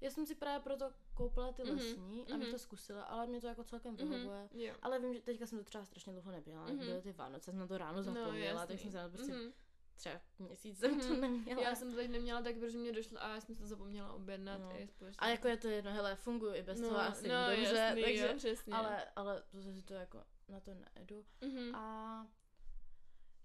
Já 0.00 0.10
jsem 0.10 0.26
si 0.26 0.34
právě 0.34 0.60
proto 0.60 0.92
koupila 1.14 1.52
ty 1.52 1.64
Mhm, 1.64 1.74
lesní, 1.76 2.26
abych 2.26 2.42
mhm. 2.42 2.52
to 2.52 2.58
zkusila, 2.58 3.02
ale 3.02 3.26
mě 3.26 3.40
to 3.40 3.46
jako 3.46 3.64
celkem 3.64 3.94
Mhm, 3.94 4.08
vyhovuje. 4.10 4.48
Jo. 4.54 4.74
Ale 4.82 4.98
vím, 4.98 5.14
že 5.14 5.20
teďka 5.20 5.46
jsem 5.46 5.58
to 5.58 5.64
třeba 5.64 5.84
strašně 5.84 6.12
dlouho 6.12 6.30
Mhm. 6.32 6.40
mm-hmm. 6.42 6.78
byly 6.78 7.02
ty 7.02 7.12
Vánoce, 7.12 7.44
jsem 7.50 7.58
na 7.58 7.66
to 7.66 7.78
ráno 7.78 7.96
No, 7.96 8.02
zapomněla, 8.02 8.60
tak 8.66 8.70
jasný. 8.70 8.82
jsem 8.82 8.90
se 8.92 8.96
na 8.98 9.08
to 9.08 9.16
prostě 9.16 9.32
Mhm. 9.32 9.52
třeba 9.96 10.20
měsíc 10.38 10.78
jsem 10.78 11.00
to 11.00 11.06
Mhm. 11.06 11.20
neměla. 11.20 11.62
Já 11.62 11.74
jsem 11.74 11.90
to 11.90 11.96
teď 11.96 12.10
neměla 12.10 12.42
tak, 12.42 12.56
protože 12.56 12.78
mě 12.78 12.92
došlo 12.92 13.22
a 13.22 13.28
já 13.28 13.40
jsem 13.40 13.54
to 13.56 13.66
zapomněla 13.66 14.12
objednat 14.12 14.58
No. 14.60 14.80
i 14.80 14.88
společně. 14.88 15.16
A 15.18 15.28
jako 15.28 15.48
je 15.48 15.56
to 15.56 15.68
jedno, 15.68 15.92
hele, 15.92 16.16
funguji 16.16 16.54
i 16.54 16.62
bez 16.62 16.80
no, 16.80 16.88
toho 16.88 17.00
asi 17.00 17.28
no, 17.28 17.34
dobře, 17.56 17.74
jasný, 17.76 18.02
takže, 18.02 18.26
jo, 18.28 18.34
přesně. 18.36 18.74
ale, 18.74 19.04
ale 19.16 19.42
to 19.50 19.62
si 19.62 19.82
to 19.82 19.94
jako 19.94 20.24
na 20.48 20.60
to 20.60 20.70
nejedu. 20.74 21.24
Mhm. 21.40 21.74
A 21.74 22.26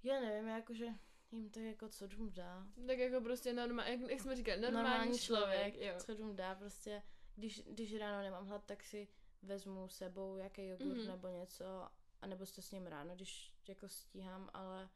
já 0.03 0.19
nevím, 0.19 0.47
jakože 0.49 0.85
jim 1.33 1.49
to 1.49 1.59
jako 1.59 1.89
co 1.89 2.07
dům 2.07 2.31
dá. 2.33 2.67
Tak 2.87 2.97
jako 2.97 3.21
prostě 3.21 3.53
normální, 3.53 3.91
jak, 4.01 4.11
jak 4.11 4.19
jsme 4.21 4.35
říkali, 4.35 4.61
normální, 4.61 4.89
Normální 4.89 5.19
člověk, 5.19 5.73
člověk, 5.73 5.93
jo. 5.93 5.99
co 6.05 6.15
dům 6.15 6.35
dá, 6.35 6.55
prostě, 6.55 7.03
když, 7.35 7.61
když 7.63 7.95
ráno 7.97 8.21
nemám 8.23 8.47
hlad, 8.47 8.65
tak 8.65 8.83
si 8.83 9.07
vezmu 9.41 9.87
sebou 9.87 10.37
jaký 10.37 10.67
jogurt 10.67 10.97
Mhm. 10.97 11.07
nebo 11.07 11.27
něco, 11.27 11.87
anebo 12.21 12.45
to 12.45 12.61
s 12.61 12.71
ním 12.71 12.87
ráno, 12.87 13.15
když 13.15 13.53
jako 13.67 13.89
stíhám, 13.89 14.49
ale 14.53 14.89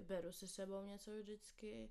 beru 0.00 0.32
si 0.32 0.48
sebou 0.48 0.82
něco 0.82 1.10
vždycky 1.18 1.90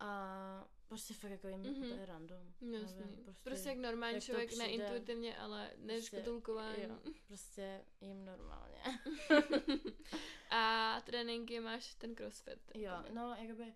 a 0.00 0.68
prostě 0.92 1.14
fakt 1.14 1.30
jako 1.30 1.48
jim 1.48 1.60
Mhm. 1.60 1.72
mm-hmm. 1.74 1.88
to 1.88 1.94
je 1.94 2.06
random. 2.06 2.52
Jasný. 2.60 2.98
nevím, 3.00 3.24
Prostě, 3.24 3.42
prostě 3.42 3.68
jak 3.68 3.78
normální 3.78 4.14
jak 4.14 4.22
člověk, 4.24 4.48
přijde. 4.48 4.64
neintuitivně, 4.66 5.36
ale 5.38 5.70
neškatulkování. 5.76 6.82
jo, 6.82 6.98
prostě 7.28 7.84
jim 8.00 8.24
normálně. 8.24 8.82
A 10.50 11.00
tréninky 11.04 11.60
máš 11.60 11.94
ten 11.94 12.14
crossfit. 12.14 12.58
Jo, 12.74 12.82
jakoby. 12.82 13.14
no, 13.14 13.34
jakoby, 13.38 13.74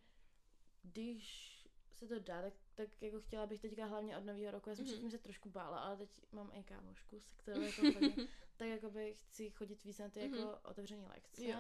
když 0.83 1.53
se 1.93 2.07
to 2.09 2.19
dá, 2.19 2.43
tak, 2.43 2.53
tak 2.75 3.03
jako 3.03 3.21
chtěla 3.21 3.47
bych 3.47 3.61
teďka 3.61 3.85
hlavně 3.87 4.19
od 4.19 4.25
nového 4.25 4.51
roku, 4.51 4.69
já 4.71 4.77
jsem 4.77 4.85
Mhm. 4.85 4.93
předtím 4.93 5.11
se 5.11 5.19
trošku 5.19 5.51
bála, 5.51 5.79
ale 5.79 5.97
teď 5.97 6.23
mám 6.33 6.51
i 6.55 6.63
kámošku, 6.65 7.21
se 7.21 7.35
kterou 7.37 7.61
jako 7.61 7.81
chodím, 7.93 8.29
tak 8.57 8.69
jakoby 8.69 9.15
chci 9.15 9.51
chodit 9.51 9.85
víc 9.85 9.99
na 9.99 10.09
ty 10.09 10.21
jako 10.21 10.37
Mhm. 10.37 10.49
otevřené 10.65 11.07
lekce. 11.09 11.45
Jo. 11.45 11.59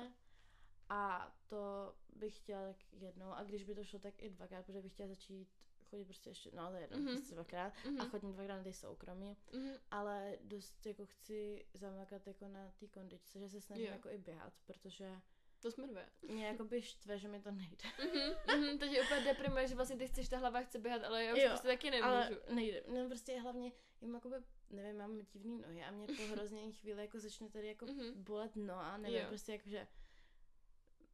A 0.88 1.32
to 1.48 1.94
bych 2.16 2.36
chtěla 2.36 2.66
tak 2.66 2.76
jednou, 2.92 3.30
a 3.32 3.42
když 3.44 3.64
by 3.64 3.74
to 3.74 3.84
šlo, 3.84 3.98
tak 3.98 4.22
i 4.22 4.30
dvakrát, 4.30 4.66
protože 4.66 4.82
bych 4.82 4.92
chtěla 4.92 5.08
začít 5.08 5.48
chodit 5.90 6.04
prostě 6.04 6.30
ještě, 6.30 6.50
no 6.54 6.68
to 6.70 6.74
je 6.74 6.80
jedno, 6.80 6.98
Mhm. 6.98 7.06
prostě 7.16 7.34
dvakrát, 7.34 7.72
Mhm. 7.84 8.00
a 8.00 8.04
chodím 8.04 8.32
dvakrát 8.32 8.56
na 8.56 8.62
ty 8.64 8.72
soukromí, 8.72 9.36
Mhm. 9.52 9.72
ale 9.90 10.38
dost 10.40 10.86
jako 10.86 11.06
chci 11.06 11.66
zamakat 11.74 12.26
jako 12.26 12.48
na 12.48 12.72
té 12.80 12.86
kondičce, 12.86 13.38
že 13.38 13.48
se 13.48 13.60
snažím 13.60 13.84
Jo. 13.86 13.92
jako 13.92 14.10
i 14.10 14.18
běhat, 14.18 14.52
protože 14.66 15.20
To 15.60 15.70
jsme 15.70 15.86
dvě. 15.86 16.08
mě 16.28 16.46
jakoby 16.46 16.82
štve, 16.82 17.18
že 17.18 17.28
mi 17.28 17.40
to 17.42 17.50
nejde. 17.50 17.84
Mhm, 18.04 18.60
mhm, 18.60 18.78
to 18.78 18.88
tě 18.88 19.02
úplně 19.02 19.24
deprimuje, 19.24 19.68
že 19.68 19.74
vlastně 19.74 19.96
ty 19.96 20.06
chceš, 20.08 20.28
ta 20.28 20.38
hlava 20.38 20.60
chce 20.62 20.78
běhat, 20.78 21.04
ale 21.04 21.24
já 21.24 21.34
už 21.34 21.40
Jo, 21.40 21.48
prostě 21.48 21.68
taky 21.68 21.90
nemůžu. 21.90 22.08
Ale 22.10 22.30
nejde. 22.50 22.82
No 22.88 23.08
prostě 23.08 23.40
hlavně, 23.40 23.72
jim 24.00 24.14
jakoby, 24.14 24.36
nevím, 24.70 24.96
mám 24.98 25.20
divný 25.32 25.58
nohy 25.58 25.82
a 25.84 25.90
mě 25.90 26.06
po 26.06 26.22
hrozně 26.32 26.72
chvíli 26.72 27.02
jako 27.02 27.18
začne 27.20 27.48
tady 27.48 27.66
jako 27.66 27.86
Mhm. 27.86 28.24
bolet 28.24 28.56
noha, 28.56 28.96
nevím, 28.96 29.18
Jo. 29.18 29.24
prostě 29.28 29.52
jakože 29.52 29.86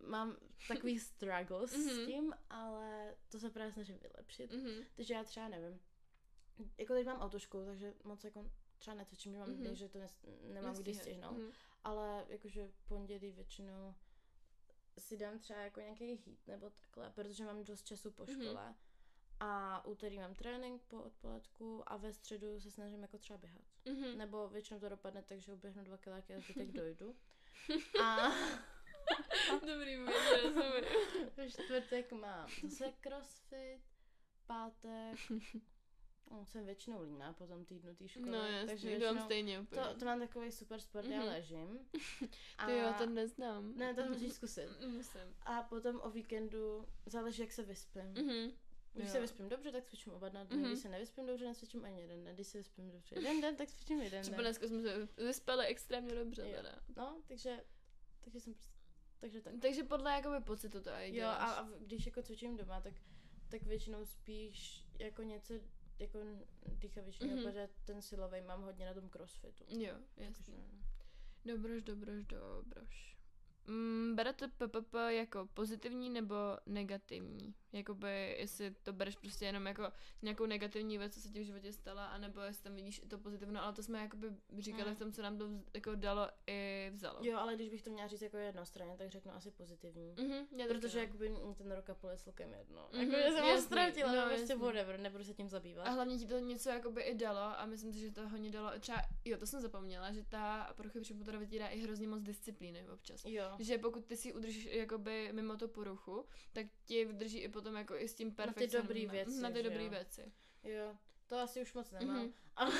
mám 0.06 0.36
takový 0.68 0.98
struggles 0.98 1.76
Mhm. 1.76 1.88
s 1.90 2.06
tím, 2.06 2.34
ale 2.50 3.14
to 3.28 3.38
se 3.38 3.50
právě 3.50 3.72
snažím 3.72 3.98
vylepšit. 3.98 4.52
Mhm. 4.52 4.84
Takže 4.96 5.14
já 5.14 5.24
třeba 5.24 5.48
nevím. 5.48 5.80
Jako 6.78 6.94
teď 6.94 7.06
mám 7.06 7.20
autoškolu, 7.20 7.64
takže 7.64 7.94
moc 8.04 8.24
jako 8.24 8.50
třeba 8.78 8.96
necvičím, 8.96 9.32
že 9.32 9.38
mám 9.38 9.48
Mhm. 9.48 9.58
dny, 9.58 9.76
že 9.76 9.88
to 9.88 9.98
nemám 10.52 10.74
kdy 10.76 10.94
stihnout. 10.94 11.38
Mhm. 11.38 11.50
Ale 11.84 12.24
jakože 12.28 12.70
pondělí 12.88 13.32
většinou 13.32 13.94
si 14.98 15.16
dám 15.16 15.38
třeba 15.38 15.60
jako 15.60 15.80
nějaký 15.80 16.04
hit 16.14 16.46
nebo 16.46 16.70
takhle, 16.70 17.10
protože 17.10 17.44
mám 17.44 17.64
dost 17.64 17.86
času 17.86 18.10
po 18.10 18.22
Mhm. 18.24 18.42
škole. 18.42 18.74
A 19.40 19.84
úterý 19.86 20.18
mám 20.18 20.34
trénink 20.34 20.82
po 20.82 21.02
odpoledku 21.02 21.82
a 21.92 21.96
ve 21.96 22.12
středu 22.12 22.60
se 22.60 22.70
snažím 22.70 23.02
jako 23.02 23.18
třeba 23.18 23.38
běhat. 23.38 23.62
Mhm. 23.84 24.18
Nebo 24.18 24.48
většinou 24.48 24.80
to 24.80 24.88
dopadne 24.88 25.22
tak, 25.22 25.40
že 25.40 25.52
uběhnu 25.52 25.84
dva 25.84 25.96
kiláky 25.98 26.34
a 26.34 26.40
zbytek 26.40 26.72
dojdu. 26.72 27.16
A 28.02 28.30
Dobrý, 29.66 29.96
vůbec 29.96 30.14
rozumím. 30.42 31.50
čtvrtek 31.50 32.12
mám 32.12 32.48
zase 32.68 32.92
crossfit, 33.00 33.80
pátek, 34.46 35.18
no, 36.30 36.46
jsem 36.46 36.64
většinou 36.66 37.02
líná 37.02 37.32
po 37.32 37.46
tom 37.46 37.64
týdnu 37.64 37.94
té 37.94 38.08
školy. 38.08 38.30
No 38.30 38.38
takže 38.66 38.90
jasný, 38.90 38.90
to 38.90 38.90
mám 38.90 38.98
většinou, 39.00 39.24
stejně 39.24 39.60
úplně. 39.60 39.82
to, 39.82 39.94
to 39.98 40.04
mám 40.04 40.20
takový 40.20 40.52
super 40.52 40.80
sport, 40.80 41.06
já 41.08 41.18
Mhm. 41.18 41.28
ležím. 41.28 41.78
Ty 42.66 42.78
jo, 42.78 42.94
to 42.98 43.06
neznám. 43.06 43.76
Ne, 43.76 43.94
to 43.94 44.04
musíš 44.04 44.32
zkusit. 44.32 44.68
Musím. 44.86 45.20
A 45.42 45.62
potom 45.62 46.00
o 46.02 46.10
víkendu 46.10 46.88
záleží, 47.06 47.42
jak 47.42 47.52
se 47.52 47.62
vyspím. 47.62 48.02
Mhm. 48.14 48.52
Když 48.94 49.06
Jo. 49.06 49.12
se 49.12 49.20
vyspím 49.20 49.48
dobře, 49.48 49.72
tak 49.72 49.84
cvičím 49.84 50.12
oba 50.12 50.28
dny. 50.28 50.40
Mhm. 50.50 50.64
Když 50.64 50.78
se 50.78 50.88
nevyspím 50.88 51.26
dobře, 51.26 51.44
necvičím 51.44 51.84
ani 51.84 52.00
jeden 52.00 52.24
den. 52.24 52.34
Když 52.34 52.46
se 52.46 52.58
vyspím 52.58 52.90
dobře 52.90 53.14
jeden 53.14 53.40
den, 53.40 53.56
tak 53.56 53.68
cvičím 53.68 54.02
jeden 54.02 54.22
Třeba 54.22 54.36
den. 54.36 54.44
dneska 54.44 54.66
jsme 54.66 54.82
se 54.82 55.08
vyspali 55.24 55.66
extrémně 55.66 56.14
dobře 56.14 56.42
Jo. 56.42 56.56
teda. 56.56 56.78
No, 56.96 57.22
takže, 57.28 57.64
takže 58.20 58.40
jsem 58.40 58.54
prostě, 58.54 58.72
takže 59.22 59.40
tak. 59.40 59.54
Takže 59.60 59.82
podle 59.84 60.12
jakoby 60.12 60.40
pocitu 60.40 60.80
to 60.80 60.90
aj 60.94 61.14
Jo, 61.14 61.26
a, 61.28 61.52
a 61.52 61.68
když 61.78 62.06
jako 62.06 62.22
cvičím 62.22 62.56
doma, 62.56 62.80
tak, 62.80 62.94
tak 63.48 63.62
většinou 63.62 64.04
spíš 64.04 64.84
jako 64.98 65.22
něco 65.22 65.54
jako 65.98 66.18
dýchavějšího, 66.66 67.26
Mhm. 67.30 67.38
mm-hmm. 67.38 67.44
protože 67.44 67.68
ten 67.84 68.02
silový 68.02 68.40
mám 68.40 68.62
hodně 68.62 68.86
na 68.86 68.94
tom 68.94 69.08
crossfitu. 69.08 69.64
Jo, 69.68 69.94
Takže, 70.16 70.24
jasně. 70.30 70.54
Dobroš, 71.44 71.82
dobroš, 71.82 73.16
Mm, 73.66 74.12
berete 74.16 74.48
PPP 74.48 74.94
jako 75.08 75.48
pozitivní 75.54 76.10
nebo 76.10 76.34
negativní? 76.66 77.54
Jakoby, 77.72 78.36
jestli 78.38 78.70
to 78.82 78.92
bereš 78.92 79.16
prostě 79.16 79.44
jenom 79.44 79.66
jako 79.66 79.92
nějakou 80.22 80.46
negativní 80.46 80.98
věc, 80.98 81.14
co 81.14 81.20
se 81.20 81.28
ti 81.28 81.40
v 81.40 81.44
životě 81.46 81.72
stala, 81.72 82.06
anebo 82.06 82.40
jestli 82.40 82.62
tam 82.62 82.74
vidíš 82.74 82.98
i 83.04 83.08
to 83.08 83.18
pozitivno, 83.18 83.62
ale 83.62 83.72
to 83.72 83.82
jsme 83.82 83.98
jakoby 84.00 84.26
říkali 84.58 84.90
Mm. 84.90 84.96
v 84.96 84.98
tom, 84.98 85.12
co 85.12 85.22
nám 85.22 85.38
to 85.38 85.48
jako 85.74 85.94
dalo 85.94 86.28
i 86.46 86.90
vzalo. 86.94 87.18
jo, 87.22 87.38
ale 87.38 87.54
když 87.54 87.68
bych 87.68 87.82
to 87.82 87.90
měla 87.90 88.08
říct 88.08 88.22
jako 88.22 88.36
jednostranně, 88.36 88.96
tak 88.96 89.10
řeknu 89.10 89.32
asi 89.32 89.50
pozitivní. 89.50 90.14
Mhm, 90.18 90.46
já 90.56 90.66
Protože 90.66 90.98
no. 90.98 91.04
jakoby 91.04 91.28
mě 91.28 91.54
ten 91.54 91.72
rok 91.72 91.90
a 91.90 91.94
půl 91.94 92.10
je 92.10 92.16
celkem 92.16 92.54
jedno. 92.54 92.88
Mhm, 92.92 93.02
jako, 93.02 93.16
že 93.28 93.30
jsem 93.36 93.44
ho 93.44 93.60
ztratila, 93.60 94.12
no, 94.12 94.20
no, 94.22 94.36
prostě 94.36 94.56
whatever, 94.56 95.00
nebudu 95.00 95.24
se 95.24 95.34
tím 95.34 95.48
zabývat. 95.48 95.86
A 95.86 95.90
hlavně 95.90 96.18
ti 96.18 96.26
to 96.26 96.38
něco 96.38 96.68
jakoby 96.70 97.02
i 97.02 97.14
dalo 97.14 97.38
a 97.40 97.66
myslím 97.66 97.92
si, 97.92 97.98
že 98.00 98.10
to 98.10 98.28
hodně 98.28 98.50
dalo, 98.50 98.70
třeba, 98.80 99.02
jo, 99.24 99.38
to 99.38 99.46
jsem 99.46 99.60
zapomněla, 99.60 100.12
že 100.12 100.24
ta 100.24 100.72
poruchy 100.76 101.00
přímotorově 101.00 101.46
ti 101.48 101.58
dá 101.58 101.68
i 101.68 101.80
hrozně 101.80 102.08
moc 102.08 102.22
disciplíny 102.22 102.88
občas. 102.88 103.24
Jo. 103.24 103.51
Že 103.58 103.78
pokud 103.78 104.04
ty 104.06 104.16
si 104.16 104.32
udržíš 104.32 104.64
jakoby 104.64 105.28
mimo 105.32 105.56
tu 105.56 105.68
poruchu, 105.68 106.26
tak 106.52 106.66
ti 106.84 107.04
vydrží 107.04 107.38
i 107.38 107.48
potom 107.48 107.74
jako 107.74 107.94
i 107.96 108.08
s 108.08 108.14
tím 108.14 108.30
ty 108.30 108.36
perfekcionismem. 108.36 108.82
dobrý 108.82 109.06
věci, 109.06 109.40
Na 109.42 109.50
ty 109.50 109.62
dobrý 109.62 109.84
jo. 109.84 109.90
věci. 109.90 110.32
Jo, 110.64 110.96
to 111.26 111.38
asi 111.38 111.62
už 111.62 111.74
moc 111.74 111.90
nemám. 111.90 112.16
Mhm. 112.16 112.32
Ale 112.56 112.72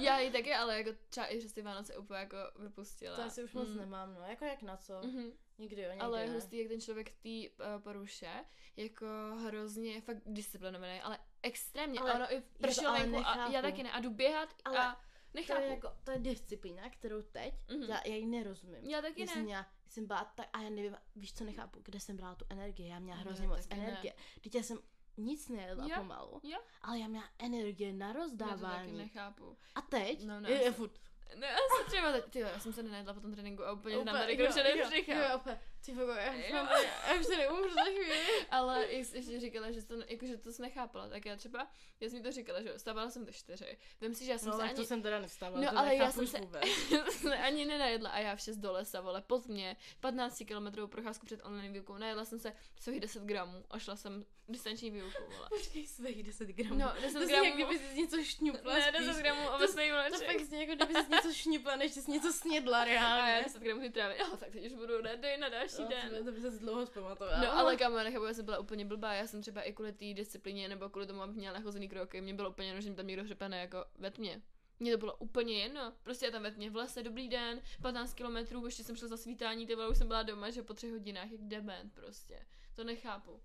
Já 0.00 0.18
i 0.18 0.30
taky, 0.32 0.54
ale 0.54 0.78
jako 0.78 0.90
třeba 1.08 1.26
i 1.26 1.38
přes 1.38 1.52
ty 1.52 1.62
Vánoce 1.62 1.96
úplně 1.96 2.20
jako 2.20 2.36
vypustila. 2.58 3.16
to 3.16 3.22
asi 3.22 3.44
už 3.44 3.52
moc 3.52 3.68
Mm. 3.68 3.76
nemám, 3.76 4.14
no. 4.14 4.20
Jako 4.20 4.44
jak 4.44 4.62
na 4.62 4.76
co? 4.76 5.00
Mhm. 5.04 5.32
Nikdy 5.58 5.82
jo, 5.82 5.88
někdy 5.88 6.00
Ale 6.04 6.22
je 6.22 6.30
hustý, 6.30 6.58
jak 6.58 6.68
ten 6.68 6.80
člověk 6.80 7.10
té 7.10 7.28
uh, 7.28 7.82
poruše, 7.82 8.44
jako 8.76 9.06
hrozně 9.46 10.00
fakt 10.00 10.16
disciplinovaný, 10.26 11.00
ale 11.00 11.18
extrémně. 11.42 12.00
Ale 12.00 12.14
ono 12.14 12.32
i 12.34 12.40
to 12.40 12.46
pršelo 12.60 12.92
venku 12.92 13.18
a 13.26 13.50
já 13.50 13.62
taky 13.62 13.82
ne. 13.82 13.92
A 13.92 14.00
jdu 14.00 14.10
běhat 14.10 14.54
Ale 14.64 14.78
a 14.78 15.00
To 15.34 15.38
nechápu. 15.40 15.62
je, 15.62 15.68
jako, 15.68 15.92
to 16.04 16.10
je 16.10 16.18
disciplína, 16.18 16.90
kterou 16.90 17.22
teď, 17.22 17.54
Mhm. 17.70 17.82
já, 17.82 18.00
já 18.06 18.14
ji 18.14 18.26
nerozumím. 18.26 18.84
Já 18.90 19.02
taky 19.02 19.20
Já 19.20 19.26
ne. 19.26 19.32
jsem, 19.32 19.42
měla, 19.42 19.66
jsem 19.88 20.06
byla 20.06 20.24
tak, 20.34 20.48
a 20.52 20.60
já 20.62 20.70
nevím, 20.70 20.96
víš 21.16 21.32
co 21.34 21.44
nechápu, 21.44 21.80
kde 21.84 22.00
jsem 22.00 22.16
brala 22.16 22.34
tu 22.34 22.44
energii, 22.48 22.88
já 22.88 22.98
měla 22.98 23.16
No, 23.18 23.22
hrozně 23.24 23.48
moc 23.48 23.68
ne. 23.68 23.76
energie. 23.76 24.14
Teď 24.40 24.54
já 24.54 24.62
jsem 24.62 24.78
nic 25.16 25.48
nejedla 25.48 25.86
Jo, 25.86 25.96
pomalu, 25.98 26.40
jo. 26.42 26.58
ale 26.82 26.98
já 26.98 27.06
měla 27.08 27.24
energie 27.38 27.92
na 27.92 28.06
Já 28.06 28.12
to 28.12 28.18
taky 28.18 28.30
rozdávání. 28.30 28.98
nechápu. 28.98 29.56
A 29.74 29.80
teď 29.80 30.24
No, 30.24 30.34
no, 30.34 30.40
ne, 30.40 30.50
je, 30.50 30.56
je 30.56 30.62
jsem- 30.64 30.74
furt 30.74 30.98
No 31.34 31.46
já 31.46 31.56
se 31.78 31.84
třeba 31.86 32.20
tyjo, 32.20 32.46
já 32.48 32.58
jsem 32.60 32.72
se 32.72 32.82
nenajedla 32.82 33.14
po 33.14 33.20
tom 33.20 33.32
tréninku 33.32 33.64
a 33.64 33.72
úplně, 33.72 33.96
úplně 33.98 34.12
nám 34.12 34.20
tady 34.22 34.36
jo, 34.36 34.44
kručené 34.46 34.70
jo. 34.78 34.88
Jo, 35.06 35.36
úplně, 35.38 35.60
ty 35.84 35.92
vogo, 35.94 36.12
já 36.12 36.32
mám, 36.52 36.68
já 37.08 37.14
už 37.20 37.26
se 37.26 37.36
neumřu 37.36 37.74
za 37.74 37.82
chvíli. 37.84 38.18
Ale 38.50 38.86
ještě 38.86 39.40
říkala, 39.40 39.70
že, 39.70 39.82
to, 39.82 39.94
jako, 40.08 40.26
že 40.26 40.36
to 40.36 40.52
jsi 40.52 40.62
nechápala, 40.62 41.08
tak 41.08 41.26
já 41.26 41.36
třeba, 41.36 41.68
já 42.00 42.08
jsem 42.08 42.16
jí 42.16 42.22
to 42.22 42.32
říkala, 42.32 42.62
že 42.62 42.78
stávala 42.78 43.10
jsem 43.10 43.24
do 43.24 43.32
čtyři. 43.32 43.78
Vím 44.00 44.14
si, 44.14 44.24
že 44.24 44.32
já 44.32 44.38
jsem 44.38 44.48
No, 44.50 44.56
se 44.56 44.62
ani, 44.62 44.74
to 44.74 44.84
jsem 44.84 45.02
teda 45.02 45.18
nevstávala, 45.20 45.64
No, 45.64 45.70
to 45.70 45.78
ale 45.78 45.94
já 45.96 46.12
jsem 46.12 46.26
se- 46.26 46.38
vůbec. 46.40 46.64
se 47.20 47.36
ani 47.38 47.64
nenajedla 47.64 48.10
a 48.10 48.18
já 48.18 48.36
v 48.36 48.40
6 48.40 48.56
do 48.56 48.72
lesa, 48.72 49.00
vole, 49.00 49.22
pod 49.22 49.46
mě, 49.46 49.76
15 50.00 50.42
kilometrovou 50.46 50.88
procházku 50.88 51.26
před 51.26 51.40
online 51.44 51.72
výukou, 51.72 51.96
najedla 51.98 52.24
jsem 52.24 52.38
se 52.38 52.52
svých 52.80 53.00
10 53.00 53.22
gramů 53.22 53.64
a 53.70 53.78
šla 53.78 53.96
jsem 53.96 54.24
distanční 54.48 54.90
výuku, 54.90 55.22
vole. 55.36 55.48
Počkej, 55.48 55.86
svých 55.86 56.22
10 56.22 56.48
gramů. 56.48 56.74
No, 56.78 56.92
10 57.02 57.18
to 57.20 57.26
gramů. 57.26 57.44
jak 57.44 57.54
kdyby 57.54 57.78
jsi 57.78 57.94
něco 58.02 58.22
šňupla 58.24 58.74
Ne, 58.74 58.82
spíš. 58.92 59.06
10 59.06 59.22
gramů 59.22 59.46
To- 59.46 59.54
obecnej 59.54 59.88
To 59.90 59.94
mléček. 59.94 60.26
fakt 60.26 60.40
zní, 60.44 60.60
jako 60.60 60.74
kdyby 60.74 60.94
jsi 61.04 61.10
něco 61.10 61.32
šňupla, 61.32 61.76
než 61.76 61.92
jsi 61.92 62.10
něco 62.10 62.32
snědla 62.32 62.78
A 62.82 62.84
já 62.86 63.16
reálně. 63.16 63.44
10 63.44 63.62
gramů 63.62 63.92
trávy, 63.92 64.14
jo, 64.18 64.36
tak 64.36 64.50
teď 64.50 64.66
už 64.66 64.72
budu 64.72 65.00
ready 65.00 65.36
na 65.36 65.48
další 65.48 65.73
No, 65.82 65.88
den. 65.88 66.24
To 66.24 66.32
by 66.32 66.40
se 66.40 66.50
dlouho 66.50 66.86
zpamatovala. 66.86 67.40
No 67.40 67.52
ale 67.52 67.76
kam 67.76 67.94
nechápu, 67.94 68.24
já 68.24 68.34
jsem 68.34 68.44
byla 68.44 68.58
úplně 68.58 68.84
blbá, 68.84 69.14
já 69.14 69.26
jsem 69.26 69.40
třeba 69.40 69.62
i 69.62 69.72
kvůli 69.72 69.92
té 69.92 70.14
disciplíně 70.14 70.68
nebo 70.68 70.88
kvůli 70.88 71.06
tomu, 71.06 71.22
abych 71.22 71.36
měla 71.36 71.58
nachozený 71.58 71.88
kroky, 71.88 72.20
mě 72.20 72.34
bylo 72.34 72.50
úplně 72.50 72.68
jedno, 72.68 72.80
že 72.80 72.90
mi 72.90 72.96
tam 72.96 73.06
někdo 73.06 73.24
hřepane 73.24 73.60
jako 73.60 73.84
ve 73.98 74.10
tmě. 74.10 74.42
Mně 74.80 74.92
to 74.92 74.98
bylo 74.98 75.16
úplně 75.16 75.62
jedno. 75.62 75.92
Prostě 76.02 76.26
já 76.26 76.32
tam 76.32 76.42
ve 76.42 76.50
tmě 76.50 76.70
v 76.70 76.76
lese, 76.76 77.02
dobrý 77.02 77.28
den, 77.28 77.60
15 77.82 78.14
kilometrů, 78.14 78.66
ještě 78.66 78.84
jsem 78.84 78.96
šla 78.96 79.08
za 79.08 79.16
svítání, 79.16 79.66
ty 79.66 79.76
už 79.76 79.98
jsem 79.98 80.08
byla 80.08 80.22
doma, 80.22 80.50
že 80.50 80.62
po 80.62 80.74
třech 80.74 80.90
hodinách, 80.90 81.30
jak 81.30 81.40
dement 81.40 81.94
prostě. 81.94 82.46
To 82.74 82.84
nechápu. 82.84 83.40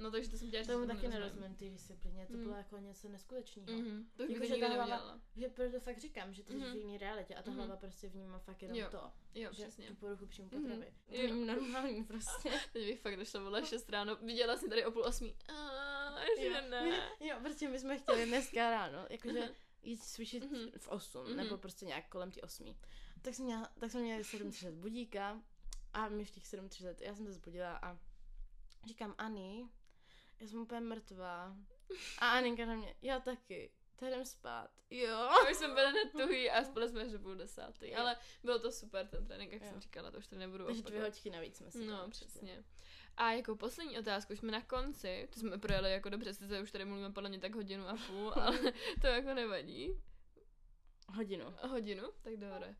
No 0.00 0.10
takže 0.10 0.30
to 0.30 0.36
jsem 0.38 0.50
dělala, 0.50 0.66
Tomu 0.72 0.86
taky 0.86 1.08
nerozumím. 1.08 1.54
ty 1.54 1.70
disciplíně, 1.70 2.26
to 2.26 2.32
Mm. 2.32 2.42
bylo 2.42 2.54
jako 2.56 2.78
něco 2.78 3.08
neskutečného. 3.08 3.72
Mhm, 3.72 4.10
to 4.16 4.22
už 4.24 4.30
Jako, 4.30 4.46
že 4.46 4.56
ta 4.56 4.66
hlava- 4.66 4.76
neudělala. 4.76 5.20
Že 5.36 5.48
proto 5.48 5.80
fakt 5.80 5.98
říkám, 5.98 6.34
že 6.34 6.42
ty 6.42 6.52
Mhm. 6.52 6.60
žiješ 6.60 6.74
v 6.74 6.78
jiný 6.78 6.98
realitě 6.98 7.34
a 7.34 7.42
ta 7.42 7.50
Mhm. 7.50 7.58
hlava 7.58 7.76
prostě 7.76 8.08
vnímá 8.08 8.38
fakt 8.38 8.62
jenom 8.62 8.78
Jo, 8.78 8.88
to, 8.90 9.12
Jo, 9.34 9.50
že 9.52 9.62
přesně. 9.62 9.86
tu 9.86 9.94
poruchu 9.94 10.26
příjmu 10.26 10.50
Mhm. 10.52 10.62
potravy. 10.62 10.94
To 11.06 11.12
není 11.12 11.46
normální 11.46 12.04
prostě. 12.08 12.50
Teď 12.72 12.86
bych 12.86 13.00
fakt 13.00 13.16
došla 13.16 13.40
vole 13.42 13.66
6 13.66 13.90
ráno, 13.90 14.16
viděla 14.16 14.56
jsem 14.56 14.68
tady 14.68 14.84
o 14.86 14.92
půl 14.92 15.04
osmí. 15.04 15.36
Že 16.40 16.60
ne. 16.60 17.10
jo, 17.20 17.36
prostě 17.42 17.68
my 17.68 17.78
jsme 17.78 17.98
chtěli 17.98 18.26
dneska 18.26 18.70
ráno, 18.70 19.06
jakože 19.10 19.40
Mhm. 19.40 19.50
jít 19.82 20.02
cvičit 20.02 20.50
Mhm. 20.50 20.70
v 20.78 20.88
8, 20.88 21.26
Mhm. 21.26 21.36
nebo 21.36 21.58
prostě 21.58 21.86
nějak 21.86 22.08
kolem 22.08 22.30
ty 22.30 22.40
8. 22.42 22.76
Tak 23.22 23.34
jsme, 23.34 23.44
měla, 23.44 23.70
tak 23.80 23.90
jsme 23.90 24.00
měli 24.00 24.24
7.30 24.24 24.74
budíka 24.74 25.42
a 25.92 26.08
my 26.08 26.24
v 26.24 26.30
těch 26.30 26.46
7.30, 26.46 27.00
já 27.00 27.14
jsem 27.14 27.26
to 27.26 27.32
zbudila 27.32 27.76
a 27.82 27.98
říkám 28.86 29.14
Ani, 29.18 29.68
já 30.40 30.46
jsem 30.46 30.60
úplně 30.60 30.80
mrtvá. 30.80 31.56
A 32.18 32.30
Aninka 32.30 32.66
na 32.66 32.74
mě, 32.74 32.94
já 33.02 33.20
taky, 33.20 33.70
tak 33.96 34.08
jdem 34.08 34.24
spát. 34.24 34.70
Jo. 34.90 35.16
A 35.16 35.50
už 35.50 35.56
jsme 35.56 35.68
byli 35.68 35.90
hned 35.90 36.12
tuhý 36.12 36.50
a 36.50 36.64
spali 36.64 36.88
jsme 36.88 37.02
až 37.02 37.12
do 37.12 37.18
půl 37.18 37.34
desátý. 37.34 37.90
Jo. 37.90 37.98
Ale 37.98 38.16
bylo 38.44 38.58
to 38.58 38.72
super 38.72 39.06
ten 39.08 39.26
trénink, 39.26 39.52
jak 39.52 39.62
Jo. 39.62 39.68
jsem 39.68 39.80
říkala, 39.80 40.10
to 40.10 40.18
už 40.18 40.26
to 40.26 40.36
nebudu 40.36 40.66
Takže 40.66 40.82
dvě 40.82 41.02
hoďky 41.02 41.30
navíc 41.30 41.56
jsme 41.56 41.70
si 41.70 41.84
No, 41.86 42.08
přesně. 42.10 42.64
A 43.16 43.32
jako 43.32 43.56
poslední 43.56 43.98
otázku, 43.98 44.32
už 44.32 44.38
jsme 44.38 44.52
na 44.52 44.62
konci, 44.62 45.28
to 45.32 45.40
jsme 45.40 45.58
projeli 45.58 45.92
jako 45.92 46.08
dobře, 46.08 46.34
sice 46.34 46.60
už 46.60 46.70
tady 46.70 46.84
mluvíme 46.84 47.10
podle 47.12 47.28
mě 47.28 47.38
tak 47.38 47.54
hodinu 47.54 47.88
a 47.88 47.96
půl, 48.06 48.32
ale 48.40 48.58
to 49.00 49.06
jako 49.06 49.34
nevadí. 49.34 50.02
Hodinu. 51.16 51.54
Hodinu, 51.68 52.02
tak 52.22 52.36
dobré. 52.36 52.76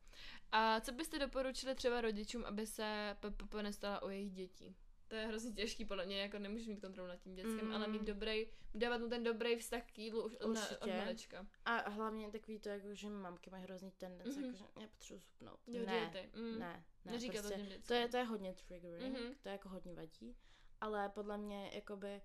A 0.52 0.80
co 0.80 0.92
byste 0.92 1.18
doporučili 1.18 1.74
třeba 1.74 2.00
rodičům, 2.00 2.44
aby 2.44 2.66
se 2.66 3.16
PPP 3.20 3.54
nestala 3.54 4.02
o 4.02 4.08
jejich 4.08 4.32
dětí? 4.32 4.76
To 5.10 5.16
je 5.16 5.26
hrozně 5.26 5.52
těžký, 5.52 5.84
podle 5.84 6.06
mě, 6.06 6.20
jako 6.20 6.38
nemůžeš 6.38 6.66
mít 6.66 6.80
kontrolu 6.80 7.08
nad 7.08 7.16
tím 7.16 7.34
dětskem, 7.34 7.66
Mm. 7.66 7.72
ale 7.74 7.88
mít 7.88 8.02
dobrý, 8.02 8.46
dávat 8.74 9.00
mu 9.00 9.08
ten 9.08 9.24
dobrý 9.24 9.56
vztah 9.56 9.82
k 9.86 9.98
jídlu 9.98 10.22
už 10.24 10.34
od, 10.36 10.48
na, 10.52 10.68
od 10.80 10.86
malička. 10.88 11.46
A 11.64 11.90
hlavně 11.90 12.30
takový 12.30 12.58
to, 12.58 12.68
jako, 12.68 12.94
že 12.94 13.10
mamky 13.10 13.50
mají 13.50 13.62
hrozný 13.64 13.90
tendence, 13.90 14.40
Mhm. 14.40 14.44
jako, 14.44 14.56
že 14.56 14.64
já 14.80 14.88
potřebuji 14.88 15.20
supnout. 15.20 15.60
Jo, 15.66 15.86
Ne. 15.86 16.12
Mm. 16.34 16.58
ne, 16.58 16.84
ne, 17.04 17.12
Neříkat 17.12 17.44
prostě, 17.46 17.78
to 17.78 17.86
to 17.86 17.94
je, 17.94 18.08
to 18.08 18.16
je 18.16 18.24
hodně 18.24 18.54
triggering, 18.54 19.18
Mhm. 19.18 19.34
to 19.42 19.48
je 19.48 19.52
jako 19.52 19.68
hodně 19.68 19.94
vadí, 19.94 20.36
ale 20.80 21.08
podle 21.08 21.38
mě 21.38 21.70
jakoby 21.74 22.22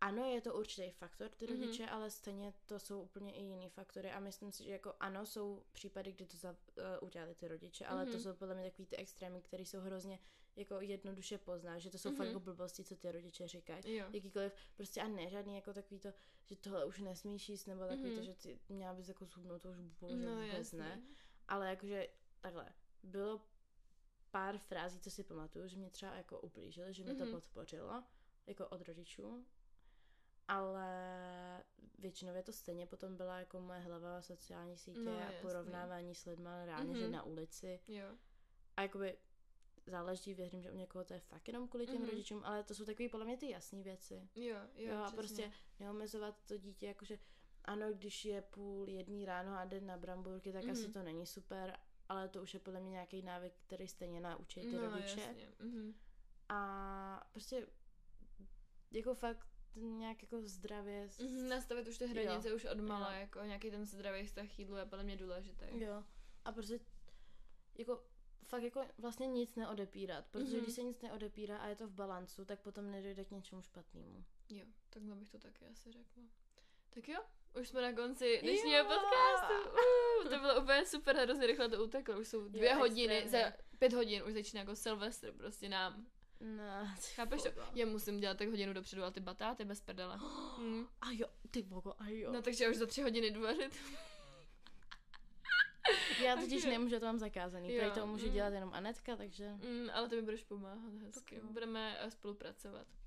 ano, 0.00 0.24
je 0.24 0.40
to 0.40 0.54
určitý 0.54 0.90
faktor, 0.90 1.28
ty 1.30 1.46
Mhm. 1.46 1.60
rodiče, 1.60 1.86
ale 1.86 2.10
stejně 2.10 2.52
to 2.66 2.78
jsou 2.78 3.02
úplně 3.02 3.32
i 3.32 3.42
jiný 3.42 3.68
faktory 3.68 4.10
a 4.10 4.20
myslím 4.20 4.52
si, 4.52 4.64
že 4.64 4.70
jako 4.70 4.94
ano, 5.00 5.26
jsou 5.26 5.62
případy, 5.72 6.12
kdy 6.12 6.26
to 6.26 6.36
za, 6.36 6.50
uh, 6.50 6.56
udělali 7.00 7.34
ty 7.34 7.48
rodiče, 7.48 7.86
ale 7.86 8.04
to 8.06 8.10
Mhm. 8.12 8.20
jsou 8.20 8.34
podle 8.34 8.54
mě 8.54 8.70
takový 8.70 8.86
ty 8.86 8.96
extrémy, 8.96 9.42
které 9.42 9.62
jsou 9.62 9.80
hrozně 9.80 10.18
jako 10.56 10.80
jednoduše 10.80 11.38
pozná, 11.38 11.78
že 11.78 11.90
to 11.90 11.98
jsou 11.98 12.08
Mhm. 12.08 12.16
fakt 12.18 12.26
jako 12.26 12.40
blbosti, 12.40 12.84
co 12.84 12.96
ty 12.96 13.12
rodiče 13.12 13.48
říkají 13.48 13.94
Jo. 13.96 14.06
jakýkoliv, 14.12 14.52
prostě 14.76 15.00
a 15.02 15.08
ne 15.08 15.30
žádný 15.30 15.54
jako 15.56 15.72
takový 15.72 16.00
to, 16.00 16.08
že 16.44 16.56
tohle 16.56 16.84
už 16.84 17.00
nesmíš 17.00 17.48
jíst, 17.48 17.66
nebo 17.66 17.80
takový 17.86 18.06
Mhm. 18.10 18.16
to, 18.16 18.22
že 18.22 18.34
ty 18.34 18.58
měla 18.68 18.94
bys 18.94 19.08
jako 19.08 19.24
zhubnout, 19.24 19.62
to 19.62 19.70
už 19.70 19.78
bohužel 19.80 20.30
No 20.34 20.40
vůbec 20.42 20.54
jasně. 20.58 20.78
ne. 20.78 21.02
Ale 21.48 21.68
jakože 21.70 22.08
takhle, 22.40 22.72
bylo 23.02 23.40
pár 24.30 24.58
frází, 24.58 25.00
co 25.00 25.10
si 25.10 25.24
pamatuju, 25.24 25.68
že 25.68 25.76
mě 25.76 25.90
třeba 25.90 26.14
jako 26.14 26.40
ublížili, 26.40 26.94
že 26.94 27.04
mi 27.04 27.14
to 27.14 27.24
Mhm. 27.24 27.32
podpořilo, 27.32 28.04
jako 28.46 28.68
od 28.68 28.82
rodičů, 28.82 29.46
ale 30.48 31.64
většinou 31.98 32.34
je 32.34 32.42
to 32.42 32.52
stejně 32.52 32.86
potom 32.86 33.16
byla 33.16 33.38
jako 33.38 33.60
moje 33.60 33.80
hlava 33.80 34.22
sociální 34.22 34.76
sítě 34.78 35.00
No, 35.00 35.16
a 35.16 35.20
jasný. 35.20 35.40
porovnávání 35.42 36.14
s 36.14 36.24
lidmi 36.24 36.48
reálně, 36.64 36.94
že 36.94 37.02
Mhm. 37.04 37.12
na 37.12 37.22
ulici 37.22 37.80
Jo. 37.88 38.06
a 38.76 38.82
jakoby 38.82 39.16
záleží, 39.86 40.34
věřím, 40.34 40.62
že 40.62 40.70
u 40.72 40.76
někoho 40.76 41.04
to 41.04 41.14
je 41.14 41.20
fakt 41.20 41.48
jenom 41.48 41.68
kvůli 41.68 41.86
těm 41.86 42.00
Mhm. 42.00 42.10
rodičům, 42.10 42.40
ale 42.44 42.64
to 42.64 42.74
jsou 42.74 42.84
takové 42.84 43.08
podle 43.08 43.26
mě 43.26 43.36
ty 43.36 43.50
jasné 43.50 43.82
věci. 43.82 44.28
Jo, 44.34 44.56
jo, 44.76 44.92
Jo, 44.92 44.96
a 44.98 45.02
přesně. 45.02 45.16
prostě 45.16 45.52
neomezovat 45.80 46.36
to 46.48 46.56
dítě, 46.56 46.86
jakože 46.86 47.18
ano, 47.64 47.92
když 47.92 48.24
je 48.24 48.42
půl 48.42 48.88
jedný 48.88 49.24
ráno 49.24 49.52
a 49.58 49.64
jde 49.64 49.80
na 49.80 49.96
bramburky, 49.96 50.52
tak 50.52 50.62
Mhm. 50.62 50.72
asi 50.72 50.88
to 50.92 51.02
není 51.02 51.26
super, 51.26 51.76
ale 52.08 52.28
to 52.28 52.42
už 52.42 52.54
je 52.54 52.60
podle 52.60 52.80
mě 52.80 52.90
nějaký 52.90 53.22
návyk, 53.22 53.52
který 53.66 53.88
stejně 53.88 54.20
naučí 54.20 54.60
ty 54.60 54.72
no, 54.76 54.80
rodiče. 54.90 55.20
jasně. 55.20 55.48
Mhm. 55.58 55.94
A 56.48 57.28
prostě 57.32 57.66
jako 58.90 59.14
fakt 59.14 59.46
nějak 59.76 60.22
jako 60.22 60.42
zdravě. 60.42 61.08
Mhm, 61.22 61.48
nastavit 61.48 61.88
už 61.88 61.98
ty 61.98 62.06
hranice 62.06 62.54
už 62.54 62.64
od 62.64 62.78
mala, 62.80 63.14
Jo. 63.14 63.20
jako 63.20 63.40
nějaký 63.42 63.70
ten 63.70 63.84
zdravý 63.84 64.24
vztah 64.26 64.58
jídlu 64.58 64.76
je 64.76 64.84
podle 64.86 65.04
mě 65.04 65.16
důležitý. 65.16 65.64
Jo. 65.70 66.04
A 66.44 66.52
prostě 66.52 66.80
jako 67.78 68.02
fakt 68.54 68.62
jako 68.62 68.86
vlastně 68.98 69.26
nic 69.26 69.54
neodepírat, 69.54 70.24
protože 70.30 70.56
Mhm. 70.56 70.62
když 70.64 70.74
se 70.74 70.82
nic 70.82 71.00
neodepírá 71.02 71.58
a 71.58 71.66
je 71.66 71.76
to 71.76 71.86
v 71.86 71.90
balancu, 71.92 72.44
tak 72.44 72.60
potom 72.60 72.90
nedojde 72.90 73.24
k 73.24 73.30
něčemu 73.30 73.62
špatnému. 73.62 74.24
Jo, 74.48 74.64
takhle 74.90 75.14
bych 75.14 75.30
to 75.30 75.38
taky 75.38 75.66
asi 75.66 75.92
řekla. 75.92 76.22
Tak 76.90 77.08
jo, 77.08 77.20
už 77.60 77.68
jsme 77.68 77.82
na 77.82 77.92
konci 77.92 78.38
dnešního 78.42 78.78
Jo. 78.78 78.84
podcastu. 78.84 79.70
Uh, 79.70 80.30
to 80.30 80.38
bylo 80.38 80.60
úplně 80.62 80.86
super, 80.86 81.16
hrozně 81.16 81.46
rychle 81.46 81.68
to 81.68 81.84
uteklo. 81.84 82.20
Už 82.20 82.28
jsou 82.28 82.48
dvě 82.48 82.70
Jo, 82.70 82.78
hodiny, 82.78 83.16
extrémně. 83.18 83.50
za 83.50 83.56
pět 83.78 83.92
hodin 83.92 84.22
už 84.26 84.32
začíná 84.32 84.60
jako 84.60 84.76
Silvestr 84.76 85.32
prostě 85.32 85.68
nám. 85.68 86.06
No, 86.40 86.88
Chápeš 87.14 87.42
to? 87.42 87.48
Já 87.74 87.86
musím 87.86 88.20
dělat 88.20 88.38
tak 88.38 88.48
hodinu 88.48 88.72
dopředu 88.72 89.02
a 89.04 89.10
ty 89.10 89.20
batáty 89.20 89.64
bez 89.64 89.80
prdele. 89.80 90.18
Mm. 90.58 90.86
A 91.00 91.10
jo, 91.12 91.26
ty 91.50 91.62
vogo, 91.62 91.92
a 91.98 92.08
jo. 92.08 92.32
No 92.32 92.42
takže 92.42 92.68
už 92.70 92.76
za 92.76 92.86
tři 92.86 93.02
hodiny 93.02 93.30
jdu 93.30 93.40
vařit. 93.42 93.76
Já 96.22 96.36
totiž 96.36 96.64
nemůžu, 96.64 97.00
to 97.00 97.06
mám 97.06 97.18
zakázaný. 97.18 97.76
Prej 97.76 97.90
to 97.90 98.06
může 98.06 98.26
mm. 98.26 98.32
dělat 98.32 98.52
jenom 98.52 98.70
Anetka, 98.74 99.16
takže... 99.16 99.50
Mm, 99.50 99.90
ale 99.92 100.08
ty 100.08 100.16
mi 100.16 100.22
budeš 100.22 100.44
pomáhat 100.44 100.94
hezky. 100.94 101.40
Budeme 101.44 101.96
eh, 102.00 102.10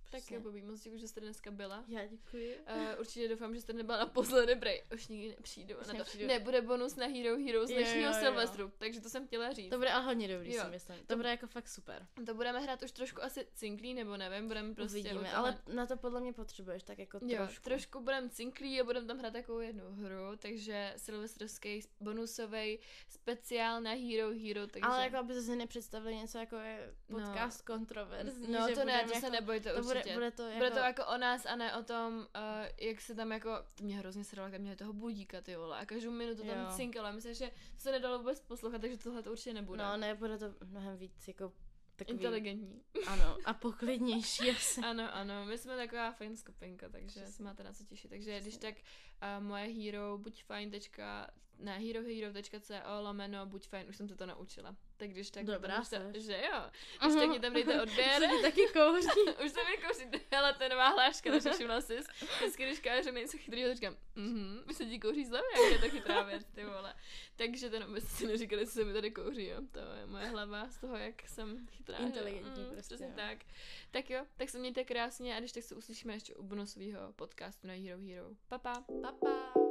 Tak 0.10 0.32
jo, 0.32 0.39
Bobí, 0.39 0.62
moc 0.62 0.82
děkuji, 0.82 0.99
že 0.99 1.08
jste 1.08 1.20
dneska 1.22 1.51
byla. 1.51 1.84
Já 1.88 2.05
děkuji. 2.05 2.58
Uh, 2.76 2.99
určitě 2.99 3.28
doufám, 3.28 3.55
že 3.55 3.62
jste 3.62 3.74
nebyla 3.74 3.97
naposledy, 3.97 4.55
brej, 4.55 4.84
už 4.93 5.08
nikdy 5.08 5.30
nepřijdu. 5.30 5.76
Už 5.82 5.88
na 5.88 5.93
to. 5.93 5.97
nepřijdu. 5.97 6.28
Nebude 6.28 6.62
bonus 6.62 6.95
na 6.95 7.05
Hero 7.05 7.38
Hero 7.38 7.66
z 7.68 7.70
dnešního. 7.70 8.14
Silvestru, 8.14 8.72
takže 8.78 9.01
to 9.01 9.10
jsem 9.10 9.28
chtěla 9.28 9.53
říct. 9.53 9.70
To 9.70 9.78
bude 9.78 9.91
ale 9.91 10.05
hodně 10.05 10.28
dobrý, 10.28 10.53
Jo. 10.53 10.64
si 10.64 10.70
myslím. 10.70 10.97
To 11.08 11.16
bude 11.16 11.30
jako 11.30 11.47
fakt 11.47 11.68
super. 11.68 12.08
To 12.26 12.34
budeme 12.34 12.60
hrát 12.60 12.84
už 12.84 12.91
trošku 12.91 13.24
asi 13.24 13.47
cinklí, 13.53 13.93
nebo 13.93 14.18
nevím, 14.18 14.47
budeme 14.47 14.74
prostě 14.76 14.99
Uvidíme, 14.99 15.20
toho- 15.30 15.36
ale 15.36 15.58
na 15.74 15.86
to 15.86 15.97
podle 15.97 16.22
mě 16.22 16.34
potřebuješ 16.34 16.84
tak 16.84 16.99
jako 16.99 17.20
Jo, 17.22 17.38
trošku. 17.38 17.64
trošku 17.64 17.99
budeme 17.99 18.30
cinklí 18.30 18.82
a 18.82 18.84
budeme 18.84 19.08
tam 19.08 19.18
hrát 19.18 19.34
takovou 19.34 19.60
jednu 19.60 19.84
hru, 19.91 20.36
takže 20.39 20.93
silvestrovský 20.97 21.82
bonusový 21.99 22.80
speciál 23.08 23.82
na 23.82 23.91
Hero 23.91 24.30
Hero, 24.30 24.68
takže... 24.68 24.88
Ale 24.88 25.03
jako 25.03 25.18
aby 25.18 25.41
se 25.41 25.55
nepředstavili 25.55 26.16
něco 26.16 26.38
jako 26.38 26.55
je 26.55 26.93
podcast 27.08 27.62
kontroverzní, 27.62 28.51
no 28.53 28.68
to 28.76 28.84
ne, 28.86 29.03
to 29.03 29.10
se 29.10 29.16
jako, 29.16 29.30
nebojte 29.30 29.74
to 29.74 29.84
bude, 30.04 30.14
bude 30.14 30.32
to 30.32 30.43
jako... 30.43 30.58
Bude 30.58 30.72
to 30.72 30.78
jako 30.80 31.06
o 31.06 31.18
nás 31.18 31.45
a 31.45 31.56
ne 31.56 31.76
o 31.76 31.84
tom, 31.84 32.18
uh, 32.18 32.88
jak 32.88 33.02
se 33.02 33.16
tam 33.16 33.32
jako, 33.32 33.50
to 33.76 33.84
mě 33.84 33.98
hrozně 33.98 34.24
sralo, 34.24 34.50
jak 34.50 34.62
měli 34.62 34.76
toho 34.76 34.93
budíka, 34.93 35.41
ty 35.41 35.56
vole, 35.56 35.78
a 35.80 35.86
každou 35.86 36.12
minutu 36.12 36.43
tam 36.43 36.58
Jo. 36.60 36.72
cinkalo, 36.76 37.14
myslím, 37.14 37.34
že 37.34 37.48
to 37.76 37.82
se 37.82 37.91
nedalo 37.91 38.18
vůbec 38.18 38.39
poslouchat, 38.39 38.82
takže 38.82 38.98
tohle 38.98 39.24
to 39.24 39.32
určitě 39.32 39.54
nebude. 39.54 39.84
No 39.84 39.98
ne, 39.98 40.16
bude 40.16 40.38
to 40.38 40.45
mnohem 40.66 40.98
víc 40.98 41.28
jako 41.28 41.54
takový, 41.95 42.18
Inteligentní. 42.18 42.82
ano, 43.08 43.38
a 43.45 43.54
poklidnější 43.64 44.50
asi. 44.52 44.82
Ano, 44.82 45.16
ano, 45.16 45.45
my 45.45 45.58
jsme 45.58 45.76
taková 45.76 46.12
fajn 46.12 46.36
skupinka, 46.38 46.89
takže 46.89 47.08
Přesně. 47.08 47.28
se 47.28 47.43
máte 47.43 47.64
na 47.64 47.74
co 47.74 47.84
těšit. 47.84 48.10
Takže 48.10 48.39
když 48.41 48.58
tak 48.58 48.76
uh, 48.76 49.43
moje 49.43 49.66
hero, 49.68 50.18
buď 50.18 50.43
fajn, 50.43 50.72
tečka, 50.72 51.32
ne, 51.60 51.80
herohero.co 51.80 52.74
lomeno, 53.01 53.45
buď 53.45 53.68
fajn, 53.68 53.86
už 53.89 53.97
jsem 53.97 54.08
se 54.10 54.16
to 54.16 54.26
naučila. 54.26 54.76
Tak 54.97 55.10
když 55.10 55.30
tak, 55.30 55.45
Dobrá 55.45 55.84
seš. 55.84 56.01
že 56.26 56.41
jo, 56.51 56.62
když 57.01 57.16
tak 57.16 57.30
mi 57.30 57.39
tam 57.39 57.53
dejte 57.53 57.82
odběr. 57.84 58.22
Už 58.36 58.41
taky 58.41 58.62
kouří. 58.74 59.08
už 59.45 59.51
se 59.51 59.60
mi 59.64 59.78
kouří, 59.88 60.26
hele, 60.32 60.53
to 60.53 60.64
je 60.64 60.70
nová 60.70 60.88
hláška, 60.89 61.32
takže 61.32 61.51
všimla 61.51 61.82
jsi. 61.82 61.97
Vždycky, 62.38 62.64
když 62.64 62.80
kážu 62.80 63.12
něco 63.12 63.38
chytrýho, 63.38 63.68
tak 63.70 63.76
říkám, 63.76 63.95
mhm, 64.16 64.62
už 64.70 64.76
se 64.76 64.86
ti 64.86 64.99
kouří 64.99 65.26
zlevě, 65.26 65.49
jak 65.64 65.72
je 65.72 65.80
to 65.80 65.89
chytrá 65.95 66.24
věc, 66.24 66.45
ty 66.55 66.66
vole. 66.66 66.93
Takže 67.36 67.70
ten 67.70 67.93
byste 67.93 68.10
si 68.10 68.28
neříkali, 68.28 68.66
co 68.68 68.72
se 68.74 68.86
mi 68.86 68.93
tady 68.93 69.12
kouří, 69.12 69.45
jo. 69.47 69.62
To 69.72 69.80
je 69.80 70.05
moje 70.05 70.28
hlava 70.28 70.70
z 70.70 70.78
toho, 70.78 70.97
jak 70.97 71.22
jsem 71.30 71.68
chytrá. 71.68 71.97
Inteligentní 71.97 72.64
Mm, 72.64 72.70
prostě, 72.70 72.95
Přesně 72.95 73.05
jo. 73.05 73.14
tak. 73.16 73.38
Tak 73.91 74.10
jo, 74.10 74.26
tak 74.38 74.49
se 74.49 74.60
mějte 74.60 74.84
krásně 74.84 75.36
a 75.36 75.39
když 75.39 75.51
tak 75.51 75.64
se 75.64 75.76
uslyšíme 75.76 76.14
ještě 76.14 76.36
u 76.36 76.43
bonusového 76.43 77.14
podcastu 77.14 77.68
na 77.68 77.74
Hero 77.74 78.01
Hero. 78.01 78.30
Pa, 78.47 78.58
pa. 78.58 78.74
Pa, 79.01 79.12
pa. 79.12 79.66